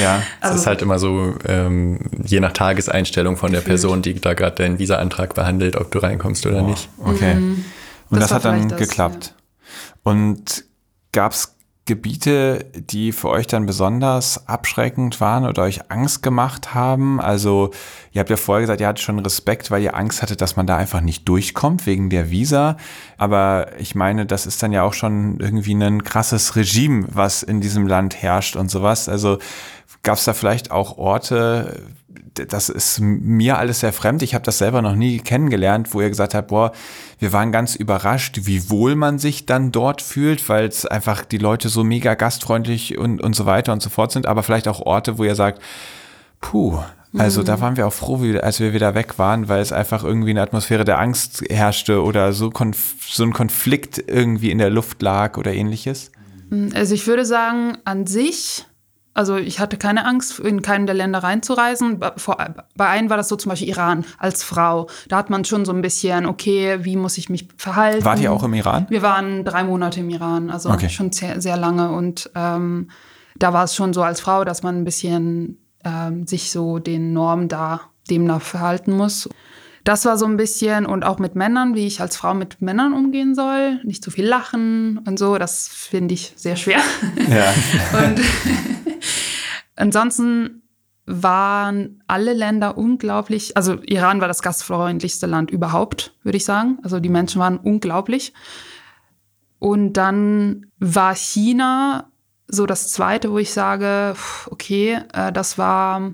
Ja. 0.03 0.23
Es 0.43 0.55
ist 0.55 0.67
halt 0.67 0.83
immer 0.83 0.99
so, 0.99 1.35
ähm, 1.47 2.01
je 2.23 2.41
nach 2.41 2.53
Tageseinstellung 2.53 3.37
von 3.37 3.53
der 3.53 3.61
Person, 3.61 4.03
die 4.03 4.21
da 4.21 4.35
gerade 4.35 4.57
deinen 4.57 4.79
Visa-Antrag 4.79 5.35
behandelt, 5.35 5.77
ob 5.77 5.91
du 5.91 6.01
reinkommst 6.01 6.45
oder 6.47 6.63
nicht. 6.63 6.89
Okay. 6.99 7.35
Und 7.35 7.65
Das 8.11 8.29
das, 8.29 8.33
hat 8.33 8.45
dann 8.45 8.69
das, 8.69 8.79
geklappt. 8.79 9.35
Und 10.03 10.65
gab 11.13 11.33
es 11.33 11.54
Gebiete, 11.87 12.65
die 12.75 13.13
für 13.13 13.29
euch 13.29 13.47
dann 13.47 13.67
besonders 13.67 14.49
abschreckend 14.49 15.21
waren 15.21 15.45
oder 15.45 15.65
euch 15.65 15.91
Angst 15.91 16.23
gemacht 16.23 16.75
haben? 16.75 17.21
Also, 17.21 17.73
ihr 18.13 18.21
habt 18.21 18.31
ja 18.31 18.37
vorher 18.37 18.63
gesagt, 18.63 18.81
ihr 18.81 18.87
hattet 18.87 19.05
schon 19.05 19.19
Respekt, 19.19 19.71
weil 19.71 19.83
ihr 19.83 19.95
Angst 19.95 20.23
hattet, 20.23 20.41
dass 20.41 20.57
man 20.57 20.67
da 20.67 20.79
einfach 20.79 21.03
nicht 21.03 21.29
durchkommt 21.29 21.85
wegen 21.85 22.09
der 22.09 22.31
Visa. 22.31 22.79
Aber 23.19 23.79
ich 23.79 23.95
meine, 23.95 24.25
das 24.25 24.47
ist 24.47 24.63
dann 24.63 24.73
ja 24.73 24.83
auch 24.83 24.95
schon 24.95 25.39
irgendwie 25.41 25.75
ein 25.75 26.03
krasses 26.05 26.57
Regime, 26.57 27.07
was 27.11 27.43
in 27.43 27.61
diesem 27.61 27.87
Land 27.87 28.23
herrscht 28.23 28.57
und 28.57 28.71
sowas. 28.71 29.09
Also, 29.11 29.39
gab 30.03 30.17
es 30.17 30.25
da 30.25 30.33
vielleicht 30.33 30.71
auch 30.71 30.97
Orte, 30.97 31.83
das 32.35 32.69
ist 32.69 33.01
mir 33.01 33.59
alles 33.59 33.81
sehr 33.81 33.93
fremd. 33.93 34.23
Ich 34.23 34.35
habe 34.35 34.45
das 34.45 34.59
selber 34.59 34.83
noch 34.83 34.95
nie 34.95 35.19
kennengelernt, 35.19 35.95
wo 35.95 36.01
ihr 36.01 36.09
gesagt 36.09 36.35
habt, 36.35 36.49
boah, 36.49 36.73
wir 37.19 37.33
waren 37.33 37.53
ganz 37.53 37.75
überrascht, 37.75 38.41
wie 38.43 38.71
wohl 38.71 38.97
man 38.97 39.19
sich 39.19 39.47
dann 39.47 39.73
dort 39.73 40.03
fühlt, 40.03 40.49
weil 40.49 40.67
es 40.67 40.87
einfach 40.87 41.25
die 41.25 41.39
Leute 41.39 41.69
so 41.69 41.85
mega 41.85 42.15
gastfreundlich 42.15 42.99
und, 42.99 43.23
und 43.23 43.35
so 43.35 43.47
weiter 43.47 43.73
und 43.73 43.83
so 43.83 43.91
fort 43.91 44.13
sind. 44.13 44.27
Aber 44.27 44.43
vielleicht 44.43 44.69
auch 44.69 44.81
Orte, 44.81 45.19
wo 45.19 45.25
ihr 45.25 45.35
sagt, 45.35 45.63
puh, 46.41 46.79
also 47.17 47.45
da 47.45 47.61
waren 47.61 47.77
wir 47.77 47.87
auch 47.87 47.93
froh, 47.93 48.21
wie, 48.23 48.41
als 48.41 48.59
wir 48.59 48.73
wieder 48.73 48.95
weg 48.95 49.19
waren, 49.19 49.49
weil 49.49 49.61
es 49.61 49.73
einfach 49.73 50.03
irgendwie 50.03 50.31
eine 50.31 50.43
Atmosphäre 50.43 50.85
der 50.85 50.99
Angst 50.99 51.45
herrschte 51.49 52.03
oder 52.03 52.33
so, 52.33 52.51
so 53.01 53.23
ein 53.23 53.33
Konflikt 53.33 54.03
irgendwie 54.07 54.51
in 54.51 54.59
der 54.59 54.71
Luft 54.71 55.01
lag 55.01 55.37
oder 55.37 55.53
ähnliches. 55.53 56.11
Also 56.75 56.95
ich 56.95 57.07
würde 57.07 57.25
sagen, 57.25 57.79
an 57.85 58.07
sich, 58.07 58.67
also 59.15 59.37
ich 59.37 59.61
hatte 59.61 59.77
keine 59.77 60.05
Angst, 60.05 60.41
in 60.41 60.61
keinem 60.61 60.87
der 60.87 60.95
Länder 60.95 61.21
reinzureisen. 61.21 62.01
Bei 62.01 62.89
einem 62.89 63.09
war 63.11 63.17
das 63.17 63.29
so 63.29 63.37
zum 63.37 63.51
Beispiel 63.51 63.69
Iran 63.69 64.05
als 64.19 64.43
Frau. 64.43 64.89
Da 65.09 65.17
hat 65.17 65.31
man 65.31 65.45
schon 65.45 65.65
so 65.65 65.73
ein 65.73 65.83
bisschen, 65.83 66.27
okay, 66.27 66.79
wie 66.83 66.97
muss 66.97 67.17
ich 67.17 67.31
mich 67.31 67.49
verhalten? 67.57 68.05
Wart 68.05 68.19
ihr 68.21 68.33
auch 68.33 68.43
im 68.43 68.55
Iran? 68.55 68.87
Wir 68.91 69.03
waren 69.03 69.45
drei 69.45 69.63
Monate 69.65 70.01
im 70.01 70.11
Iran, 70.11 70.51
also 70.51 70.71
Okay. 70.71 70.89
schon 70.89 71.13
sehr, 71.13 71.41
sehr 71.41 71.57
lange. 71.57 71.93
Und 71.93 72.31
ähm, 72.35 72.91
da 73.37 73.53
war 73.53 73.65
es 73.65 73.75
schon 73.75 73.93
so 73.93 74.03
als 74.03 74.21
Frau, 74.21 74.45
dass 74.45 74.63
man 74.65 74.77
ein 74.81 74.85
bisschen 74.85 75.59
ähm, 75.85 76.27
sich 76.27 76.51
so 76.51 76.79
den 76.81 77.13
Normen 77.13 77.49
da 77.49 77.83
demnach 78.11 78.43
verhalten 78.43 78.93
muss. 78.93 79.29
Das 79.85 80.07
war 80.07 80.17
so 80.17 80.25
ein 80.25 80.39
bisschen 80.39 80.87
und 80.87 81.05
auch 81.05 81.19
mit 81.19 81.35
Männern, 81.35 81.75
wie 81.75 81.87
ich 81.87 82.01
als 82.01 82.17
Frau 82.17 82.33
mit 82.33 82.63
Männern 82.63 82.95
umgehen 82.95 83.35
soll. 83.35 83.81
Nicht 83.85 84.03
zu 84.03 84.11
viel 84.11 84.27
lachen 84.27 84.99
und 85.07 85.19
so, 85.19 85.37
das 85.37 85.69
finde 85.69 86.15
ich 86.15 86.33
sehr 86.37 86.57
schwer. 86.57 86.81
Ja. 87.29 87.53
Und 88.07 88.21
ansonsten 89.77 90.63
waren 91.07 92.03
alle 92.07 92.33
Länder 92.33 92.79
unglaublich, 92.79 93.57
also 93.57 93.79
Iran 93.83 94.21
war 94.21 94.29
das 94.29 94.43
gastfreundlichste 94.43 95.27
Land 95.27 95.51
überhaupt, 95.51 96.15
würde 96.23 96.39
ich 96.39 96.45
sagen. 96.45 96.79
Also 96.83 96.99
die 97.01 97.11
Menschen 97.11 97.41
waren 97.41 97.59
unglaublich. 97.59 98.33
Und 99.59 99.95
dann 99.95 100.67
war 100.79 101.15
China 101.15 102.11
so 102.49 102.67
das 102.67 102.93
zweite, 102.93 103.31
wo 103.31 103.39
ich 103.39 103.53
sage, 103.53 104.15
okay, 104.51 105.01
äh, 105.13 105.33
das 105.33 105.59
war 105.59 106.13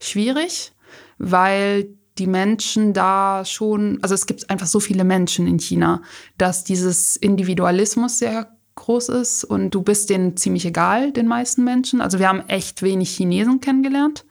schwierig, 0.00 0.72
weil 1.18 1.88
die 2.18 2.26
Menschen 2.26 2.92
da 2.92 3.44
schon, 3.44 3.98
also 4.02 4.14
es 4.14 4.26
gibt 4.26 4.48
einfach 4.48 4.66
so 4.66 4.80
viele 4.80 5.04
Menschen 5.04 5.46
in 5.46 5.58
China, 5.58 6.02
dass 6.38 6.64
dieses 6.64 7.16
Individualismus 7.16 8.18
sehr 8.18 8.55
groß 8.86 9.10
ist 9.10 9.44
und 9.44 9.70
du 9.70 9.82
bist 9.82 10.10
denen 10.10 10.36
ziemlich 10.36 10.64
egal, 10.66 11.12
den 11.12 11.26
meisten 11.28 11.64
Menschen. 11.64 12.00
Also 12.00 12.18
wir 12.18 12.28
haben 12.28 12.48
echt 12.48 12.82
wenig 12.82 13.10
Chinesen 13.10 13.60
kennengelernt. 13.60 14.24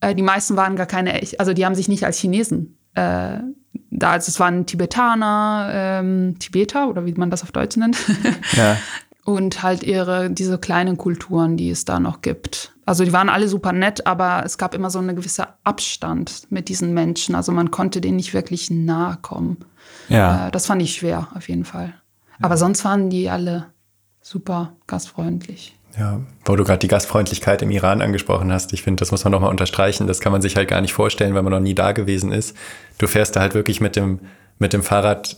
Äh, 0.00 0.14
die 0.14 0.22
meisten 0.22 0.56
waren 0.56 0.76
gar 0.76 0.86
keine, 0.86 1.20
also 1.38 1.52
die 1.52 1.64
haben 1.64 1.74
sich 1.74 1.88
nicht 1.88 2.04
als 2.04 2.18
Chinesen 2.18 2.76
äh, 2.94 3.38
da, 3.90 4.12
also 4.12 4.28
es 4.28 4.40
waren 4.40 4.66
Tibetaner, 4.66 5.70
ähm, 5.72 6.36
Tibeter 6.38 6.88
oder 6.88 7.06
wie 7.06 7.14
man 7.14 7.30
das 7.30 7.42
auf 7.42 7.52
Deutsch 7.52 7.76
nennt. 7.76 7.96
ja. 8.52 8.76
Und 9.24 9.62
halt 9.62 9.82
ihre, 9.82 10.30
diese 10.30 10.58
kleinen 10.58 10.96
Kulturen, 10.96 11.56
die 11.56 11.70
es 11.70 11.84
da 11.84 12.00
noch 12.00 12.22
gibt. 12.22 12.74
Also 12.86 13.04
die 13.04 13.12
waren 13.12 13.28
alle 13.28 13.48
super 13.48 13.72
nett, 13.72 14.06
aber 14.06 14.42
es 14.44 14.58
gab 14.58 14.74
immer 14.74 14.90
so 14.90 14.98
eine 14.98 15.14
gewisse 15.14 15.46
Abstand 15.62 16.46
mit 16.50 16.68
diesen 16.68 16.94
Menschen. 16.94 17.34
Also 17.34 17.52
man 17.52 17.70
konnte 17.70 18.00
denen 18.00 18.16
nicht 18.16 18.34
wirklich 18.34 18.70
nahe 18.70 19.18
kommen. 19.20 19.58
Ja. 20.08 20.48
Äh, 20.48 20.50
das 20.50 20.66
fand 20.66 20.82
ich 20.82 20.94
schwer, 20.94 21.28
auf 21.34 21.48
jeden 21.48 21.64
Fall. 21.64 21.94
Aber 22.40 22.56
sonst 22.56 22.84
waren 22.84 23.10
die 23.10 23.28
alle 23.28 23.66
super 24.20 24.72
gastfreundlich. 24.86 25.76
Ja, 25.98 26.20
wo 26.44 26.56
du 26.56 26.64
gerade 26.64 26.78
die 26.78 26.88
Gastfreundlichkeit 26.88 27.62
im 27.62 27.70
Iran 27.70 28.00
angesprochen 28.00 28.52
hast, 28.52 28.72
ich 28.72 28.82
finde, 28.82 29.00
das 29.00 29.10
muss 29.10 29.24
man 29.24 29.32
nochmal 29.32 29.50
unterstreichen. 29.50 30.06
Das 30.06 30.20
kann 30.20 30.32
man 30.32 30.40
sich 30.40 30.56
halt 30.56 30.68
gar 30.68 30.80
nicht 30.80 30.92
vorstellen, 30.92 31.34
wenn 31.34 31.44
man 31.44 31.52
noch 31.52 31.60
nie 31.60 31.74
da 31.74 31.92
gewesen 31.92 32.32
ist. 32.32 32.56
Du 32.98 33.06
fährst 33.06 33.36
da 33.36 33.40
halt 33.40 33.54
wirklich 33.54 33.80
mit 33.80 33.96
dem, 33.96 34.20
mit 34.58 34.72
dem 34.72 34.82
Fahrrad, 34.82 35.36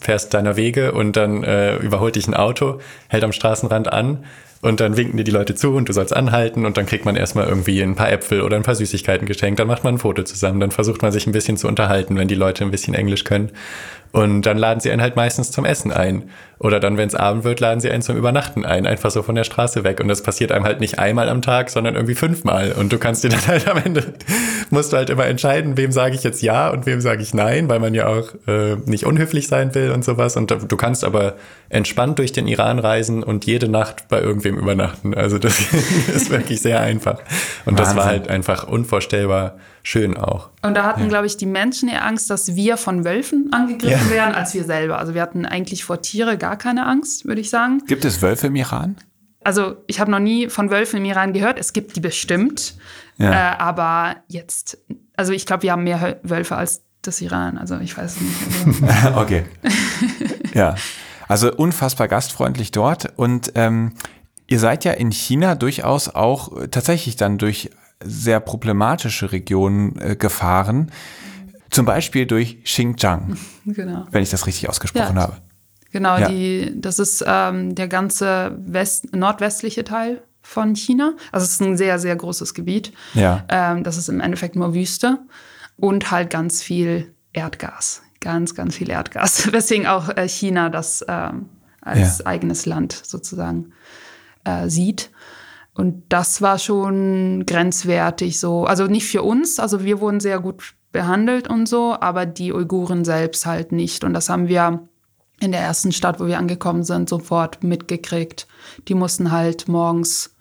fährst 0.00 0.34
deiner 0.34 0.56
Wege 0.56 0.92
und 0.92 1.16
dann 1.16 1.42
äh, 1.42 1.76
überholt 1.76 2.16
dich 2.16 2.28
ein 2.28 2.34
Auto, 2.34 2.80
hält 3.08 3.24
am 3.24 3.32
Straßenrand 3.32 3.90
an 3.90 4.24
und 4.60 4.80
dann 4.80 4.96
winken 4.96 5.16
dir 5.16 5.24
die 5.24 5.30
Leute 5.30 5.54
zu 5.54 5.74
und 5.74 5.88
du 5.88 5.92
sollst 5.92 6.14
anhalten 6.14 6.66
und 6.66 6.76
dann 6.76 6.86
kriegt 6.86 7.04
man 7.04 7.16
erstmal 7.16 7.46
irgendwie 7.46 7.80
ein 7.80 7.94
paar 7.94 8.10
Äpfel 8.10 8.42
oder 8.42 8.56
ein 8.56 8.64
paar 8.64 8.74
Süßigkeiten 8.74 9.26
geschenkt. 9.26 9.60
Dann 9.60 9.68
macht 9.68 9.84
man 9.84 9.94
ein 9.94 9.98
Foto 9.98 10.22
zusammen, 10.24 10.60
dann 10.60 10.70
versucht 10.70 11.00
man 11.02 11.12
sich 11.12 11.26
ein 11.26 11.32
bisschen 11.32 11.56
zu 11.56 11.68
unterhalten, 11.68 12.16
wenn 12.16 12.28
die 12.28 12.34
Leute 12.34 12.64
ein 12.64 12.70
bisschen 12.70 12.94
Englisch 12.94 13.24
können. 13.24 13.50
Und 14.12 14.42
dann 14.42 14.58
laden 14.58 14.80
sie 14.80 14.90
einen 14.90 15.02
halt 15.02 15.16
meistens 15.16 15.50
zum 15.50 15.64
Essen 15.64 15.92
ein. 15.92 16.30
Oder 16.60 16.80
dann, 16.80 16.96
wenn 16.96 17.06
es 17.08 17.14
Abend 17.14 17.44
wird, 17.44 17.60
laden 17.60 17.80
sie 17.80 17.90
einen 17.90 18.02
zum 18.02 18.16
Übernachten 18.16 18.64
ein, 18.64 18.86
einfach 18.86 19.10
so 19.12 19.22
von 19.22 19.34
der 19.36 19.44
Straße 19.44 19.84
weg. 19.84 20.00
Und 20.00 20.08
das 20.08 20.22
passiert 20.22 20.50
einem 20.50 20.64
halt 20.64 20.80
nicht 20.80 20.98
einmal 20.98 21.28
am 21.28 21.40
Tag, 21.40 21.70
sondern 21.70 21.94
irgendwie 21.94 22.16
fünfmal. 22.16 22.72
Und 22.72 22.92
du 22.92 22.98
kannst 22.98 23.22
dir 23.22 23.28
dann 23.30 23.46
halt 23.46 23.68
am 23.68 23.78
Ende, 23.78 24.14
musst 24.70 24.92
du 24.92 24.96
halt 24.96 25.08
immer 25.10 25.26
entscheiden, 25.26 25.76
wem 25.76 25.92
sage 25.92 26.14
ich 26.16 26.24
jetzt 26.24 26.42
ja 26.42 26.68
und 26.70 26.84
wem 26.86 27.00
sage 27.00 27.22
ich 27.22 27.32
nein, 27.32 27.68
weil 27.68 27.78
man 27.78 27.94
ja 27.94 28.06
auch 28.08 28.28
äh, 28.48 28.76
nicht 28.86 29.04
unhöflich 29.06 29.46
sein 29.46 29.74
will 29.74 29.92
und 29.92 30.04
sowas. 30.04 30.36
Und 30.36 30.50
du 30.50 30.76
kannst 30.76 31.04
aber 31.04 31.34
entspannt 31.68 32.18
durch 32.18 32.32
den 32.32 32.48
Iran 32.48 32.78
reisen 32.78 33.22
und 33.22 33.44
jede 33.46 33.68
Nacht 33.68 34.08
bei 34.08 34.20
irgendwem 34.20 34.56
übernachten. 34.58 35.14
Also 35.14 35.38
das 35.38 35.60
ist 36.14 36.30
wirklich 36.30 36.60
sehr 36.60 36.80
einfach. 36.80 37.20
Und 37.66 37.78
das 37.78 37.90
war 37.90 38.04
Wahnsinn. 38.06 38.10
halt 38.20 38.28
einfach 38.30 38.66
unvorstellbar 38.66 39.56
schön 39.84 40.16
auch. 40.16 40.50
Und 40.62 40.74
da 40.76 40.82
hatten, 40.84 41.08
glaube 41.08 41.26
ich, 41.26 41.36
die 41.36 41.46
Menschen 41.46 41.88
eher 41.88 42.04
Angst, 42.04 42.28
dass 42.30 42.56
wir 42.56 42.76
von 42.76 43.04
Wölfen 43.04 43.48
angegriffen 43.52 44.08
Ja. 44.10 44.14
werden, 44.14 44.34
als 44.34 44.52
wir 44.52 44.64
selber. 44.64 44.98
Also 44.98 45.14
wir 45.14 45.22
hatten 45.22 45.46
eigentlich 45.46 45.84
vor 45.84 46.02
Tiere 46.02 46.36
gar 46.36 46.47
keine 46.56 46.86
Angst, 46.86 47.26
würde 47.26 47.40
ich 47.40 47.50
sagen. 47.50 47.82
Gibt 47.86 48.04
es 48.04 48.22
Wölfe 48.22 48.48
im 48.48 48.56
Iran? 48.56 48.96
Also 49.44 49.76
ich 49.86 50.00
habe 50.00 50.10
noch 50.10 50.18
nie 50.18 50.48
von 50.48 50.70
Wölfen 50.70 50.98
im 50.98 51.04
Iran 51.04 51.32
gehört. 51.32 51.58
Es 51.58 51.72
gibt 51.72 51.96
die 51.96 52.00
bestimmt. 52.00 52.74
Ja. 53.18 53.32
Äh, 53.52 53.56
aber 53.58 54.16
jetzt, 54.28 54.78
also 55.16 55.32
ich 55.32 55.46
glaube, 55.46 55.62
wir 55.62 55.72
haben 55.72 55.84
mehr 55.84 56.18
Wölfe 56.22 56.56
als 56.56 56.82
das 57.02 57.20
Iran. 57.20 57.56
Also 57.58 57.78
ich 57.78 57.96
weiß 57.96 58.16
nicht. 58.20 58.82
Also, 59.04 59.16
okay. 59.20 59.44
ja. 60.54 60.74
Also 61.28 61.52
unfassbar 61.54 62.08
gastfreundlich 62.08 62.72
dort. 62.72 63.12
Und 63.16 63.52
ähm, 63.54 63.92
ihr 64.46 64.58
seid 64.58 64.84
ja 64.84 64.92
in 64.92 65.10
China 65.12 65.54
durchaus 65.54 66.08
auch 66.08 66.56
äh, 66.56 66.68
tatsächlich 66.68 67.16
dann 67.16 67.38
durch 67.38 67.70
sehr 68.02 68.40
problematische 68.40 69.32
Regionen 69.32 69.98
äh, 70.00 70.16
gefahren. 70.16 70.90
Zum 71.70 71.84
Beispiel 71.84 72.26
durch 72.26 72.64
Xinjiang, 72.64 73.36
genau. 73.66 74.06
wenn 74.10 74.22
ich 74.22 74.30
das 74.30 74.46
richtig 74.46 74.68
ausgesprochen 74.68 75.16
Ja. 75.16 75.22
habe. 75.22 75.36
Genau, 75.90 76.18
Ja. 76.18 76.28
die, 76.28 76.72
das 76.80 76.98
ist 76.98 77.24
ähm, 77.26 77.74
der 77.74 77.88
ganze 77.88 78.56
West, 78.66 79.14
nordwestliche 79.14 79.84
Teil 79.84 80.22
von 80.42 80.74
China. 80.76 81.14
Also 81.32 81.44
es 81.44 81.52
ist 81.52 81.62
ein 81.62 81.76
sehr, 81.76 81.98
sehr 81.98 82.14
großes 82.16 82.54
Gebiet. 82.54 82.92
Ja. 83.14 83.44
Ähm, 83.48 83.84
das 83.84 83.96
ist 83.96 84.08
im 84.08 84.20
Endeffekt 84.20 84.56
nur 84.56 84.74
Wüste 84.74 85.18
und 85.76 86.10
halt 86.10 86.30
ganz 86.30 86.62
viel 86.62 87.14
Erdgas. 87.32 88.02
Ganz, 88.20 88.54
ganz 88.54 88.74
viel 88.76 88.90
Erdgas. 88.90 89.52
Weswegen 89.52 89.86
auch 89.86 90.08
äh, 90.16 90.28
China 90.28 90.68
das 90.70 91.04
ähm, 91.08 91.48
als 91.80 92.18
Ja. 92.18 92.26
eigenes 92.26 92.66
Land 92.66 92.92
sozusagen 93.04 93.72
äh, 94.44 94.68
sieht. 94.68 95.10
Und 95.74 96.02
das 96.08 96.42
war 96.42 96.58
schon 96.58 97.46
grenzwertig 97.46 98.40
so. 98.40 98.64
Also 98.64 98.86
nicht 98.86 99.06
für 99.08 99.22
uns, 99.22 99.58
also 99.60 99.84
wir 99.84 100.00
wurden 100.00 100.18
sehr 100.20 100.40
gut 100.40 100.74
behandelt 100.90 101.48
und 101.48 101.66
so, 101.68 101.96
aber 102.00 102.26
die 102.26 102.52
Uiguren 102.52 103.04
selbst 103.04 103.46
halt 103.46 103.70
nicht. 103.72 104.02
Und 104.02 104.12
das 104.14 104.28
haben 104.28 104.48
wir 104.48 104.88
in 105.40 105.52
der 105.52 105.60
ersten 105.60 105.92
Stadt, 105.92 106.20
wo 106.20 106.26
wir 106.26 106.38
angekommen 106.38 106.82
sind, 106.82 107.08
sofort 107.08 107.62
mitgekriegt. 107.62 108.46
Die 108.88 108.94
mussten 108.94 109.30
halt 109.30 109.68
morgens, 109.68 110.36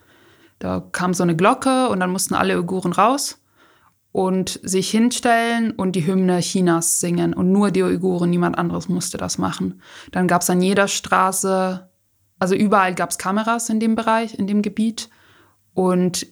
da 0.60 0.84
kam 0.92 1.14
so 1.14 1.24
eine 1.24 1.36
Glocke 1.36 1.90
und 1.90 2.00
dann 2.00 2.12
mussten 2.12 2.34
alle 2.34 2.58
Uiguren 2.58 2.94
raus 2.94 3.40
und 4.12 4.60
sich 4.64 4.90
hinstellen 4.90 5.72
und 5.72 5.96
die 5.96 6.08
Hymne 6.08 6.40
Chinas 6.40 7.00
singen. 7.00 7.34
Und 7.34 7.52
nur 7.52 7.70
die 7.70 7.84
Uiguren, 7.84 8.32
niemand 8.32 8.58
anderes 8.58 8.90
musste 8.90 9.18
das 9.18 9.38
machen. 9.38 9.82
Dann 10.12 10.28
gab 10.28 10.42
es 10.42 10.50
an 10.50 10.62
jeder 10.62 10.88
Straße, 10.88 11.88
also 12.40 12.56
überall 12.56 12.96
gab 12.96 13.12
es 13.12 13.20
Kameras 13.20 13.70
in 13.70 13.80
dem 13.80 13.96
Bereich, 13.96 14.34
in 14.34 14.48
dem 14.48 14.64
Gebiet. 14.64 15.10
Und 15.76 16.26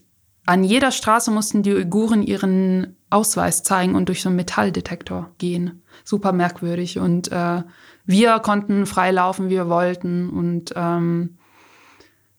an 0.47 0.63
jeder 0.63 0.91
Straße 0.91 1.29
mussten 1.29 1.61
die 1.61 1.73
Uiguren 1.73 2.23
ihren 2.23 2.95
Ausweis 3.11 3.61
zeigen 3.61 3.95
und 3.95 4.09
durch 4.09 4.21
so 4.21 4.29
einen 4.29 4.35
Metalldetektor 4.35 5.31
gehen. 5.37 5.83
Super 6.03 6.31
merkwürdig. 6.31 6.97
Und 6.97 7.31
äh, 7.31 7.61
wir 8.05 8.39
konnten 8.39 8.85
frei 8.85 9.11
laufen, 9.11 9.47
wie 9.47 9.55
wir 9.55 9.69
wollten. 9.69 10.29
Und 10.29 10.73
ähm, 10.75 11.37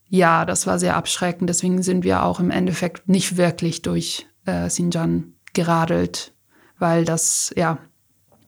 ja, 0.08 0.44
das 0.44 0.66
war 0.66 0.78
sehr 0.78 0.96
abschreckend. 0.96 1.50
Deswegen 1.50 1.82
sind 1.82 2.04
wir 2.04 2.22
auch 2.22 2.40
im 2.40 2.50
Endeffekt 2.50 3.08
nicht 3.08 3.36
wirklich 3.36 3.82
durch 3.82 4.26
äh, 4.46 4.68
Xinjiang 4.68 5.32
geradelt, 5.52 6.32
weil 6.78 7.04
das, 7.04 7.52
ja, 7.56 7.78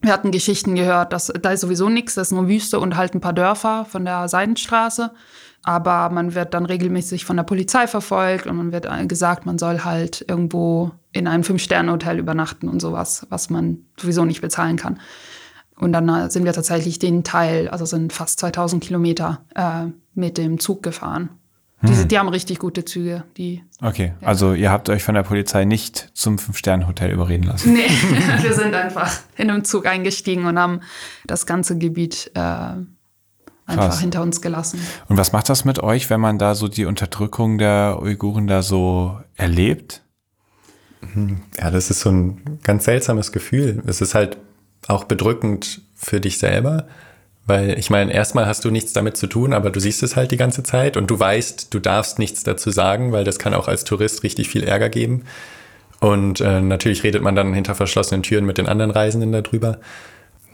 wir 0.00 0.12
hatten 0.12 0.30
Geschichten 0.30 0.76
gehört, 0.76 1.12
dass 1.12 1.32
da 1.40 1.50
ist 1.50 1.62
sowieso 1.62 1.88
nichts, 1.88 2.14
das 2.14 2.28
ist 2.28 2.32
nur 2.32 2.48
Wüste 2.48 2.78
und 2.78 2.96
halt 2.96 3.14
ein 3.14 3.20
paar 3.20 3.32
Dörfer 3.32 3.84
von 3.84 4.04
der 4.04 4.28
Seidenstraße. 4.28 5.10
Aber 5.64 6.08
man 6.10 6.36
wird 6.36 6.54
dann 6.54 6.66
regelmäßig 6.66 7.24
von 7.24 7.36
der 7.36 7.42
Polizei 7.42 7.88
verfolgt 7.88 8.46
und 8.46 8.56
man 8.56 8.72
wird 8.72 8.86
äh, 8.86 9.06
gesagt, 9.06 9.44
man 9.44 9.58
soll 9.58 9.80
halt 9.80 10.24
irgendwo 10.28 10.92
in 11.12 11.26
einem 11.26 11.42
Fünf-Sterne-Hotel 11.42 12.18
übernachten 12.18 12.68
und 12.68 12.80
sowas, 12.80 13.26
was 13.28 13.50
man 13.50 13.78
sowieso 13.98 14.24
nicht 14.24 14.40
bezahlen 14.40 14.76
kann. 14.76 15.00
Und 15.78 15.92
dann 15.92 16.08
äh, 16.08 16.30
sind 16.30 16.44
wir 16.44 16.52
tatsächlich 16.52 16.98
den 16.98 17.24
Teil, 17.24 17.68
also 17.68 17.84
sind 17.84 18.12
fast 18.12 18.40
2000 18.40 18.82
Kilometer 18.82 19.42
äh, 19.54 19.86
mit 20.14 20.38
dem 20.38 20.58
Zug 20.58 20.82
gefahren. 20.82 21.30
Die, 21.80 22.08
die 22.08 22.18
haben 22.18 22.28
richtig 22.28 22.58
gute 22.58 22.84
Züge. 22.84 23.22
Die, 23.36 23.62
Okay, 23.80 24.12
also 24.20 24.52
ihr 24.52 24.72
habt 24.72 24.88
euch 24.88 25.04
von 25.04 25.14
der 25.14 25.22
Polizei 25.22 25.64
nicht 25.64 26.10
zum 26.12 26.36
Fünf-Sterne-Hotel 26.38 27.12
überreden 27.12 27.44
lassen. 27.44 27.72
nee, 27.72 27.88
wir 28.42 28.52
sind 28.52 28.74
einfach 28.74 29.20
in 29.36 29.48
einem 29.48 29.62
Zug 29.64 29.86
eingestiegen 29.86 30.46
und 30.46 30.58
haben 30.58 30.80
das 31.28 31.46
ganze 31.46 31.78
Gebiet 31.78 32.32
äh, 32.34 32.40
einfach 32.40 32.84
Krass. 33.66 34.00
hinter 34.00 34.22
uns 34.22 34.40
gelassen. 34.40 34.80
Und 35.06 35.18
was 35.18 35.30
macht 35.32 35.48
das 35.48 35.64
mit 35.64 35.78
euch, 35.78 36.10
wenn 36.10 36.20
man 36.20 36.38
da 36.38 36.56
so 36.56 36.66
die 36.66 36.84
Unterdrückung 36.84 37.58
der 37.58 37.98
Uiguren 38.02 38.48
da 38.48 38.62
so 38.62 39.20
erlebt? 39.36 40.02
Ja, 41.60 41.70
das 41.70 41.90
ist 41.90 42.00
so 42.00 42.10
ein 42.10 42.58
ganz 42.64 42.86
seltsames 42.86 43.30
Gefühl. 43.30 43.84
Es 43.86 44.00
ist 44.00 44.16
halt 44.16 44.38
auch 44.88 45.04
bedrückend 45.04 45.82
für 45.94 46.20
dich 46.20 46.38
selber, 46.38 46.88
weil 47.46 47.78
ich 47.78 47.88
meine, 47.88 48.12
erstmal 48.12 48.46
hast 48.46 48.64
du 48.64 48.70
nichts 48.70 48.92
damit 48.92 49.16
zu 49.16 49.26
tun, 49.26 49.52
aber 49.52 49.70
du 49.70 49.80
siehst 49.80 50.02
es 50.02 50.16
halt 50.16 50.32
die 50.32 50.36
ganze 50.36 50.62
Zeit 50.62 50.96
und 50.96 51.08
du 51.08 51.18
weißt, 51.18 51.72
du 51.72 51.78
darfst 51.78 52.18
nichts 52.18 52.42
dazu 52.42 52.70
sagen, 52.70 53.12
weil 53.12 53.24
das 53.24 53.38
kann 53.38 53.54
auch 53.54 53.68
als 53.68 53.84
Tourist 53.84 54.22
richtig 54.22 54.48
viel 54.48 54.64
Ärger 54.64 54.88
geben. 54.88 55.24
Und 56.00 56.40
äh, 56.40 56.60
natürlich 56.60 57.02
redet 57.02 57.22
man 57.22 57.34
dann 57.34 57.54
hinter 57.54 57.74
verschlossenen 57.74 58.22
Türen 58.22 58.44
mit 58.44 58.58
den 58.58 58.68
anderen 58.68 58.90
Reisenden 58.90 59.32
darüber. 59.32 59.78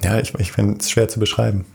Ja, 0.02 0.18
ich, 0.18 0.34
ich 0.38 0.52
finde 0.52 0.78
es 0.78 0.90
schwer 0.90 1.08
zu 1.08 1.20
beschreiben. 1.20 1.66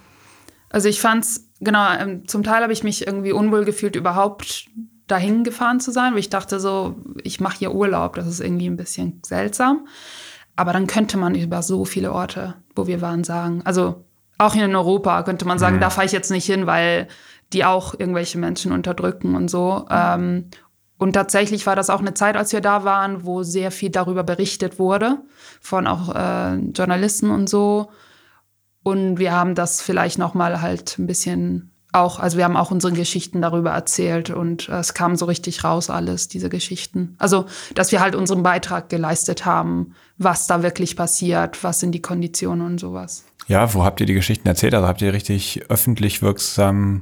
Also 0.69 0.87
ich 0.87 1.01
fand's, 1.01 1.49
genau, 1.59 1.91
ähm, 1.99 2.27
zum 2.27 2.43
Teil 2.43 2.63
habe 2.63 2.73
ich 2.73 2.83
mich 2.83 3.05
irgendwie 3.05 3.31
unwohl 3.31 3.65
gefühlt, 3.65 3.95
überhaupt 3.95 4.67
dahin 5.07 5.43
gefahren 5.43 5.79
zu 5.79 5.91
sein, 5.91 6.13
weil 6.13 6.19
ich 6.19 6.29
dachte 6.29 6.59
so, 6.59 6.95
ich 7.23 7.39
mache 7.39 7.57
hier 7.57 7.73
Urlaub, 7.73 8.15
das 8.15 8.27
ist 8.27 8.39
irgendwie 8.39 8.67
ein 8.67 8.77
bisschen 8.77 9.21
seltsam. 9.25 9.87
Aber 10.59 10.73
dann 10.73 10.87
könnte 10.87 11.15
man 11.15 11.35
über 11.35 11.63
so 11.63 11.85
viele 11.85 12.11
Orte, 12.11 12.55
wo 12.75 12.85
wir 12.85 12.99
waren, 12.99 13.23
sagen, 13.23 13.61
also 13.63 14.03
auch 14.37 14.55
hier 14.55 14.65
in 14.65 14.75
Europa 14.75 15.23
könnte 15.23 15.45
man 15.45 15.57
sagen, 15.57 15.79
da 15.79 15.89
fahre 15.89 16.05
ich 16.05 16.11
jetzt 16.11 16.31
nicht 16.31 16.45
hin, 16.45 16.67
weil 16.67 17.07
die 17.53 17.63
auch 17.63 17.97
irgendwelche 17.97 18.37
Menschen 18.37 18.73
unterdrücken 18.73 19.35
und 19.35 19.49
so. 19.49 19.85
Ähm, 19.89 20.49
und 20.97 21.13
tatsächlich 21.13 21.65
war 21.65 21.77
das 21.77 21.89
auch 21.89 22.01
eine 22.01 22.13
Zeit, 22.13 22.35
als 22.35 22.51
wir 22.51 22.59
da 22.59 22.83
waren, 22.83 23.23
wo 23.23 23.41
sehr 23.41 23.71
viel 23.71 23.89
darüber 23.89 24.23
berichtet 24.23 24.79
wurde, 24.79 25.19
von 25.61 25.87
auch 25.87 26.13
äh, 26.13 26.55
Journalisten 26.55 27.31
und 27.31 27.49
so. 27.49 27.89
Und 28.83 29.17
wir 29.17 29.31
haben 29.31 29.55
das 29.55 29.81
vielleicht 29.81 30.19
noch 30.19 30.33
mal 30.33 30.61
halt 30.61 30.99
ein 30.99 31.07
bisschen 31.07 31.71
auch, 31.91 32.19
also 32.19 32.37
wir 32.37 32.43
haben 32.45 32.55
auch 32.55 32.69
unsere 32.71 32.93
Geschichten 32.93 33.41
darüber 33.41 33.71
erzählt 33.71 34.29
und 34.29 34.69
äh, 34.69 34.73
es 34.79 34.93
kam 34.93 35.15
so 35.15 35.25
richtig 35.25 35.63
raus 35.63 35.89
alles, 35.89 36.27
diese 36.27 36.49
Geschichten. 36.49 37.15
Also, 37.17 37.45
dass 37.73 37.91
wir 37.91 37.99
halt 37.99 38.15
unseren 38.15 38.43
Beitrag 38.43 38.89
geleistet 38.89 39.45
haben, 39.45 39.95
was 40.17 40.45
da 40.47 40.61
wirklich 40.61 40.95
passiert, 40.95 41.63
was 41.63 41.79
sind 41.79 41.91
die 41.93 42.01
Konditionen 42.01 42.65
und 42.65 42.79
sowas. 42.79 43.23
Ja, 43.47 43.73
wo 43.73 43.83
habt 43.83 43.99
ihr 44.01 44.05
die 44.05 44.13
Geschichten 44.13 44.47
erzählt? 44.47 44.75
Also 44.75 44.87
habt 44.87 45.01
ihr 45.01 45.13
richtig 45.13 45.63
öffentlich 45.69 46.21
wirksam. 46.21 47.01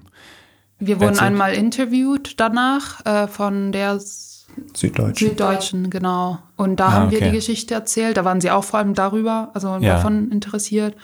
Wir 0.79 0.97
wurden 1.01 1.09
Erzählt. 1.09 1.27
einmal 1.31 1.53
interviewt 1.53 2.39
danach 2.39 3.05
äh, 3.05 3.27
von 3.27 3.71
der 3.73 3.99
Süddeutsch. 4.73 5.19
Süddeutschen, 5.19 5.89
genau. 5.89 6.39
Und 6.55 6.79
da 6.79 6.87
Ah, 6.87 6.91
haben 6.93 7.11
wir 7.11 7.17
okay. 7.17 7.29
die 7.31 7.35
Geschichte 7.35 7.73
erzählt. 7.73 8.15
Da 8.15 8.23
waren 8.25 8.39
sie 8.39 8.51
auch 8.51 8.63
vor 8.63 8.79
allem 8.79 8.93
darüber, 8.93 9.49
also 9.53 9.67
Ja. 9.81 9.95
davon 9.95 10.31
interessiert. 10.31 10.95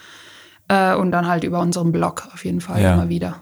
Äh, 0.69 0.95
und 0.95 1.11
dann 1.11 1.27
halt 1.27 1.43
über 1.43 1.59
unseren 1.59 1.91
Blog 1.91 2.29
auf 2.33 2.45
jeden 2.45 2.61
Fall 2.61 2.81
Ja. 2.81 2.93
immer 2.93 3.09
wieder. 3.09 3.41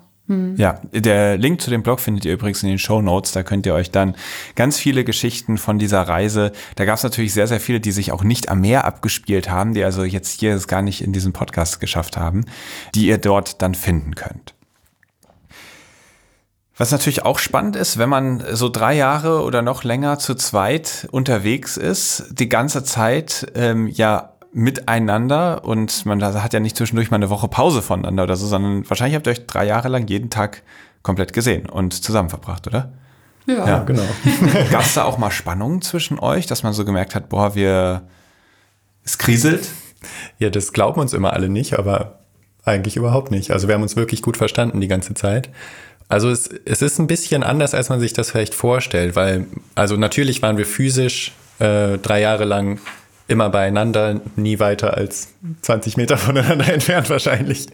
Ja, 0.57 0.79
der 0.93 1.38
Link 1.38 1.61
zu 1.61 1.69
dem 1.69 1.84
Blog 1.84 1.99
findet 1.99 2.25
ihr 2.25 2.34
übrigens 2.34 2.63
in 2.63 2.69
den 2.69 2.79
Show 2.79 3.01
Notes. 3.01 3.34
Da 3.34 3.43
könnt 3.43 3.65
ihr 3.65 3.73
euch 3.73 3.91
dann 3.91 4.15
ganz 4.55 4.77
viele 4.77 5.03
Geschichten 5.03 5.57
von 5.57 5.77
dieser 5.77 6.01
Reise. 6.01 6.51
Da 6.75 6.86
gab 6.86 6.95
es 6.95 7.03
natürlich 7.03 7.34
sehr, 7.34 7.47
sehr 7.47 7.59
viele, 7.59 7.79
die 7.79 7.91
sich 7.91 8.11
auch 8.11 8.23
nicht 8.23 8.49
am 8.49 8.61
Meer 8.61 8.86
abgespielt 8.86 9.49
haben, 9.49 9.73
die 9.73 9.84
also 9.84 10.03
jetzt 10.03 10.39
hier 10.39 10.53
es 10.53 10.67
gar 10.67 10.82
nicht 10.82 11.01
in 11.01 11.11
diesem 11.11 11.34
Podcast 11.34 11.79
geschafft 11.79 12.17
haben, 12.17 12.45
die 12.95 13.07
ihr 13.07 13.17
dort 13.17 13.61
dann 13.61 13.75
finden 13.75 14.15
könnt. 14.15 14.53
Was 16.77 16.91
natürlich 16.91 17.23
auch 17.23 17.38
spannend 17.38 17.75
ist, 17.75 17.97
wenn 17.97 18.09
man 18.09 18.43
so 18.53 18.69
drei 18.69 18.95
Jahre 18.95 19.43
oder 19.43 19.61
noch 19.61 19.84
länger 19.84 20.17
zu 20.17 20.34
zweit 20.34 21.07
unterwegs 21.11 21.77
ist, 21.77 22.25
die 22.32 22.49
ganze 22.49 22.84
Zeit 22.84 23.51
ähm, 23.53 23.88
ja 23.88 24.30
miteinander 24.54 25.64
und 25.64 26.06
man 26.06 26.22
hat 26.24 26.54
ja 26.54 26.60
nicht 26.60 26.76
zwischendurch 26.76 27.12
mal 27.12 27.18
eine 27.18 27.30
Woche 27.30 27.47
Pause 27.47 27.82
voneinander 27.82 28.24
oder 28.24 28.36
so, 28.36 28.47
sondern 28.47 28.89
wahrscheinlich 28.89 29.16
habt 29.16 29.28
ihr 29.28 29.32
euch 29.32 29.45
drei 29.47 29.66
Jahre 29.66 29.88
lang 29.88 30.08
jeden 30.08 30.30
Tag 30.30 30.64
komplett 31.04 31.34
gesehen 31.34 31.70
und 31.70 31.93
zusammen 31.93 32.30
verbracht, 32.30 32.68
oder? 32.68 32.91
Ja, 33.47 33.66
Ja, 33.66 33.84
genau. 33.84 34.04
Gab 34.72 34.82
es 34.82 34.93
da 34.93 35.04
auch 35.04 35.18
mal 35.18 35.32
Spannungen 35.32 35.82
zwischen 35.82 36.20
euch, 36.20 36.45
dass 36.45 36.64
man 36.64 36.74
so 36.74 36.86
gemerkt 36.86 37.16
hat, 37.16 37.30
boah, 37.30 37.56
wir 37.56 38.04
es 39.04 39.18
kriselt? 39.18 39.68
Ja, 40.38 40.49
das 40.49 40.74
glauben 40.74 40.99
uns 40.99 41.14
immer 41.14 41.34
alle 41.34 41.49
nicht, 41.49 41.78
aber 41.80 42.20
eigentlich 42.66 42.97
überhaupt 42.97 43.32
nicht. 43.32 43.52
Also 43.52 43.68
wir 43.68 43.76
haben 43.76 43.82
uns 43.82 43.95
wirklich 43.95 44.22
gut 44.22 44.38
verstanden 44.38 44.82
die 44.82 44.88
ganze 44.88 45.14
Zeit. 45.14 45.49
Also 46.08 46.30
es, 46.30 46.47
es 46.66 46.82
ist 46.82 46.99
ein 46.99 47.08
bisschen 47.08 47.43
anders, 47.43 47.74
als 47.74 47.89
man 47.89 47.99
sich 47.99 48.14
das 48.14 48.32
vielleicht 48.32 48.54
vorstellt, 48.54 49.16
weil, 49.16 49.47
also 49.76 49.95
natürlich 49.95 50.41
waren 50.41 50.58
wir 50.58 50.66
physisch 50.66 51.32
äh, 51.60 51.97
drei 51.97 52.20
Jahre 52.20 52.43
lang 52.43 52.80
immer 53.32 53.49
beieinander, 53.49 54.21
nie 54.36 54.59
weiter 54.59 54.95
als 54.95 55.29
20 55.61 55.97
Meter 55.97 56.17
voneinander 56.17 56.67
entfernt 56.73 57.09
wahrscheinlich. 57.09 57.67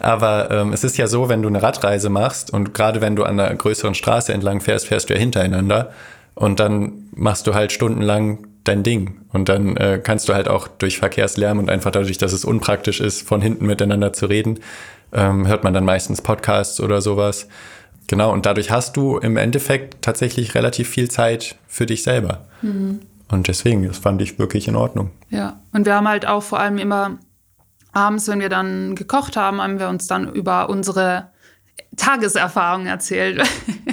Aber 0.00 0.50
ähm, 0.50 0.72
es 0.72 0.84
ist 0.84 0.98
ja 0.98 1.06
so, 1.06 1.28
wenn 1.28 1.42
du 1.42 1.48
eine 1.48 1.62
Radreise 1.62 2.10
machst 2.10 2.52
und 2.52 2.74
gerade 2.74 3.00
wenn 3.00 3.16
du 3.16 3.24
an 3.24 3.38
einer 3.38 3.54
größeren 3.54 3.94
Straße 3.94 4.32
entlang 4.32 4.60
fährst, 4.60 4.86
fährst 4.86 5.08
du 5.08 5.14
ja 5.14 5.20
hintereinander 5.20 5.92
und 6.34 6.60
dann 6.60 7.08
machst 7.14 7.46
du 7.46 7.54
halt 7.54 7.72
stundenlang 7.72 8.46
dein 8.64 8.82
Ding. 8.82 9.20
Und 9.32 9.48
dann 9.48 9.76
äh, 9.76 10.00
kannst 10.02 10.28
du 10.28 10.34
halt 10.34 10.48
auch 10.48 10.68
durch 10.68 10.98
Verkehrslärm 10.98 11.58
und 11.58 11.70
einfach 11.70 11.90
dadurch, 11.90 12.18
dass 12.18 12.32
es 12.32 12.44
unpraktisch 12.44 13.00
ist, 13.00 13.26
von 13.26 13.40
hinten 13.40 13.66
miteinander 13.66 14.12
zu 14.12 14.26
reden, 14.26 14.60
ähm, 15.12 15.46
hört 15.46 15.64
man 15.64 15.74
dann 15.74 15.84
meistens 15.84 16.22
Podcasts 16.22 16.80
oder 16.80 17.00
sowas. 17.00 17.48
Genau, 18.08 18.32
und 18.32 18.46
dadurch 18.46 18.70
hast 18.70 18.96
du 18.96 19.18
im 19.18 19.36
Endeffekt 19.36 20.02
tatsächlich 20.02 20.54
relativ 20.54 20.88
viel 20.88 21.10
Zeit 21.10 21.56
für 21.66 21.86
dich 21.86 22.02
selber. 22.02 22.46
Und 23.30 23.48
deswegen, 23.48 23.86
das 23.86 23.98
fand 23.98 24.22
ich 24.22 24.38
wirklich 24.38 24.68
in 24.68 24.76
Ordnung. 24.76 25.10
Ja, 25.28 25.60
und 25.72 25.86
wir 25.86 25.94
haben 25.94 26.08
halt 26.08 26.26
auch 26.26 26.42
vor 26.42 26.60
allem 26.60 26.78
immer 26.78 27.18
abends, 27.92 28.28
wenn 28.28 28.40
wir 28.40 28.48
dann 28.48 28.94
gekocht 28.94 29.36
haben, 29.36 29.60
haben 29.60 29.78
wir 29.78 29.88
uns 29.88 30.06
dann 30.06 30.32
über 30.32 30.68
unsere 30.68 31.30
Tageserfahrungen 31.96 32.86
erzählt, 32.86 33.42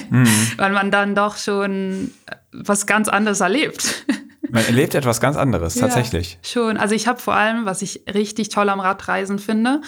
weil 0.58 0.72
man 0.72 0.92
dann 0.92 1.16
doch 1.16 1.38
schon 1.38 2.12
was 2.52 2.86
ganz 2.86 3.08
anderes 3.08 3.42
erlebt. 3.42 4.06
Man 4.50 4.66
erlebt 4.66 4.96
etwas 4.96 5.20
ganz 5.20 5.38
anderes, 5.38 5.76
tatsächlich. 5.76 6.34
Ja, 6.34 6.50
schon. 6.50 6.78
Also 6.78 6.96
ich 6.96 7.08
habe 7.08 7.20
vor 7.20 7.36
allem, 7.36 7.66
was 7.66 7.82
ich 7.82 8.04
richtig 8.14 8.50
toll 8.50 8.70
am 8.70 8.80
Radreisen 8.80 9.40
finde, 9.40 9.82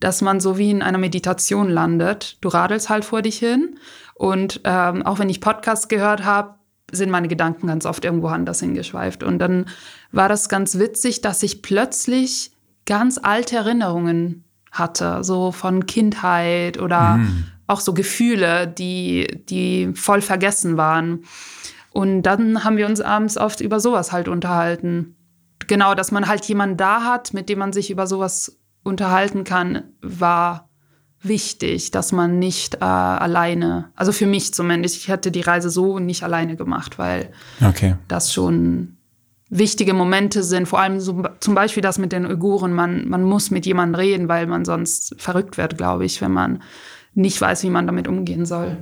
dass 0.00 0.22
man 0.22 0.40
so 0.40 0.56
wie 0.56 0.70
in 0.70 0.82
einer 0.82 0.98
Meditation 0.98 1.68
landet. 1.68 2.38
Du 2.40 2.48
radelst 2.48 2.88
halt 2.88 3.04
vor 3.04 3.22
dich 3.22 3.38
hin 3.38 3.78
und 4.14 4.60
ähm, 4.64 5.04
auch 5.04 5.18
wenn 5.18 5.28
ich 5.28 5.40
Podcasts 5.40 5.88
gehört 5.88 6.24
habe, 6.24 6.54
sind 6.94 7.10
meine 7.10 7.28
Gedanken 7.28 7.66
ganz 7.66 7.86
oft 7.86 8.04
irgendwo 8.04 8.28
anders 8.28 8.60
hingeschweift. 8.60 9.22
Und 9.22 9.38
dann 9.38 9.66
war 10.12 10.28
das 10.28 10.48
ganz 10.48 10.78
witzig, 10.78 11.20
dass 11.20 11.42
ich 11.42 11.62
plötzlich 11.62 12.52
ganz 12.86 13.18
alte 13.22 13.56
Erinnerungen 13.56 14.44
hatte, 14.70 15.22
so 15.22 15.52
von 15.52 15.86
Kindheit 15.86 16.80
oder 16.80 17.20
auch 17.66 17.80
so 17.80 17.94
Gefühle, 17.94 18.66
die, 18.66 19.26
die 19.48 19.92
voll 19.94 20.20
vergessen 20.20 20.76
waren. 20.76 21.24
Und 21.90 22.22
dann 22.22 22.64
haben 22.64 22.76
wir 22.76 22.86
uns 22.86 23.00
abends 23.00 23.38
oft 23.38 23.60
über 23.60 23.80
sowas 23.80 24.12
halt 24.12 24.28
unterhalten. 24.28 25.16
Genau, 25.66 25.94
dass 25.94 26.10
man 26.10 26.26
halt 26.26 26.44
jemanden 26.46 26.76
da 26.76 27.04
hat, 27.04 27.32
mit 27.32 27.48
dem 27.48 27.60
man 27.60 27.72
sich 27.72 27.90
über 27.90 28.06
sowas 28.06 28.58
unterhalten 28.82 29.44
kann, 29.44 29.84
war 30.02 30.68
wichtig, 31.24 31.90
dass 31.90 32.12
man 32.12 32.38
nicht 32.38 32.76
äh, 32.76 32.84
alleine, 32.84 33.90
also 33.96 34.12
für 34.12 34.26
mich 34.26 34.54
zumindest, 34.54 34.96
ich 34.96 35.08
hätte 35.08 35.30
die 35.30 35.40
Reise 35.40 35.70
so 35.70 35.98
nicht 35.98 36.22
alleine 36.22 36.56
gemacht, 36.56 36.98
weil 36.98 37.30
Okay. 37.66 37.96
das 38.08 38.32
schon 38.32 38.96
wichtige 39.50 39.94
Momente 39.94 40.42
sind. 40.42 40.66
Vor 40.66 40.80
allem 40.80 41.00
so, 41.00 41.22
zum 41.40 41.54
Beispiel 41.54 41.82
das 41.82 41.98
mit 41.98 42.12
den 42.12 42.26
Uiguren. 42.26 42.72
Man, 42.72 43.08
man 43.08 43.22
muss 43.22 43.50
mit 43.50 43.66
jemandem 43.66 44.00
reden, 44.00 44.28
weil 44.28 44.46
man 44.46 44.64
sonst 44.64 45.14
verrückt 45.18 45.58
wird, 45.58 45.76
glaube 45.78 46.04
ich, 46.04 46.20
wenn 46.20 46.32
man 46.32 46.62
nicht 47.14 47.40
weiß, 47.40 47.62
wie 47.62 47.70
man 47.70 47.86
damit 47.86 48.08
umgehen 48.08 48.44
soll. 48.46 48.78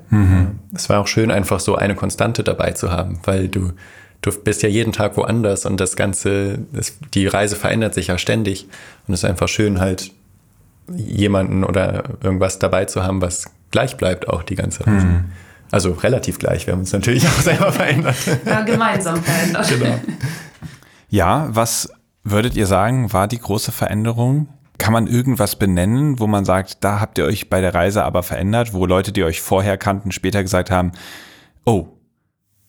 Es 0.75 0.89
war 0.89 1.01
auch 1.01 1.07
schön, 1.07 1.31
einfach 1.31 1.61
so 1.61 1.75
eine 1.77 1.95
Konstante 1.95 2.43
dabei 2.43 2.71
zu 2.71 2.91
haben, 2.91 3.21
weil 3.25 3.49
du, 3.49 3.73
du 4.23 4.31
bist 4.33 4.63
ja 4.63 4.71
jeden 4.71 4.93
Tag 4.95 5.19
woanders 5.19 5.67
und 5.67 5.79
das 5.79 5.97
Ganze, 5.97 6.61
das, 6.73 6.99
die 7.13 7.27
Reise 7.27 7.57
verändert 7.57 7.93
sich 7.93 8.07
ja 8.07 8.17
ständig. 8.17 8.67
Und 9.07 9.13
es 9.13 9.23
ist 9.23 9.29
einfach 9.29 9.49
schön, 9.49 9.81
halt 9.81 10.13
jemanden 10.89 11.65
oder 11.65 12.05
irgendwas 12.23 12.59
dabei 12.59 12.85
zu 12.85 13.03
haben, 13.03 13.21
was 13.21 13.47
gleich 13.71 13.97
bleibt, 13.97 14.29
auch 14.29 14.43
die 14.43 14.55
ganze 14.55 14.87
Reise. 14.87 15.25
Also 15.71 15.93
relativ 15.93 16.39
gleich. 16.39 16.67
Wir 16.67 16.73
haben 16.73 16.81
uns 16.81 16.93
natürlich 16.93 17.27
auch 17.29 17.41
selber 17.41 17.73
verändert. 17.73 18.17
Ja, 18.45 18.61
gemeinsam 18.63 19.23
verändert. 19.23 19.69
genau. 19.69 19.99
Ja, 21.09 21.49
was 21.51 21.91
würdet 22.25 22.57
ihr 22.57 22.67
sagen, 22.67 23.13
war 23.13 23.27
die 23.29 23.39
große 23.39 23.73
Veränderung? 23.73 24.49
Kann 24.79 24.93
man 24.93 25.07
irgendwas 25.07 25.57
benennen, 25.57 26.19
wo 26.19 26.27
man 26.27 26.45
sagt, 26.45 26.85
da 26.85 27.01
habt 27.01 27.19
ihr 27.19 27.25
euch 27.25 27.49
bei 27.49 27.61
der 27.61 27.75
Reise 27.75 28.05
aber 28.05 28.23
verändert, 28.23 28.75
wo 28.75 28.85
Leute, 28.85 29.13
die 29.13 29.25
euch 29.25 29.41
vorher 29.41 29.79
kannten, 29.79 30.13
später 30.13 30.43
gesagt 30.43 30.71
haben, 30.71 30.93
oh, 31.65 31.89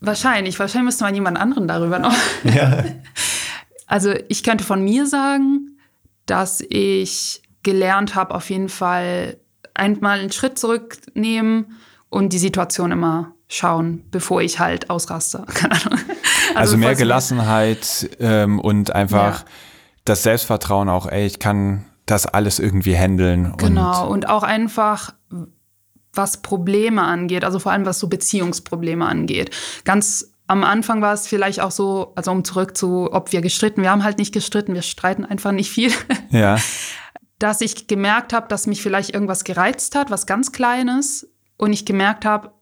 Wahrscheinlich. 0.06 0.60
Wahrscheinlich 0.60 0.88
müsste 0.88 1.06
man 1.06 1.16
jemand 1.16 1.40
anderen 1.40 1.68
darüber 1.68 2.00
noch. 2.00 2.16
Ja. 2.44 2.84
Also 3.86 4.12
ich 4.28 4.44
könnte 4.44 4.64
von 4.64 4.84
mir 4.84 5.06
sagen, 5.06 5.78
dass 6.26 6.62
ich 6.68 7.43
gelernt 7.64 8.16
habe, 8.16 8.34
auf 8.36 8.50
jeden 8.50 8.70
Fall 8.70 9.38
einmal 9.74 10.20
einen 10.20 10.32
Schritt 10.32 10.60
zurücknehmen 10.60 11.78
und 12.10 12.34
die 12.34 12.38
Situation 12.38 12.92
immer 12.92 13.34
schauen, 13.48 14.04
bevor 14.12 14.42
ich 14.42 14.60
halt 14.60 14.90
ausraste. 14.90 15.44
Keine 15.54 15.74
Ahnung. 15.86 16.00
also, 16.56 16.78
mehr 16.78 16.90
falls- 16.90 17.00
Gelassenheit 17.00 18.10
ähm, 18.20 18.60
und 18.60 18.94
einfach 18.94 19.40
Ja. 19.40 19.46
das 20.06 20.24
Selbstvertrauen 20.24 20.90
auch, 20.90 21.08
ey, 21.08 21.26
ich 21.26 21.40
kann 21.40 21.86
das 22.06 22.26
alles 22.26 22.60
irgendwie 22.60 22.96
handeln. 22.98 23.54
Genau. 23.58 24.04
Und 24.06 24.12
Und 24.26 24.30
auch 24.30 24.44
einfach, 24.44 25.14
was 26.14 26.42
Probleme 26.42 27.02
angeht, 27.04 27.44
also 27.44 27.60
vor 27.60 27.72
allem 27.72 27.86
was 27.86 28.00
so 28.00 28.08
Beziehungsprobleme 28.08 29.06
angeht. 29.08 29.52
Ganz 29.86 30.30
am 30.46 30.64
Anfang 30.66 31.02
war 31.02 31.14
es 31.14 31.28
vielleicht 31.28 31.62
auch 31.62 31.72
so, 31.72 32.12
also 32.16 32.30
um 32.32 32.44
zurück 32.44 32.76
zu, 32.78 33.10
ob 33.12 33.32
wir 33.32 33.42
gestritten, 33.42 33.82
wir 33.82 33.90
haben 33.90 34.04
halt 34.04 34.18
nicht 34.18 34.34
gestritten, 34.34 34.74
wir 34.74 34.82
streiten 34.82 35.24
einfach 35.26 35.54
nicht 35.54 35.72
viel. 35.72 35.92
ja, 36.30 36.58
dass 37.44 37.60
ich 37.60 37.88
gemerkt 37.88 38.32
habe, 38.32 38.48
dass 38.48 38.68
mich 38.68 38.82
vielleicht 38.82 39.14
irgendwas 39.14 39.44
gereizt 39.44 39.96
hat, 39.96 40.10
was 40.10 40.26
ganz 40.26 40.54
Kleines. 40.54 41.30
Und 41.58 41.74
ich 41.74 41.84
gemerkt 41.84 42.24
habe, 42.24 42.54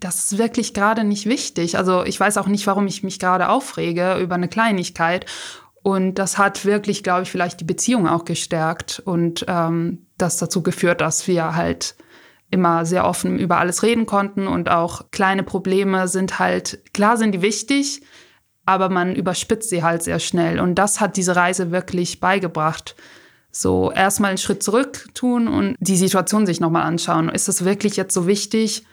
das 0.00 0.18
ist 0.18 0.36
wirklich 0.36 0.74
gerade 0.74 1.02
nicht 1.02 1.24
wichtig. 1.24 1.78
Also 1.78 2.04
ich 2.04 2.20
weiß 2.20 2.36
auch 2.36 2.46
nicht, 2.46 2.66
warum 2.66 2.86
ich 2.86 3.02
mich 3.02 3.18
gerade 3.18 3.48
aufrege 3.48 4.18
über 4.18 4.34
eine 4.34 4.48
Kleinigkeit. 4.48 5.24
Und 5.82 6.16
das 6.16 6.36
hat 6.36 6.66
wirklich, 6.66 7.02
glaube 7.02 7.22
ich, 7.22 7.30
vielleicht 7.30 7.60
die 7.60 7.64
Beziehung 7.64 8.06
auch 8.06 8.26
gestärkt 8.26 9.00
und 9.02 9.46
ähm, 9.48 10.06
das 10.18 10.36
dazu 10.36 10.62
geführt, 10.62 11.00
dass 11.00 11.26
wir 11.26 11.54
halt 11.54 11.96
immer 12.50 12.84
sehr 12.84 13.06
offen 13.06 13.38
über 13.38 13.56
alles 13.56 13.82
reden 13.82 14.04
konnten 14.04 14.46
und 14.46 14.68
auch 14.68 15.10
kleine 15.10 15.42
Probleme 15.42 16.06
sind 16.06 16.38
halt, 16.38 16.92
klar 16.92 17.16
sind 17.16 17.32
die 17.32 17.40
wichtig, 17.40 18.02
aber 18.66 18.90
man 18.90 19.16
überspitzt 19.16 19.70
sie 19.70 19.82
halt 19.82 20.02
sehr 20.02 20.18
schnell. 20.18 20.60
Und 20.60 20.74
das 20.74 21.00
hat 21.00 21.16
diese 21.16 21.34
Reise 21.34 21.70
wirklich 21.70 22.20
beigebracht. 22.20 22.94
So 23.60 23.90
erstmal 23.90 24.30
einen 24.30 24.38
Schritt 24.38 24.62
zurück 24.62 25.08
tun 25.14 25.48
und 25.48 25.76
die 25.80 25.96
Situation 25.96 26.46
sich 26.46 26.60
nochmal 26.60 26.84
anschauen. 26.84 27.28
Ist 27.28 27.48
es 27.48 27.64
wirklich 27.64 27.96
jetzt 27.96 28.14
so 28.14 28.26
wichtig, 28.26 28.84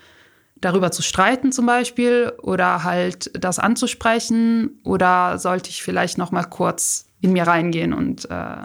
darüber 0.59 0.89
zu 0.91 1.01
streiten 1.03 1.51
zum 1.51 1.66
Beispiel 1.68 2.32
oder 2.41 2.84
halt 2.84 3.30
das 3.39 3.59
anzusprechen? 3.59 4.80
Oder 4.84 5.38
sollte 5.38 5.70
ich 5.70 5.84
vielleicht 5.84 6.18
nochmal 6.18 6.45
kurz 6.49 7.05
in 7.22 7.34
mir 7.34 7.45
reingehen 7.45 7.93
und 7.93 8.30
äh, 8.32 8.63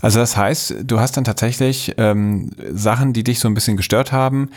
Also 0.00 0.18
das 0.20 0.36
heißt, 0.36 0.76
du 0.84 1.00
hast 1.00 1.16
dann 1.16 1.24
tatsächlich 1.24 1.94
ähm, 1.98 2.50
Sachen, 2.72 3.12
die 3.12 3.24
dich 3.24 3.38
so 3.40 3.48
ein 3.48 3.54
bisschen 3.54 3.76
gestört 3.76 4.12
haben, 4.12 4.50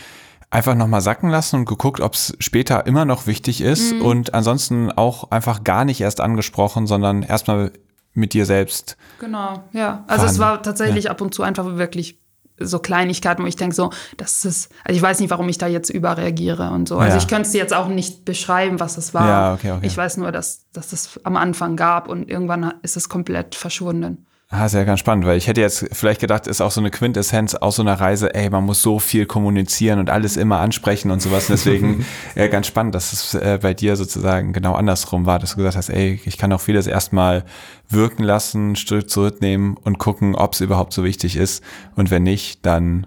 einfach 0.49 0.75
nochmal 0.75 1.01
sacken 1.01 1.29
lassen 1.29 1.57
und 1.57 1.65
geguckt, 1.65 1.99
ob 2.01 2.13
es 2.13 2.33
später 2.39 2.85
immer 2.87 3.05
noch 3.05 3.27
wichtig 3.27 3.61
ist 3.61 3.93
Mhm. 3.95 4.01
und 4.01 4.33
ansonsten 4.33 4.91
auch 4.91 5.29
einfach 5.31 5.63
gar 5.63 5.83
nicht 5.85 6.01
erst 6.01 6.21
angesprochen, 6.21 6.87
sondern 6.87 7.21
erstmal 7.23 7.71
mit 8.13 8.33
dir 8.33 8.45
selbst. 8.45 8.97
Genau, 9.19 9.63
ja. 9.73 10.03
Also 10.07 10.25
es 10.25 10.39
war 10.39 10.61
tatsächlich 10.61 11.09
ab 11.09 11.21
und 11.21 11.33
zu 11.33 11.43
einfach 11.43 11.77
wirklich 11.77 12.19
so 12.61 12.79
Kleinigkeiten, 12.79 13.43
wo 13.43 13.47
ich 13.47 13.55
denke, 13.55 13.73
so, 13.73 13.89
das 14.17 14.43
ist, 14.43 14.69
also 14.83 14.95
ich 14.97 15.01
weiß 15.01 15.19
nicht, 15.21 15.29
warum 15.29 15.47
ich 15.47 15.57
da 15.57 15.67
jetzt 15.67 15.89
überreagiere 15.89 16.71
und 16.71 16.89
so. 16.89 16.97
Also 16.97 17.15
Ja. 17.15 17.21
ich 17.21 17.27
könnte 17.29 17.47
es 17.47 17.53
jetzt 17.53 17.73
auch 17.73 17.87
nicht 17.87 18.25
beschreiben, 18.25 18.79
was 18.81 18.97
es 18.97 19.13
war. 19.13 19.27
Ja, 19.27 19.53
okay, 19.53 19.71
okay. 19.71 19.85
Ich 19.87 19.95
weiß 19.95 20.17
nur, 20.17 20.31
dass, 20.31 20.65
dass 20.73 20.91
es 20.91 21.19
am 21.23 21.37
Anfang 21.37 21.77
gab 21.77 22.09
und 22.09 22.29
irgendwann 22.29 22.73
ist 22.81 22.97
es 22.97 23.07
komplett 23.07 23.55
verschwunden. 23.55 24.25
Ah, 24.51 24.67
sehr 24.67 24.83
ganz 24.83 24.99
spannend, 24.99 25.27
weil 25.27 25.37
ich 25.37 25.45
hätte 25.45 25.61
jetzt 25.61 25.89
vielleicht 25.91 26.19
gedacht, 26.19 26.47
ist 26.47 26.59
auch 26.59 26.71
so 26.71 26.81
eine 26.81 26.89
Quintessenz 26.89 27.53
aus 27.53 27.75
so 27.75 27.83
einer 27.83 27.93
Reise, 27.93 28.33
ey, 28.33 28.49
man 28.49 28.63
muss 28.63 28.81
so 28.81 28.97
viel 28.97 29.27
kommunizieren 29.27 29.99
und 29.99 30.09
alles 30.09 30.37
immer 30.37 30.59
ansprechen 30.59 31.11
und 31.11 31.21
sowas. 31.21 31.45
Deswegen 31.47 32.03
äh, 32.35 32.49
ganz 32.49 32.65
spannend, 32.65 32.95
dass 32.95 33.13
es 33.13 33.35
äh, 33.35 33.59
bei 33.61 33.75
dir 33.75 33.95
sozusagen 33.95 34.51
genau 34.51 34.73
andersrum 34.73 35.27
war, 35.27 35.37
dass 35.37 35.51
du 35.51 35.57
gesagt 35.57 35.75
hast, 35.75 35.89
ey, 35.89 36.19
ich 36.25 36.39
kann 36.39 36.51
auch 36.51 36.61
vieles 36.61 36.87
erstmal 36.87 37.45
wirken 37.89 38.23
lassen, 38.23 38.75
Stück 38.75 39.07
zurücknehmen 39.07 39.77
und 39.77 39.99
gucken, 39.99 40.33
ob 40.33 40.53
es 40.53 40.61
überhaupt 40.61 40.93
so 40.93 41.03
wichtig 41.03 41.35
ist. 41.35 41.63
Und 41.95 42.09
wenn 42.09 42.23
nicht, 42.23 42.65
dann 42.65 43.05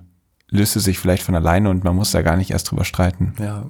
löst 0.48 0.76
es 0.76 0.84
sich 0.84 1.00
vielleicht 1.00 1.24
von 1.24 1.34
alleine 1.34 1.70
und 1.70 1.82
man 1.82 1.96
muss 1.96 2.12
da 2.12 2.22
gar 2.22 2.36
nicht 2.36 2.52
erst 2.52 2.70
drüber 2.70 2.84
streiten. 2.84 3.34
Ja. 3.40 3.66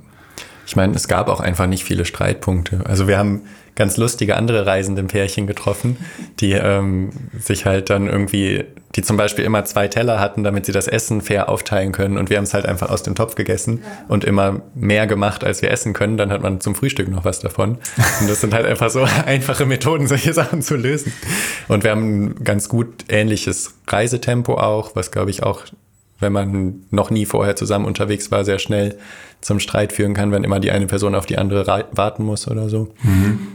Ich 0.66 0.76
meine, 0.76 0.94
es 0.94 1.08
gab 1.08 1.28
auch 1.28 1.40
einfach 1.40 1.66
nicht 1.66 1.84
viele 1.84 2.04
Streitpunkte. 2.04 2.80
Also 2.84 3.08
wir 3.08 3.18
haben 3.18 3.42
ganz 3.74 3.96
lustige 3.96 4.36
andere 4.36 4.66
reisende 4.66 5.02
Pärchen 5.04 5.46
getroffen, 5.46 5.96
die 6.40 6.52
ähm, 6.52 7.10
sich 7.38 7.64
halt 7.64 7.88
dann 7.88 8.06
irgendwie, 8.06 8.64
die 8.94 9.02
zum 9.02 9.16
Beispiel 9.16 9.44
immer 9.44 9.64
zwei 9.64 9.88
Teller 9.88 10.20
hatten, 10.20 10.44
damit 10.44 10.66
sie 10.66 10.72
das 10.72 10.88
Essen 10.88 11.22
fair 11.22 11.48
aufteilen 11.48 11.92
können. 11.92 12.18
Und 12.18 12.28
wir 12.28 12.36
haben 12.36 12.44
es 12.44 12.52
halt 12.52 12.66
einfach 12.66 12.90
aus 12.90 13.02
dem 13.02 13.14
Topf 13.14 13.34
gegessen 13.34 13.82
und 14.08 14.24
immer 14.24 14.60
mehr 14.74 15.06
gemacht, 15.06 15.42
als 15.42 15.62
wir 15.62 15.70
essen 15.70 15.94
können. 15.94 16.18
Dann 16.18 16.30
hat 16.30 16.42
man 16.42 16.60
zum 16.60 16.74
Frühstück 16.74 17.08
noch 17.08 17.24
was 17.24 17.40
davon. 17.40 17.78
Und 18.20 18.28
das 18.28 18.40
sind 18.42 18.52
halt 18.52 18.66
einfach 18.66 18.90
so 18.90 19.06
einfache 19.26 19.64
Methoden, 19.64 20.06
solche 20.06 20.34
Sachen 20.34 20.60
zu 20.60 20.76
lösen. 20.76 21.12
Und 21.68 21.84
wir 21.84 21.92
haben 21.92 22.24
ein 22.24 22.44
ganz 22.44 22.68
gut 22.68 23.06
ähnliches 23.08 23.74
Reisetempo 23.88 24.58
auch, 24.58 24.94
was 24.94 25.10
glaube 25.10 25.30
ich 25.30 25.42
auch 25.42 25.64
wenn 26.22 26.32
man 26.32 26.84
noch 26.90 27.10
nie 27.10 27.26
vorher 27.26 27.56
zusammen 27.56 27.84
unterwegs 27.84 28.30
war, 28.30 28.44
sehr 28.44 28.58
schnell 28.58 28.98
zum 29.40 29.60
Streit 29.60 29.92
führen 29.92 30.14
kann, 30.14 30.32
wenn 30.32 30.44
immer 30.44 30.60
die 30.60 30.70
eine 30.70 30.86
Person 30.86 31.14
auf 31.14 31.26
die 31.26 31.36
andere 31.36 31.66
warten 31.92 32.24
muss 32.24 32.48
oder 32.48 32.68
so. 32.68 32.94
Mhm. 33.02 33.48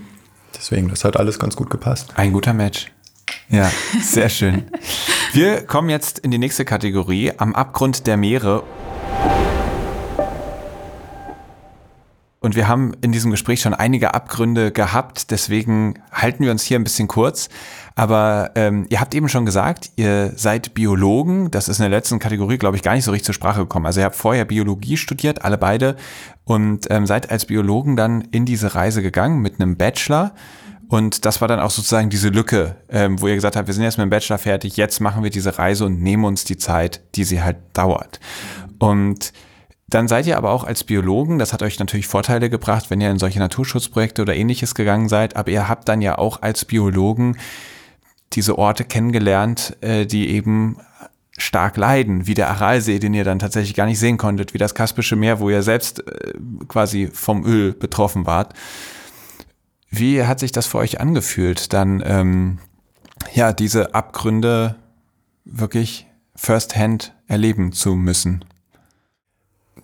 Deswegen, 0.55 0.89
das 0.89 1.03
hat 1.03 1.17
alles 1.17 1.39
ganz 1.39 1.55
gut 1.55 1.69
gepasst. 1.69 2.13
Ein 2.15 2.33
guter 2.33 2.53
Match. 2.53 2.91
Ja, 3.49 3.71
sehr 4.01 4.29
schön. 4.29 4.65
Wir 5.33 5.61
kommen 5.65 5.89
jetzt 5.89 6.19
in 6.19 6.31
die 6.31 6.37
nächste 6.37 6.65
Kategorie, 6.65 7.31
am 7.37 7.55
Abgrund 7.55 8.05
der 8.07 8.17
Meere. 8.17 8.63
Und 12.39 12.55
wir 12.55 12.67
haben 12.67 12.93
in 13.01 13.11
diesem 13.11 13.31
Gespräch 13.31 13.61
schon 13.61 13.73
einige 13.73 14.13
Abgründe 14.13 14.71
gehabt, 14.71 15.31
deswegen 15.31 15.95
halten 16.11 16.43
wir 16.43 16.51
uns 16.51 16.63
hier 16.63 16.77
ein 16.77 16.83
bisschen 16.83 17.07
kurz. 17.07 17.49
Aber 17.97 18.51
ähm, 18.53 18.85
ihr 18.89 19.01
habt 19.01 19.15
eben 19.15 19.27
schon 19.27 19.47
gesagt, 19.47 19.89
ihr 19.95 20.31
seid 20.35 20.75
Biologen. 20.75 21.49
Das 21.49 21.67
ist 21.67 21.79
in 21.79 21.81
der 21.81 21.89
letzten 21.89 22.19
Kategorie, 22.19 22.59
glaube 22.59 22.77
ich, 22.77 22.83
gar 22.83 22.93
nicht 22.93 23.03
so 23.03 23.09
richtig 23.09 23.25
zur 23.25 23.33
Sprache 23.33 23.61
gekommen. 23.61 23.87
Also 23.87 24.01
ihr 24.01 24.05
habt 24.05 24.15
vorher 24.15 24.45
Biologie 24.45 24.97
studiert, 24.97 25.43
alle 25.43 25.57
beide, 25.57 25.95
und 26.43 26.85
ähm, 26.91 27.07
seid 27.07 27.31
als 27.31 27.45
Biologen 27.45 27.95
dann 27.95 28.21
in 28.29 28.45
diese 28.45 28.75
Reise 28.75 29.01
gegangen 29.01 29.41
mit 29.41 29.59
einem 29.59 29.77
Bachelor. 29.77 30.35
Und 30.87 31.25
das 31.25 31.41
war 31.41 31.47
dann 31.47 31.59
auch 31.59 31.71
sozusagen 31.71 32.11
diese 32.11 32.29
Lücke, 32.29 32.75
ähm, 32.89 33.19
wo 33.19 33.27
ihr 33.27 33.33
gesagt 33.33 33.55
habt, 33.55 33.65
wir 33.65 33.73
sind 33.73 33.83
jetzt 33.83 33.97
mit 33.97 34.05
dem 34.05 34.11
Bachelor 34.11 34.37
fertig, 34.37 34.77
jetzt 34.77 34.99
machen 34.99 35.23
wir 35.23 35.31
diese 35.31 35.57
Reise 35.57 35.85
und 35.85 35.99
nehmen 35.99 36.23
uns 36.23 36.43
die 36.43 36.57
Zeit, 36.57 37.01
die 37.15 37.23
sie 37.23 37.41
halt 37.41 37.57
dauert. 37.73 38.19
Und 38.77 39.33
dann 39.87 40.07
seid 40.07 40.27
ihr 40.27 40.37
aber 40.37 40.51
auch 40.51 40.65
als 40.65 40.83
Biologen, 40.83 41.39
das 41.39 41.51
hat 41.51 41.63
euch 41.63 41.79
natürlich 41.79 42.05
Vorteile 42.05 42.51
gebracht, 42.51 42.91
wenn 42.91 43.01
ihr 43.01 43.09
in 43.09 43.17
solche 43.17 43.39
Naturschutzprojekte 43.39 44.21
oder 44.21 44.35
ähnliches 44.35 44.75
gegangen 44.75 45.09
seid, 45.09 45.35
aber 45.35 45.49
ihr 45.49 45.67
habt 45.67 45.89
dann 45.89 46.03
ja 46.03 46.19
auch 46.19 46.43
als 46.43 46.63
Biologen 46.63 47.37
diese 48.33 48.57
Orte 48.57 48.83
kennengelernt, 48.83 49.77
äh, 49.81 50.05
die 50.05 50.29
eben 50.29 50.77
stark 51.37 51.77
leiden, 51.77 52.25
wie 52.27 52.33
der 52.33 52.49
Aralsee, 52.49 52.99
den 52.99 53.13
ihr 53.13 53.23
dann 53.23 53.39
tatsächlich 53.39 53.75
gar 53.75 53.85
nicht 53.85 53.99
sehen 53.99 54.17
konntet, 54.17 54.53
wie 54.53 54.57
das 54.57 54.73
Kaspische 54.73 55.15
Meer, 55.15 55.39
wo 55.39 55.49
ihr 55.49 55.61
selbst 55.61 55.99
äh, 56.07 56.33
quasi 56.67 57.09
vom 57.13 57.45
Öl 57.45 57.73
betroffen 57.73 58.25
wart. 58.25 58.53
Wie 59.89 60.23
hat 60.23 60.39
sich 60.39 60.51
das 60.51 60.67
für 60.67 60.79
euch 60.79 60.99
angefühlt, 60.99 61.73
dann 61.73 62.03
ähm, 62.05 62.59
ja 63.33 63.53
diese 63.53 63.93
Abgründe 63.93 64.75
wirklich 65.45 66.07
firsthand 66.35 67.13
erleben 67.27 67.71
zu 67.71 67.95
müssen? 67.95 68.43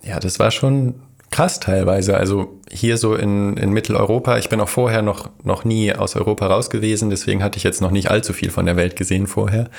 Ja, 0.02 0.20
das 0.20 0.40
war 0.40 0.52
schon 0.52 0.96
krass 1.30 1.60
teilweise. 1.60 2.18
Also 2.18 2.60
hier 2.74 2.98
so 2.98 3.16
in, 3.16 3.56
in 3.58 3.72
Mitteleuropa, 3.72 4.38
ich 4.38 4.50
bin 4.50 4.60
auch 4.60 4.70
vorher 4.70 5.02
noch, 5.02 5.30
noch 5.44 5.64
nie 5.64 5.94
aus 5.94 6.16
Europa 6.16 6.48
raus 6.48 6.70
gewesen, 6.70 7.10
deswegen 7.10 7.44
hatte 7.44 7.58
ich 7.58 7.64
jetzt 7.64 7.82
noch 7.82 7.92
nicht 7.92 8.10
allzu 8.10 8.34
viel 8.34 8.50
von 8.50 8.66
der 8.66 8.76
Welt 8.76 8.96
gesehen 8.96 9.28
vorher. 9.28 9.70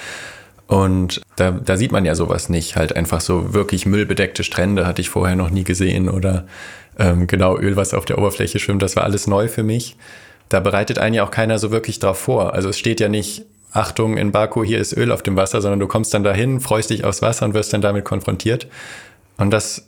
Und 0.67 1.21
da, 1.37 1.51
da 1.51 1.77
sieht 1.77 1.93
man 1.93 2.05
ja 2.05 2.15
sowas 2.15 2.49
nicht. 2.49 2.77
Halt 2.77 2.97
einfach 2.97 3.21
so 3.21 3.53
wirklich 3.53 3.85
müllbedeckte 3.85 4.45
Strände 4.45 4.87
hatte 4.87 5.03
ich 5.03 5.11
vorher 5.11 5.37
noch 5.37 5.51
nie 5.51 5.65
gesehen 5.65 6.09
oder 6.09 6.47
ähm, 6.99 7.27
genau 7.27 7.59
Öl, 7.59 7.77
was 7.77 7.93
auf 7.93 8.07
der 8.07 8.19
Oberfläche 8.19 8.59
schwimmt. 8.59 8.83
Das 8.83 8.97
war 8.97 9.05
alles 9.05 9.27
neu 9.27 9.49
für 9.49 9.63
mich. 9.63 9.97
Da 10.49 10.61
bereitet 10.61 10.99
einen 10.99 11.15
ja 11.15 11.25
auch 11.25 11.31
keiner 11.31 11.59
so 11.59 11.71
wirklich 11.71 11.99
drauf 11.99 12.19
vor. 12.19 12.55
Also 12.55 12.71
es 12.71 12.79
steht 12.79 13.01
ja 13.01 13.09
nicht, 13.09 13.45
Achtung, 13.73 14.17
in 14.17 14.31
Baku, 14.31 14.63
hier 14.65 14.79
ist 14.79 14.97
Öl 14.97 15.11
auf 15.11 15.23
dem 15.23 15.37
Wasser, 15.37 15.61
sondern 15.61 15.81
du 15.81 15.89
kommst 15.89 16.15
dann 16.15 16.23
dahin, 16.23 16.61
freust 16.61 16.91
dich 16.91 17.05
aufs 17.05 17.23
Wasser 17.23 17.45
und 17.45 17.55
wirst 17.55 17.73
dann 17.73 17.81
damit 17.81 18.05
konfrontiert. 18.05 18.69
Und 19.37 19.51
das 19.51 19.85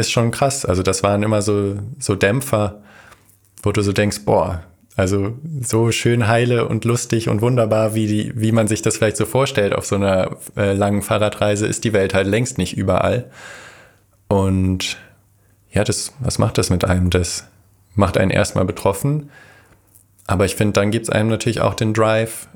ist 0.00 0.10
schon 0.10 0.30
krass. 0.30 0.64
Also 0.64 0.82
das 0.82 1.02
waren 1.02 1.22
immer 1.22 1.42
so, 1.42 1.76
so 1.98 2.14
Dämpfer, 2.14 2.82
wo 3.62 3.72
du 3.72 3.82
so 3.82 3.92
denkst, 3.92 4.24
boah, 4.24 4.62
also 4.96 5.34
so 5.62 5.92
schön 5.92 6.26
heile 6.26 6.68
und 6.68 6.84
lustig 6.84 7.28
und 7.28 7.40
wunderbar, 7.40 7.94
wie, 7.94 8.06
die, 8.06 8.32
wie 8.34 8.52
man 8.52 8.68
sich 8.68 8.82
das 8.82 8.96
vielleicht 8.96 9.16
so 9.16 9.26
vorstellt 9.26 9.74
auf 9.74 9.86
so 9.86 9.96
einer 9.96 10.36
äh, 10.56 10.72
langen 10.72 11.02
Fahrradreise, 11.02 11.66
ist 11.66 11.84
die 11.84 11.92
Welt 11.92 12.12
halt 12.14 12.26
längst 12.26 12.58
nicht 12.58 12.76
überall. 12.76 13.30
Und 14.28 14.98
ja, 15.70 15.84
das, 15.84 16.12
was 16.20 16.38
macht 16.38 16.58
das 16.58 16.70
mit 16.70 16.84
einem? 16.84 17.10
Das 17.10 17.46
macht 17.94 18.18
einen 18.18 18.30
erstmal 18.30 18.64
betroffen. 18.64 19.30
Aber 20.26 20.44
ich 20.44 20.56
finde, 20.56 20.74
dann 20.74 20.90
gibt 20.90 21.04
es 21.04 21.10
einem 21.10 21.28
natürlich 21.28 21.60
auch 21.60 21.74
den 21.74 21.94
Drive, 21.94 22.48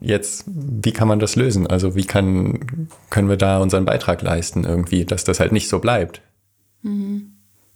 jetzt, 0.00 0.44
wie 0.46 0.92
kann 0.92 1.08
man 1.08 1.18
das 1.18 1.36
lösen? 1.36 1.66
Also 1.66 1.94
wie 1.94 2.04
kann, 2.04 2.88
können 3.10 3.28
wir 3.28 3.36
da 3.36 3.58
unseren 3.58 3.84
Beitrag 3.84 4.22
leisten 4.22 4.64
irgendwie, 4.64 5.04
dass 5.04 5.24
das 5.24 5.40
halt 5.40 5.52
nicht 5.52 5.68
so 5.68 5.78
bleibt? 5.78 6.22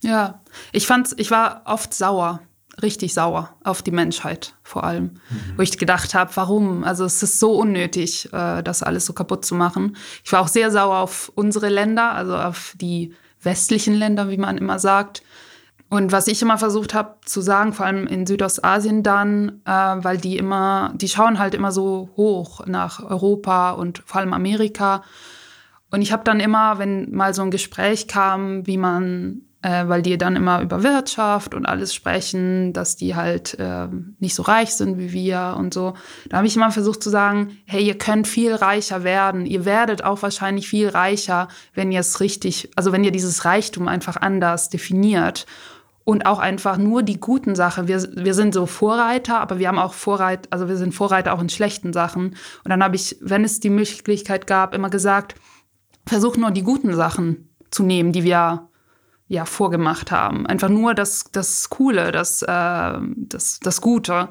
Ja, 0.03 0.41
ich 0.73 0.87
fand's, 0.87 1.15
ich 1.19 1.31
war 1.31 1.63
oft 1.65 1.93
sauer, 1.93 2.41
richtig 2.83 3.15
sauer 3.15 3.57
auf 3.65 3.83
die 3.83 3.91
Menschheit 3.91 4.55
vor 4.63 4.85
allem, 4.85 5.05
mhm. 5.05 5.55
wo 5.57 5.63
ich 5.63 5.77
gedacht 5.77 6.15
habe, 6.15 6.31
warum? 6.35 6.85
Also 6.85 7.05
es 7.05 7.23
ist 7.23 7.41
so 7.41 7.53
unnötig, 7.53 8.33
äh, 8.33 8.63
das 8.63 8.83
alles 8.83 9.07
so 9.07 9.13
kaputt 9.13 9.45
zu 9.45 9.55
machen. 9.55 9.97
Ich 10.25 10.33
war 10.33 10.41
auch 10.41 10.49
sehr 10.49 10.71
sauer 10.71 10.99
auf 10.99 11.33
unsere 11.35 11.69
Länder, 11.69 12.13
also 12.13 12.37
auf 12.37 12.75
die 12.81 13.15
westlichen 13.43 13.95
Länder, 13.95 14.31
wie 14.31 14.37
man 14.37 14.59
immer 14.59 14.79
sagt. 14.79 15.23
Und 15.91 16.13
was 16.13 16.27
ich 16.27 16.43
immer 16.43 16.59
versucht 16.59 16.93
habe 16.93 17.17
zu 17.25 17.41
sagen, 17.41 17.73
vor 17.73 17.87
allem 17.87 18.07
in 18.07 18.27
Südostasien 18.27 19.03
dann, 19.03 19.63
äh, 19.65 19.71
weil 19.71 20.19
die 20.19 20.37
immer, 20.37 20.93
die 20.95 21.09
schauen 21.09 21.39
halt 21.39 21.55
immer 21.55 21.73
so 21.73 22.11
hoch 22.17 22.67
nach 22.67 23.03
Europa 23.03 23.71
und 23.71 24.03
vor 24.05 24.21
allem 24.21 24.35
Amerika. 24.35 25.03
Und 25.91 26.03
ich 26.03 26.13
habe 26.13 26.25
dann 26.25 26.41
immer, 26.41 26.79
wenn 26.79 27.11
mal 27.13 27.33
so 27.35 27.43
ein 27.43 27.51
Gespräch 27.51 28.09
kam, 28.09 28.67
wie 28.67 28.77
man, 28.77 29.43
äh, 29.63 29.89
weil 29.89 30.03
die 30.03 30.19
dann 30.19 30.37
immer 30.37 30.61
über 30.61 30.83
Wirtschaft 30.83 31.55
und 31.55 31.65
alles 31.65 31.95
sprechen, 31.95 32.73
dass 32.75 32.97
die 32.97 33.17
halt 33.17 33.59
äh, 33.59 33.89
nicht 34.19 34.35
so 34.35 34.43
reich 34.43 34.75
sind 34.75 34.99
wie 34.99 35.13
wir 35.13 35.57
und 35.59 35.73
so, 35.73 35.95
da 36.29 36.39
habe 36.39 36.47
ich 36.47 36.57
immer 36.57 36.71
versucht 36.71 37.03
zu 37.03 37.09
sagen, 37.09 37.57
hey, 37.65 37.83
ihr 37.83 37.97
könnt 37.97 38.29
viel 38.29 38.55
reicher 38.55 39.03
werden. 39.03 39.47
Ihr 39.47 39.65
werdet 39.65 40.05
auch 40.05 40.23
wahrscheinlich 40.23 40.69
viel 40.69 40.89
reicher, 40.89 41.49
wenn 41.75 41.91
ihr 41.91 42.01
es 42.01 42.21
richtig, 42.21 42.71
also 42.77 42.93
wenn 42.93 43.05
ihr 43.05 43.13
dieses 43.13 43.47
Reichtum 43.47 43.89
einfach 43.89 44.17
anders 44.17 44.69
definiert 44.69 45.47
und 46.09 46.25
auch 46.25 46.39
einfach 46.39 46.79
nur 46.79 47.03
die 47.03 47.21
guten 47.21 47.55
Sachen. 47.55 47.87
Wir, 47.87 48.03
wir 48.15 48.33
sind 48.33 48.55
so 48.55 48.65
Vorreiter, 48.65 49.41
aber 49.41 49.59
wir 49.59 49.69
haben 49.69 49.79
auch 49.79 49.93
Vorreiter, 49.93 50.49
also 50.51 50.67
wir 50.67 50.79
sind 50.79 50.95
Vorreiter 50.95 51.35
auch 51.35 51.41
in 51.43 51.51
schlechten 51.51 51.93
Sachen. 51.93 52.29
Und 52.65 52.71
dann 52.71 52.83
habe 52.83 52.97
ich, 52.97 53.17
wenn 53.21 53.45
es 53.45 53.61
die 53.61 53.69
Möglichkeit 53.69 54.47
gab, 54.47 54.75
immer 54.75 54.89
gesagt, 54.89 55.35
versuchen 56.09 56.41
nur 56.41 56.51
die 56.51 56.63
guten 56.63 56.95
Sachen 56.95 57.49
zu 57.71 57.83
nehmen, 57.83 58.13
die 58.13 58.25
wir 58.25 58.69
ja 59.29 59.45
vorgemacht 59.45 60.11
haben. 60.11 60.47
Einfach 60.47 60.71
nur 60.71 60.95
das, 60.95 61.25
das 61.33 61.69
Coole, 61.69 62.13
das, 62.13 62.43
äh, 62.43 62.99
das, 63.17 63.61
das 63.61 63.81
Gute. 63.81 64.29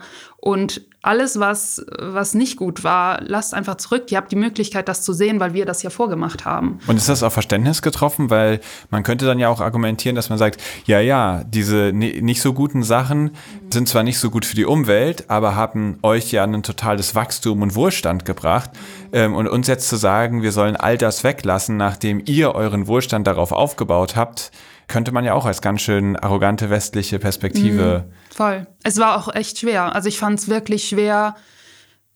Und 0.47 0.79
alles, 1.01 1.41
was, 1.41 1.85
was 1.99 2.33
nicht 2.33 2.55
gut 2.55 2.85
war, 2.85 3.19
lasst 3.21 3.53
einfach 3.53 3.75
zurück. 3.75 4.09
Ihr 4.11 4.17
habt 4.17 4.31
die 4.31 4.37
Möglichkeit, 4.37 4.87
das 4.87 5.01
zu 5.01 5.11
sehen, 5.11 5.41
weil 5.41 5.53
wir 5.53 5.65
das 5.65 5.83
ja 5.83 5.89
vorgemacht 5.89 6.45
haben. 6.45 6.79
Und 6.87 6.95
ist 6.95 7.09
das 7.09 7.21
auf 7.21 7.33
Verständnis 7.33 7.81
getroffen? 7.81 8.29
Weil 8.29 8.61
man 8.89 9.03
könnte 9.03 9.25
dann 9.25 9.39
ja 9.39 9.49
auch 9.49 9.59
argumentieren, 9.59 10.15
dass 10.15 10.29
man 10.29 10.37
sagt, 10.37 10.61
ja, 10.85 11.01
ja, 11.01 11.43
diese 11.43 11.91
nicht 11.91 12.41
so 12.41 12.53
guten 12.53 12.81
Sachen 12.81 13.31
sind 13.73 13.89
zwar 13.89 14.03
nicht 14.03 14.19
so 14.19 14.29
gut 14.29 14.45
für 14.45 14.55
die 14.55 14.63
Umwelt, 14.63 15.29
aber 15.29 15.57
haben 15.57 15.99
euch 16.01 16.31
ja 16.31 16.45
ein 16.45 16.63
totales 16.63 17.13
Wachstum 17.13 17.61
und 17.61 17.75
Wohlstand 17.75 18.23
gebracht. 18.23 18.69
Ähm, 19.11 19.35
und 19.35 19.49
uns 19.49 19.67
jetzt 19.67 19.89
zu 19.89 19.97
sagen, 19.97 20.43
wir 20.43 20.53
sollen 20.53 20.77
all 20.77 20.97
das 20.97 21.25
weglassen, 21.25 21.75
nachdem 21.75 22.21
ihr 22.25 22.55
euren 22.55 22.87
Wohlstand 22.87 23.27
darauf 23.27 23.51
aufgebaut 23.51 24.15
habt, 24.15 24.51
könnte 24.87 25.11
man 25.11 25.25
ja 25.25 25.33
auch 25.33 25.45
als 25.45 25.61
ganz 25.61 25.81
schön 25.81 26.15
arrogante 26.15 26.69
westliche 26.69 27.19
Perspektive. 27.19 28.05
Mhm, 28.07 28.13
voll. 28.37 28.67
Es 28.83 28.97
war 28.97 29.17
auch 29.17 29.33
echt 29.33 29.59
schwer. 29.59 29.93
Also 29.95 30.07
ich 30.07 30.19
fand 30.19 30.39
es 30.39 30.47
wirklich 30.47 30.87
schwer. 30.87 31.35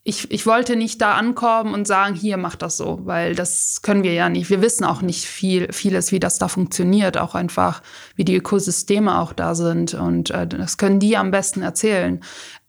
Ich, 0.04 0.30
ich 0.30 0.46
wollte 0.46 0.74
nicht 0.76 1.00
da 1.00 1.14
ankommen 1.14 1.74
und 1.74 1.86
sagen, 1.86 2.14
hier 2.14 2.36
mach 2.36 2.56
das 2.56 2.76
so, 2.76 3.00
weil 3.04 3.34
das 3.34 3.82
können 3.82 4.02
wir 4.02 4.14
ja 4.14 4.28
nicht. 4.28 4.48
Wir 4.48 4.62
wissen 4.62 4.84
auch 4.84 5.02
nicht 5.02 5.26
viel, 5.26 5.72
vieles, 5.72 6.10
wie 6.10 6.18
das 6.18 6.38
da 6.38 6.48
funktioniert, 6.48 7.18
auch 7.18 7.34
einfach, 7.34 7.82
wie 8.16 8.24
die 8.24 8.36
Ökosysteme 8.36 9.18
auch 9.18 9.32
da 9.32 9.54
sind. 9.54 9.94
Und 9.94 10.30
äh, 10.30 10.46
das 10.46 10.76
können 10.76 10.98
die 10.98 11.16
am 11.16 11.30
besten 11.30 11.62
erzählen. 11.62 12.20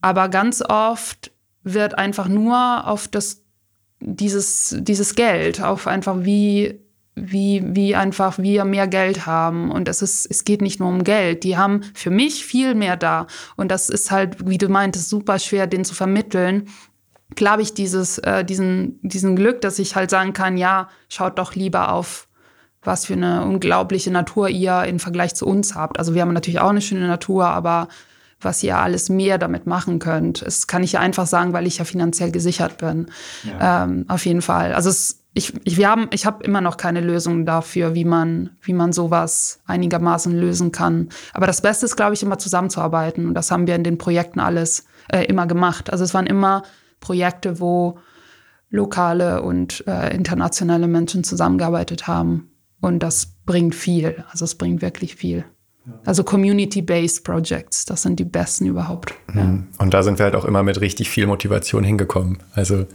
Aber 0.01 0.29
ganz 0.29 0.61
oft 0.61 1.31
wird 1.63 1.97
einfach 1.97 2.27
nur 2.27 2.87
auf 2.87 3.07
das 3.07 3.43
dieses, 4.05 4.75
dieses 4.79 5.15
Geld, 5.15 5.61
auf 5.61 5.87
einfach 5.87 6.17
wie, 6.19 6.82
wie, 7.15 7.63
wie 7.65 7.95
einfach 7.95 8.39
wir 8.39 8.65
mehr 8.65 8.87
Geld 8.87 9.25
haben. 9.25 9.71
Und 9.71 9.87
es 9.87 10.01
ist, 10.01 10.25
es 10.29 10.45
geht 10.45 10.61
nicht 10.61 10.79
nur 10.79 10.89
um 10.89 11.03
Geld. 11.03 11.43
Die 11.43 11.57
haben 11.57 11.81
für 11.93 12.09
mich 12.09 12.45
viel 12.45 12.75
mehr 12.75 12.97
da. 12.97 13.27
Und 13.55 13.69
das 13.69 13.89
ist 13.89 14.11
halt, 14.11 14.47
wie 14.47 14.57
du 14.57 14.69
meintest, 14.69 15.09
super 15.09 15.39
schwer, 15.39 15.67
den 15.67 15.85
zu 15.85 15.93
vermitteln. 15.93 16.69
Klar 17.35 17.53
habe 17.53 17.61
ich 17.61 17.73
dieses, 17.73 18.17
äh, 18.19 18.43
diesen, 18.43 18.99
diesen 19.01 19.35
Glück, 19.35 19.61
dass 19.61 19.79
ich 19.79 19.95
halt 19.95 20.09
sagen 20.09 20.33
kann, 20.33 20.57
ja, 20.57 20.89
schaut 21.09 21.39
doch 21.39 21.55
lieber 21.55 21.91
auf 21.91 22.27
was 22.85 23.05
für 23.05 23.13
eine 23.13 23.45
unglaubliche 23.45 24.11
Natur 24.11 24.49
ihr 24.49 24.83
im 24.83 24.99
Vergleich 24.99 25.35
zu 25.35 25.47
uns 25.47 25.73
habt. 25.73 25.99
Also 25.99 26.13
wir 26.13 26.21
haben 26.21 26.33
natürlich 26.33 26.59
auch 26.59 26.69
eine 26.69 26.81
schöne 26.81 27.07
Natur, 27.07 27.45
aber 27.45 27.87
was 28.41 28.61
ihr 28.61 28.77
alles 28.77 29.07
mehr 29.07 29.37
damit 29.37 29.67
machen 29.67 29.99
könnt, 29.99 30.45
das 30.45 30.67
kann 30.67 30.83
ich 30.83 30.93
ja 30.93 30.99
einfach 30.99 31.25
sagen, 31.25 31.53
weil 31.53 31.65
ich 31.65 31.77
ja 31.77 31.85
finanziell 31.85 32.31
gesichert 32.31 32.77
bin. 32.77 33.07
Ja. 33.43 33.85
Ähm, 33.85 34.05
auf 34.09 34.25
jeden 34.25 34.41
Fall. 34.41 34.73
Also 34.73 34.89
es, 34.89 35.22
ich, 35.33 35.53
ich, 35.63 35.77
wir 35.77 35.89
haben, 35.89 36.09
ich 36.11 36.25
habe 36.25 36.43
immer 36.43 36.61
noch 36.61 36.77
keine 36.77 37.01
Lösung 37.01 37.45
dafür, 37.45 37.95
wie 37.95 38.05
man, 38.05 38.51
wie 38.61 38.73
man 38.73 38.93
sowas 38.93 39.61
einigermaßen 39.65 40.31
lösen 40.31 40.71
kann. 40.71 41.09
Aber 41.33 41.47
das 41.47 41.61
Beste 41.61 41.85
ist, 41.85 41.95
glaube 41.95 42.13
ich, 42.13 42.21
immer 42.21 42.37
zusammenzuarbeiten. 42.37 43.27
Und 43.27 43.33
das 43.33 43.49
haben 43.49 43.65
wir 43.65 43.75
in 43.75 43.83
den 43.83 43.97
Projekten 43.97 44.39
alles 44.39 44.85
äh, 45.11 45.25
immer 45.25 45.47
gemacht. 45.47 45.91
Also 45.91 46.03
es 46.03 46.13
waren 46.13 46.27
immer 46.27 46.63
Projekte, 46.99 47.59
wo 47.59 47.97
lokale 48.69 49.41
und 49.41 49.85
äh, 49.87 50.15
internationale 50.15 50.87
Menschen 50.87 51.23
zusammengearbeitet 51.23 52.07
haben. 52.07 52.51
Und 52.79 52.99
das 52.99 53.33
bringt 53.45 53.75
viel. 53.75 54.23
Also 54.29 54.45
es 54.45 54.55
bringt 54.55 54.81
wirklich 54.81 55.15
viel. 55.15 55.45
Also 56.05 56.23
Community-Based 56.23 57.23
Projects, 57.23 57.85
das 57.85 58.03
sind 58.03 58.19
die 58.19 58.23
besten 58.23 58.65
überhaupt. 58.65 59.13
Mhm. 59.27 59.37
Ja. 59.37 59.83
Und 59.83 59.93
da 59.93 60.03
sind 60.03 60.19
wir 60.19 60.25
halt 60.25 60.35
auch 60.35 60.45
immer 60.45 60.63
mit 60.63 60.79
richtig 60.79 61.09
viel 61.09 61.27
Motivation 61.27 61.83
hingekommen. 61.83 62.37
Also 62.53 62.85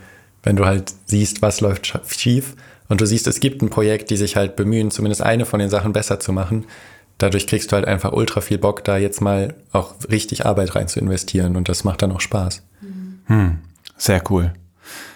wenn 0.49 0.57
du 0.57 0.65
halt 0.65 0.95
siehst, 1.05 1.43
was 1.43 1.61
läuft 1.61 2.01
schief 2.09 2.57
und 2.89 3.03
du 3.03 3.07
siehst, 3.07 3.27
es 3.27 3.39
gibt 3.39 3.61
ein 3.61 3.69
Projekt, 3.69 4.09
die 4.09 4.17
sich 4.17 4.35
halt 4.35 4.57
bemühen, 4.57 4.91
zumindest 4.91 5.21
eine 5.21 5.45
von 5.45 5.61
den 5.61 5.69
Sachen 5.69 5.93
besser 5.93 6.21
zu 6.21 6.33
machen, 6.33 6.65
dadurch 7.19 7.47
kriegst 7.47 7.71
du 7.71 7.77
halt 7.77 7.85
einfach 7.85 8.15
ultra 8.15 8.41
viel 8.41 8.57
Bock, 8.57 8.83
da 8.83 8.97
jetzt 8.97 9.21
mal 9.21 9.55
auch 9.73 9.95
richtig 10.11 10.47
Arbeit 10.47 10.75
rein 10.75 10.89
zu 10.89 11.01
investieren 11.01 11.55
und 11.55 11.69
das 11.69 11.85
macht 11.85 12.01
dann 12.01 12.13
auch 12.13 12.23
Spaß. 12.23 12.63
Hm, 13.27 13.59
sehr 13.99 14.23
cool. 14.31 14.55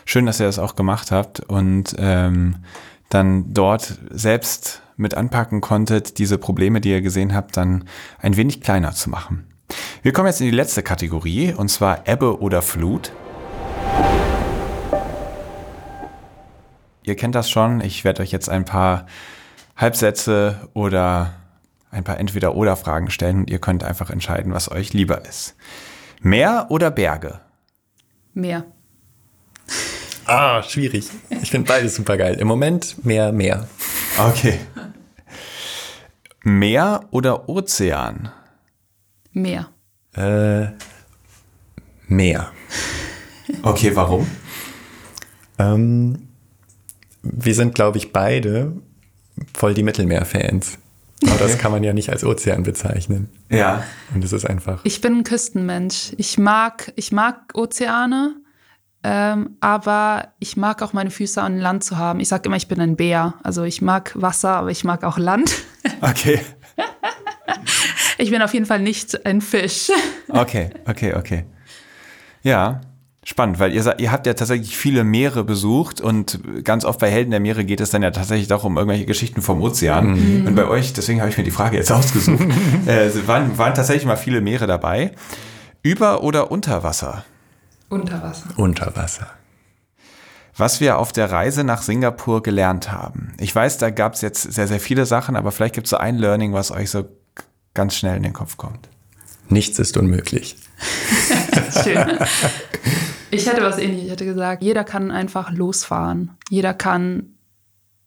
Schön, 0.04 0.26
dass 0.26 0.38
ihr 0.38 0.44
das 0.44 0.58
auch 0.58 0.76
gemacht 0.76 1.10
habt 1.10 1.40
und 1.40 1.96
ähm, 1.96 2.56
dann 3.08 3.54
dort 3.54 4.00
selbst 4.10 4.82
mit 4.98 5.14
anpacken 5.14 5.62
konntet, 5.62 6.18
diese 6.18 6.36
Probleme, 6.36 6.82
die 6.82 6.90
ihr 6.90 7.00
gesehen 7.00 7.34
habt, 7.34 7.56
dann 7.56 7.84
ein 8.20 8.36
wenig 8.36 8.60
kleiner 8.60 8.92
zu 8.92 9.08
machen. 9.08 9.46
Wir 10.02 10.12
kommen 10.12 10.26
jetzt 10.26 10.42
in 10.42 10.46
die 10.50 10.54
letzte 10.54 10.82
Kategorie, 10.82 11.54
und 11.54 11.70
zwar 11.70 12.06
Ebbe 12.06 12.38
oder 12.42 12.60
Flut. 12.60 13.12
Ihr 17.04 17.16
kennt 17.16 17.34
das 17.34 17.50
schon, 17.50 17.80
ich 17.80 18.04
werde 18.04 18.22
euch 18.22 18.30
jetzt 18.30 18.48
ein 18.48 18.64
paar 18.64 19.06
Halbsätze 19.76 20.68
oder 20.74 21.34
ein 21.90 22.04
paar 22.04 22.18
Entweder-Oder-Fragen 22.18 23.10
stellen 23.10 23.38
und 23.40 23.50
ihr 23.50 23.58
könnt 23.58 23.84
einfach 23.84 24.10
entscheiden, 24.10 24.52
was 24.52 24.70
euch 24.70 24.92
lieber 24.92 25.24
ist. 25.26 25.56
Meer 26.20 26.66
oder 26.70 26.90
Berge? 26.90 27.40
Meer. 28.34 28.64
Ah, 30.24 30.62
schwierig. 30.62 31.10
Ich 31.42 31.50
finde 31.50 31.68
beides 31.68 31.96
super 31.96 32.16
geil. 32.16 32.36
Im 32.36 32.46
Moment 32.46 33.04
mehr, 33.04 33.32
mehr. 33.32 33.68
Okay. 34.18 34.60
Meer 36.44 37.00
oder 37.10 37.48
Ozean? 37.48 38.30
Meer. 39.32 39.68
Äh, 40.14 40.68
Meer. 42.12 42.52
Okay, 43.62 43.96
warum? 43.96 44.26
Ähm, 45.58 46.28
wir 47.22 47.54
sind, 47.54 47.74
glaube 47.74 47.98
ich, 47.98 48.12
beide 48.12 48.72
voll 49.54 49.74
die 49.74 49.82
Mittelmeer-Fans. 49.82 50.78
Aber 51.26 51.38
das 51.38 51.58
kann 51.58 51.70
man 51.70 51.84
ja 51.84 51.92
nicht 51.92 52.10
als 52.10 52.24
Ozean 52.24 52.64
bezeichnen. 52.64 53.28
Ja. 53.48 53.84
Und 54.14 54.24
es 54.24 54.32
ist 54.32 54.44
einfach. 54.44 54.80
Ich 54.84 55.00
bin 55.00 55.18
ein 55.18 55.24
Küstenmensch. 55.24 56.12
Ich 56.16 56.36
mag, 56.36 56.92
ich 56.96 57.12
mag 57.12 57.52
Ozeane, 57.54 58.34
ähm, 59.04 59.56
aber 59.60 60.32
ich 60.40 60.56
mag 60.56 60.82
auch 60.82 60.92
meine 60.92 61.10
Füße 61.10 61.40
an 61.40 61.58
Land 61.58 61.84
zu 61.84 61.96
haben. 61.96 62.20
Ich 62.20 62.28
sage 62.28 62.46
immer, 62.46 62.56
ich 62.56 62.68
bin 62.68 62.80
ein 62.80 62.96
Bär. 62.96 63.34
Also 63.42 63.62
ich 63.62 63.82
mag 63.82 64.12
Wasser, 64.20 64.50
aber 64.50 64.70
ich 64.70 64.84
mag 64.84 65.04
auch 65.04 65.18
Land. 65.18 65.52
Okay. 66.00 66.40
ich 68.18 68.30
bin 68.30 68.42
auf 68.42 68.54
jeden 68.54 68.66
Fall 68.66 68.80
nicht 68.80 69.24
ein 69.24 69.40
Fisch. 69.40 69.90
Okay, 70.28 70.70
okay, 70.86 71.14
okay. 71.14 71.44
Ja, 72.42 72.80
spannend, 73.24 73.58
weil 73.60 73.72
ihr, 73.72 73.98
ihr 73.98 74.10
habt 74.10 74.26
ja 74.26 74.34
tatsächlich 74.34 74.76
viele 74.76 75.04
Meere 75.04 75.44
besucht 75.44 76.00
und 76.00 76.40
ganz 76.64 76.84
oft 76.84 76.98
bei 76.98 77.10
Helden 77.10 77.30
der 77.30 77.40
Meere 77.40 77.64
geht 77.64 77.80
es 77.80 77.90
dann 77.90 78.02
ja 78.02 78.10
tatsächlich 78.10 78.48
doch 78.48 78.64
um 78.64 78.76
irgendwelche 78.76 79.06
Geschichten 79.06 79.42
vom 79.42 79.62
Ozean. 79.62 80.40
Mhm. 80.40 80.46
Und 80.48 80.54
bei 80.54 80.66
euch, 80.66 80.92
deswegen 80.92 81.20
habe 81.20 81.30
ich 81.30 81.38
mir 81.38 81.44
die 81.44 81.52
Frage 81.52 81.76
jetzt 81.76 81.92
ausgesucht, 81.92 82.42
äh, 82.86 83.10
waren, 83.26 83.56
waren 83.58 83.74
tatsächlich 83.74 84.06
mal 84.06 84.16
viele 84.16 84.40
Meere 84.40 84.66
dabei. 84.66 85.12
Über 85.82 86.22
oder 86.22 86.50
unter 86.50 86.82
Wasser? 86.82 87.24
Unter 87.88 88.22
Wasser. 88.22 88.48
Unter 88.56 88.96
Wasser. 88.96 89.28
Was 90.56 90.80
wir 90.80 90.98
auf 90.98 91.12
der 91.12 91.30
Reise 91.30 91.64
nach 91.64 91.82
Singapur 91.82 92.42
gelernt 92.42 92.90
haben. 92.92 93.34
Ich 93.38 93.54
weiß, 93.54 93.78
da 93.78 93.90
gab 93.90 94.14
es 94.14 94.20
jetzt 94.20 94.42
sehr, 94.52 94.68
sehr 94.68 94.80
viele 94.80 95.06
Sachen, 95.06 95.36
aber 95.36 95.50
vielleicht 95.50 95.74
gibt 95.74 95.86
es 95.86 95.90
so 95.90 95.96
ein 95.96 96.18
Learning, 96.18 96.52
was 96.52 96.70
euch 96.70 96.90
so 96.90 97.04
ganz 97.74 97.94
schnell 97.94 98.16
in 98.16 98.22
den 98.22 98.32
Kopf 98.32 98.56
kommt. 98.56 98.88
Nichts 99.48 99.78
ist 99.78 99.96
unmöglich. 99.96 100.56
Schön. 101.84 102.18
Ich 103.32 103.46
hätte 103.46 103.62
was 103.62 103.78
ähnliches. 103.78 104.04
Ich 104.04 104.10
hätte 104.10 104.24
gesagt, 104.24 104.62
jeder 104.62 104.84
kann 104.84 105.10
einfach 105.10 105.50
losfahren. 105.52 106.32
Jeder 106.50 106.74
kann 106.74 107.34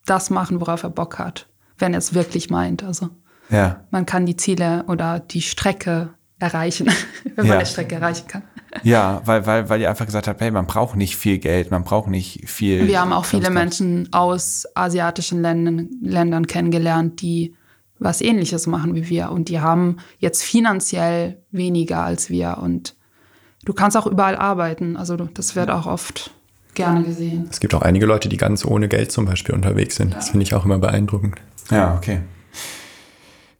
das 0.05 0.29
machen, 0.29 0.61
worauf 0.61 0.83
er 0.83 0.91
Bock 0.91 1.17
hat, 1.17 1.47
wenn 1.77 1.93
er 1.93 1.99
es 1.99 2.13
wirklich 2.13 2.49
meint. 2.49 2.83
Also 2.83 3.09
ja. 3.49 3.83
man 3.89 4.05
kann 4.05 4.25
die 4.25 4.37
Ziele 4.37 4.85
oder 4.87 5.19
die 5.19 5.41
Strecke 5.41 6.13
erreichen, 6.39 6.91
wenn 7.35 7.45
ja. 7.45 7.55
man 7.55 7.63
die 7.63 7.69
Strecke 7.69 7.95
erreichen 7.95 8.27
kann. 8.27 8.43
Ja, 8.83 9.21
weil, 9.25 9.45
weil, 9.45 9.69
weil 9.69 9.81
ihr 9.81 9.89
einfach 9.89 10.05
gesagt 10.05 10.27
habt, 10.27 10.41
hey, 10.41 10.51
man 10.51 10.67
braucht 10.67 10.95
nicht 10.95 11.15
viel 11.15 11.39
Geld, 11.39 11.71
man 11.71 11.83
braucht 11.83 12.09
nicht 12.09 12.47
viel. 12.49 12.87
Wir 12.87 12.99
haben 12.99 13.13
auch 13.13 13.25
viele 13.25 13.49
Menschen 13.49 14.11
aus 14.11 14.65
asiatischen 14.75 15.41
Ländern, 15.41 15.89
Ländern 16.01 16.45
kennengelernt, 16.45 17.21
die 17.21 17.55
was 17.99 18.21
ähnliches 18.21 18.67
machen 18.67 18.93
wie 18.93 19.09
wir. 19.09 19.31
Und 19.31 19.49
die 19.49 19.61
haben 19.61 19.97
jetzt 20.19 20.43
finanziell 20.43 21.41
weniger 21.51 22.03
als 22.03 22.29
wir. 22.29 22.57
Und 22.61 22.94
du 23.65 23.73
kannst 23.73 23.97
auch 23.97 24.07
überall 24.07 24.35
arbeiten. 24.35 24.97
Also 24.97 25.17
das 25.17 25.55
wird 25.55 25.69
auch 25.69 25.85
oft 25.85 26.31
gerne 26.73 27.03
gesehen. 27.03 27.47
Es 27.51 27.59
gibt 27.59 27.73
auch 27.73 27.81
einige 27.81 28.05
Leute, 28.05 28.29
die 28.29 28.37
ganz 28.37 28.65
ohne 28.65 28.87
Geld 28.87 29.11
zum 29.11 29.25
Beispiel 29.25 29.53
unterwegs 29.53 29.95
sind. 29.95 30.11
Ja. 30.11 30.15
Das 30.15 30.29
finde 30.29 30.43
ich 30.43 30.53
auch 30.53 30.65
immer 30.65 30.77
beeindruckend. 30.77 31.35
Ja, 31.69 31.95
okay. 31.95 32.21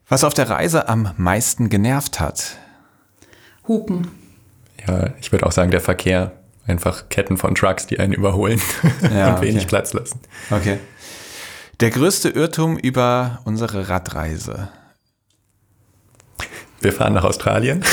Was 0.07 0.23
auf 0.23 0.34
der 0.34 0.49
Reise 0.49 0.88
am 0.88 1.11
meisten 1.18 1.69
genervt 1.69 2.19
hat? 2.19 2.57
Hupen 3.68 4.07
ja, 4.88 5.10
ich 5.19 5.32
würde 5.32 5.45
auch 5.45 5.52
sagen, 5.52 5.72
der 5.72 5.82
Verkehr. 5.82 6.32
Einfach 6.68 7.10
Ketten 7.10 7.38
von 7.38 7.53
Trucks, 7.53 7.86
die 7.86 7.99
einen 7.99 8.14
überholen 8.14 8.60
ja, 9.14 9.36
und 9.36 9.41
wenig 9.41 9.57
okay. 9.57 9.68
Platz 9.68 9.94
lassen. 9.94 10.19
Okay. 10.49 10.80
Der 11.80 11.91
größte 11.91 12.30
Irrtum 12.30 12.76
über 12.76 13.41
unsere 13.45 13.88
Radreise. 13.88 14.69
Wir 16.81 16.93
fahren 16.93 17.14
nach 17.14 17.23
Australien. 17.23 17.80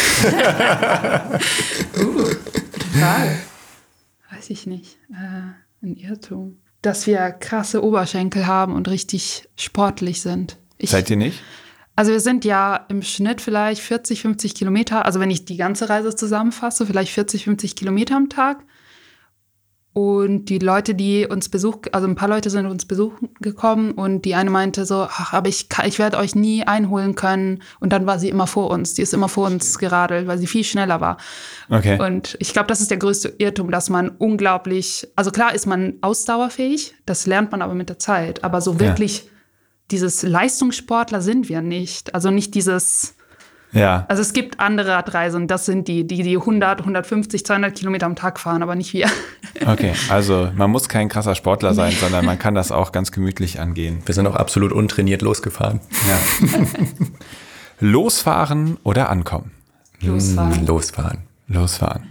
uh, 1.96 2.26
Frage. 2.98 3.38
Weiß 4.30 4.50
ich 4.50 4.66
nicht. 4.66 4.98
Äh, 5.10 5.84
ein 5.84 5.96
Irrtum. 5.96 6.58
Dass 6.82 7.06
wir 7.06 7.30
krasse 7.30 7.82
Oberschenkel 7.84 8.46
haben 8.46 8.74
und 8.74 8.88
richtig 8.88 9.48
sportlich 9.56 10.20
sind. 10.20 10.58
Ich, 10.78 10.90
Seid 10.90 11.10
ihr 11.10 11.16
nicht? 11.16 11.40
Also 11.94 12.12
wir 12.12 12.20
sind 12.20 12.44
ja 12.44 12.86
im 12.88 13.02
Schnitt 13.02 13.40
vielleicht 13.40 13.82
40, 13.82 14.22
50 14.22 14.54
Kilometer, 14.54 15.04
also 15.04 15.20
wenn 15.20 15.30
ich 15.30 15.44
die 15.44 15.58
ganze 15.58 15.88
Reise 15.90 16.16
zusammenfasse, 16.16 16.86
vielleicht 16.86 17.12
40, 17.12 17.44
50 17.44 17.76
Kilometer 17.76 18.16
am 18.16 18.30
Tag. 18.30 18.64
Und 19.94 20.46
die 20.46 20.58
Leute, 20.58 20.94
die 20.94 21.26
uns 21.26 21.48
besuchen, 21.48 21.82
also 21.92 22.06
ein 22.06 22.14
paar 22.14 22.28
Leute 22.28 22.48
sind 22.48 22.66
uns 22.66 22.86
besuchen 22.86 23.28
gekommen 23.40 23.92
und 23.92 24.24
die 24.24 24.34
eine 24.34 24.48
meinte 24.48 24.86
so, 24.86 25.06
ach, 25.08 25.34
aber 25.34 25.48
ich, 25.48 25.68
ich 25.84 25.98
werde 25.98 26.16
euch 26.16 26.34
nie 26.34 26.64
einholen 26.64 27.14
können. 27.14 27.62
Und 27.78 27.92
dann 27.92 28.06
war 28.06 28.18
sie 28.18 28.30
immer 28.30 28.46
vor 28.46 28.70
uns. 28.70 28.94
Die 28.94 29.02
ist 29.02 29.12
immer 29.12 29.28
vor 29.28 29.46
uns 29.46 29.78
geradelt, 29.78 30.26
weil 30.26 30.38
sie 30.38 30.46
viel 30.46 30.64
schneller 30.64 31.00
war. 31.00 31.18
Okay. 31.68 32.00
Und 32.00 32.36
ich 32.40 32.52
glaube, 32.54 32.68
das 32.68 32.80
ist 32.80 32.90
der 32.90 32.98
größte 32.98 33.34
Irrtum, 33.38 33.70
dass 33.70 33.90
man 33.90 34.08
unglaublich, 34.08 35.08
also 35.14 35.30
klar 35.30 35.54
ist 35.54 35.66
man 35.66 35.94
ausdauerfähig, 36.00 36.94
das 37.04 37.26
lernt 37.26 37.52
man 37.52 37.60
aber 37.60 37.74
mit 37.74 37.90
der 37.90 37.98
Zeit, 37.98 38.44
aber 38.44 38.60
so 38.60 38.80
wirklich 38.80 39.24
ja 39.24 39.32
dieses 39.92 40.22
Leistungssportler 40.22 41.20
sind 41.20 41.48
wir 41.48 41.60
nicht. 41.60 42.14
Also 42.14 42.30
nicht 42.30 42.54
dieses. 42.54 43.14
Ja. 43.72 44.04
Also 44.08 44.20
es 44.20 44.32
gibt 44.32 44.60
andere 44.60 44.90
Radreisen, 44.90 45.48
das 45.48 45.64
sind 45.64 45.88
die, 45.88 46.06
die 46.06 46.22
die 46.22 46.36
100, 46.36 46.80
150, 46.80 47.44
200 47.44 47.74
Kilometer 47.74 48.06
am 48.06 48.16
Tag 48.16 48.38
fahren, 48.38 48.62
aber 48.62 48.74
nicht 48.74 48.92
wir. 48.92 49.08
Okay, 49.66 49.92
also 50.08 50.50
man 50.56 50.70
muss 50.70 50.88
kein 50.88 51.08
krasser 51.08 51.34
Sportler 51.34 51.72
sein, 51.74 51.92
sondern 51.92 52.24
man 52.24 52.38
kann 52.38 52.54
das 52.54 52.72
auch 52.72 52.90
ganz 52.90 53.12
gemütlich 53.12 53.60
angehen. 53.60 54.02
Wir 54.06 54.14
sind 54.14 54.26
auch 54.26 54.34
absolut 54.34 54.72
untrainiert 54.72 55.22
losgefahren. 55.22 55.78
Ja. 56.08 56.18
Losfahren 57.78 58.78
oder 58.82 59.10
ankommen? 59.10 59.52
Losfahren. 60.00 60.60
Hm, 60.60 60.66
losfahren. 60.66 61.18
Losfahren. 61.48 62.02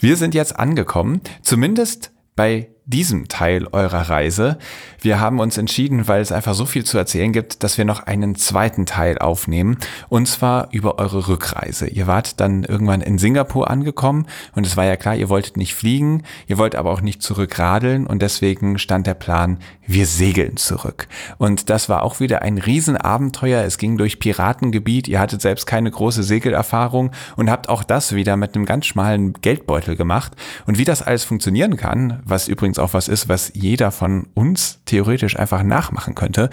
Wir 0.00 0.16
sind 0.16 0.34
jetzt 0.34 0.58
angekommen, 0.58 1.20
zumindest 1.42 2.12
bei 2.36 2.68
diesem 2.92 3.26
Teil 3.28 3.66
eurer 3.72 4.08
Reise. 4.08 4.58
Wir 5.00 5.18
haben 5.18 5.40
uns 5.40 5.58
entschieden, 5.58 6.06
weil 6.06 6.20
es 6.20 6.30
einfach 6.30 6.54
so 6.54 6.66
viel 6.66 6.84
zu 6.84 6.98
erzählen 6.98 7.32
gibt, 7.32 7.64
dass 7.64 7.78
wir 7.78 7.84
noch 7.84 8.06
einen 8.06 8.36
zweiten 8.36 8.86
Teil 8.86 9.18
aufnehmen. 9.18 9.78
Und 10.08 10.28
zwar 10.28 10.68
über 10.70 10.98
eure 10.98 11.26
Rückreise. 11.26 11.88
Ihr 11.88 12.06
wart 12.06 12.38
dann 12.40 12.62
irgendwann 12.62 13.00
in 13.00 13.18
Singapur 13.18 13.70
angekommen 13.70 14.26
und 14.54 14.66
es 14.66 14.76
war 14.76 14.84
ja 14.84 14.96
klar, 14.96 15.16
ihr 15.16 15.28
wolltet 15.28 15.56
nicht 15.56 15.74
fliegen, 15.74 16.22
ihr 16.46 16.58
wollt 16.58 16.76
aber 16.76 16.90
auch 16.90 17.00
nicht 17.00 17.22
zurückradeln 17.22 18.06
und 18.06 18.22
deswegen 18.22 18.78
stand 18.78 19.06
der 19.06 19.14
Plan, 19.14 19.58
wir 19.86 20.06
segeln 20.06 20.56
zurück. 20.56 21.08
Und 21.38 21.70
das 21.70 21.88
war 21.88 22.02
auch 22.02 22.20
wieder 22.20 22.42
ein 22.42 22.58
Riesenabenteuer. 22.58 23.62
Es 23.64 23.78
ging 23.78 23.98
durch 23.98 24.18
Piratengebiet, 24.18 25.08
ihr 25.08 25.18
hattet 25.18 25.42
selbst 25.42 25.66
keine 25.66 25.90
große 25.90 26.22
Segelerfahrung 26.22 27.10
und 27.36 27.50
habt 27.50 27.68
auch 27.68 27.82
das 27.82 28.14
wieder 28.14 28.36
mit 28.36 28.54
einem 28.54 28.64
ganz 28.64 28.86
schmalen 28.86 29.32
Geldbeutel 29.34 29.96
gemacht. 29.96 30.32
Und 30.66 30.78
wie 30.78 30.84
das 30.84 31.02
alles 31.02 31.24
funktionieren 31.24 31.76
kann, 31.76 32.22
was 32.24 32.48
übrigens 32.48 32.78
auch 32.82 32.94
was 32.94 33.08
ist, 33.08 33.28
was 33.28 33.52
jeder 33.54 33.90
von 33.90 34.28
uns 34.34 34.80
theoretisch 34.84 35.38
einfach 35.38 35.62
nachmachen 35.62 36.14
könnte, 36.14 36.50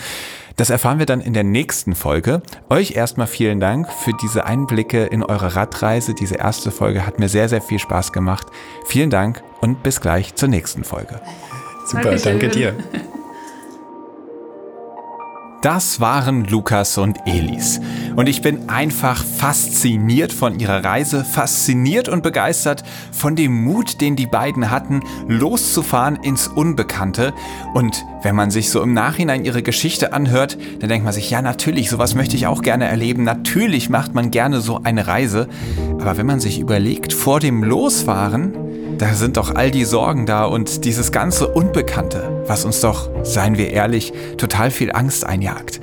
das 0.55 0.69
erfahren 0.69 0.99
wir 0.99 1.05
dann 1.05 1.21
in 1.21 1.33
der 1.33 1.45
nächsten 1.45 1.95
Folge. 1.95 2.41
Euch 2.69 2.91
erstmal 2.91 3.27
vielen 3.27 3.59
Dank 3.59 3.91
für 3.91 4.11
diese 4.21 4.45
Einblicke 4.45 5.05
in 5.05 5.23
eure 5.23 5.55
Radreise. 5.55 6.13
Diese 6.13 6.35
erste 6.35 6.71
Folge 6.71 7.05
hat 7.05 7.17
mir 7.17 7.29
sehr, 7.29 7.47
sehr 7.47 7.61
viel 7.61 7.79
Spaß 7.79 8.11
gemacht. 8.11 8.47
Vielen 8.85 9.09
Dank 9.09 9.41
und 9.61 9.83
bis 9.83 10.01
gleich 10.01 10.35
zur 10.35 10.49
nächsten 10.49 10.83
Folge. 10.83 11.21
Super, 11.85 12.03
Dankeschön. 12.03 12.39
danke 12.39 12.49
dir. 12.49 12.75
Das 15.61 15.99
waren 15.99 16.45
Lukas 16.45 16.97
und 16.97 17.17
Elis. 17.25 17.81
Und 18.15 18.29
ich 18.29 18.41
bin 18.41 18.69
einfach 18.69 19.25
fasziniert 19.25 20.31
von 20.31 20.57
ihrer 20.57 20.85
Reise, 20.85 21.25
fasziniert 21.25 22.07
und 22.07 22.23
begeistert 22.23 22.83
von 23.11 23.35
dem 23.35 23.65
Mut, 23.65 23.99
den 23.99 24.15
die 24.15 24.25
beiden 24.25 24.71
hatten, 24.71 25.01
loszufahren 25.27 26.15
ins 26.23 26.47
Unbekannte. 26.47 27.33
Und 27.73 28.05
wenn 28.21 28.37
man 28.37 28.51
sich 28.51 28.69
so 28.69 28.81
im 28.81 28.93
Nachhinein 28.93 29.43
ihre 29.43 29.61
Geschichte 29.61 30.13
anhört, 30.13 30.57
dann 30.79 30.87
denkt 30.87 31.03
man 31.03 31.13
sich, 31.13 31.29
ja 31.29 31.41
natürlich, 31.41 31.89
sowas 31.89 32.15
möchte 32.15 32.37
ich 32.37 32.47
auch 32.47 32.61
gerne 32.61 32.85
erleben. 32.85 33.23
Natürlich 33.23 33.89
macht 33.89 34.13
man 34.13 34.31
gerne 34.31 34.61
so 34.61 34.79
eine 34.81 35.07
Reise. 35.07 35.49
Aber 35.99 36.15
wenn 36.15 36.25
man 36.25 36.39
sich 36.39 36.59
überlegt, 36.59 37.11
vor 37.11 37.41
dem 37.41 37.65
Losfahren, 37.65 38.68
da 38.99 39.13
sind 39.13 39.37
doch 39.37 39.55
all 39.55 39.71
die 39.71 39.85
Sorgen 39.85 40.25
da 40.25 40.43
und 40.43 40.83
dieses 40.83 41.11
ganze 41.11 41.47
Unbekannte, 41.47 42.43
was 42.47 42.65
uns 42.65 42.81
doch, 42.81 43.09
seien 43.23 43.57
wir 43.57 43.71
ehrlich, 43.71 44.11
total 44.37 44.71
viel 44.71 44.91
Angst 44.91 45.25
einjagt. 45.25 45.79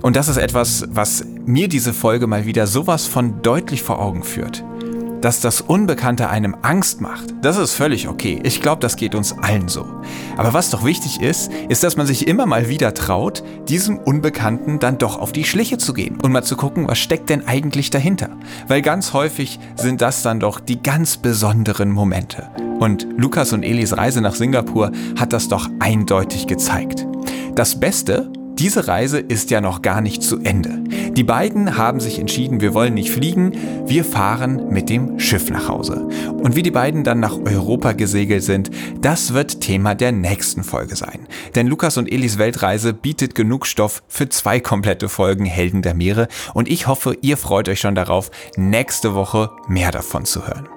Und 0.00 0.16
das 0.16 0.28
ist 0.28 0.38
etwas, 0.38 0.86
was 0.88 1.24
mir 1.44 1.68
diese 1.68 1.92
Folge 1.92 2.26
mal 2.26 2.46
wieder 2.46 2.66
sowas 2.66 3.06
von 3.06 3.42
deutlich 3.42 3.82
vor 3.82 4.00
Augen 4.00 4.22
führt. 4.22 4.64
Dass 5.20 5.40
das 5.40 5.60
Unbekannte 5.60 6.28
einem 6.28 6.56
Angst 6.62 7.00
macht, 7.00 7.34
das 7.42 7.56
ist 7.56 7.72
völlig 7.72 8.08
okay. 8.08 8.40
Ich 8.42 8.60
glaube, 8.60 8.80
das 8.80 8.96
geht 8.96 9.14
uns 9.14 9.36
allen 9.38 9.68
so. 9.68 9.86
Aber 10.36 10.52
was 10.52 10.70
doch 10.70 10.84
wichtig 10.84 11.20
ist, 11.20 11.50
ist, 11.68 11.82
dass 11.82 11.96
man 11.96 12.06
sich 12.06 12.28
immer 12.28 12.46
mal 12.46 12.68
wieder 12.68 12.94
traut, 12.94 13.42
diesem 13.68 13.98
Unbekannten 13.98 14.78
dann 14.78 14.98
doch 14.98 15.18
auf 15.18 15.32
die 15.32 15.44
Schliche 15.44 15.78
zu 15.78 15.94
gehen 15.94 16.18
und 16.22 16.32
mal 16.32 16.44
zu 16.44 16.56
gucken, 16.56 16.86
was 16.86 16.98
steckt 16.98 17.30
denn 17.30 17.46
eigentlich 17.46 17.90
dahinter. 17.90 18.30
Weil 18.68 18.82
ganz 18.82 19.12
häufig 19.12 19.58
sind 19.76 20.00
das 20.02 20.22
dann 20.22 20.40
doch 20.40 20.60
die 20.60 20.82
ganz 20.82 21.16
besonderen 21.16 21.90
Momente. 21.90 22.50
Und 22.78 23.06
Lukas 23.16 23.52
und 23.52 23.62
Elis 23.62 23.96
Reise 23.96 24.20
nach 24.20 24.34
Singapur 24.34 24.92
hat 25.18 25.32
das 25.32 25.48
doch 25.48 25.70
eindeutig 25.78 26.46
gezeigt. 26.46 27.06
Das 27.54 27.80
Beste, 27.80 28.30
diese 28.58 28.88
Reise 28.88 29.18
ist 29.18 29.50
ja 29.50 29.60
noch 29.60 29.82
gar 29.82 30.00
nicht 30.00 30.22
zu 30.22 30.38
Ende. 30.40 30.82
Die 31.12 31.24
beiden 31.24 31.76
haben 31.76 32.00
sich 32.00 32.18
entschieden, 32.18 32.60
wir 32.60 32.74
wollen 32.74 32.94
nicht 32.94 33.10
fliegen, 33.10 33.52
wir 33.86 34.04
fahren 34.04 34.68
mit 34.70 34.88
dem 34.88 35.18
Schiff 35.18 35.50
nach 35.50 35.68
Hause. 35.68 36.08
Und 36.42 36.56
wie 36.56 36.62
die 36.62 36.70
beiden 36.70 37.04
dann 37.04 37.20
nach 37.20 37.36
Europa 37.36 37.92
gesegelt 37.92 38.42
sind, 38.42 38.70
das 39.00 39.34
wird 39.34 39.60
Thema 39.60 39.94
der 39.94 40.12
nächsten 40.12 40.64
Folge 40.64 40.96
sein. 40.96 41.26
Denn 41.54 41.66
Lukas 41.66 41.96
und 41.96 42.10
Elis 42.10 42.38
Weltreise 42.38 42.94
bietet 42.94 43.34
genug 43.34 43.66
Stoff 43.66 44.02
für 44.08 44.28
zwei 44.28 44.60
komplette 44.60 45.08
Folgen 45.08 45.44
Helden 45.44 45.82
der 45.82 45.94
Meere 45.94 46.28
und 46.54 46.68
ich 46.68 46.86
hoffe, 46.86 47.16
ihr 47.20 47.36
freut 47.36 47.68
euch 47.68 47.80
schon 47.80 47.94
darauf, 47.94 48.30
nächste 48.56 49.14
Woche 49.14 49.50
mehr 49.68 49.90
davon 49.90 50.24
zu 50.24 50.46
hören. 50.46 50.68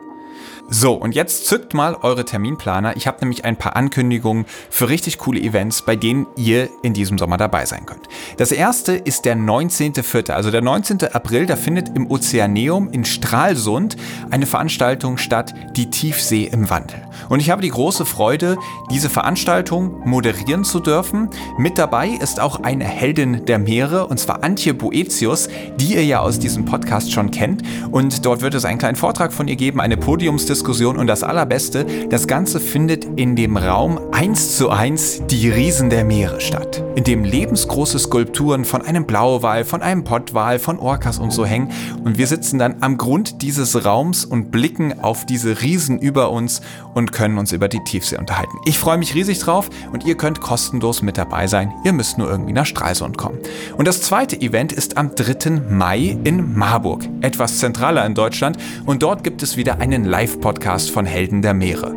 So, 0.71 0.93
und 0.93 1.15
jetzt 1.15 1.47
zückt 1.47 1.73
mal 1.73 1.95
eure 1.95 2.25
Terminplaner. 2.25 2.95
Ich 2.95 3.07
habe 3.07 3.17
nämlich 3.21 3.43
ein 3.43 3.57
paar 3.57 3.75
Ankündigungen 3.75 4.45
für 4.69 4.87
richtig 4.87 5.17
coole 5.17 5.39
Events, 5.39 5.81
bei 5.81 5.95
denen 5.95 6.27
ihr 6.35 6.69
in 6.83 6.93
diesem 6.93 7.17
Sommer 7.17 7.37
dabei 7.37 7.65
sein 7.65 7.87
könnt. 7.87 8.07
Das 8.37 8.51
erste 8.51 8.93
ist 8.93 9.25
der 9.25 9.35
19.04., 9.35 10.31
also 10.31 10.51
der 10.51 10.61
19. 10.61 11.05
April, 11.11 11.47
da 11.47 11.55
findet 11.55 11.95
im 11.95 12.11
Ozeaneum 12.11 12.91
in 12.91 13.03
Stralsund 13.03 13.97
eine 14.29 14.45
Veranstaltung 14.45 15.17
statt, 15.17 15.55
die 15.75 15.89
Tiefsee 15.89 16.43
im 16.43 16.69
Wandel. 16.69 17.01
Und 17.29 17.39
ich 17.39 17.49
habe 17.49 17.63
die 17.63 17.69
große 17.69 18.05
Freude, 18.05 18.55
diese 18.91 19.09
Veranstaltung 19.09 20.07
moderieren 20.07 20.63
zu 20.63 20.79
dürfen. 20.79 21.29
Mit 21.57 21.79
dabei 21.79 22.09
ist 22.09 22.39
auch 22.39 22.61
eine 22.61 22.85
Heldin 22.85 23.45
der 23.47 23.57
Meere, 23.57 24.05
und 24.05 24.19
zwar 24.19 24.43
Antje 24.43 24.75
Boetius, 24.75 25.49
die 25.77 25.95
ihr 25.95 26.05
ja 26.05 26.19
aus 26.19 26.37
diesem 26.37 26.65
Podcast 26.65 27.11
schon 27.11 27.31
kennt. 27.31 27.63
Und 27.89 28.23
dort 28.23 28.41
wird 28.41 28.53
es 28.53 28.65
einen 28.65 28.77
kleinen 28.77 28.95
Vortrag 28.95 29.33
von 29.33 29.47
ihr 29.47 29.55
geben, 29.55 29.81
eine 29.81 29.97
Podiumsdiskussion 29.97 30.58
und 30.63 31.07
das 31.07 31.23
Allerbeste, 31.23 31.85
das 32.09 32.27
Ganze 32.27 32.59
findet 32.59 33.05
in 33.15 33.35
dem 33.35 33.55
Raum 33.55 33.99
1 34.11 34.57
zu 34.57 34.69
1 34.69 35.23
die 35.27 35.49
Riesen 35.49 35.89
der 35.89 36.03
Meere 36.03 36.41
statt, 36.41 36.83
in 36.95 37.05
dem 37.05 37.23
lebensgroße 37.23 37.97
Skulpturen 37.97 38.65
von 38.65 38.81
einem 38.81 39.05
Blauwal, 39.05 39.63
von 39.63 39.81
einem 39.81 40.03
Pottwal, 40.03 40.59
von 40.59 40.77
Orcas 40.77 41.17
und 41.17 41.31
so 41.31 41.45
hängen. 41.45 41.71
Und 42.03 42.17
wir 42.17 42.27
sitzen 42.27 42.59
dann 42.59 42.75
am 42.81 42.97
Grund 42.97 43.41
dieses 43.41 43.85
Raums 43.85 44.25
und 44.25 44.51
blicken 44.51 44.99
auf 45.01 45.25
diese 45.25 45.61
Riesen 45.61 45.97
über 45.97 46.29
uns 46.29 46.61
und 46.93 47.13
können 47.13 47.37
uns 47.37 47.53
über 47.53 47.69
die 47.69 47.83
Tiefsee 47.85 48.17
unterhalten. 48.17 48.57
Ich 48.65 48.77
freue 48.77 48.97
mich 48.97 49.15
riesig 49.15 49.39
drauf 49.39 49.69
und 49.93 50.05
ihr 50.05 50.15
könnt 50.15 50.41
kostenlos 50.41 51.01
mit 51.01 51.17
dabei 51.17 51.47
sein. 51.47 51.73
Ihr 51.85 51.93
müsst 51.93 52.17
nur 52.17 52.29
irgendwie 52.29 52.53
nach 52.53 52.65
Stralsund 52.65 53.17
kommen. 53.17 53.39
Und 53.77 53.87
das 53.87 54.01
zweite 54.01 54.39
Event 54.39 54.73
ist 54.73 54.97
am 54.97 55.15
3. 55.15 55.61
Mai 55.69 56.17
in 56.25 56.55
Marburg, 56.55 57.07
etwas 57.21 57.59
zentraler 57.59 58.05
in 58.05 58.13
Deutschland. 58.13 58.57
Und 58.85 59.01
dort 59.03 59.23
gibt 59.23 59.41
es 59.41 59.55
wieder 59.55 59.79
einen 59.79 60.03
Live-Podcast 60.03 60.48
von 60.89 61.05
Helden 61.05 61.41
der 61.41 61.53
Meere. 61.53 61.93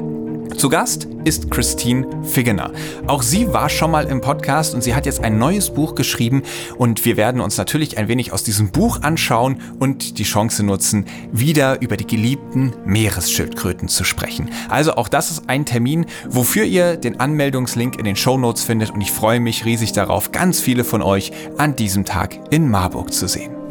Zu 0.56 0.68
Gast 0.68 1.08
ist 1.24 1.50
Christine 1.50 2.06
Figgener. 2.24 2.72
Auch 3.06 3.22
sie 3.22 3.52
war 3.52 3.68
schon 3.68 3.90
mal 3.90 4.06
im 4.06 4.20
Podcast 4.20 4.74
und 4.74 4.82
sie 4.82 4.94
hat 4.94 5.06
jetzt 5.06 5.24
ein 5.24 5.38
neues 5.38 5.70
Buch 5.70 5.94
geschrieben 5.94 6.42
und 6.76 7.04
wir 7.04 7.16
werden 7.16 7.40
uns 7.40 7.56
natürlich 7.56 7.98
ein 7.98 8.08
wenig 8.08 8.32
aus 8.32 8.44
diesem 8.44 8.70
Buch 8.70 9.02
anschauen 9.02 9.60
und 9.78 10.18
die 10.18 10.24
Chance 10.24 10.62
nutzen, 10.62 11.06
wieder 11.32 11.80
über 11.80 11.96
die 11.96 12.06
geliebten 12.06 12.74
Meeresschildkröten 12.84 13.88
zu 13.88 14.04
sprechen. 14.04 14.50
Also 14.68 14.94
auch 14.94 15.08
das 15.08 15.30
ist 15.30 15.48
ein 15.48 15.64
Termin, 15.64 16.06
wofür 16.28 16.64
ihr 16.64 16.96
den 16.96 17.18
Anmeldungslink 17.18 17.98
in 17.98 18.04
den 18.04 18.16
Shownotes 18.16 18.64
findet 18.64 18.90
und 18.90 19.00
ich 19.00 19.10
freue 19.10 19.40
mich 19.40 19.64
riesig 19.64 19.92
darauf, 19.92 20.32
ganz 20.32 20.60
viele 20.60 20.84
von 20.84 21.02
euch 21.02 21.32
an 21.56 21.76
diesem 21.76 22.04
Tag 22.04 22.38
in 22.50 22.68
Marburg 22.68 23.12
zu 23.12 23.26
sehen. 23.26 23.61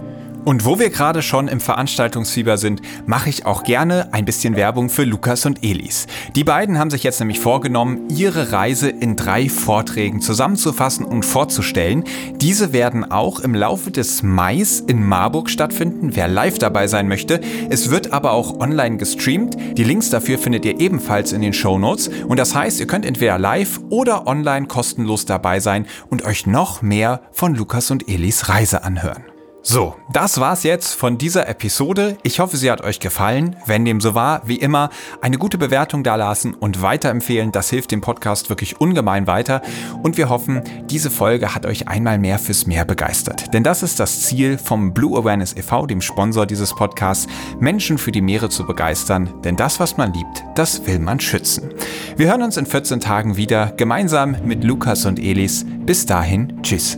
Und 0.43 0.65
wo 0.65 0.80
wir 0.80 0.89
gerade 0.89 1.22
schon 1.22 1.47
im 1.47 1.59
Veranstaltungsfieber 1.59 2.57
sind, 2.57 2.81
mache 3.05 3.30
ich 3.30 3.45
auch 3.45 3.63
gerne 3.63 4.11
ein 4.11 4.26
bisschen 4.26 4.55
Werbung 4.55 4.89
für 4.89 5.03
Lukas 5.03 5.45
und 5.45 5.63
Elis. 5.63 6.07
Die 6.35 6.43
beiden 6.43 6.80
haben 6.80 6.89
sich 6.89 7.03
jetzt 7.03 7.19
nämlich 7.19 7.39
vorgenommen, 7.39 8.07
ihre 8.09 8.51
Reise 8.51 8.89
in 8.89 9.15
drei 9.15 9.49
Vorträgen 9.49 10.19
zusammenzufassen 10.19 11.05
und 11.05 11.26
vorzustellen. 11.26 12.05
Diese 12.38 12.73
werden 12.73 13.11
auch 13.11 13.39
im 13.39 13.53
Laufe 13.53 13.91
des 13.91 14.23
Mais 14.23 14.80
in 14.80 15.05
Marburg 15.05 15.49
stattfinden, 15.49 16.15
wer 16.15 16.27
live 16.27 16.57
dabei 16.57 16.88
sein 16.88 17.07
möchte. 17.07 17.39
Es 17.69 17.91
wird 17.91 18.11
aber 18.11 18.31
auch 18.31 18.59
online 18.59 18.97
gestreamt. 18.97 19.55
Die 19.77 19.84
Links 19.84 20.09
dafür 20.09 20.39
findet 20.39 20.65
ihr 20.65 20.80
ebenfalls 20.80 21.34
in 21.34 21.41
den 21.41 21.53
Show 21.53 21.77
Notes. 21.77 22.09
Und 22.27 22.38
das 22.38 22.55
heißt, 22.55 22.80
ihr 22.80 22.88
könnt 22.88 23.05
entweder 23.05 23.38
live 23.38 23.80
oder 23.89 24.26
online 24.26 24.65
kostenlos 24.65 25.26
dabei 25.26 25.59
sein 25.59 25.85
und 26.09 26.26
euch 26.26 26.47
noch 26.47 26.81
mehr 26.81 27.22
von 27.31 27.53
Lukas 27.53 27.91
und 27.91 28.09
Elis 28.09 28.49
Reise 28.49 28.84
anhören. 28.84 29.31
So, 29.63 29.95
das 30.11 30.39
war's 30.39 30.63
jetzt 30.63 30.95
von 30.95 31.19
dieser 31.19 31.47
Episode. 31.47 32.17
Ich 32.23 32.39
hoffe, 32.39 32.57
sie 32.57 32.71
hat 32.71 32.81
euch 32.81 32.99
gefallen. 32.99 33.55
Wenn 33.67 33.85
dem 33.85 34.01
so 34.01 34.15
war, 34.15 34.41
wie 34.47 34.55
immer, 34.55 34.89
eine 35.21 35.38
gute 35.38 35.59
Bewertung 35.59 36.03
dalassen 36.03 36.55
und 36.55 36.81
weiterempfehlen. 36.81 37.51
Das 37.51 37.69
hilft 37.69 37.91
dem 37.91 38.01
Podcast 38.01 38.49
wirklich 38.49 38.81
ungemein 38.81 39.27
weiter. 39.27 39.61
Und 40.01 40.17
wir 40.17 40.29
hoffen, 40.29 40.63
diese 40.89 41.11
Folge 41.11 41.53
hat 41.53 41.67
euch 41.67 41.88
einmal 41.88 42.17
mehr 42.17 42.39
fürs 42.39 42.65
Meer 42.65 42.85
begeistert. 42.85 43.53
Denn 43.53 43.63
das 43.63 43.83
ist 43.83 43.99
das 43.99 44.21
Ziel 44.21 44.57
vom 44.57 44.95
Blue 44.95 45.15
Awareness 45.15 45.55
e.V., 45.55 45.85
dem 45.85 46.01
Sponsor 46.01 46.47
dieses 46.47 46.73
Podcasts, 46.73 47.27
Menschen 47.59 47.99
für 47.99 48.11
die 48.11 48.21
Meere 48.21 48.49
zu 48.49 48.65
begeistern. 48.65 49.29
Denn 49.43 49.57
das, 49.57 49.79
was 49.79 49.95
man 49.95 50.11
liebt, 50.11 50.43
das 50.55 50.88
will 50.88 50.97
man 50.97 51.19
schützen. 51.19 51.69
Wir 52.17 52.29
hören 52.29 52.41
uns 52.41 52.57
in 52.57 52.65
14 52.65 52.99
Tagen 52.99 53.38
wieder, 53.38 53.67
gemeinsam 53.77 54.38
mit 54.43 54.63
Lukas 54.63 55.05
und 55.05 55.19
Elis. 55.19 55.67
Bis 55.85 56.07
dahin, 56.07 56.63
tschüss. 56.63 56.97